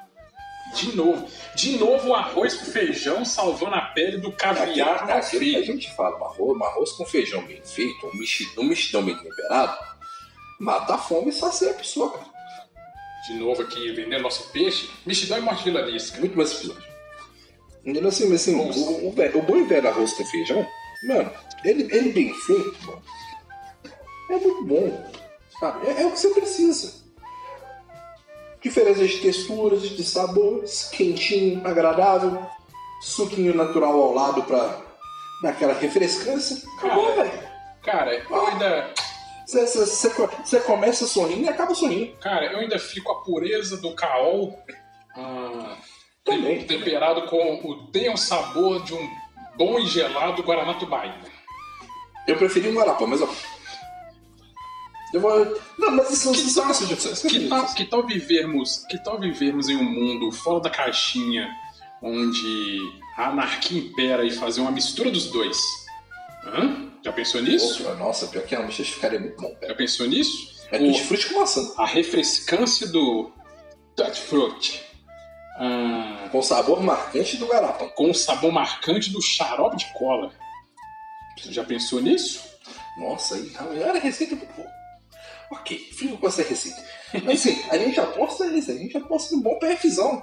De 0.74 0.96
novo. 0.96 1.26
De 1.54 1.78
novo 1.78 2.08
o 2.08 2.14
arroz 2.14 2.54
com 2.54 2.64
feijão 2.66 3.24
salvando 3.24 3.74
a 3.76 3.80
pele 3.94 4.18
do 4.18 4.32
caviar 4.32 5.10
Aquilo 5.10 5.42
que 5.44 5.56
a 5.56 5.62
gente 5.62 5.94
fala, 5.94 6.18
um 6.18 6.24
arroz, 6.24 6.58
um 6.58 6.64
arroz 6.64 6.92
com 6.92 7.06
feijão 7.06 7.44
bem 7.46 7.60
feito, 7.62 8.06
um 8.06 8.18
mexidão, 8.18 8.64
um 8.64 8.66
mexidão 8.68 9.02
bem 9.04 9.16
temperado, 9.16 9.78
mata 10.60 10.94
a 10.94 10.98
fome 10.98 11.28
e 11.30 11.32
sacia 11.32 11.70
a 11.70 11.74
pessoa, 11.74 12.10
cara. 12.12 12.34
De 13.26 13.34
novo 13.34 13.62
aqui, 13.62 13.90
vendendo 13.92 14.22
nosso 14.22 14.50
peixe. 14.50 14.90
Mexidão 15.06 15.38
e 15.38 15.40
morte 15.40 15.64
vilanesca. 15.64 16.18
Muito 16.20 16.36
mais 16.36 16.52
episódio. 16.52 16.84
Entendeu? 17.84 18.08
Assim, 18.08 18.28
mas 18.28 18.42
assim, 18.42 18.54
o, 18.54 19.08
o, 19.08 19.12
velho- 19.12 19.38
o 19.38 19.42
bom 19.42 19.56
e 19.56 19.64
velho 19.64 19.88
arroz 19.88 20.12
com 20.12 20.24
feijão, 20.26 20.66
mano, 21.08 21.30
ele, 21.64 21.82
ele 21.94 22.12
bem 22.12 22.34
feito, 22.34 22.76
mano, 22.86 23.02
é 24.30 24.36
muito 24.36 24.64
bom. 24.64 25.10
Sabe? 25.58 25.86
É, 25.86 26.02
é 26.02 26.06
o 26.06 26.10
que 26.12 26.18
você 26.18 26.28
precisa. 26.30 27.02
Diferenças 28.62 29.10
de 29.10 29.18
texturas, 29.18 29.82
de 29.82 30.02
sabores, 30.02 30.88
quentinho, 30.90 31.66
agradável, 31.66 32.46
suquinho 33.04 33.54
natural 33.54 33.92
ao 33.92 34.12
lado 34.14 34.42
pra 34.44 34.80
dar 35.42 35.50
aquela 35.50 35.74
refrescância. 35.74 36.56
Acabou, 36.78 37.06
Cara. 37.14 37.22
velho. 37.24 37.48
Cara, 37.82 38.14
eu 38.14 38.46
ainda. 38.46 38.90
Você- 39.46 39.66
Você 39.66 39.84
você 39.86 40.10
co- 40.10 40.30
você 40.42 40.60
começa 40.60 41.06
sorrindo 41.06 41.42
e 41.42 41.48
acaba 41.48 41.74
sorrindo. 41.74 42.16
Cara, 42.18 42.46
eu 42.52 42.58
ainda 42.60 42.78
fico 42.78 43.12
a 43.12 43.22
pureza 43.22 43.76
do 43.76 43.94
caol. 43.94 44.58
ah, 45.16 45.76
Também. 46.24 46.64
temperado 46.66 47.26
com 47.26 47.60
o 47.62 47.86
tem 47.92 48.10
o 48.12 48.16
sabor 48.16 48.82
de 48.82 48.94
um 48.94 49.08
bom 49.56 49.78
e 49.78 49.86
gelado 49.86 50.42
Guaraná 50.42 50.74
Tubaína. 50.74 51.20
Eu 52.26 52.36
preferi 52.36 52.68
um 52.70 52.74
Guarapá, 52.74 53.06
mas 53.06 53.20
ó. 53.20 53.28
Eu 55.12 55.20
vou. 55.20 55.60
Não, 55.78 55.90
mas 55.92 56.10
isso 56.10 56.32
Que 56.32 56.40
é 56.40 56.72
sugestões. 56.74 57.22
que, 57.22 57.48
tal, 57.48 57.66
que 57.74 57.84
tal 57.84 58.06
vivermos 58.06 58.84
que 58.88 58.98
tal 59.04 59.20
vivermos 59.20 59.68
em 59.68 59.76
um 59.76 59.84
mundo 59.84 60.32
fora 60.32 60.60
da 60.60 60.70
caixinha 60.70 61.48
onde 62.02 62.78
a 63.16 63.28
anarquia 63.28 63.78
impera 63.78 64.24
e 64.24 64.30
fazer 64.30 64.60
uma 64.60 64.70
mistura 64.70 65.10
dos 65.10 65.30
dois? 65.30 65.56
Hã? 66.44 66.90
Já 67.04 67.12
pensou 67.12 67.40
nisso? 67.42 67.82
Opa, 67.82 67.94
Nossa, 67.96 68.26
pior 68.28 68.44
que 68.44 68.54
a 68.54 68.60
micha 68.62 68.84
ficaria 68.84 69.20
muito 69.20 69.40
bom, 69.40 69.54
cara. 69.54 69.68
Já 69.68 69.74
pensou 69.74 70.06
nisso? 70.06 70.54
É 70.70 70.76
O- 70.78 70.80
tutti 70.86 71.02
frutti 71.04 71.26
com 71.28 71.40
maçã. 71.40 71.72
a 71.76 71.86
refrescância 71.86 72.86
do 72.88 73.30
Tutti 73.96 74.20
Frutti 74.20 74.82
ah, 75.58 76.28
Com 76.32 76.42
sabor 76.42 76.82
marcante 76.82 77.36
do 77.36 77.46
garapa. 77.46 77.86
com 77.90 78.10
o 78.10 78.14
sabor 78.14 78.50
marcante 78.52 79.10
do 79.10 79.20
xarope 79.22 79.76
de 79.76 79.86
cola. 79.92 80.32
Você 81.38 81.52
já 81.52 81.62
pensou 81.64 82.00
nisso? 82.00 82.42
Nossa, 82.98 83.36
aí 83.36 83.50
tá- 83.50 83.64
era 83.74 83.98
receita 83.98 84.34
muito 84.34 84.52
boa. 84.54 84.68
Ok, 85.52 85.78
fica 85.92 86.16
com 86.16 86.26
essa 86.26 86.42
receita. 86.42 86.82
Mas 87.24 87.40
assim, 87.46 87.62
a 87.70 87.78
gente 87.78 88.00
aposta 88.00 88.48
nisso, 88.48 88.70
a 88.70 88.74
gente 88.74 88.96
aposta 88.96 89.36
no 89.36 89.42
bom 89.42 89.58
PFzão. 89.58 90.22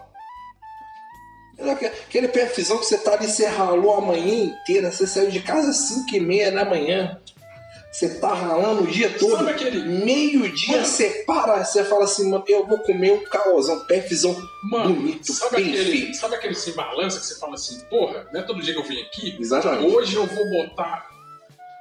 Era 1.61 1.71
Aquele 1.73 2.27
PFzão 2.27 2.77
que 2.77 2.85
você 2.85 2.97
tá 2.97 3.13
ali, 3.13 3.27
você 3.27 3.45
ralou 3.45 3.95
a 3.95 4.01
manhã 4.01 4.45
inteira, 4.45 4.91
você 4.91 5.05
saiu 5.07 5.29
de 5.29 5.39
casa 5.41 5.69
às 5.69 5.77
5 5.77 6.15
e 6.15 6.19
meia 6.19 6.51
da 6.51 6.65
manhã. 6.65 7.19
Você 7.91 8.07
tá 8.19 8.33
ralando 8.33 8.83
o 8.83 8.87
dia 8.87 9.09
todo. 9.19 9.35
Sabe 9.37 9.51
aquele- 9.51 9.81
Meio-dia 10.05 10.75
Mano. 10.77 10.85
você 10.87 11.23
para, 11.27 11.63
você 11.65 11.83
fala 11.83 12.05
assim, 12.05 12.29
mano, 12.29 12.43
eu 12.47 12.65
vou 12.65 12.77
comer 12.79 13.11
um 13.11 13.23
caosão, 13.25 13.85
PFzão 13.85 14.33
Mano, 14.71 14.93
bonito, 14.95 15.33
sabe 15.33 15.57
bem 15.57 15.73
aquele, 15.73 15.91
feito. 15.91 16.15
sabe 16.17 16.35
aquele 16.35 16.55
sem 16.55 16.73
balança 16.73 17.19
que 17.19 17.25
você 17.25 17.37
fala 17.37 17.55
assim, 17.55 17.79
porra, 17.89 18.27
não 18.31 18.39
é 18.39 18.43
todo 18.43 18.61
dia 18.61 18.73
que 18.73 18.79
eu 18.79 18.83
venho 18.85 19.05
aqui? 19.05 19.35
Exatamente. 19.37 19.93
Hoje 19.93 20.15
eu 20.15 20.25
vou 20.25 20.49
botar 20.49 21.05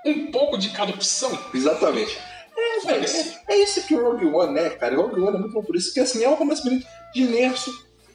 um 0.04 0.32
pouco 0.32 0.58
de 0.58 0.70
cada 0.70 0.90
opção. 0.90 1.30
Exatamente. 1.54 2.18
É, 2.58 2.86
velho, 2.86 3.06
é, 3.06 3.54
é 3.54 3.56
isso 3.62 3.80
que 3.86 3.94
o 3.94 4.02
Rogue 4.02 4.26
One 4.26 4.58
é, 4.58 4.70
cara. 4.70 4.98
O 4.98 5.02
Rogue 5.02 5.20
One 5.20 5.36
é 5.36 5.40
muito 5.40 5.52
bom 5.54 5.62
por 5.62 5.76
isso, 5.76 5.94
que 5.94 6.00
assim, 6.00 6.24
é 6.24 6.28
um 6.28 6.34
romance 6.34 6.62
bonito. 6.62 6.86
De 7.14 7.22
Nerso, 7.24 7.72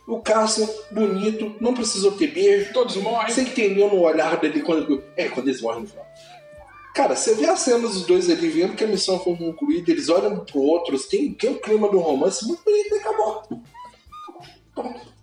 o 0.07 0.19
Cassian, 0.19 0.67
bonito, 0.91 1.55
não 1.59 1.73
precisou 1.73 2.11
ter 2.11 2.27
beijo. 2.27 2.71
Todos 2.73 2.95
morrem. 2.97 3.33
Você 3.33 3.41
entendeu 3.41 3.89
no 3.89 4.01
olhar 4.01 4.39
dele 4.39 4.61
quando. 4.61 5.03
É, 5.17 5.27
quando 5.29 5.47
eles 5.47 5.61
morrem 5.61 5.81
no 5.81 5.87
final. 5.87 6.05
Cara, 6.93 7.15
você 7.15 7.35
vê 7.35 7.45
as 7.45 7.59
cenas 7.59 7.93
dos 7.93 8.05
dois 8.05 8.29
ali 8.29 8.47
vendo 8.47 8.75
que 8.75 8.83
a 8.83 8.87
missão 8.87 9.19
foi 9.19 9.35
concluída, 9.35 9.91
eles 9.91 10.07
olham 10.07 10.33
um 10.33 10.45
pro 10.45 10.61
outro, 10.61 10.97
tem, 10.97 11.33
tem 11.33 11.51
o 11.51 11.59
clima 11.59 11.89
do 11.89 11.99
romance 11.99 12.47
muito 12.47 12.63
bonito 12.63 12.95
e 12.95 12.99
acabou. 12.99 13.39
Acabou. 13.39 13.61
Pronto. 14.73 15.15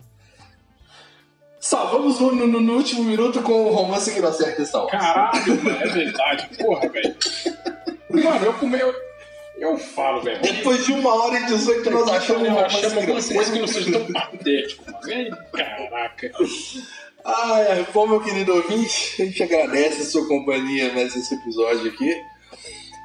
Salvamos 1.59 2.21
no, 2.21 2.35
no, 2.35 2.61
no 2.61 2.73
último 2.75 3.05
minuto 3.05 3.41
com 3.41 3.69
o 3.69 3.73
romance 3.73 4.13
que 4.13 4.21
não 4.21 4.29
acerta 4.29 4.61
essa 4.61 4.79
hora. 4.81 4.91
Caralho, 4.91 5.65
mano, 5.65 5.79
é 5.81 5.89
verdade. 5.89 6.59
Porra, 6.59 6.89
velho. 6.89 7.17
Mano, 8.11 8.45
eu 8.45 8.53
comi. 8.55 8.79
Eu, 9.63 9.79
falo, 9.79 10.21
velho. 10.23 10.43
Depois 10.43 10.85
de 10.85 10.93
uma 10.93 11.15
hora 11.15 11.39
e 11.39 11.47
18 11.47 11.89
nós 11.89 12.09
achamos 12.09 12.49
romance 12.49 12.77
achamos 12.79 12.99
alguma 12.99 13.23
coisa 13.23 13.53
que 13.53 13.59
não 13.61 13.69
seja 13.69 13.93
tão 13.93 14.13
patético. 14.13 14.85
Ei, 15.07 15.31
Caraca. 15.53 16.33
Ai, 17.25 17.87
bom, 17.95 18.09
meu 18.09 18.21
querido 18.21 18.57
ouvinte, 18.57 19.23
a 19.23 19.25
gente 19.25 19.41
agradece 19.41 20.03
a 20.03 20.05
sua 20.05 20.27
companhia 20.27 20.93
mais 20.93 21.15
esse 21.15 21.33
episódio 21.37 21.93
aqui. 21.93 22.13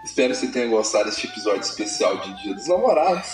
Espero 0.04 0.34
que 0.34 0.40
você 0.40 0.48
tenha 0.48 0.66
gostado 0.66 1.06
deste 1.06 1.28
episódio 1.28 1.62
especial 1.62 2.18
de 2.18 2.42
Dia 2.42 2.56
dos 2.56 2.68
Namorados. 2.68 3.30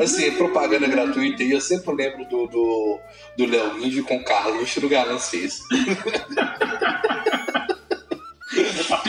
Assim, 0.00 0.30
propaganda 0.36 0.86
gratuita 0.86 1.42
e 1.42 1.50
eu 1.50 1.60
sempre 1.60 1.92
lembro 1.96 2.24
do, 2.26 2.46
do, 2.46 3.00
do 3.36 3.46
Léo 3.46 3.84
Índio 3.84 4.04
com 4.04 4.22
Carlos 4.22 4.76
no 4.76 4.88
Galãs 4.88 5.30
fez. 5.30 5.58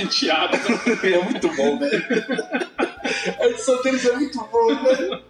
Penteado. 0.03 0.57
É 1.03 1.23
muito 1.23 1.47
bom, 1.55 1.79
velho. 1.79 2.03
A 3.39 3.47
edição 3.47 3.81
deles 3.81 4.05
é 4.05 4.15
muito 4.15 4.39
boa, 4.45 4.75
velho. 4.75 5.23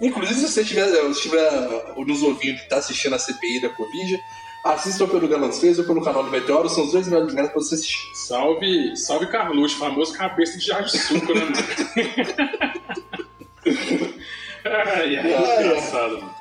Inclusive, 0.00 0.40
se 0.40 0.48
você 0.52 0.62
estiver, 0.62 0.88
estiver 1.10 1.50
nos 1.96 2.22
ouvindo 2.22 2.58
que 2.58 2.68
tá 2.68 2.76
assistindo 2.76 3.14
a 3.14 3.18
CPI 3.18 3.60
da 3.62 3.68
Covid, 3.70 4.20
assista 4.64 5.04
ou 5.04 5.10
pelo 5.10 5.52
Fez 5.52 5.78
ou 5.78 5.84
pelo 5.84 6.04
canal 6.04 6.22
do 6.22 6.30
Meteoro, 6.30 6.68
são 6.68 6.84
os 6.84 6.92
dois 6.92 7.08
melhores 7.08 7.30
lugares 7.30 7.50
pra 7.50 7.60
você 7.60 7.74
assistir. 7.74 7.98
Salve, 8.28 8.96
salve 8.96 9.26
Carluxo, 9.26 9.76
famoso 9.78 10.12
cabeça 10.12 10.56
de 10.58 10.66
jarro 10.66 10.84
de 10.84 10.98
suco, 10.98 11.34
né, 11.34 11.40
mano? 11.40 11.56
ai, 14.64 15.16
ai, 15.16 15.34
Ai, 15.34 15.34
ai. 15.34 15.66
engraçado, 15.66 16.12
mano. 16.20 16.34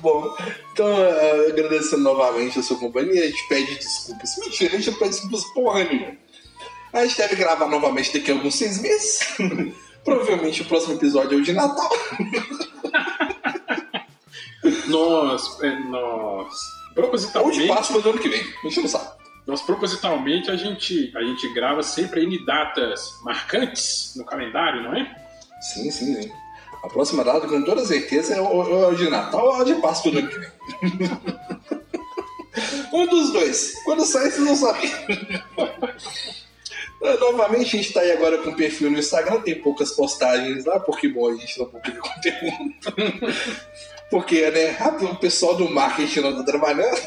Bom, 0.00 0.36
então, 0.72 0.86
eh, 0.88 1.46
agradecendo 1.48 2.02
novamente 2.04 2.60
a 2.60 2.62
sua 2.62 2.78
companhia, 2.78 3.24
a 3.24 3.26
gente 3.26 3.48
pede 3.48 3.74
desculpas. 3.74 4.36
Mentira, 4.38 4.72
a 4.72 4.76
gente 4.78 4.90
não 4.92 4.98
pede 4.98 5.10
desculpas 5.10 5.44
porra 5.52 5.82
nenhuma. 5.84 6.16
A 6.92 7.04
gente 7.04 7.16
deve 7.18 7.36
gravar 7.36 7.68
novamente 7.68 8.16
daqui 8.16 8.30
a 8.30 8.34
alguns 8.34 8.54
seis 8.54 8.80
meses. 8.80 9.36
Provavelmente 10.04 10.62
o 10.62 10.64
próximo 10.64 10.94
episódio 10.94 11.38
é 11.38 11.40
o 11.40 11.42
de 11.42 11.52
Natal. 11.52 11.90
Nós, 14.88 15.62
é, 15.62 15.78
nós, 15.80 16.48
Ou 16.48 16.48
de 16.50 16.94
propositalmente, 16.94 17.66
Páscoa 17.68 18.00
do 18.00 18.10
ano 18.10 18.18
que 18.18 18.28
vem. 18.28 18.40
A 18.40 18.68
gente 18.68 18.80
não 18.80 18.88
sabe. 18.88 19.10
nós 19.46 19.60
propositalmente 19.62 20.50
a 20.50 20.56
gente, 20.56 21.12
a 21.14 21.22
gente 21.22 21.52
grava 21.54 21.82
sempre 21.82 22.24
em 22.24 22.44
datas 22.44 23.12
marcantes 23.22 24.14
no 24.16 24.24
calendário, 24.24 24.82
não 24.82 24.94
é? 24.94 25.14
Sim, 25.60 25.90
sim, 25.90 26.22
sim. 26.22 26.32
A 26.82 26.88
próxima 26.88 27.24
data, 27.24 27.46
com 27.46 27.62
toda 27.62 27.84
certeza, 27.84 28.34
é 28.34 28.40
o, 28.40 28.62
é 28.62 28.88
o 28.88 28.94
de 28.94 29.10
Natal 29.10 29.46
ou 29.46 29.56
é 29.58 29.62
o 29.62 29.64
de 29.64 29.74
Páscoa 29.76 30.12
do 30.12 30.18
ano 30.18 30.28
que 30.28 30.38
vem. 30.38 30.50
um 32.92 33.06
dos 33.06 33.32
dois. 33.32 33.74
Quando 33.84 34.04
sair, 34.04 34.30
vocês 34.30 34.46
vão 34.46 34.56
saber. 34.56 35.44
Novamente, 37.00 37.76
a 37.76 37.80
gente 37.80 37.92
tá 37.92 38.00
aí 38.00 38.10
agora 38.10 38.38
com 38.38 38.54
perfil 38.54 38.90
no 38.90 38.98
Instagram, 38.98 39.40
tem 39.40 39.60
poucas 39.60 39.92
postagens 39.92 40.64
lá, 40.64 40.80
porque, 40.80 41.08
bom, 41.08 41.28
a 41.28 41.34
gente 41.34 41.58
não 41.58 41.66
publica 41.66 42.00
conteúdo. 42.02 43.34
Porque, 44.10 44.50
né, 44.50 44.76
o 45.02 45.16
pessoal 45.16 45.54
do 45.54 45.70
marketing 45.70 46.20
não 46.20 46.36
tá 46.36 46.42
trabalhando. 46.42 46.98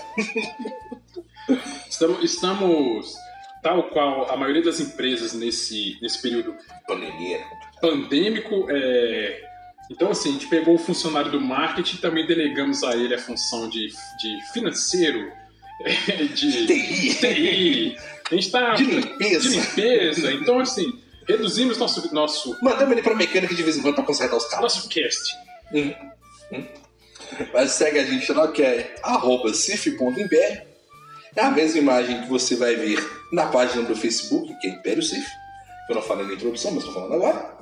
Estamos, 1.89 2.23
estamos 2.23 3.13
tal 3.61 3.89
qual 3.89 4.31
a 4.31 4.37
maioria 4.37 4.63
das 4.63 4.79
empresas 4.79 5.33
nesse, 5.33 5.97
nesse 6.01 6.21
período 6.21 6.55
Pandemia. 6.87 7.43
pandêmico. 7.81 8.67
É... 8.69 9.41
Então, 9.89 10.11
assim, 10.11 10.29
a 10.29 10.31
gente 10.33 10.47
pegou 10.47 10.75
o 10.75 10.79
funcionário 10.79 11.31
do 11.31 11.41
marketing 11.41 11.97
e 11.97 11.99
também 11.99 12.25
delegamos 12.25 12.83
a 12.83 12.95
ele 12.95 13.13
a 13.13 13.19
função 13.19 13.67
de, 13.67 13.87
de 13.87 14.51
financeiro, 14.53 15.31
de 16.33 16.65
TI. 16.65 17.15
TI. 17.15 17.97
A 18.31 18.35
gente 18.35 18.45
está 18.45 18.73
De 18.75 18.85
de 18.85 18.91
limpeza. 18.95 19.49
limpeza. 19.49 20.31
Então, 20.31 20.59
assim, 20.59 20.99
reduzimos 21.27 21.77
nosso, 21.77 22.13
nosso, 22.13 22.57
Mandamos 22.61 22.93
ele 22.93 23.01
pra 23.01 23.13
mecânica 23.15 23.53
de 23.53 23.61
vez 23.63 23.77
em 23.77 23.81
quando 23.81 23.95
pra 23.95 24.03
consertar 24.03 24.37
os 24.37 24.45
carros. 24.45 24.75
nosso 24.75 24.89
cast. 24.89 25.35
Hum, 25.73 25.93
hum. 26.53 26.65
Mas 27.53 27.71
segue 27.71 27.99
a 27.99 28.05
gente 28.05 28.31
lá 28.31 28.47
que 28.51 28.61
é 28.61 28.95
cif.imbr. 29.53 30.65
É 31.35 31.41
a 31.41 31.51
mesma 31.51 31.79
imagem 31.79 32.21
que 32.21 32.29
você 32.29 32.55
vai 32.55 32.75
ver 32.75 32.99
na 33.31 33.47
página 33.47 33.83
do 33.83 33.95
Facebook, 33.95 34.53
que 34.59 34.67
é 34.67 34.71
Império 34.71 35.01
Cif. 35.01 35.25
Eu 35.89 35.95
não 35.95 36.01
falei 36.01 36.25
na 36.25 36.33
introdução, 36.33 36.71
mas 36.71 36.83
estou 36.83 36.93
falando 36.93 37.13
agora. 37.15 37.57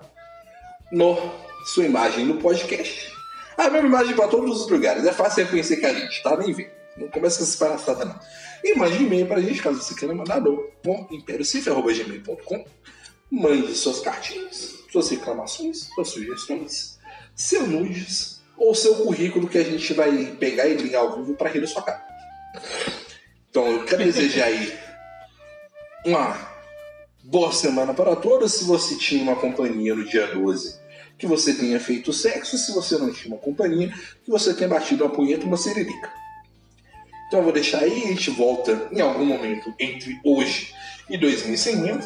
No 0.91 1.15
sua 1.73 1.85
imagem 1.85 2.25
no 2.25 2.35
podcast. 2.37 3.11
A 3.57 3.69
mesma 3.69 3.87
imagem 3.87 4.15
para 4.15 4.27
todos 4.27 4.61
os 4.61 4.69
lugares. 4.69 5.05
É 5.05 5.11
fácil 5.13 5.43
reconhecer 5.43 5.77
que 5.77 5.85
a 5.85 5.93
gente, 5.93 6.23
tá? 6.23 6.35
Nem 6.37 6.53
vê. 6.53 6.71
Não 6.97 7.07
começa 7.09 7.37
com 7.37 7.43
essa 7.43 7.57
palhaçada, 7.57 8.05
não. 8.05 8.19
E 8.63 8.75
mande 8.75 9.03
e-mail 9.03 9.27
pra 9.27 9.41
gente, 9.41 9.61
caso 9.61 9.81
você 9.81 9.95
queira 9.95 10.13
mandar 10.13 10.41
no 10.41 10.69
impériocif.gmail.com. 11.11 12.65
Mande 13.31 13.75
suas 13.75 13.99
cartinhas, 13.99 14.79
suas 14.91 15.09
reclamações, 15.09 15.89
suas 15.93 16.09
sugestões, 16.09 16.99
seu 17.35 17.67
nudes 17.67 18.41
ou 18.57 18.73
seu 18.75 18.95
currículo 18.95 19.47
que 19.47 19.57
a 19.57 19.63
gente 19.63 19.93
vai 19.93 20.35
pegar 20.39 20.67
e 20.67 20.75
ligar 20.75 20.99
ao 20.99 21.17
vivo 21.17 21.35
para 21.35 21.49
rir 21.49 21.61
da 21.61 21.67
sua 21.67 21.83
cara. 21.83 22.03
Então 23.49 23.67
eu 23.67 23.85
quero 23.85 24.03
desejar 24.03 24.45
aí 24.45 24.77
uma 26.05 26.49
boa 27.23 27.51
semana 27.51 27.93
para 27.93 28.15
todos. 28.15 28.53
Se 28.53 28.63
você 28.63 28.97
tinha 28.97 29.23
uma 29.23 29.35
companhia 29.35 29.95
no 29.95 30.05
dia 30.05 30.27
12, 30.27 30.79
que 31.17 31.27
você 31.27 31.53
tenha 31.53 31.79
feito 31.79 32.11
sexo. 32.11 32.57
Se 32.57 32.71
você 32.73 32.97
não 32.97 33.11
tinha 33.11 33.33
uma 33.33 33.41
companhia, 33.41 33.93
que 34.23 34.31
você 34.31 34.53
tenha 34.53 34.69
batido 34.69 35.05
uma 35.05 35.13
punheta 35.13 35.45
uma 35.45 35.57
sererica. 35.57 36.11
Então 37.29 37.39
eu 37.39 37.43
vou 37.43 37.53
deixar 37.53 37.83
aí, 37.83 38.05
a 38.05 38.07
gente 38.07 38.31
volta 38.31 38.89
em 38.91 38.99
algum 38.99 39.23
momento 39.23 39.71
entre 39.79 40.19
hoje 40.25 40.73
e 41.07 41.15
2100. 41.15 41.99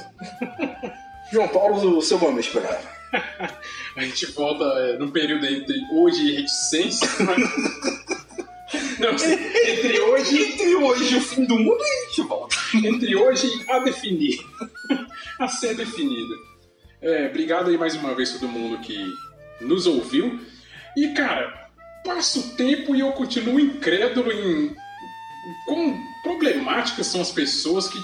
João 1.32 1.48
Paulo, 1.48 1.98
o 1.98 2.02
seu 2.02 2.20
nome 2.20 2.42
esperar. 2.42 2.78
A 3.96 4.02
gente 4.02 4.26
volta 4.34 4.64
é, 4.66 4.98
num 4.98 5.12
período 5.12 5.46
entre 5.46 5.76
hoje 5.94 6.28
e 6.28 6.36
reticência. 6.36 7.08
Não, 9.00 9.12
entre 9.12 10.00
hoje, 10.00 10.44
Entre 10.44 10.76
hoje 10.76 11.16
o 11.16 11.22
fim 11.22 11.46
do 11.46 11.58
mundo, 11.58 11.80
a 11.82 12.06
gente 12.08 12.22
volta. 12.28 12.56
entre 12.76 13.16
hoje 13.16 13.48
e 13.48 13.72
a 13.72 13.80
definir. 13.80 14.40
A 15.40 15.48
ser 15.48 15.76
definida. 15.76 16.36
É, 17.02 17.28
obrigado 17.28 17.70
aí 17.70 17.78
mais 17.78 17.96
uma 17.96 18.14
vez 18.16 18.32
todo 18.32 18.48
mundo 18.48 18.80
que 18.80 18.98
nos 19.62 19.86
ouviu. 19.86 20.40
E, 20.98 21.10
cara, 21.10 21.70
passa 22.04 22.40
o 22.40 22.44
tempo 22.56 22.96
e 22.96 23.02
eu 23.02 23.12
continuo 23.12 23.60
incrédulo 23.60 24.32
em 24.32 24.76
quão 25.66 25.98
problemáticas 26.24 27.08
são 27.08 27.22
as 27.22 27.32
pessoas 27.32 27.88
que 27.88 28.00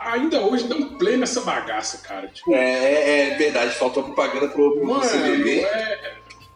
ainda 0.00 0.40
hoje 0.40 0.64
dão 0.64 0.96
play 0.98 1.16
nessa 1.16 1.40
bagaça, 1.40 1.98
cara. 1.98 2.28
Tipo, 2.28 2.52
É, 2.54 2.58
é, 2.58 3.28
é 3.30 3.34
verdade, 3.36 3.74
faltou 3.74 4.02
propaganda 4.04 4.48
pro, 4.48 4.76
pro 4.76 4.86
mano, 4.86 5.00
CBB. 5.08 5.60
é, 5.60 6.12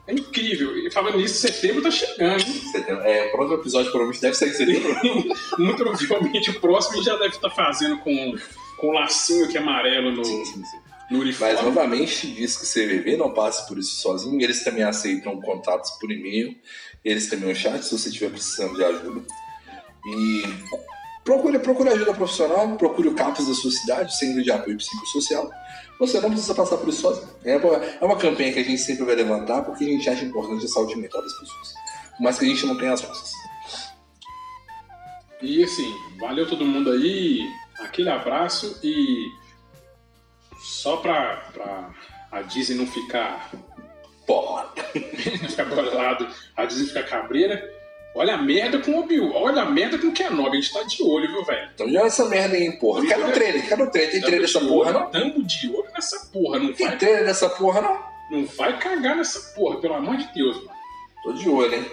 é 0.08 0.12
incrível. 0.12 0.76
E 0.78 0.90
falando 0.90 1.16
nisso, 1.18 1.34
setembro 1.40 1.82
tá 1.82 1.90
chegando. 1.90 2.40
hein? 2.40 2.62
Setembro. 2.72 3.02
É, 3.02 3.26
o 3.26 3.30
próximo 3.32 3.54
episódio 3.60 3.90
provavelmente 3.90 4.20
deve 4.22 4.34
sair 4.36 4.50
em 4.50 4.54
setembro. 4.54 4.96
Muito 5.58 5.82
provavelmente 5.84 6.50
o 6.50 6.60
próximo 6.60 7.02
já 7.02 7.16
deve 7.16 7.34
estar 7.36 7.50
fazendo 7.50 7.98
com, 7.98 8.34
com 8.78 8.88
o 8.88 8.92
lacinho 8.92 9.48
que 9.48 9.56
é 9.56 9.60
amarelo 9.60 10.12
no, 10.12 10.24
Sim, 10.24 10.44
sim, 10.44 10.64
sim. 10.64 10.78
no 11.10 11.20
uniforme. 11.20 11.54
Mas 11.54 11.64
novamente 11.64 12.26
diz 12.28 12.56
que 12.56 12.64
o 12.64 12.68
CVV 12.86 13.16
não 13.16 13.32
passe 13.32 13.66
por 13.66 13.78
isso 13.78 13.96
sozinho. 14.00 14.40
Eles 14.40 14.62
também 14.62 14.82
aceitam 14.84 15.40
contatos 15.40 15.90
por 15.92 16.10
e-mail. 16.10 16.54
Eles 17.04 17.28
também 17.28 17.50
um 17.50 17.54
chat 17.54 17.82
se 17.82 17.96
você 17.98 18.08
estiver 18.10 18.30
precisando 18.30 18.74
de 18.76 18.84
ajuda. 18.84 19.22
E 20.06 20.42
procure, 21.24 21.58
procure 21.58 21.90
ajuda 21.90 22.14
profissional, 22.14 22.76
procure 22.76 23.08
o 23.08 23.14
CAPS 23.14 23.46
da 23.46 23.54
sua 23.54 23.70
cidade, 23.70 24.16
centro 24.16 24.42
de 24.42 24.50
apoio 24.50 24.76
psicossocial. 24.76 25.50
Você 25.98 26.20
não 26.20 26.30
precisa 26.30 26.54
passar 26.54 26.78
por 26.78 26.88
isso 26.88 27.02
sozinho. 27.02 27.28
É 27.44 27.56
uma, 27.56 27.76
é 27.76 28.04
uma 28.04 28.16
campanha 28.16 28.52
que 28.52 28.60
a 28.60 28.64
gente 28.64 28.80
sempre 28.80 29.04
vai 29.04 29.14
levantar 29.14 29.62
porque 29.62 29.84
a 29.84 29.88
gente 29.88 30.08
acha 30.08 30.24
importante 30.24 30.64
a 30.64 30.68
saúde 30.68 30.96
mental 30.96 31.22
das 31.22 31.32
pessoas. 31.32 31.74
Mas 32.18 32.38
que 32.38 32.44
a 32.46 32.48
gente 32.48 32.66
não 32.66 32.76
tem 32.76 32.88
as 32.88 33.02
nossas. 33.02 33.32
E 35.42 35.62
assim, 35.64 35.94
valeu 36.18 36.48
todo 36.48 36.64
mundo 36.64 36.90
aí, 36.90 37.46
aquele 37.80 38.10
abraço 38.10 38.78
e 38.82 39.26
só 40.58 40.98
pra, 40.98 41.36
pra 41.52 41.94
a 42.30 42.42
Disney 42.42 42.76
não 42.76 42.86
ficar, 42.86 43.50
Porra! 44.26 44.72
não 44.94 45.48
ficar 45.48 45.64
bolado, 45.64 46.28
a 46.56 46.64
Disney 46.64 46.86
ficar 46.88 47.04
cabreira, 47.04 47.68
olha 48.14 48.34
a 48.34 48.38
merda 48.38 48.78
com 48.78 48.92
o 48.92 49.00
Obi-Wan, 49.00 49.32
olha 49.34 49.62
a 49.62 49.70
merda 49.70 49.98
com 49.98 50.08
o 50.08 50.12
Kenobi, 50.12 50.58
a 50.58 50.60
gente 50.60 50.72
tá 50.72 50.82
de 50.82 51.02
olho, 51.02 51.28
viu, 51.28 51.44
velho? 51.44 51.68
Então 51.74 51.88
já 51.88 52.02
essa 52.02 52.24
merda 52.28 52.56
aí, 52.56 52.72
porra. 52.78 53.06
Quer 53.06 53.18
no 53.18 53.32
trailer, 53.32 53.68
quer 53.68 53.78
no 53.78 53.90
trailer. 53.90 54.12
Tem 54.12 54.20
trailer 54.20 54.40
dessa 54.42 54.60
porra, 54.60 54.92
não? 54.92 55.10
Tamo 55.10 55.42
de 55.42 55.68
olho 55.68 55.88
nessa 55.92 56.26
porra, 56.32 56.58
não 56.58 56.72
Tem 56.72 56.86
vai, 56.86 56.98
trailer 56.98 57.24
dessa 57.24 57.48
porra, 57.48 57.80
não? 57.80 58.10
não 58.30 58.46
vai 58.46 58.78
cagar 58.78 59.16
nessa 59.16 59.54
porra, 59.54 59.80
pelo 59.80 59.94
amor 59.94 60.16
de 60.16 60.32
Deus, 60.32 60.56
mano. 60.56 60.78
Tô 61.22 61.32
de 61.32 61.48
olho, 61.48 61.74
hein? 61.74 61.90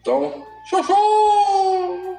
Então, 0.00 0.46
tchau, 0.68 0.82
tchau! 0.84 2.18